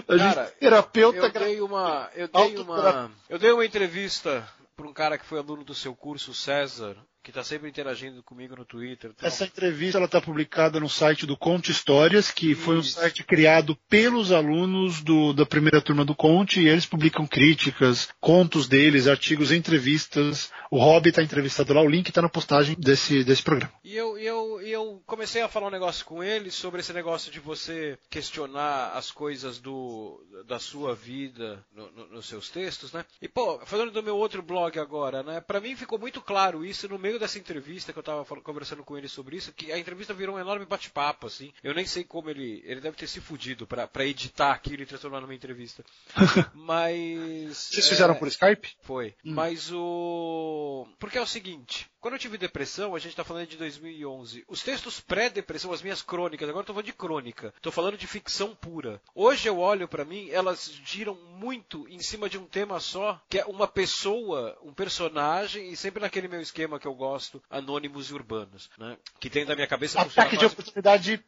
A 0.08 0.16
Cara, 0.16 0.44
gente, 0.46 0.58
terapeuta. 0.58 1.18
Eu 1.18 1.30
dei 1.30 1.60
uma, 1.60 2.10
eu 2.14 2.28
dei 2.28 2.56
uma, 2.56 3.10
eu 3.28 3.38
dei 3.38 3.52
uma 3.52 3.64
entrevista 3.64 4.48
para 4.76 4.86
um 4.86 4.92
cara 4.92 5.18
que 5.18 5.24
foi 5.24 5.38
aluno 5.38 5.64
do 5.64 5.74
seu 5.74 5.94
curso, 5.94 6.34
César, 6.34 6.96
que 7.26 7.30
está 7.32 7.42
sempre 7.42 7.68
interagindo 7.68 8.22
comigo 8.22 8.54
no 8.54 8.64
Twitter. 8.64 9.10
Então... 9.12 9.26
Essa 9.26 9.46
entrevista 9.46 9.98
ela 9.98 10.06
está 10.06 10.20
publicada 10.20 10.78
no 10.78 10.88
site 10.88 11.26
do 11.26 11.36
Conte 11.36 11.72
Histórias, 11.72 12.30
que 12.30 12.52
Isso. 12.52 12.60
foi 12.60 12.76
um 12.76 12.82
site 12.84 13.24
criado 13.24 13.76
pelos 13.88 14.30
alunos 14.30 15.02
do, 15.02 15.32
da 15.32 15.44
primeira 15.44 15.80
turma 15.80 16.04
do 16.04 16.14
Conte, 16.14 16.60
e 16.60 16.68
eles 16.68 16.86
publicam 16.86 17.26
críticas, 17.26 18.08
contos 18.20 18.68
deles, 18.68 19.08
artigos, 19.08 19.50
entrevistas. 19.50 20.52
O 20.70 20.78
Rob 20.78 21.08
está 21.08 21.20
entrevistado 21.20 21.74
lá, 21.74 21.82
o 21.82 21.88
link 21.88 22.08
está 22.08 22.22
na 22.22 22.28
postagem 22.28 22.76
desse, 22.78 23.24
desse 23.24 23.42
programa. 23.42 23.72
E 23.82 23.96
eu, 23.96 24.16
eu, 24.16 24.60
eu 24.60 25.02
comecei 25.04 25.42
a 25.42 25.48
falar 25.48 25.66
um 25.66 25.70
negócio 25.70 26.06
com 26.06 26.22
ele 26.22 26.52
sobre 26.52 26.78
esse 26.78 26.92
negócio 26.92 27.32
de 27.32 27.40
você 27.40 27.98
questionar 28.08 28.92
as 28.94 29.10
coisas 29.10 29.58
do, 29.58 30.24
da 30.46 30.60
sua 30.60 30.94
vida 30.94 31.64
no, 31.74 31.90
no, 31.90 32.06
nos 32.06 32.26
seus 32.26 32.48
textos, 32.48 32.92
né? 32.92 33.04
E, 33.20 33.26
pô, 33.26 33.58
falando 33.66 33.90
do 33.90 34.02
meu 34.02 34.16
outro 34.16 34.42
blog 34.42 34.78
agora, 34.78 35.24
né? 35.24 35.40
Para 35.40 35.60
mim 35.60 35.74
ficou 35.74 35.98
muito 35.98 36.20
claro 36.20 36.64
isso 36.64 36.88
no 36.88 37.00
meio 37.00 37.15
meio 37.16 37.20
dessa 37.20 37.38
entrevista 37.38 37.92
que 37.92 37.98
eu 37.98 38.02
tava 38.02 38.24
conversando 38.24 38.84
com 38.84 38.96
ele 38.96 39.08
sobre 39.08 39.36
isso, 39.36 39.52
que 39.52 39.72
a 39.72 39.78
entrevista 39.78 40.14
virou 40.14 40.36
um 40.36 40.38
enorme 40.38 40.66
bate-papo, 40.66 41.26
assim. 41.26 41.52
Eu 41.62 41.74
nem 41.74 41.86
sei 41.86 42.04
como 42.04 42.30
ele. 42.30 42.62
Ele 42.64 42.80
deve 42.80 42.96
ter 42.96 43.06
se 43.06 43.20
fudido 43.20 43.66
para 43.66 44.06
editar 44.06 44.52
aquilo 44.52 44.82
e 44.82 44.86
transformar 44.86 45.20
numa 45.20 45.34
entrevista. 45.34 45.84
Mas. 46.54 47.56
Vocês 47.56 47.88
fizeram 47.88 48.14
é, 48.14 48.18
por 48.18 48.28
Skype? 48.28 48.76
Foi. 48.82 49.14
Hum. 49.24 49.34
Mas 49.34 49.72
o. 49.72 50.86
Porque 50.98 51.18
é 51.18 51.22
o 51.22 51.26
seguinte. 51.26 51.90
Quando 52.06 52.14
eu 52.14 52.20
tive 52.20 52.38
depressão, 52.38 52.94
a 52.94 53.00
gente 53.00 53.10
está 53.10 53.24
falando 53.24 53.48
de 53.48 53.56
2011. 53.56 54.44
Os 54.46 54.62
textos 54.62 55.00
pré-depressão, 55.00 55.72
as 55.72 55.82
minhas 55.82 56.02
crônicas, 56.02 56.48
agora 56.48 56.62
estou 56.62 56.72
falando 56.72 56.86
de 56.86 56.92
crônica, 56.92 57.52
estou 57.56 57.72
falando 57.72 57.98
de 57.98 58.06
ficção 58.06 58.54
pura. 58.54 59.02
Hoje 59.12 59.48
eu 59.48 59.58
olho 59.58 59.88
para 59.88 60.04
mim, 60.04 60.30
elas 60.30 60.70
giram 60.84 61.16
muito 61.16 61.84
em 61.88 61.98
cima 61.98 62.28
de 62.28 62.38
um 62.38 62.44
tema 62.44 62.78
só, 62.78 63.20
que 63.28 63.40
é 63.40 63.44
uma 63.46 63.66
pessoa, 63.66 64.56
um 64.62 64.72
personagem, 64.72 65.68
e 65.72 65.76
sempre 65.76 66.00
naquele 66.00 66.28
meu 66.28 66.40
esquema 66.40 66.78
que 66.78 66.86
eu 66.86 66.94
gosto, 66.94 67.42
anônimos 67.50 68.08
e 68.08 68.14
urbanos, 68.14 68.70
né? 68.78 68.96
Que 69.18 69.28
dentro 69.28 69.48
da 69.48 69.56
minha 69.56 69.66
cabeça 69.66 70.00
Ataque 70.00 70.36
de 70.36 70.46
oportunidade. 70.46 71.24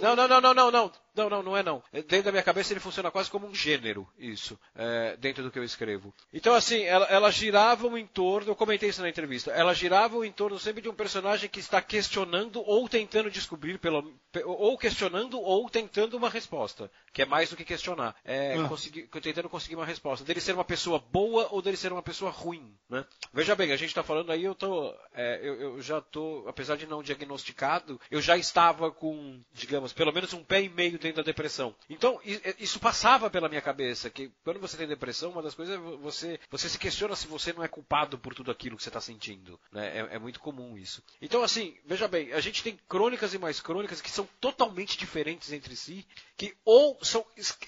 Não, 0.00 0.16
não, 0.16 0.26
não, 0.26 0.40
não, 0.40 0.54
não, 0.54 0.70
não. 0.70 0.92
Não, 1.14 1.28
não, 1.28 1.42
não 1.42 1.56
é 1.56 1.62
não. 1.62 1.82
Dentro 1.92 2.22
da 2.22 2.32
minha 2.32 2.42
cabeça 2.42 2.72
ele 2.72 2.80
funciona 2.80 3.10
quase 3.10 3.30
como 3.30 3.46
um 3.46 3.54
gênero, 3.54 4.08
isso, 4.18 4.58
é, 4.74 5.16
dentro 5.18 5.42
do 5.42 5.50
que 5.50 5.58
eu 5.58 5.64
escrevo. 5.64 6.12
Então, 6.32 6.54
assim, 6.54 6.82
ela, 6.82 7.04
elas 7.06 7.34
giravam 7.34 7.98
em 7.98 8.06
torno, 8.06 8.50
eu 8.50 8.56
comentei 8.56 8.88
isso 8.88 9.02
na 9.02 9.08
entrevista, 9.08 9.50
elas 9.50 9.76
giravam 9.76 10.24
em 10.24 10.32
torno 10.32 10.58
sempre 10.58 10.80
de 10.80 10.88
um 10.88 10.94
personagem 10.94 11.50
que 11.50 11.60
está 11.60 11.82
questionando 11.82 12.62
ou 12.66 12.88
tentando 12.88 13.30
descobrir, 13.30 13.78
pelo, 13.78 14.14
ou 14.44 14.78
questionando 14.78 15.38
ou 15.38 15.68
tentando 15.68 16.16
uma 16.16 16.30
resposta, 16.30 16.90
que 17.12 17.20
é 17.20 17.26
mais 17.26 17.50
do 17.50 17.56
que 17.56 17.64
questionar. 17.64 18.16
É 18.24 18.56
ah. 18.56 18.68
conseguir, 18.68 19.06
tentando 19.20 19.50
conseguir 19.50 19.76
uma 19.76 19.84
resposta. 19.84 20.24
Dele 20.24 20.40
ser 20.40 20.54
uma 20.54 20.64
pessoa 20.64 20.98
boa 20.98 21.48
ou 21.50 21.60
dele 21.60 21.76
ser 21.76 21.92
uma 21.92 22.02
pessoa 22.02 22.30
ruim, 22.30 22.74
né? 22.88 23.04
Veja 23.34 23.54
bem, 23.54 23.72
a 23.72 23.76
gente 23.76 23.88
está 23.88 24.02
falando 24.02 24.32
aí, 24.32 24.44
eu, 24.44 24.54
tô, 24.54 24.94
é, 25.14 25.40
eu, 25.42 25.60
eu 25.60 25.82
já 25.82 25.98
estou, 25.98 26.48
apesar 26.48 26.76
de 26.76 26.86
não 26.86 27.02
diagnosticado, 27.02 28.00
eu 28.10 28.20
já 28.20 28.36
estava 28.38 28.90
com, 28.90 29.40
digamos, 29.52 29.92
pelo 29.92 30.12
menos 30.12 30.32
um 30.32 30.42
pé 30.42 30.62
e 30.62 30.68
meio 30.68 31.01
dentro 31.02 31.22
da 31.22 31.26
depressão. 31.26 31.74
Então, 31.90 32.20
isso 32.58 32.80
passava 32.80 33.28
pela 33.28 33.48
minha 33.48 33.60
cabeça, 33.60 34.08
que 34.08 34.30
quando 34.44 34.60
você 34.60 34.76
tem 34.76 34.86
depressão, 34.86 35.30
uma 35.30 35.42
das 35.42 35.54
coisas 35.54 35.74
é 35.74 35.78
você, 35.78 36.40
você 36.50 36.68
se 36.68 36.78
questiona 36.78 37.16
se 37.16 37.26
você 37.26 37.52
não 37.52 37.62
é 37.62 37.68
culpado 37.68 38.18
por 38.18 38.34
tudo 38.34 38.50
aquilo 38.50 38.76
que 38.76 38.82
você 38.82 38.88
está 38.88 39.00
sentindo. 39.00 39.58
Né? 39.70 39.98
É, 39.98 40.16
é, 40.16 40.18
muito 40.18 40.40
comum 40.40 40.76
isso. 40.78 41.02
Então, 41.20 41.42
assim, 41.42 41.76
veja 41.84 42.08
bem, 42.08 42.32
a 42.32 42.40
gente 42.40 42.62
tem 42.62 42.78
crônicas 42.88 43.34
e 43.34 43.38
mais 43.38 43.60
crônicas 43.60 44.00
que 44.00 44.10
são 44.10 44.28
totalmente 44.40 44.96
diferentes 44.96 45.52
entre 45.52 45.76
si, 45.76 46.06
que 46.36 46.54
ou 46.64 46.98
são 47.02 47.24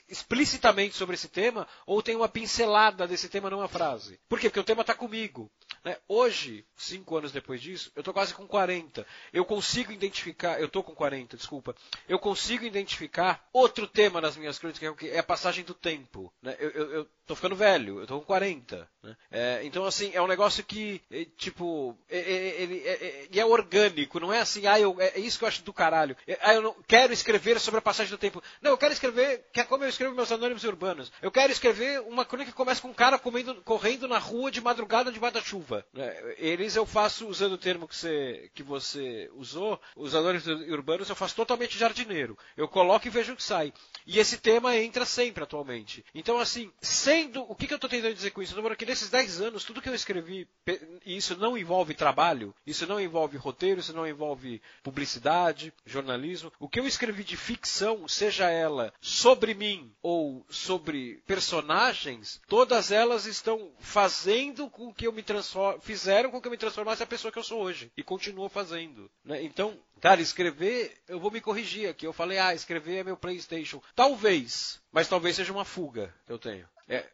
explicitamente 0.09 0.97
sobre 0.97 1.15
esse 1.15 1.29
tema, 1.29 1.67
ou 1.87 2.03
tem 2.03 2.17
uma 2.17 2.29
pincelada 2.29 3.07
desse 3.07 3.29
tema 3.29 3.51
numa 3.51 3.69
frase. 3.69 4.19
Por 4.29 4.39
quê? 4.39 4.49
Porque 4.49 4.61
o 4.61 4.65
tema 4.65 4.83
está 4.83 4.95
comigo. 4.95 5.51
Né? 5.85 5.97
Hoje, 6.09 6.65
cinco 6.77 7.17
anos 7.17 7.31
depois 7.31 7.61
disso, 7.61 7.93
eu 7.95 8.01
estou 8.01 8.15
quase 8.15 8.33
com 8.33 8.47
40. 8.47 9.07
Eu 9.33 9.45
consigo 9.45 9.93
identificar, 9.93 10.59
eu 10.59 10.67
estou 10.67 10.83
com 10.83 10.95
40, 10.95 11.37
desculpa. 11.37 11.75
Eu 12.09 12.19
consigo 12.19 12.65
identificar 12.65 13.24
outro 13.53 13.87
tema 13.87 14.21
nas 14.21 14.37
minhas 14.37 14.59
crônicas, 14.59 14.97
que 14.97 15.09
é 15.09 15.19
a 15.19 15.23
passagem 15.23 15.65
do 15.65 15.75
tempo. 15.75 16.33
Né? 16.43 16.57
Eu, 16.59 16.71
eu, 16.71 16.93
eu 16.93 17.09
tô 17.27 17.35
ficando 17.35 17.57
velho, 17.57 18.01
eu 18.01 18.07
tô 18.07 18.19
com 18.21 18.27
40. 18.27 18.89
Né? 19.03 19.17
É, 19.31 19.61
então, 19.65 19.85
assim, 19.85 20.11
é 20.15 20.21
um 20.21 20.27
negócio 20.27 20.63
que, 20.65 21.01
é, 21.11 21.27
tipo, 21.37 21.97
é, 22.09 22.19
é, 22.19 22.63
ele 22.63 22.83
é, 22.85 22.93
é, 22.93 23.39
é, 23.39 23.45
orgânico, 23.45 24.21
não 24.21 24.33
é 24.33 24.41
assim, 24.41 24.67
ah, 24.67 24.79
eu, 24.79 24.97
é 25.01 25.19
isso 25.19 25.39
que 25.39 25.45
eu 25.45 25.49
acho 25.49 25.63
do 25.63 25.73
caralho. 25.73 26.17
ah, 26.41 26.55
eu 26.55 26.63
não 26.63 26.77
quero 26.87 27.13
escrever 27.13 27.59
sobre 27.59 27.79
a 27.79 27.83
passagem 27.83 28.11
do 28.11 28.19
tempo. 28.19 28.43
Não, 28.61 28.73
eu 28.73 28.79
quero 28.79 28.93
escrever, 28.93 29.47
que 29.53 29.61
é 29.61 29.65
como 29.65 29.85
eu 29.85 29.89
escrevo 29.89 30.15
meus 30.15 30.33
anônimos 30.33 30.65
urbanos. 30.65 31.13
Eu 31.23 31.31
quero 31.31 31.53
escrever 31.53 32.01
uma 32.03 32.25
crônica 32.25 32.51
que 32.51 32.57
começa 32.57 32.81
com 32.81 32.89
um 32.89 32.95
cara 32.95 33.19
comendo, 33.19 33.55
correndo 33.63 34.07
na 34.07 34.19
rua 34.19 34.51
de 34.51 34.61
madrugada 34.61 35.11
debaixo 35.11 35.35
da 35.35 35.43
chuva. 35.43 35.85
Né? 35.93 36.35
Eles 36.39 36.77
eu 36.77 36.87
faço, 36.87 37.27
usando 37.27 37.53
o 37.53 37.59
termo 37.59 37.89
que 37.89 37.97
você, 37.97 38.51
que 38.55 38.63
você 38.63 39.31
usou, 39.35 39.81
os 39.97 40.15
anônimos 40.15 40.47
urbanos 40.47 41.09
eu 41.09 41.17
faço 41.17 41.35
totalmente 41.35 41.79
jardineiro. 41.79 42.37
Eu 42.57 42.69
coloco 42.69 43.07
e 43.07 43.11
vejo 43.11 43.33
o 43.33 43.37
que 43.37 43.43
sai. 43.43 43.73
E 44.07 44.19
esse 44.19 44.39
tema 44.39 44.77
entra 44.77 45.07
sempre 45.07 45.45
atualmente. 45.45 46.05
Então, 46.15 46.39
assim, 46.39 46.71
O 47.49 47.55
que, 47.55 47.67
que 47.67 47.73
eu 47.73 47.77
estou 47.77 47.91
tentando 47.91 48.15
dizer 48.15 48.31
com 48.31 48.43
isso? 48.43 48.55
Eu 48.55 48.61
estou 48.61 48.77
que 48.77 48.87
nesses 48.87 49.11
10 49.11 49.41
anos, 49.41 49.65
tudo 49.65 49.81
que 49.81 49.89
eu 49.89 49.95
escrevi, 49.95 50.49
e 51.05 51.17
isso 51.17 51.37
não 51.37 51.57
envolve 51.57 51.95
trabalho, 51.95 52.55
isso 52.67 52.87
não 52.87 53.01
envolve 53.01 53.37
roteiro, 53.37 53.81
isso 53.81 53.93
não 53.93 54.07
envolve 54.07 54.61
publicidade, 54.83 55.73
jornalismo. 55.87 56.53
O 56.59 56.69
que 56.69 56.81
eu 56.81 56.87
escrevi 56.87 57.25
de 57.25 57.37
ficção, 57.37 58.09
seja 58.09 58.51
ela 58.51 58.93
sobre 59.01 59.55
mim 59.55 59.93
ou 60.03 60.45
sobre 60.49 61.23
personagens, 61.27 62.41
todas 62.49 62.91
elas 62.91 63.27
estão 63.27 63.71
fazendo 63.79 64.69
com 64.69 64.93
que 64.93 65.07
eu 65.07 65.13
me 65.13 65.23
transforme, 65.23 65.81
fizeram 65.81 66.31
com 66.31 66.41
que 66.41 66.49
eu 66.49 66.53
me 66.53 66.59
transformasse 66.59 67.03
a 67.03 67.07
pessoa 67.07 67.31
que 67.31 67.39
eu 67.39 67.45
sou 67.45 67.63
hoje 67.63 67.93
e 67.97 68.03
continuo 68.03 68.49
fazendo. 68.49 69.11
Né? 69.25 69.43
Então, 69.43 69.79
cara, 70.01 70.21
escrever, 70.21 70.97
eu 71.09 71.21
vou 71.21 71.31
me 71.31 71.41
corrigir 71.41 71.89
aqui. 71.89 72.07
Eu 72.07 72.13
falei, 72.13 72.39
ah, 72.39 72.55
escrever 72.55 72.99
é 72.99 73.05
meu 73.05 73.17
PlayStation. 73.17 73.83
Talvez, 73.95 74.81
mas 74.93 75.09
talvez 75.09 75.37
seja 75.37 75.53
uma 75.53 75.65
fuga 75.65 76.15
que 76.27 76.33
eu 76.33 76.39
tenho. 76.39 76.67
É 76.89 77.05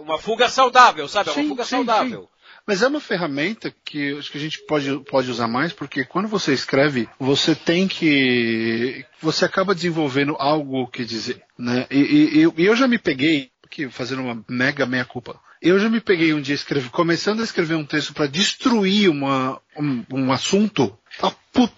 uma 0.00 0.18
fuga 0.18 0.48
saudável, 0.48 1.06
sabe? 1.08 1.30
É 1.30 1.32
uma 1.32 1.48
fuga 1.48 1.64
sim, 1.64 1.70
saudável. 1.70 2.22
Sim. 2.22 2.28
Mas 2.66 2.82
é 2.82 2.86
uma 2.86 3.00
ferramenta 3.00 3.74
que 3.84 4.18
acho 4.18 4.30
que 4.30 4.36
a 4.36 4.40
gente 4.40 4.58
pode, 4.66 4.98
pode 5.04 5.30
usar 5.30 5.48
mais, 5.48 5.72
porque 5.72 6.04
quando 6.04 6.28
você 6.28 6.52
escreve, 6.52 7.08
você 7.18 7.54
tem 7.54 7.88
que. 7.88 9.06
Você 9.22 9.44
acaba 9.44 9.74
desenvolvendo 9.74 10.36
algo 10.38 10.86
que 10.86 11.04
dizer. 11.04 11.42
Né? 11.58 11.86
E, 11.90 12.42
e, 12.44 12.62
e 12.62 12.66
eu 12.66 12.76
já 12.76 12.86
me 12.86 12.98
peguei, 12.98 13.50
aqui 13.64 13.88
fazendo 13.88 14.22
uma 14.22 14.44
mega 14.48 14.84
meia 14.84 15.04
culpa. 15.04 15.40
Eu 15.60 15.78
já 15.78 15.88
me 15.88 16.00
peguei 16.00 16.32
um 16.32 16.40
dia 16.40 16.54
escrever, 16.54 16.90
começando 16.90 17.40
a 17.40 17.44
escrever 17.44 17.74
um 17.74 17.86
texto 17.86 18.12
para 18.12 18.26
destruir 18.26 19.08
uma, 19.08 19.60
um, 19.76 20.04
um 20.12 20.32
assunto. 20.32 20.96
Ah, 21.20 21.32
puto, 21.52 21.74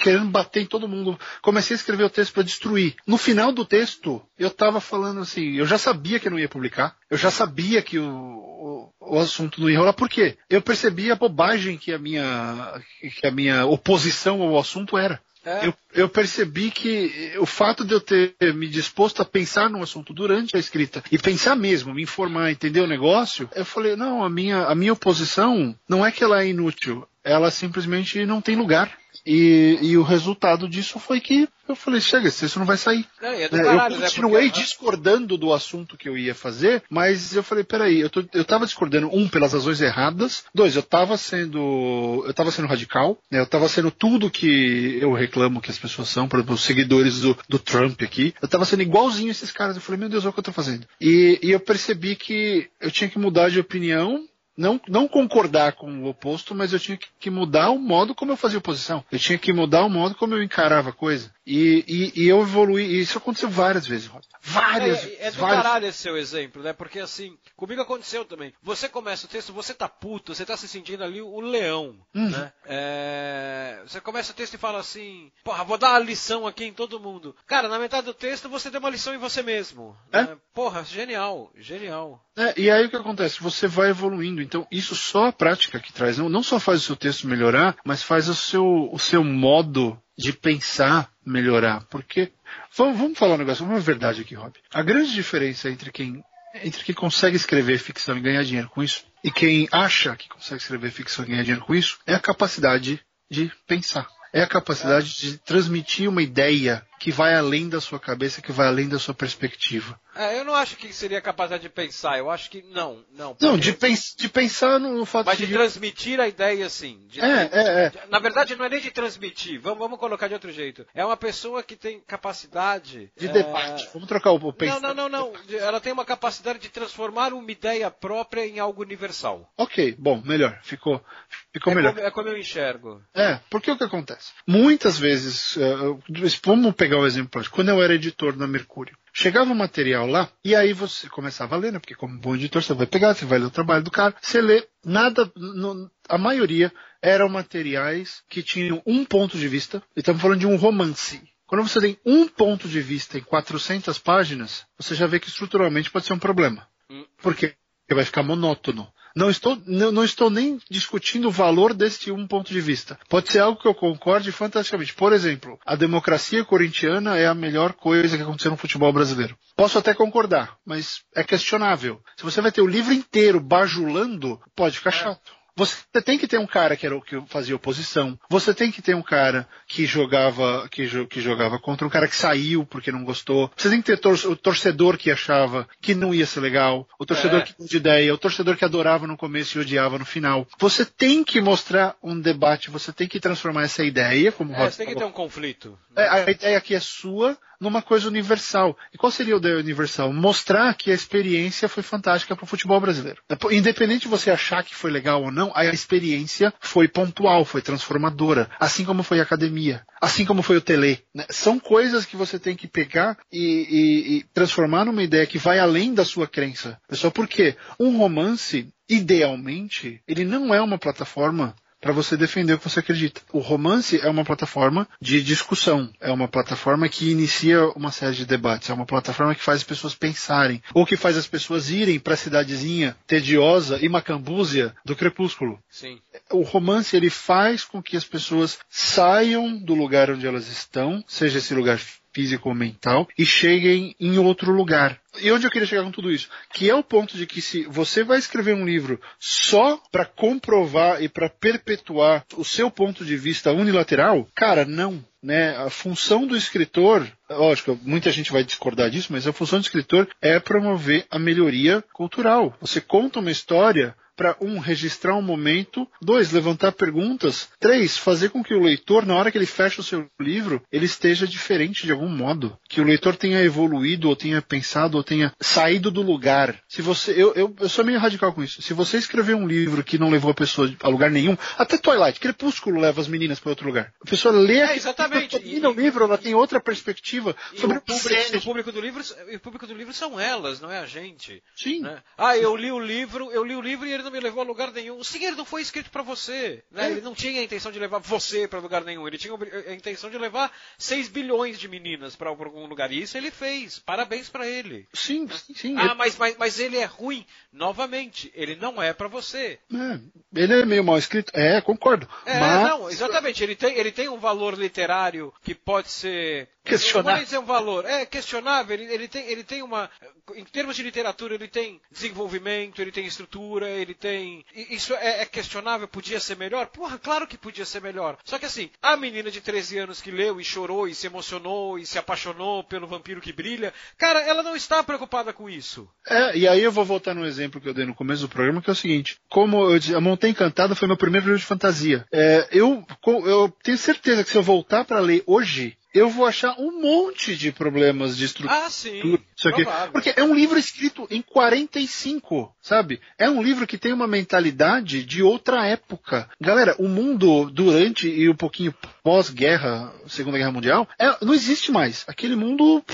querendo 0.00 0.30
bater 0.30 0.62
em 0.62 0.66
todo 0.66 0.88
mundo. 0.88 1.18
Comecei 1.40 1.74
a 1.74 1.78
escrever 1.78 2.04
o 2.04 2.10
texto 2.10 2.32
para 2.32 2.42
destruir. 2.42 2.94
No 3.06 3.16
final 3.16 3.52
do 3.52 3.64
texto, 3.64 4.22
eu 4.38 4.50
tava 4.50 4.80
falando 4.80 5.20
assim, 5.20 5.56
eu 5.56 5.66
já 5.66 5.78
sabia 5.78 6.18
que 6.18 6.30
não 6.30 6.38
ia 6.38 6.48
publicar, 6.48 6.96
eu 7.08 7.16
já 7.16 7.30
sabia 7.30 7.82
que 7.82 7.98
o, 7.98 8.06
o, 8.06 8.92
o 9.00 9.18
assunto 9.18 9.60
não 9.60 9.70
ia 9.70 9.78
rolar, 9.78 9.92
por 9.92 10.08
quê? 10.08 10.36
Eu 10.50 10.60
percebi 10.60 11.10
a 11.10 11.16
bobagem 11.16 11.76
que 11.76 11.92
a 11.92 11.98
minha, 11.98 12.80
que 13.20 13.26
a 13.26 13.30
minha 13.30 13.66
oposição 13.66 14.42
ao 14.42 14.58
assunto 14.58 14.98
era. 14.98 15.20
É. 15.46 15.68
Eu, 15.68 15.74
eu, 15.94 16.08
percebi 16.08 16.72
que 16.72 17.34
o 17.38 17.46
fato 17.46 17.84
de 17.84 17.94
eu 17.94 18.00
ter 18.00 18.34
me 18.52 18.66
disposto 18.66 19.22
a 19.22 19.24
pensar 19.24 19.70
no 19.70 19.80
assunto 19.80 20.12
durante 20.12 20.56
a 20.56 20.58
escrita 20.58 21.04
e 21.10 21.16
pensar 21.16 21.54
mesmo, 21.54 21.94
me 21.94 22.02
informar, 22.02 22.50
entender 22.50 22.80
o 22.80 22.86
negócio, 22.86 23.48
eu 23.54 23.64
falei, 23.64 23.94
não, 23.94 24.24
a 24.24 24.28
minha, 24.28 24.64
a 24.64 24.74
minha 24.74 24.92
oposição 24.92 25.72
não 25.88 26.04
é 26.04 26.10
que 26.10 26.24
ela 26.24 26.42
é 26.42 26.48
inútil, 26.48 27.06
ela 27.22 27.48
simplesmente 27.52 28.26
não 28.26 28.40
tem 28.40 28.56
lugar. 28.56 28.90
E, 29.26 29.78
e 29.82 29.98
o 29.98 30.02
resultado 30.02 30.68
disso 30.68 30.98
foi 30.98 31.20
que 31.20 31.48
eu 31.68 31.74
falei, 31.74 32.00
chega, 32.00 32.28
isso 32.28 32.58
não 32.58 32.66
vai 32.66 32.76
sair. 32.76 33.04
é, 33.20 33.42
é 33.42 33.48
caralho, 33.48 33.96
eu 33.96 34.00
né, 34.00 34.06
continuei 34.06 34.44
né? 34.44 34.52
discordando 34.52 35.36
do 35.36 35.52
assunto 35.52 35.96
que 35.96 36.08
eu 36.08 36.16
ia 36.16 36.34
fazer, 36.34 36.82
mas 36.88 37.34
eu 37.34 37.42
falei, 37.42 37.64
peraí, 37.64 38.00
eu, 38.00 38.08
tô, 38.08 38.24
eu 38.32 38.44
tava 38.44 38.64
discordando, 38.64 39.08
um, 39.12 39.28
pelas 39.28 39.52
razões 39.52 39.80
erradas, 39.80 40.44
dois, 40.54 40.76
eu 40.76 40.82
tava 40.82 41.16
sendo, 41.16 42.22
eu 42.24 42.32
tava 42.32 42.52
sendo 42.52 42.68
radical, 42.68 43.18
né, 43.30 43.40
eu 43.40 43.46
tava 43.46 43.68
sendo 43.68 43.90
tudo 43.90 44.30
que 44.30 44.98
eu 45.00 45.12
reclamo 45.12 45.60
que 45.60 45.70
as 45.70 45.78
pessoas 45.78 46.08
são, 46.08 46.28
por 46.28 46.38
exemplo, 46.38 46.54
os 46.54 46.62
seguidores 46.62 47.20
do, 47.20 47.36
do 47.48 47.58
Trump 47.58 48.00
aqui, 48.02 48.32
eu 48.40 48.46
tava 48.46 48.64
sendo 48.64 48.82
igualzinho 48.82 49.30
esses 49.30 49.50
caras, 49.50 49.74
eu 49.74 49.82
falei, 49.82 49.98
meu 49.98 50.08
Deus, 50.08 50.22
olha 50.22 50.30
o 50.30 50.32
que 50.32 50.38
eu 50.38 50.44
tô 50.44 50.52
fazendo. 50.52 50.86
E, 51.00 51.40
e 51.42 51.50
eu 51.50 51.58
percebi 51.58 52.14
que 52.14 52.68
eu 52.80 52.90
tinha 52.90 53.10
que 53.10 53.18
mudar 53.18 53.50
de 53.50 53.58
opinião, 53.58 54.24
não, 54.56 54.80
não 54.88 55.06
concordar 55.06 55.72
com 55.72 55.90
o 56.02 56.08
oposto, 56.08 56.54
mas 56.54 56.72
eu 56.72 56.80
tinha 56.80 56.98
que 57.18 57.30
mudar 57.30 57.70
o 57.70 57.78
modo 57.78 58.14
como 58.14 58.32
eu 58.32 58.36
fazia 58.36 58.58
oposição. 58.58 59.04
Eu 59.10 59.18
tinha 59.18 59.38
que 59.38 59.52
mudar 59.52 59.84
o 59.84 59.90
modo 59.90 60.14
como 60.14 60.34
eu 60.34 60.42
encarava 60.42 60.90
a 60.90 60.92
coisa. 60.92 61.30
E, 61.46 61.84
e, 61.86 62.22
e 62.24 62.28
eu 62.28 62.40
evoluí, 62.40 62.84
e 62.84 63.00
isso 63.00 63.18
aconteceu 63.18 63.48
várias 63.48 63.86
vezes, 63.86 64.08
Rob. 64.08 64.24
Várias 64.42 65.04
É, 65.04 65.26
é 65.26 65.30
do 65.30 65.38
várias... 65.38 65.62
caralho 65.62 65.86
esse 65.86 65.98
seu 65.98 66.16
exemplo, 66.16 66.62
né? 66.62 66.72
Porque 66.72 66.98
assim, 66.98 67.36
comigo 67.56 67.80
aconteceu 67.80 68.24
também. 68.24 68.52
Você 68.62 68.88
começa 68.88 69.26
o 69.26 69.28
texto, 69.28 69.52
você 69.52 69.72
tá 69.72 69.88
puto, 69.88 70.34
você 70.34 70.44
tá 70.44 70.56
se 70.56 70.66
sentindo 70.66 71.04
ali 71.04 71.20
o 71.20 71.40
leão, 71.40 71.96
uhum. 72.14 72.30
né? 72.30 72.52
É... 72.64 73.80
Você 73.86 74.00
começa 74.00 74.32
o 74.32 74.34
texto 74.34 74.54
e 74.54 74.58
fala 74.58 74.80
assim, 74.80 75.30
porra, 75.44 75.62
vou 75.62 75.78
dar 75.78 75.90
uma 75.90 75.98
lição 76.00 76.46
aqui 76.46 76.64
em 76.64 76.72
todo 76.72 76.98
mundo. 76.98 77.36
Cara, 77.46 77.68
na 77.68 77.78
metade 77.78 78.06
do 78.06 78.14
texto 78.14 78.48
você 78.48 78.68
deu 78.68 78.80
uma 78.80 78.90
lição 78.90 79.14
em 79.14 79.18
você 79.18 79.42
mesmo. 79.42 79.96
É? 80.10 80.22
Né? 80.22 80.36
Porra, 80.52 80.82
genial, 80.82 81.52
genial. 81.56 82.24
É, 82.36 82.60
e 82.60 82.70
aí 82.70 82.86
o 82.86 82.90
que 82.90 82.96
acontece? 82.96 83.42
Você 83.42 83.66
vai 83.66 83.90
evoluindo. 83.90 84.42
Então, 84.46 84.64
isso 84.70 84.94
só 84.94 85.26
a 85.26 85.32
prática 85.32 85.80
que 85.80 85.92
traz. 85.92 86.18
Não, 86.18 86.28
não 86.28 86.42
só 86.42 86.60
faz 86.60 86.80
o 86.80 86.84
seu 86.84 86.94
texto 86.94 87.26
melhorar, 87.26 87.76
mas 87.84 88.00
faz 88.00 88.28
o 88.28 88.34
seu, 88.34 88.88
o 88.92 88.98
seu 88.98 89.24
modo 89.24 90.00
de 90.16 90.32
pensar 90.32 91.10
melhorar. 91.24 91.84
Porque, 91.90 92.30
vamos, 92.76 92.96
vamos 92.96 93.18
falar 93.18 93.34
um 93.34 93.38
negócio, 93.38 93.64
uma 93.64 93.80
verdade 93.80 94.20
aqui, 94.20 94.36
Rob. 94.36 94.54
A 94.72 94.82
grande 94.82 95.12
diferença 95.12 95.68
entre 95.68 95.90
quem, 95.90 96.22
entre 96.62 96.84
quem 96.84 96.94
consegue 96.94 97.34
escrever 97.34 97.78
ficção 97.78 98.16
e 98.16 98.20
ganhar 98.20 98.44
dinheiro 98.44 98.70
com 98.70 98.84
isso, 98.84 99.04
e 99.24 99.32
quem 99.32 99.68
acha 99.72 100.14
que 100.14 100.28
consegue 100.28 100.62
escrever 100.62 100.92
ficção 100.92 101.24
e 101.24 101.28
ganhar 101.28 101.42
dinheiro 101.42 101.64
com 101.66 101.74
isso, 101.74 101.98
é 102.06 102.14
a 102.14 102.20
capacidade 102.20 103.00
de 103.28 103.50
pensar. 103.66 104.08
É 104.32 104.42
a 104.42 104.46
capacidade 104.46 105.18
de 105.18 105.38
transmitir 105.38 106.08
uma 106.08 106.22
ideia 106.22 106.86
que 106.98 107.10
vai 107.10 107.34
além 107.34 107.68
da 107.68 107.80
sua 107.80 108.00
cabeça, 108.00 108.40
que 108.42 108.52
vai 108.52 108.66
além 108.66 108.88
da 108.88 108.98
sua 108.98 109.14
perspectiva. 109.14 109.98
É, 110.14 110.38
eu 110.38 110.44
não 110.44 110.54
acho 110.54 110.76
que 110.76 110.92
seria 110.92 111.20
capacidade 111.20 111.62
de 111.62 111.68
pensar, 111.68 112.18
eu 112.18 112.30
acho 112.30 112.50
que 112.50 112.62
não, 112.62 113.04
não. 113.12 113.36
Não, 113.38 113.58
de, 113.58 113.72
pens 113.72 114.14
de 114.16 114.28
pensar 114.28 114.80
no, 114.80 115.04
fato 115.04 115.26
Mas 115.26 115.36
de, 115.36 115.46
de 115.46 115.52
transmitir 115.52 116.18
a 116.18 116.26
ideia, 116.26 116.68
sim. 116.70 117.06
De, 117.08 117.20
é, 117.20 117.50
é, 117.52 117.86
é. 117.86 117.92
Na 118.08 118.18
verdade, 118.18 118.56
não 118.56 118.64
é 118.64 118.68
nem 118.68 118.80
de 118.80 118.90
transmitir, 118.90 119.60
vamos, 119.60 119.78
vamos 119.78 119.98
colocar 119.98 120.26
de 120.26 120.34
outro 120.34 120.50
jeito. 120.50 120.86
É 120.94 121.04
uma 121.04 121.16
pessoa 121.16 121.62
que 121.62 121.76
tem 121.76 122.00
capacidade... 122.00 123.12
De 123.16 123.28
é... 123.28 123.32
debate, 123.32 123.88
vamos 123.92 124.08
trocar 124.08 124.30
o, 124.32 124.36
o 124.36 124.52
pensamento. 124.52 124.82
Não, 124.82 124.94
não, 124.94 125.08
não, 125.08 125.32
não, 125.48 125.58
ela 125.58 125.80
tem 125.80 125.92
uma 125.92 126.04
capacidade 126.04 126.58
de 126.58 126.70
transformar 126.70 127.34
uma 127.34 127.50
ideia 127.50 127.90
própria 127.90 128.46
em 128.46 128.58
algo 128.58 128.82
universal. 128.82 129.52
Ok, 129.56 129.96
bom, 129.98 130.22
melhor, 130.24 130.58
ficou, 130.62 131.04
ficou 131.52 131.72
é 131.72 131.76
melhor. 131.76 131.94
Como, 131.94 132.06
é 132.06 132.10
como 132.10 132.28
eu 132.28 132.38
enxergo. 132.38 133.02
É, 133.14 133.38
porque 133.50 133.70
o 133.70 133.76
que 133.76 133.84
acontece? 133.84 134.32
Muitas 134.46 134.98
vezes, 134.98 135.56
uh, 135.56 136.00
vamos 136.42 136.74
pegar 136.86 136.98
o 136.98 137.06
exemplo 137.06 137.30
prático, 137.30 137.56
quando 137.56 137.70
eu 137.70 137.82
era 137.82 137.94
editor 137.94 138.36
na 138.36 138.46
Mercúrio, 138.46 138.96
Chegava 139.18 139.50
o 139.50 139.56
material 139.56 140.06
lá, 140.06 140.28
e 140.44 140.54
aí 140.54 140.74
você 140.74 141.08
começava 141.08 141.54
a 141.54 141.58
ler, 141.58 141.72
né? 141.72 141.78
Porque 141.78 141.94
como 141.94 142.18
bom 142.18 142.34
editor, 142.34 142.62
você 142.62 142.74
vai 142.74 142.86
pegar, 142.86 143.14
você 143.14 143.24
vai 143.24 143.38
ler 143.38 143.46
o 143.46 143.50
trabalho 143.50 143.82
do 143.82 143.90
cara, 143.90 144.14
você 144.20 144.42
lê, 144.42 144.68
nada, 144.84 145.32
no, 145.34 145.90
a 146.06 146.18
maioria 146.18 146.70
eram 147.00 147.26
materiais 147.26 148.22
que 148.28 148.42
tinham 148.42 148.82
um 148.84 149.06
ponto 149.06 149.38
de 149.38 149.48
vista, 149.48 149.82
e 149.96 150.00
estamos 150.00 150.20
falando 150.20 150.40
de 150.40 150.46
um 150.46 150.56
romance. 150.56 151.22
Quando 151.46 151.66
você 151.66 151.80
tem 151.80 151.98
um 152.04 152.28
ponto 152.28 152.68
de 152.68 152.78
vista 152.82 153.16
em 153.16 153.22
400 153.22 153.98
páginas, 153.98 154.66
você 154.76 154.94
já 154.94 155.06
vê 155.06 155.18
que 155.18 155.28
estruturalmente 155.28 155.90
pode 155.90 156.04
ser 156.04 156.12
um 156.12 156.18
problema. 156.18 156.68
Hum. 156.90 157.06
Por 157.22 157.34
quê? 157.34 157.54
Porque 157.80 157.94
vai 157.94 158.04
ficar 158.04 158.22
monótono. 158.22 158.86
Não 159.16 159.30
estou, 159.30 159.56
não, 159.64 159.90
não, 159.90 160.04
estou 160.04 160.28
nem 160.28 160.60
discutindo 160.70 161.28
o 161.28 161.30
valor 161.30 161.72
deste 161.72 162.12
um 162.12 162.26
ponto 162.26 162.52
de 162.52 162.60
vista. 162.60 162.98
Pode 163.08 163.32
ser 163.32 163.38
algo 163.38 163.58
que 163.58 163.66
eu 163.66 163.74
concorde 163.74 164.30
fantasticamente. 164.30 164.92
Por 164.92 165.10
exemplo, 165.10 165.58
a 165.64 165.74
democracia 165.74 166.44
corintiana 166.44 167.16
é 167.16 167.26
a 167.26 167.34
melhor 167.34 167.72
coisa 167.72 168.14
que 168.14 168.22
aconteceu 168.22 168.50
no 168.50 168.58
futebol 168.58 168.92
brasileiro. 168.92 169.34
Posso 169.56 169.78
até 169.78 169.94
concordar, 169.94 170.58
mas 170.66 171.00
é 171.14 171.24
questionável. 171.24 171.98
Se 172.14 172.24
você 172.24 172.42
vai 172.42 172.52
ter 172.52 172.60
o 172.60 172.66
livro 172.66 172.92
inteiro 172.92 173.40
bajulando, 173.40 174.38
pode 174.54 174.76
ficar 174.76 174.90
é. 174.90 174.92
chato. 174.92 175.32
Você 175.56 176.02
tem 176.04 176.18
que 176.18 176.28
ter 176.28 176.38
um 176.38 176.46
cara 176.46 176.76
que 176.76 176.84
era 176.84 176.94
o 176.94 177.00
que 177.00 177.18
fazia 177.28 177.56
oposição. 177.56 178.18
Você 178.28 178.52
tem 178.52 178.70
que 178.70 178.82
ter 178.82 178.94
um 178.94 179.02
cara 179.02 179.48
que 179.66 179.86
jogava 179.86 180.68
que, 180.70 181.06
que 181.06 181.20
jogava 181.20 181.58
contra 181.58 181.86
um 181.86 181.90
cara 181.90 182.06
que 182.06 182.14
saiu 182.14 182.66
porque 182.66 182.92
não 182.92 183.04
gostou. 183.04 183.50
Você 183.56 183.70
tem 183.70 183.80
que 183.80 183.86
ter 183.86 183.98
tor 183.98 184.14
o 184.26 184.36
torcedor 184.36 184.98
que 184.98 185.10
achava 185.10 185.66
que 185.80 185.94
não 185.94 186.14
ia 186.14 186.26
ser 186.26 186.40
legal, 186.40 186.86
o 186.98 187.06
torcedor 187.06 187.40
é. 187.40 187.42
que 187.42 187.54
tinha 187.54 187.68
de 187.68 187.76
ideia, 187.76 188.14
o 188.14 188.18
torcedor 188.18 188.56
que 188.56 188.64
adorava 188.64 189.06
no 189.06 189.16
começo 189.16 189.56
e 189.56 189.60
odiava 189.60 189.98
no 189.98 190.04
final. 190.04 190.46
Você 190.58 190.84
tem 190.84 191.24
que 191.24 191.40
mostrar 191.40 191.96
um 192.02 192.20
debate, 192.20 192.70
você 192.70 192.92
tem 192.92 193.08
que 193.08 193.18
transformar 193.18 193.62
essa 193.62 193.82
ideia 193.82 194.30
como 194.30 194.54
é, 194.54 194.70
Você 194.70 194.84
tem 194.84 194.94
que 194.94 194.98
ter 194.98 195.04
um 195.04 195.12
conflito. 195.12 195.78
É, 195.96 196.08
a 196.08 196.30
ideia 196.30 196.58
aqui 196.58 196.74
é 196.74 196.80
sua, 196.80 197.36
numa 197.60 197.82
coisa 197.82 198.08
universal. 198.08 198.76
E 198.92 198.98
qual 198.98 199.10
seria 199.10 199.34
o 199.34 199.38
ideia 199.38 199.58
universal? 199.58 200.12
Mostrar 200.12 200.74
que 200.74 200.90
a 200.90 200.94
experiência 200.94 201.68
foi 201.68 201.82
fantástica 201.82 202.34
para 202.34 202.44
o 202.44 202.46
futebol 202.46 202.80
brasileiro. 202.80 203.20
Independente 203.50 204.02
de 204.02 204.08
você 204.08 204.30
achar 204.30 204.64
que 204.64 204.74
foi 204.74 204.90
legal 204.90 205.22
ou 205.22 205.30
não, 205.30 205.52
a 205.54 205.64
experiência 205.66 206.52
foi 206.60 206.88
pontual, 206.88 207.44
foi 207.44 207.62
transformadora. 207.62 208.50
Assim 208.58 208.84
como 208.84 209.02
foi 209.02 209.20
a 209.20 209.22
academia, 209.22 209.84
assim 210.00 210.24
como 210.24 210.42
foi 210.42 210.56
o 210.56 210.60
tele. 210.60 211.00
Né? 211.14 211.24
São 211.30 211.58
coisas 211.58 212.04
que 212.04 212.16
você 212.16 212.38
tem 212.38 212.56
que 212.56 212.66
pegar 212.66 213.16
e, 213.32 213.38
e, 213.38 214.16
e 214.16 214.22
transformar 214.34 214.84
numa 214.84 215.02
ideia 215.02 215.26
que 215.26 215.38
vai 215.38 215.58
além 215.58 215.94
da 215.94 216.04
sua 216.04 216.26
crença. 216.26 216.78
Pessoal, 216.88 217.12
por 217.12 217.26
quê? 217.26 217.56
Um 217.78 217.96
romance, 217.96 218.68
idealmente, 218.88 220.00
ele 220.06 220.24
não 220.24 220.54
é 220.54 220.60
uma 220.60 220.78
plataforma 220.78 221.54
para 221.86 221.94
você 221.94 222.16
defender 222.16 222.54
o 222.54 222.58
que 222.58 222.68
você 222.68 222.80
acredita. 222.80 223.20
O 223.32 223.38
romance 223.38 224.00
é 224.00 224.10
uma 224.10 224.24
plataforma 224.24 224.88
de 225.00 225.22
discussão, 225.22 225.88
é 226.00 226.10
uma 226.10 226.26
plataforma 226.26 226.88
que 226.88 227.12
inicia 227.12 227.64
uma 227.76 227.92
série 227.92 228.16
de 228.16 228.26
debates, 228.26 228.68
é 228.68 228.74
uma 228.74 228.84
plataforma 228.84 229.36
que 229.36 229.42
faz 229.42 229.58
as 229.58 229.64
pessoas 229.64 229.94
pensarem, 229.94 230.60
ou 230.74 230.84
que 230.84 230.96
faz 230.96 231.16
as 231.16 231.28
pessoas 231.28 231.70
irem 231.70 232.00
para 232.00 232.14
a 232.14 232.16
cidadezinha 232.16 232.96
tediosa 233.06 233.78
e 233.80 233.88
macambúzia 233.88 234.74
do 234.84 234.96
crepúsculo. 234.96 235.60
Sim. 235.70 236.00
O 236.32 236.42
romance 236.42 236.96
ele 236.96 237.08
faz 237.08 237.64
com 237.64 237.80
que 237.80 237.96
as 237.96 238.04
pessoas 238.04 238.58
saiam 238.68 239.56
do 239.56 239.76
lugar 239.76 240.10
onde 240.10 240.26
elas 240.26 240.48
estão, 240.48 241.04
seja 241.06 241.38
esse 241.38 241.54
lugar 241.54 241.78
físico 242.16 242.48
ou 242.48 242.54
mental 242.54 243.06
e 243.18 243.26
cheguem 243.26 243.94
em 244.00 244.18
outro 244.18 244.50
lugar. 244.50 244.98
E 245.20 245.30
onde 245.30 245.46
eu 245.46 245.50
queria 245.50 245.68
chegar 245.68 245.82
com 245.84 245.90
tudo 245.90 246.10
isso? 246.10 246.30
Que 246.54 246.70
é 246.70 246.74
o 246.74 246.82
ponto 246.82 247.14
de 247.14 247.26
que 247.26 247.42
se 247.42 247.64
você 247.64 248.02
vai 248.02 248.18
escrever 248.18 248.54
um 248.54 248.64
livro 248.64 248.98
só 249.20 249.78
para 249.92 250.06
comprovar 250.06 251.02
e 251.02 251.10
para 251.10 251.28
perpetuar 251.28 252.24
o 252.34 252.44
seu 252.44 252.70
ponto 252.70 253.04
de 253.04 253.18
vista 253.18 253.52
unilateral, 253.52 254.26
cara, 254.34 254.64
não. 254.64 255.04
Né? 255.22 255.56
A 255.56 255.68
função 255.68 256.26
do 256.26 256.36
escritor, 256.36 257.06
lógico, 257.28 257.78
muita 257.82 258.10
gente 258.10 258.32
vai 258.32 258.44
discordar 258.44 258.88
disso, 258.90 259.12
mas 259.12 259.26
a 259.26 259.32
função 259.32 259.58
do 259.58 259.64
escritor 259.64 260.08
é 260.22 260.38
promover 260.38 261.04
a 261.10 261.18
melhoria 261.18 261.84
cultural. 261.92 262.56
Você 262.60 262.80
conta 262.80 263.20
uma 263.20 263.30
história 263.30 263.94
para 264.16 264.36
um 264.40 264.58
registrar 264.58 265.14
um 265.14 265.22
momento, 265.22 265.86
dois 266.00 266.32
levantar 266.32 266.72
perguntas, 266.72 267.48
três 267.60 267.98
fazer 267.98 268.30
com 268.30 268.42
que 268.42 268.54
o 268.54 268.62
leitor 268.62 269.04
na 269.04 269.14
hora 269.14 269.30
que 269.30 269.38
ele 269.38 269.46
fecha 269.46 269.80
o 269.80 269.84
seu 269.84 270.08
livro 270.18 270.62
ele 270.72 270.86
esteja 270.86 271.26
diferente 271.26 271.86
de 271.86 271.92
algum 271.92 272.08
modo, 272.08 272.58
que 272.68 272.80
o 272.80 272.84
leitor 272.84 273.14
tenha 273.16 273.42
evoluído 273.42 274.08
ou 274.08 274.16
tenha 274.16 274.40
pensado 274.40 274.96
ou 274.96 275.04
tenha 275.04 275.32
saído 275.40 275.90
do 275.90 276.02
lugar. 276.02 276.58
Se 276.68 276.80
você, 276.80 277.12
eu, 277.12 277.34
eu, 277.34 277.54
eu 277.60 277.68
sou 277.68 277.84
meio 277.84 277.98
radical 277.98 278.32
com 278.32 278.42
isso. 278.42 278.62
Se 278.62 278.72
você 278.72 278.96
escrever 278.96 279.34
um 279.34 279.46
livro 279.46 279.84
que 279.84 279.98
não 279.98 280.10
levou 280.10 280.30
a 280.30 280.34
pessoa 280.34 280.72
a 280.82 280.88
lugar 280.88 281.10
nenhum, 281.10 281.36
até 281.58 281.76
Twilight, 281.76 282.18
Crepúsculo 282.18 282.80
leva 282.80 283.00
as 283.00 283.08
meninas 283.08 283.38
para 283.38 283.50
outro 283.50 283.66
lugar. 283.66 283.92
A 284.00 284.08
pessoa 284.08 284.34
lê 284.34 284.58
é, 284.58 284.76
exatamente. 284.76 285.40
E 285.44 285.60
no 285.60 285.72
livro 285.72 286.04
ela 286.04 286.16
tem 286.16 286.34
outra 286.34 286.60
perspectiva 286.60 287.36
sobre 287.54 287.78
o 287.78 287.80
público, 287.80 288.36
o 288.36 288.42
público 288.42 288.72
do 288.72 288.80
livro, 288.80 289.02
o 289.34 289.40
público 289.40 289.66
do 289.66 289.74
livro 289.74 289.92
são 289.92 290.18
elas, 290.18 290.60
não 290.60 290.70
é 290.70 290.78
a 290.78 290.86
gente. 290.86 291.42
Sim. 291.54 291.80
Né? 291.80 292.02
Ah, 292.16 292.36
eu 292.36 292.56
li 292.56 292.70
o 292.70 292.78
livro, 292.78 293.30
eu 293.30 293.44
li 293.44 293.54
o 293.54 293.60
livro 293.60 293.86
e 293.86 293.92
ele 293.92 294.02
não 294.06 294.12
me 294.12 294.20
levou 294.20 294.42
a 294.42 294.46
lugar 294.46 294.72
nenhum. 294.72 295.02
Sim, 295.04 295.24
ele 295.24 295.36
não 295.36 295.44
foi 295.44 295.60
escrito 295.60 295.90
para 295.90 296.02
você. 296.02 296.62
Né? 296.70 296.86
É. 296.86 296.90
Ele 296.92 297.00
não 297.00 297.14
tinha 297.14 297.40
a 297.40 297.44
intenção 297.44 297.70
de 297.70 297.78
levar 297.78 297.98
você 297.98 298.48
para 298.48 298.60
lugar 298.60 298.84
nenhum. 298.84 299.06
Ele 299.06 299.18
tinha 299.18 299.34
a 299.68 299.74
intenção 299.74 300.08
de 300.08 300.16
levar 300.16 300.50
6 300.78 301.08
bilhões 301.08 301.58
de 301.58 301.68
meninas 301.68 302.16
para 302.16 302.30
algum 302.30 302.66
lugar. 302.66 302.90
E 302.90 303.02
isso 303.02 303.18
ele 303.18 303.30
fez. 303.30 303.78
Parabéns 303.78 304.28
para 304.28 304.46
ele. 304.46 304.86
Sim, 304.94 305.28
sim. 305.54 305.76
Ah, 305.76 305.94
mas, 305.94 306.16
mas, 306.16 306.36
mas 306.38 306.58
ele 306.58 306.78
é 306.78 306.84
ruim. 306.84 307.26
Novamente, 307.52 308.30
ele 308.34 308.56
não 308.56 308.80
é 308.80 308.92
para 308.92 309.08
você. 309.08 309.58
É, 309.72 310.00
ele 310.34 310.54
é 310.54 310.64
meio 310.64 310.84
mal 310.84 310.98
escrito. 310.98 311.32
É, 311.34 311.60
concordo. 311.60 312.08
É, 312.24 312.38
mas... 312.38 312.62
não, 312.62 312.90
exatamente. 312.90 313.42
Ele 313.42 313.56
tem, 313.56 313.76
ele 313.76 313.92
tem 313.92 314.08
um 314.08 314.18
valor 314.18 314.54
literário 314.54 315.32
que 315.42 315.54
pode 315.54 315.90
ser 315.90 316.48
questionável. 316.66 317.26
É 317.30 317.38
um 317.38 317.44
valor. 317.44 317.84
É 317.84 318.04
questionável. 318.04 318.74
Ele, 318.74 318.92
ele, 318.92 319.08
tem, 319.08 319.26
ele 319.26 319.44
tem 319.44 319.62
uma. 319.62 319.90
Em 320.34 320.44
termos 320.44 320.76
de 320.76 320.82
literatura, 320.82 321.34
ele 321.34 321.48
tem 321.48 321.80
desenvolvimento, 321.90 322.82
ele 322.82 322.92
tem 322.92 323.06
estrutura, 323.06 323.68
ele 323.68 323.94
tem. 323.94 324.44
Isso 324.54 324.94
é, 324.94 325.22
é, 325.22 325.24
questionável, 325.24 325.86
podia 325.86 326.20
ser 326.20 326.36
melhor? 326.36 326.66
Porra, 326.66 326.98
claro 326.98 327.26
que 327.26 327.38
podia 327.38 327.64
ser 327.64 327.80
melhor. 327.80 328.18
Só 328.24 328.38
que 328.38 328.46
assim, 328.46 328.70
a 328.82 328.96
menina 328.96 329.30
de 329.30 329.40
13 329.40 329.78
anos 329.78 330.00
que 330.00 330.10
leu 330.10 330.40
e 330.40 330.44
chorou 330.44 330.88
e 330.88 330.94
se 330.94 331.06
emocionou 331.06 331.78
e 331.78 331.86
se 331.86 331.98
apaixonou 331.98 332.64
pelo 332.64 332.86
vampiro 332.86 333.20
que 333.20 333.32
brilha, 333.32 333.72
cara, 333.96 334.20
ela 334.20 334.42
não 334.42 334.56
está 334.56 334.82
preocupada 334.82 335.32
com 335.32 335.48
isso. 335.48 335.88
É, 336.08 336.36
e 336.36 336.48
aí 336.48 336.62
eu 336.62 336.72
vou 336.72 336.84
voltar 336.84 337.14
no 337.14 337.24
exemplo 337.24 337.60
que 337.60 337.68
eu 337.68 337.74
dei 337.74 337.86
no 337.86 337.94
começo 337.94 338.22
do 338.22 338.28
programa, 338.28 338.60
que 338.60 338.70
é 338.70 338.72
o 338.72 338.76
seguinte: 338.76 339.18
como 339.28 339.70
eu 339.70 339.78
disse, 339.78 339.94
A 339.94 340.00
Montanha 340.00 340.32
Encantada 340.32 340.74
foi 340.74 340.88
meu 340.88 340.96
primeiro 340.96 341.26
livro 341.26 341.38
de 341.38 341.46
fantasia. 341.46 342.04
É, 342.12 342.48
eu, 342.50 342.84
eu 343.06 343.52
tenho 343.62 343.78
certeza 343.78 344.24
que 344.24 344.30
se 344.30 344.36
eu 344.36 344.42
voltar 344.42 344.84
para 344.84 345.00
ler 345.00 345.22
hoje, 345.26 345.76
eu 345.96 346.10
vou 346.10 346.26
achar 346.26 346.54
um 346.58 346.80
monte 346.80 347.36
de 347.36 347.50
problemas 347.50 348.16
de 348.16 348.24
estrutura. 348.24 348.66
Ah, 348.66 348.70
sim. 348.70 349.18
Isso 349.36 349.48
aqui. 349.48 349.64
Porque 349.92 350.12
é 350.16 350.22
um 350.22 350.34
livro 350.34 350.58
escrito 350.58 351.06
em 351.10 351.22
45, 351.22 352.54
sabe? 352.60 353.00
É 353.18 353.28
um 353.28 353.42
livro 353.42 353.66
que 353.66 353.78
tem 353.78 353.92
uma 353.92 354.06
mentalidade 354.06 355.04
de 355.04 355.22
outra 355.22 355.66
época. 355.66 356.28
Galera, 356.40 356.74
o 356.78 356.88
mundo 356.88 357.50
durante 357.50 358.08
e 358.08 358.28
um 358.28 358.36
pouquinho 358.36 358.74
pós-guerra, 359.02 359.92
Segunda 360.06 360.38
Guerra 360.38 360.52
Mundial, 360.52 360.88
é, 360.98 361.24
não 361.24 361.32
existe 361.32 361.72
mais. 361.72 362.04
Aquele 362.06 362.36
mundo 362.36 362.84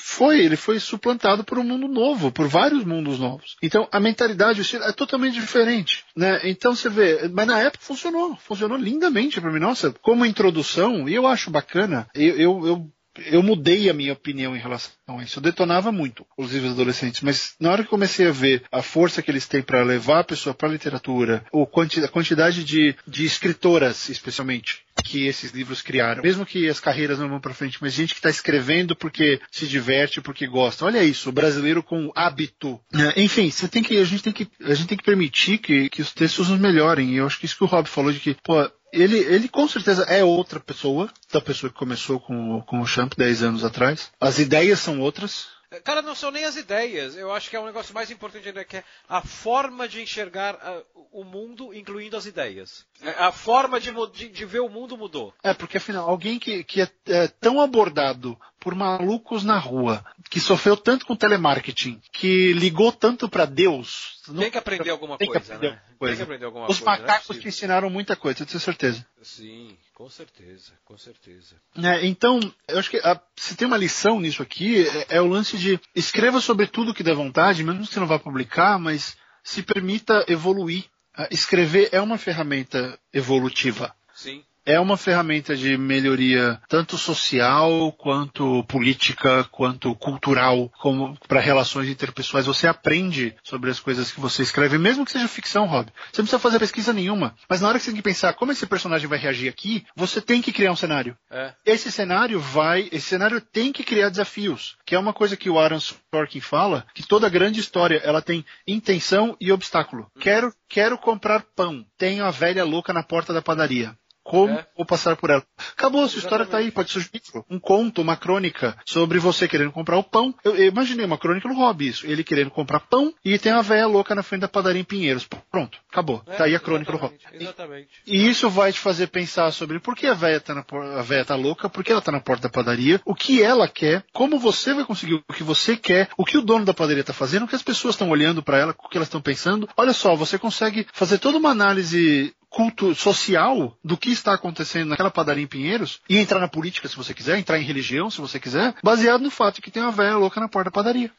foi, 0.00 0.40
ele 0.40 0.56
foi 0.56 0.78
suplantado 0.78 1.44
por 1.44 1.58
um 1.58 1.64
mundo 1.64 1.88
novo, 1.88 2.30
por 2.30 2.48
vários 2.48 2.84
mundos 2.84 3.18
novos. 3.18 3.56
Então 3.62 3.88
a 3.90 4.00
mentalidade, 4.00 4.62
é 4.76 4.92
totalmente 4.92 5.34
diferente, 5.34 6.04
né? 6.16 6.40
Então 6.44 6.74
você 6.74 6.88
vê, 6.88 7.28
mas 7.28 7.46
na 7.46 7.60
época 7.60 7.84
funcionou, 7.84 8.36
funcionou 8.36 8.78
lindamente 8.78 9.40
para 9.40 9.50
mim. 9.50 9.58
Nossa, 9.58 9.94
como 10.02 10.24
introdução, 10.24 11.08
e 11.08 11.14
eu 11.14 11.26
acho 11.26 11.50
bacana. 11.50 12.08
Eu, 12.14 12.36
eu, 12.36 12.66
eu 12.66 12.92
eu 13.26 13.42
mudei 13.42 13.88
a 13.88 13.94
minha 13.94 14.12
opinião 14.12 14.56
em 14.56 14.60
relação 14.60 14.92
a 15.06 15.22
isso. 15.22 15.38
Eu 15.38 15.42
detonava 15.42 15.90
muito 15.92 16.26
os 16.36 16.52
livros 16.52 16.72
adolescentes, 16.72 17.20
mas 17.22 17.54
na 17.60 17.70
hora 17.70 17.82
que 17.82 17.88
comecei 17.88 18.26
a 18.26 18.32
ver 18.32 18.62
a 18.70 18.82
força 18.82 19.22
que 19.22 19.30
eles 19.30 19.46
têm 19.46 19.62
para 19.62 19.82
levar 19.82 20.20
a 20.20 20.24
pessoa 20.24 20.54
para 20.54 20.68
a 20.68 20.72
literatura, 20.72 21.44
ou 21.52 21.64
a 21.64 22.08
quantidade 22.08 22.64
de, 22.64 22.94
de 23.06 23.24
escritoras, 23.24 24.08
especialmente, 24.08 24.82
que 25.04 25.26
esses 25.26 25.52
livros 25.52 25.82
criaram. 25.82 26.22
Mesmo 26.22 26.44
que 26.44 26.68
as 26.68 26.80
carreiras 26.80 27.18
não 27.18 27.28
vão 27.28 27.40
para 27.40 27.54
frente, 27.54 27.78
mas 27.80 27.92
gente 27.92 28.14
que 28.14 28.18
está 28.18 28.30
escrevendo 28.30 28.96
porque 28.96 29.40
se 29.50 29.66
diverte, 29.66 30.20
porque 30.20 30.46
gosta. 30.46 30.84
Olha 30.84 31.02
isso, 31.02 31.28
o 31.28 31.32
brasileiro 31.32 31.82
com 31.82 32.10
hábito. 32.14 32.80
É, 32.94 33.22
enfim, 33.22 33.50
você 33.50 33.68
tem 33.68 33.82
que, 33.82 33.96
a 33.96 34.04
gente 34.04 34.22
tem 34.22 34.32
que, 34.32 34.48
a 34.62 34.74
gente 34.74 34.88
tem 34.88 34.98
que 34.98 35.04
permitir 35.04 35.58
que, 35.58 35.88
que 35.88 36.02
os 36.02 36.12
textos 36.12 36.48
nos 36.48 36.58
melhorem. 36.60 37.10
E 37.10 37.16
eu 37.16 37.26
acho 37.26 37.38
que 37.38 37.46
isso 37.46 37.56
que 37.56 37.64
o 37.64 37.66
Rob 37.66 37.88
falou 37.88 38.12
de 38.12 38.20
que, 38.20 38.36
pô, 38.42 38.70
ele, 38.92 39.18
ele 39.18 39.48
com 39.48 39.68
certeza 39.68 40.04
é 40.04 40.24
outra 40.24 40.60
pessoa 40.60 41.10
da 41.32 41.40
pessoa 41.40 41.70
que 41.70 41.78
começou 41.78 42.20
com, 42.20 42.60
com 42.62 42.80
o 42.80 42.86
Champ 42.86 43.12
10 43.16 43.42
anos 43.42 43.64
atrás. 43.64 44.10
As 44.20 44.38
ideias 44.38 44.80
são 44.80 45.00
outras. 45.00 45.48
Cara, 45.84 46.00
não 46.00 46.14
são 46.14 46.30
nem 46.30 46.44
as 46.44 46.56
ideias. 46.56 47.14
Eu 47.14 47.30
acho 47.30 47.50
que 47.50 47.56
é 47.56 47.60
um 47.60 47.66
negócio 47.66 47.94
mais 47.94 48.10
importante 48.10 48.48
ainda, 48.48 48.64
que 48.64 48.78
é 48.78 48.84
a 49.06 49.20
forma 49.20 49.86
de 49.86 50.00
enxergar 50.00 50.54
uh, 50.54 50.84
o 51.12 51.24
mundo, 51.24 51.74
incluindo 51.74 52.16
as 52.16 52.24
ideias. 52.24 52.86
É, 53.02 53.10
a 53.10 53.30
forma 53.30 53.78
de, 53.78 53.92
de, 54.12 54.28
de, 54.28 54.44
ver 54.46 54.60
o 54.60 54.68
mundo 54.70 54.96
mudou. 54.96 55.34
É, 55.42 55.52
porque 55.52 55.76
afinal, 55.76 56.08
alguém 56.08 56.38
que, 56.38 56.64
que 56.64 56.80
é, 56.80 56.88
é, 57.06 57.28
tão 57.28 57.60
abordado 57.60 58.38
por 58.60 58.74
malucos 58.74 59.44
na 59.44 59.58
rua, 59.58 60.04
que 60.28 60.40
sofreu 60.40 60.76
tanto 60.76 61.06
com 61.06 61.16
telemarketing, 61.16 62.00
que 62.12 62.52
ligou 62.52 62.92
tanto 62.92 63.28
para 63.28 63.44
Deus. 63.44 64.20
Tem 64.36 64.50
que 64.50 64.58
aprender 64.58 64.90
alguma 64.90 65.16
tem 65.16 65.28
coisa, 65.28 65.54
aprender 65.54 65.70
né? 65.70 65.82
Coisa. 65.98 66.12
Tem 66.12 66.16
que 66.16 66.22
aprender 66.22 66.44
alguma 66.44 66.64
Os 66.64 66.78
coisa. 66.78 66.80
Os 66.80 67.00
macacos 67.00 67.36
é 67.36 67.40
te 67.40 67.48
ensinaram 67.48 67.88
muita 67.88 68.16
coisa, 68.16 68.42
eu 68.42 68.46
tenho 68.46 68.60
certeza. 68.60 69.06
Sim, 69.22 69.76
com 69.94 70.08
certeza, 70.10 70.72
com 70.84 70.98
certeza. 70.98 71.56
É, 71.76 72.06
então, 72.06 72.40
eu 72.66 72.78
acho 72.78 72.90
que 72.90 72.98
a, 72.98 73.20
se 73.36 73.56
tem 73.56 73.66
uma 73.66 73.76
lição 73.76 74.20
nisso 74.20 74.42
aqui, 74.42 74.86
é, 74.88 75.16
é 75.16 75.20
o 75.20 75.26
lance 75.26 75.56
de 75.56 75.80
escreva 75.94 76.40
sobre 76.40 76.66
tudo 76.66 76.94
que 76.94 77.02
der 77.02 77.14
vontade, 77.14 77.62
mesmo 77.62 77.86
que 77.86 77.92
você 77.92 78.00
não 78.00 78.06
vá 78.06 78.18
publicar, 78.18 78.78
mas 78.78 79.16
se 79.42 79.62
permita 79.62 80.24
evoluir. 80.28 80.84
Escrever 81.32 81.88
é 81.90 82.00
uma 82.00 82.16
ferramenta 82.16 82.96
evolutiva. 83.12 83.92
Sim 84.14 84.44
é 84.68 84.78
uma 84.78 84.98
ferramenta 84.98 85.56
de 85.56 85.78
melhoria 85.78 86.60
tanto 86.68 86.98
social 86.98 87.90
quanto 87.92 88.62
política 88.64 89.42
quanto 89.44 89.94
cultural 89.94 90.70
como 90.78 91.16
para 91.26 91.40
relações 91.40 91.88
interpessoais. 91.88 92.44
Você 92.44 92.66
aprende 92.68 93.34
sobre 93.42 93.70
as 93.70 93.80
coisas 93.80 94.12
que 94.12 94.20
você 94.20 94.42
escreve 94.42 94.76
mesmo 94.76 95.06
que 95.06 95.12
seja 95.12 95.26
ficção 95.26 95.64
Rob. 95.64 95.86
Você 96.12 96.20
não 96.20 96.26
precisa 96.26 96.38
fazer 96.38 96.58
pesquisa 96.58 96.92
nenhuma. 96.92 97.34
Mas 97.48 97.62
na 97.62 97.68
hora 97.68 97.78
que 97.78 97.84
você 97.84 97.92
tem 97.92 97.96
que 97.96 98.02
pensar 98.02 98.34
como 98.34 98.52
esse 98.52 98.66
personagem 98.66 99.08
vai 99.08 99.18
reagir 99.18 99.48
aqui 99.48 99.86
você 99.96 100.20
tem 100.20 100.42
que 100.42 100.52
criar 100.52 100.70
um 100.70 100.76
cenário. 100.76 101.16
É. 101.30 101.54
esse 101.64 101.90
cenário 101.90 102.38
vai 102.38 102.90
esse 102.92 103.06
cenário 103.06 103.40
tem 103.40 103.72
que 103.72 103.82
criar 103.82 104.10
desafios 104.10 104.76
que 104.84 104.94
é 104.94 104.98
uma 104.98 105.14
coisa 105.14 105.36
que 105.36 105.48
o 105.48 105.58
Aaron 105.58 105.80
Sorkin 105.80 106.40
fala 106.40 106.86
que 106.94 107.06
toda 107.06 107.28
grande 107.30 107.58
história 107.58 108.02
ela 108.04 108.20
tem 108.20 108.44
intenção 108.66 109.34
e 109.40 109.50
obstáculo. 109.50 110.10
Hum. 110.14 110.20
quero 110.20 110.52
quero 110.68 110.98
comprar 110.98 111.42
pão. 111.56 111.86
Tenho 111.96 112.26
a 112.26 112.30
velha 112.30 112.64
louca 112.64 112.92
na 112.92 113.02
porta 113.02 113.32
da 113.32 113.40
padaria 113.40 113.96
como 114.28 114.52
é. 114.52 114.66
vou 114.76 114.84
passar 114.84 115.16
por 115.16 115.30
ela? 115.30 115.42
Acabou, 115.72 116.06
sua 116.06 116.18
história 116.18 116.44
está 116.44 116.58
aí, 116.58 116.70
pode 116.70 116.90
surgir 116.90 117.10
um 117.48 117.58
conto, 117.58 118.02
uma 118.02 118.14
crônica 118.14 118.76
sobre 118.84 119.18
você 119.18 119.48
querendo 119.48 119.72
comprar 119.72 119.96
o 119.96 120.04
pão. 120.04 120.34
Eu, 120.44 120.54
eu 120.54 120.66
imaginei 120.66 121.06
uma 121.06 121.16
crônica 121.16 121.48
no 121.48 121.54
Hobby, 121.54 121.88
isso. 121.88 122.06
Ele 122.06 122.22
querendo 122.22 122.50
comprar 122.50 122.80
pão 122.80 123.12
e 123.24 123.38
tem 123.38 123.52
a 123.52 123.62
véia 123.62 123.86
louca 123.86 124.14
na 124.14 124.22
frente 124.22 124.42
da 124.42 124.48
padaria 124.48 124.82
em 124.82 124.84
Pinheiros. 124.84 125.26
Pronto, 125.50 125.78
acabou. 125.90 126.22
É, 126.26 126.36
tá 126.36 126.44
aí 126.44 126.54
a 126.54 126.60
crônica 126.60 126.92
do 126.92 126.98
Hobby. 126.98 127.16
Exatamente. 127.32 127.88
E, 128.06 128.28
isso 128.28 128.50
vai 128.50 128.70
te 128.70 128.78
fazer 128.78 129.06
pensar 129.06 129.50
sobre 129.50 129.80
por 129.80 129.96
que 129.96 130.06
a 130.06 130.12
véia 130.12 130.40
tá, 130.40 130.54
na, 130.54 130.64
a 130.98 131.02
véia 131.02 131.24
tá 131.24 131.34
louca, 131.34 131.70
por 131.70 131.82
que 131.82 131.90
ela 131.90 132.02
tá 132.02 132.12
na 132.12 132.20
porta 132.20 132.42
da 132.42 132.50
padaria, 132.50 133.00
o 133.06 133.14
que 133.14 133.42
ela 133.42 133.66
quer, 133.66 134.04
como 134.12 134.38
você 134.38 134.74
vai 134.74 134.84
conseguir 134.84 135.14
o 135.14 135.32
que 135.32 135.42
você 135.42 135.74
quer, 135.74 136.10
o 136.18 136.24
que 136.24 136.36
o 136.36 136.42
dono 136.42 136.66
da 136.66 136.74
padaria 136.74 137.02
tá 137.02 137.14
fazendo, 137.14 137.44
o 137.44 137.48
que 137.48 137.56
as 137.56 137.62
pessoas 137.62 137.94
estão 137.94 138.10
olhando 138.10 138.42
para 138.42 138.58
ela, 138.58 138.74
o 138.78 138.88
que 138.90 138.98
elas 138.98 139.08
estão 139.08 139.22
pensando. 139.22 139.66
Olha 139.74 139.94
só, 139.94 140.14
você 140.14 140.38
consegue 140.38 140.86
fazer 140.92 141.16
toda 141.16 141.38
uma 141.38 141.50
análise 141.50 142.34
culto 142.50 142.94
social 142.94 143.76
do 143.84 143.96
que 143.96 144.10
está 144.10 144.34
acontecendo 144.34 144.88
naquela 144.88 145.10
padaria 145.10 145.44
em 145.44 145.48
Pinheiros 145.48 146.00
e 146.08 146.18
entrar 146.18 146.40
na 146.40 146.48
política 146.48 146.88
se 146.88 146.96
você 146.96 147.12
quiser, 147.12 147.38
entrar 147.38 147.58
em 147.58 147.64
religião 147.64 148.10
se 148.10 148.20
você 148.20 148.40
quiser, 148.40 148.74
baseado 148.82 149.22
no 149.22 149.30
fato 149.30 149.56
de 149.56 149.62
que 149.62 149.70
tem 149.70 149.82
uma 149.82 149.92
velha 149.92 150.16
louca 150.16 150.40
na 150.40 150.48
porta 150.48 150.70
da 150.70 150.74
padaria. 150.74 151.12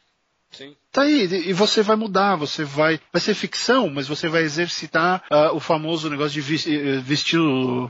Sim. 0.50 0.76
Tá 0.92 1.02
aí, 1.02 1.22
e 1.48 1.52
você 1.52 1.82
vai 1.82 1.94
mudar, 1.94 2.34
você 2.34 2.64
vai. 2.64 2.98
Vai 3.12 3.20
ser 3.20 3.34
ficção, 3.34 3.88
mas 3.88 4.08
você 4.08 4.28
vai 4.28 4.42
exercitar 4.42 5.22
uh, 5.30 5.54
o 5.54 5.60
famoso 5.60 6.10
negócio 6.10 6.42
de 6.42 6.70
eh, 6.70 6.98
vestir, 6.98 7.38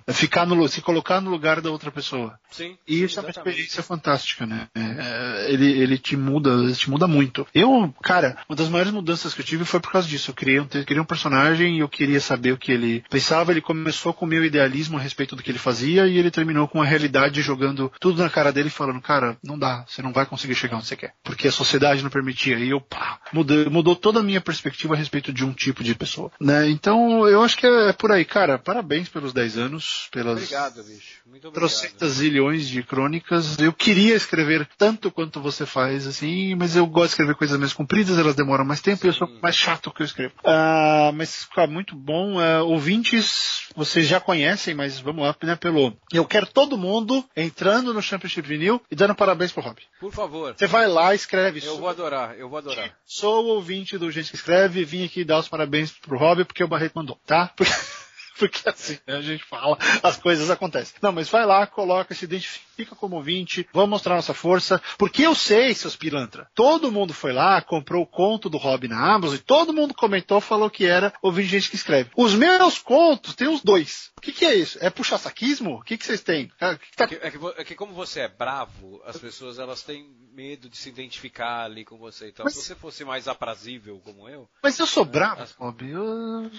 ficar 0.08 0.44
no, 0.44 0.68
se 0.68 0.82
colocar 0.82 1.18
no 1.20 1.30
lugar 1.30 1.62
da 1.62 1.70
outra 1.70 1.90
pessoa. 1.90 2.38
Sim. 2.50 2.76
E 2.86 2.98
sim, 2.98 3.04
isso 3.04 3.18
é 3.18 3.22
uma 3.22 3.30
experiência 3.30 3.82
fantástica, 3.82 4.44
né? 4.44 4.68
É, 4.74 4.80
é, 4.80 5.52
ele, 5.52 5.70
ele 5.80 5.96
te 5.96 6.14
muda, 6.14 6.50
ele 6.50 6.74
te 6.74 6.90
muda 6.90 7.08
muito. 7.08 7.46
Eu, 7.54 7.94
cara, 8.02 8.36
uma 8.46 8.56
das 8.56 8.68
maiores 8.68 8.92
mudanças 8.92 9.32
que 9.32 9.40
eu 9.40 9.46
tive 9.46 9.64
foi 9.64 9.80
por 9.80 9.92
causa 9.92 10.06
disso. 10.06 10.30
Eu 10.30 10.34
criei 10.34 10.60
um, 10.60 10.66
criei 10.66 11.00
um 11.00 11.04
personagem 11.04 11.76
e 11.76 11.80
eu 11.80 11.88
queria 11.88 12.20
saber 12.20 12.52
o 12.52 12.58
que 12.58 12.70
ele 12.70 13.02
pensava. 13.08 13.50
Ele 13.50 13.62
começou 13.62 14.12
com 14.12 14.26
o 14.26 14.28
meu 14.28 14.44
idealismo 14.44 14.98
a 14.98 15.00
respeito 15.00 15.34
do 15.34 15.42
que 15.42 15.50
ele 15.50 15.58
fazia 15.58 16.06
e 16.06 16.18
ele 16.18 16.30
terminou 16.30 16.68
com 16.68 16.82
a 16.82 16.84
realidade 16.84 17.40
jogando 17.40 17.90
tudo 17.98 18.22
na 18.22 18.28
cara 18.28 18.52
dele 18.52 18.68
falando, 18.68 19.00
cara, 19.00 19.38
não 19.42 19.58
dá, 19.58 19.86
você 19.88 20.02
não 20.02 20.12
vai 20.12 20.26
conseguir 20.26 20.54
chegar 20.54 20.76
onde 20.76 20.86
você 20.86 20.96
quer. 20.96 21.14
Porque 21.24 21.48
a 21.48 21.52
sociedade 21.52 22.02
não 22.02 22.10
permitia. 22.10 22.58
E 22.58 22.68
eu 22.68 22.80
pá, 22.90 23.20
mudou, 23.32 23.70
mudou 23.70 23.96
toda 23.96 24.18
a 24.18 24.22
minha 24.22 24.40
perspectiva 24.40 24.94
a 24.94 24.96
respeito 24.96 25.32
de 25.32 25.44
um 25.44 25.52
tipo 25.52 25.84
de 25.84 25.94
pessoa, 25.94 26.30
né? 26.40 26.68
Então, 26.68 27.26
eu 27.28 27.42
acho 27.42 27.56
que 27.56 27.66
é, 27.66 27.92
por 27.92 28.10
aí, 28.10 28.24
cara, 28.24 28.58
parabéns 28.58 29.08
pelos 29.08 29.32
10 29.32 29.56
anos, 29.56 30.08
pelas 30.10 30.42
Obrigado, 30.42 30.82
bicho. 30.82 31.20
Muito 31.24 31.48
obrigado. 31.48 31.70
trocentas 31.70 32.12
zilhões 32.14 32.68
de 32.68 32.82
crônicas. 32.82 33.56
Eu 33.58 33.72
queria 33.72 34.16
escrever 34.16 34.68
tanto 34.76 35.10
quanto 35.10 35.40
você 35.40 35.64
faz, 35.64 36.06
assim, 36.06 36.56
mas 36.56 36.74
eu 36.74 36.84
gosto 36.86 37.06
de 37.06 37.12
escrever 37.12 37.36
coisas 37.36 37.58
mais 37.58 37.72
compridas, 37.72 38.18
elas 38.18 38.34
demoram 38.34 38.64
mais 38.64 38.80
tempo 38.80 39.06
e 39.06 39.08
eu 39.08 39.12
sou 39.12 39.28
mais 39.40 39.54
chato 39.54 39.92
que 39.92 40.02
eu 40.02 40.06
escrevo. 40.06 40.34
Ah, 40.44 41.12
mas, 41.14 41.44
cara, 41.44 41.68
muito 41.70 41.94
bom. 41.94 42.40
Ah, 42.40 42.64
ouvintes, 42.64 43.68
vocês 43.76 44.06
já 44.06 44.18
conhecem, 44.18 44.74
mas 44.74 44.98
vamos 44.98 45.24
lá, 45.24 45.36
né, 45.44 45.54
pelo... 45.54 45.96
Eu 46.12 46.24
quero 46.24 46.46
todo 46.46 46.76
mundo 46.76 47.24
entrando 47.36 47.94
no 47.94 48.02
Championship 48.02 48.46
Vinil 48.48 48.82
e 48.90 48.96
dando 48.96 49.14
parabéns 49.14 49.52
pro 49.52 49.62
Rob. 49.62 49.78
Por 50.00 50.12
favor. 50.12 50.54
Você 50.56 50.66
vai 50.66 50.88
lá, 50.88 51.14
escreve. 51.14 51.64
Eu 51.64 51.78
vou 51.78 51.88
adorar, 51.88 52.34
eu 52.36 52.48
vou 52.48 52.58
adorar. 52.58 52.79
Sou 53.04 53.46
ouvinte 53.46 53.98
do 53.98 54.10
Gente 54.10 54.30
que 54.30 54.36
Escreve, 54.36 54.84
vim 54.84 55.04
aqui 55.04 55.24
dar 55.24 55.38
os 55.38 55.48
parabéns 55.48 55.92
pro 55.92 56.18
Rob 56.18 56.44
porque 56.44 56.62
o 56.62 56.68
Barreto 56.68 56.94
mandou, 56.94 57.18
tá? 57.26 57.48
Porque, 57.56 57.72
porque 58.38 58.68
assim, 58.68 58.98
a 59.06 59.20
gente 59.20 59.44
fala, 59.44 59.76
as 60.02 60.16
coisas 60.16 60.50
acontecem. 60.50 60.96
Não, 61.02 61.12
mas 61.12 61.28
vai 61.28 61.44
lá, 61.46 61.66
coloca, 61.66 62.14
se 62.14 62.24
identifica 62.24 62.94
como 62.96 63.16
ouvinte, 63.16 63.68
vamos 63.72 63.90
mostrar 63.90 64.14
nossa 64.16 64.32
força, 64.34 64.80
porque 64.98 65.22
eu 65.22 65.34
sei, 65.34 65.74
seus 65.74 65.96
pilantra, 65.96 66.50
todo 66.54 66.90
mundo 66.92 67.12
foi 67.12 67.32
lá, 67.32 67.60
comprou 67.60 68.02
o 68.02 68.06
conto 68.06 68.48
do 68.48 68.56
Rob 68.58 68.88
na 68.88 69.14
Amazon 69.14 69.36
e 69.36 69.40
todo 69.40 69.72
mundo 69.72 69.92
comentou, 69.94 70.40
falou 70.40 70.70
que 70.70 70.86
era 70.86 71.12
ouvinte 71.22 71.48
de 71.48 71.58
gente 71.58 71.70
que 71.70 71.76
escreve. 71.76 72.10
Os 72.16 72.34
meus 72.34 72.78
contos 72.78 73.34
tem 73.34 73.48
os 73.48 73.62
dois. 73.62 74.10
O 74.16 74.20
que, 74.20 74.32
que 74.32 74.44
é 74.44 74.54
isso? 74.54 74.78
É 74.80 74.88
puxar 74.90 75.18
saquismo? 75.18 75.76
O 75.76 75.82
que, 75.82 75.96
que 75.98 76.04
vocês 76.04 76.22
têm? 76.22 76.50
Ah, 76.60 76.76
que 76.76 76.96
tá- 76.96 77.04
É 77.04 77.06
que, 77.08 77.14
é 77.16 77.30
que 77.30 77.60
é 77.60 77.64
que 77.64 77.74
como 77.74 77.92
você 77.92 78.20
é 78.20 78.28
bravo, 78.28 79.00
as 79.06 79.16
pessoas 79.18 79.58
elas 79.58 79.82
têm 79.82 80.06
medo 80.32 80.68
de 80.68 80.76
se 80.76 80.88
identificar 80.88 81.64
ali 81.64 81.84
com 81.84 81.96
você. 81.98 82.28
Então, 82.28 82.44
Mas- 82.44 82.54
se 82.54 82.62
você 82.62 82.74
fosse 82.74 83.04
mais 83.04 83.28
aprazível 83.28 84.00
como 84.04 84.28
eu, 84.28 84.48
Mas 84.62 84.78
eu 84.78 84.86
sou 84.86 85.04
bravo, 85.04 85.44
Rob. 85.58 85.88
Eu- 85.90 86.50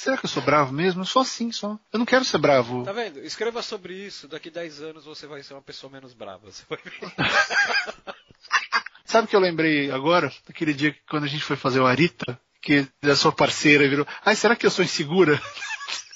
Será 0.00 0.16
que 0.16 0.24
eu 0.24 0.30
sou 0.30 0.42
bravo 0.42 0.72
mesmo? 0.72 1.02
Eu 1.02 1.04
sou 1.04 1.20
assim 1.20 1.52
só. 1.52 1.78
Eu 1.92 1.98
não 1.98 2.06
quero 2.06 2.24
ser 2.24 2.38
bravo. 2.38 2.84
tá 2.84 2.92
vendo? 2.92 3.20
Escreva 3.20 3.60
sobre 3.60 3.92
isso. 3.92 4.26
Daqui 4.26 4.48
10 4.48 4.80
anos 4.80 5.04
você 5.04 5.26
vai 5.26 5.42
ser 5.42 5.52
uma 5.52 5.60
pessoa 5.60 5.92
menos 5.92 6.14
brava. 6.14 6.50
Você 6.50 6.62
vai 6.70 6.78
ver. 6.82 7.12
Sabe 9.04 9.26
o 9.26 9.28
que 9.28 9.36
eu 9.36 9.40
lembrei 9.40 9.90
agora? 9.90 10.32
Aquele 10.48 10.72
dia 10.72 10.90
que 10.90 11.00
quando 11.06 11.24
a 11.24 11.26
gente 11.26 11.44
foi 11.44 11.54
fazer 11.54 11.80
o 11.80 11.86
Arita, 11.86 12.40
que 12.62 12.88
a 13.02 13.14
sua 13.14 13.30
parceira 13.30 13.86
virou. 13.86 14.06
Ai, 14.24 14.34
será 14.34 14.56
que 14.56 14.64
eu 14.64 14.70
sou 14.70 14.82
insegura? 14.82 15.38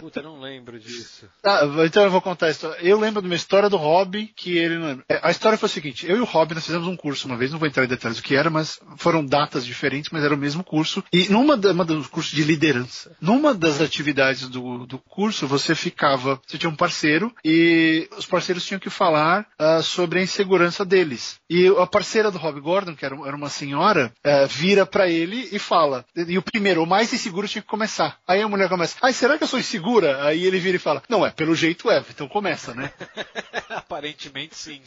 Puta, 0.00 0.22
não 0.22 0.40
lembro 0.40 0.78
disso. 0.78 1.26
Ah, 1.44 1.62
então 1.84 2.02
eu 2.02 2.10
vou 2.10 2.20
contar 2.20 2.46
a 2.46 2.50
história. 2.50 2.78
Eu 2.80 2.98
lembro 2.98 3.20
de 3.20 3.28
uma 3.28 3.34
história 3.34 3.68
do 3.68 3.76
Rob 3.76 4.30
que 4.36 4.56
ele 4.56 4.78
não 4.78 4.86
lembra. 4.86 5.04
É, 5.08 5.20
A 5.22 5.30
história 5.30 5.58
foi 5.58 5.68
a 5.68 5.70
seguinte: 5.70 6.06
eu 6.08 6.16
e 6.16 6.20
o 6.20 6.24
Rob 6.24 6.54
nós 6.54 6.64
fizemos 6.64 6.86
um 6.86 6.96
curso 6.96 7.26
uma 7.26 7.36
vez, 7.36 7.52
não 7.52 7.58
vou 7.58 7.68
entrar 7.68 7.84
em 7.84 7.88
detalhes 7.88 8.18
do 8.18 8.22
que 8.22 8.34
era, 8.34 8.50
mas 8.50 8.80
foram 8.96 9.24
datas 9.24 9.64
diferentes, 9.64 10.10
mas 10.10 10.24
era 10.24 10.34
o 10.34 10.38
mesmo 10.38 10.64
curso. 10.64 11.04
E 11.12 11.28
numa 11.28 11.54
uma 11.54 11.84
dos 11.84 12.06
cursos 12.06 12.32
de 12.34 12.42
liderança, 12.44 13.16
numa 13.20 13.54
das 13.54 13.80
atividades 13.80 14.48
do, 14.48 14.86
do 14.86 14.98
curso, 14.98 15.46
você 15.46 15.74
ficava, 15.74 16.40
você 16.46 16.58
tinha 16.58 16.70
um 16.70 16.76
parceiro 16.76 17.32
e 17.44 18.08
os 18.16 18.26
parceiros 18.26 18.64
tinham 18.64 18.80
que 18.80 18.90
falar 18.90 19.46
ah, 19.58 19.82
sobre 19.82 20.18
a 20.18 20.22
insegurança 20.22 20.84
deles. 20.84 21.38
E 21.48 21.66
a 21.78 21.86
parceira 21.86 22.30
do 22.30 22.38
Rob 22.38 22.60
Gordon, 22.60 22.94
que 22.94 23.04
era, 23.04 23.16
era 23.26 23.36
uma 23.36 23.48
senhora, 23.48 24.12
ah, 24.24 24.46
vira 24.46 24.86
pra 24.86 25.08
ele 25.08 25.48
e 25.52 25.58
fala. 25.58 26.04
E 26.16 26.38
o 26.38 26.42
primeiro, 26.42 26.82
o 26.82 26.86
mais 26.86 27.12
inseguro 27.12 27.48
tinha 27.48 27.62
que 27.62 27.68
começar. 27.68 28.18
Aí 28.26 28.40
a 28.40 28.48
mulher 28.48 28.68
começa, 28.68 28.96
ai, 29.02 29.12
será 29.12 29.36
que 29.36 29.44
eu 29.44 29.48
sou 29.48 29.58
insegura? 29.90 30.24
Aí 30.24 30.44
ele 30.44 30.58
vira 30.58 30.76
e 30.76 30.80
fala, 30.80 31.02
não, 31.08 31.26
é, 31.26 31.30
pelo 31.30 31.54
jeito 31.54 31.90
é, 31.90 32.02
então 32.08 32.28
começa, 32.28 32.74
né? 32.74 32.92
Aparentemente 33.68 34.56
sim. 34.56 34.80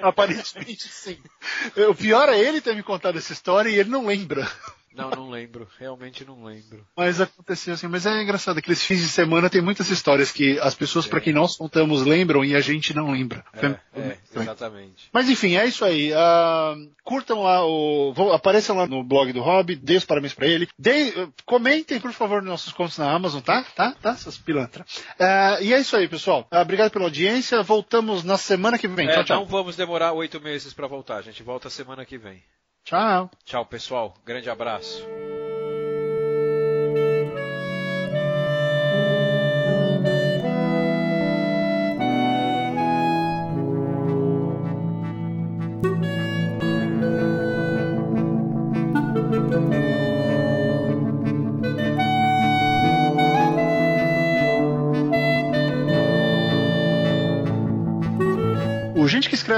Aparentemente 0.00 0.88
sim. 0.88 1.18
O 1.88 1.94
pior 1.94 2.28
é 2.28 2.38
ele 2.38 2.60
ter 2.60 2.74
me 2.74 2.82
contado 2.82 3.18
essa 3.18 3.32
história 3.32 3.68
e 3.68 3.78
ele 3.78 3.90
não 3.90 4.06
lembra. 4.06 4.48
Não, 4.96 5.10
não 5.10 5.30
lembro. 5.30 5.68
Realmente 5.78 6.24
não 6.24 6.42
lembro. 6.44 6.86
Mas 6.96 7.20
aconteceu 7.20 7.74
assim. 7.74 7.86
Mas 7.86 8.06
é 8.06 8.22
engraçado, 8.22 8.58
aqueles 8.58 8.82
fins 8.82 9.00
de 9.00 9.08
semana 9.08 9.50
tem 9.50 9.60
muitas 9.60 9.90
histórias 9.90 10.32
que 10.32 10.58
as 10.60 10.74
pessoas 10.74 11.06
para 11.06 11.20
quem 11.20 11.32
nós 11.32 11.56
contamos 11.56 12.02
lembram 12.04 12.44
e 12.44 12.54
a 12.56 12.60
gente 12.60 12.94
não 12.94 13.10
lembra. 13.10 13.44
É, 13.52 13.66
é, 14.00 14.18
exatamente. 14.34 15.08
Mas 15.12 15.28
enfim, 15.28 15.56
é 15.56 15.66
isso 15.66 15.84
aí. 15.84 16.12
Ah, 16.14 16.74
curtam 17.04 17.42
lá 17.42 17.64
o. 17.64 18.12
vão- 18.14 18.32
apareçam 18.32 18.76
lá 18.76 18.86
no 18.86 19.04
blog 19.04 19.32
do 19.32 19.40
Rob, 19.42 19.76
dê 19.76 19.96
os 19.96 20.04
parabéns 20.04 20.32
pra 20.34 20.46
ele. 20.46 20.68
Dê, 20.78 21.08
eh, 21.10 21.28
comentem, 21.44 22.00
por 22.00 22.12
favor, 22.12 22.40
nos 22.40 22.50
nossos 22.50 22.72
contos 22.72 22.96
na 22.98 23.10
Amazon, 23.12 23.40
tá? 23.42 23.64
Tá? 23.74 23.92
Tá? 24.00 24.16
Seus 24.16 24.38
pilantra. 24.38 24.84
Ah, 25.18 25.58
e 25.60 25.72
é 25.72 25.78
isso 25.80 25.96
aí, 25.96 26.08
pessoal. 26.08 26.46
Ah, 26.50 26.62
obrigado 26.62 26.90
pela 26.90 27.04
audiência. 27.04 27.62
Voltamos 27.62 28.24
na 28.24 28.38
semana 28.38 28.78
que 28.78 28.88
vem. 28.88 29.08
É, 29.08 29.14
tchau, 29.14 29.24
tchau. 29.24 29.36
não 29.40 29.46
vamos 29.46 29.76
demorar 29.76 30.12
oito 30.12 30.40
meses 30.40 30.72
pra 30.72 30.86
voltar. 30.86 31.16
A 31.18 31.22
gente 31.22 31.42
volta 31.42 31.68
semana 31.68 32.04
que 32.04 32.16
vem. 32.16 32.42
Tchau. 32.86 33.28
Tchau, 33.44 33.66
pessoal. 33.66 34.14
Grande 34.24 34.48
abraço. 34.48 35.04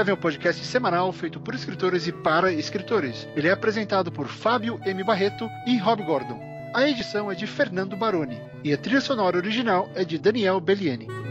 É 0.09 0.13
um 0.13 0.17
podcast 0.17 0.65
semanal 0.65 1.11
feito 1.11 1.39
por 1.39 1.53
escritores 1.53 2.07
e 2.07 2.11
para 2.11 2.51
escritores. 2.51 3.27
Ele 3.35 3.47
é 3.47 3.51
apresentado 3.51 4.11
por 4.11 4.27
Fábio 4.27 4.79
M. 4.85 5.03
Barreto 5.03 5.47
e 5.67 5.77
Rob 5.77 6.03
Gordon. 6.03 6.39
A 6.73 6.87
edição 6.87 7.31
é 7.31 7.35
de 7.35 7.45
Fernando 7.45 7.95
Baroni 7.95 8.41
e 8.63 8.73
a 8.73 8.77
trilha 8.77 9.01
sonora 9.01 9.37
original 9.37 9.89
é 9.95 10.03
de 10.03 10.17
Daniel 10.17 10.59
Bellieni. 10.59 11.28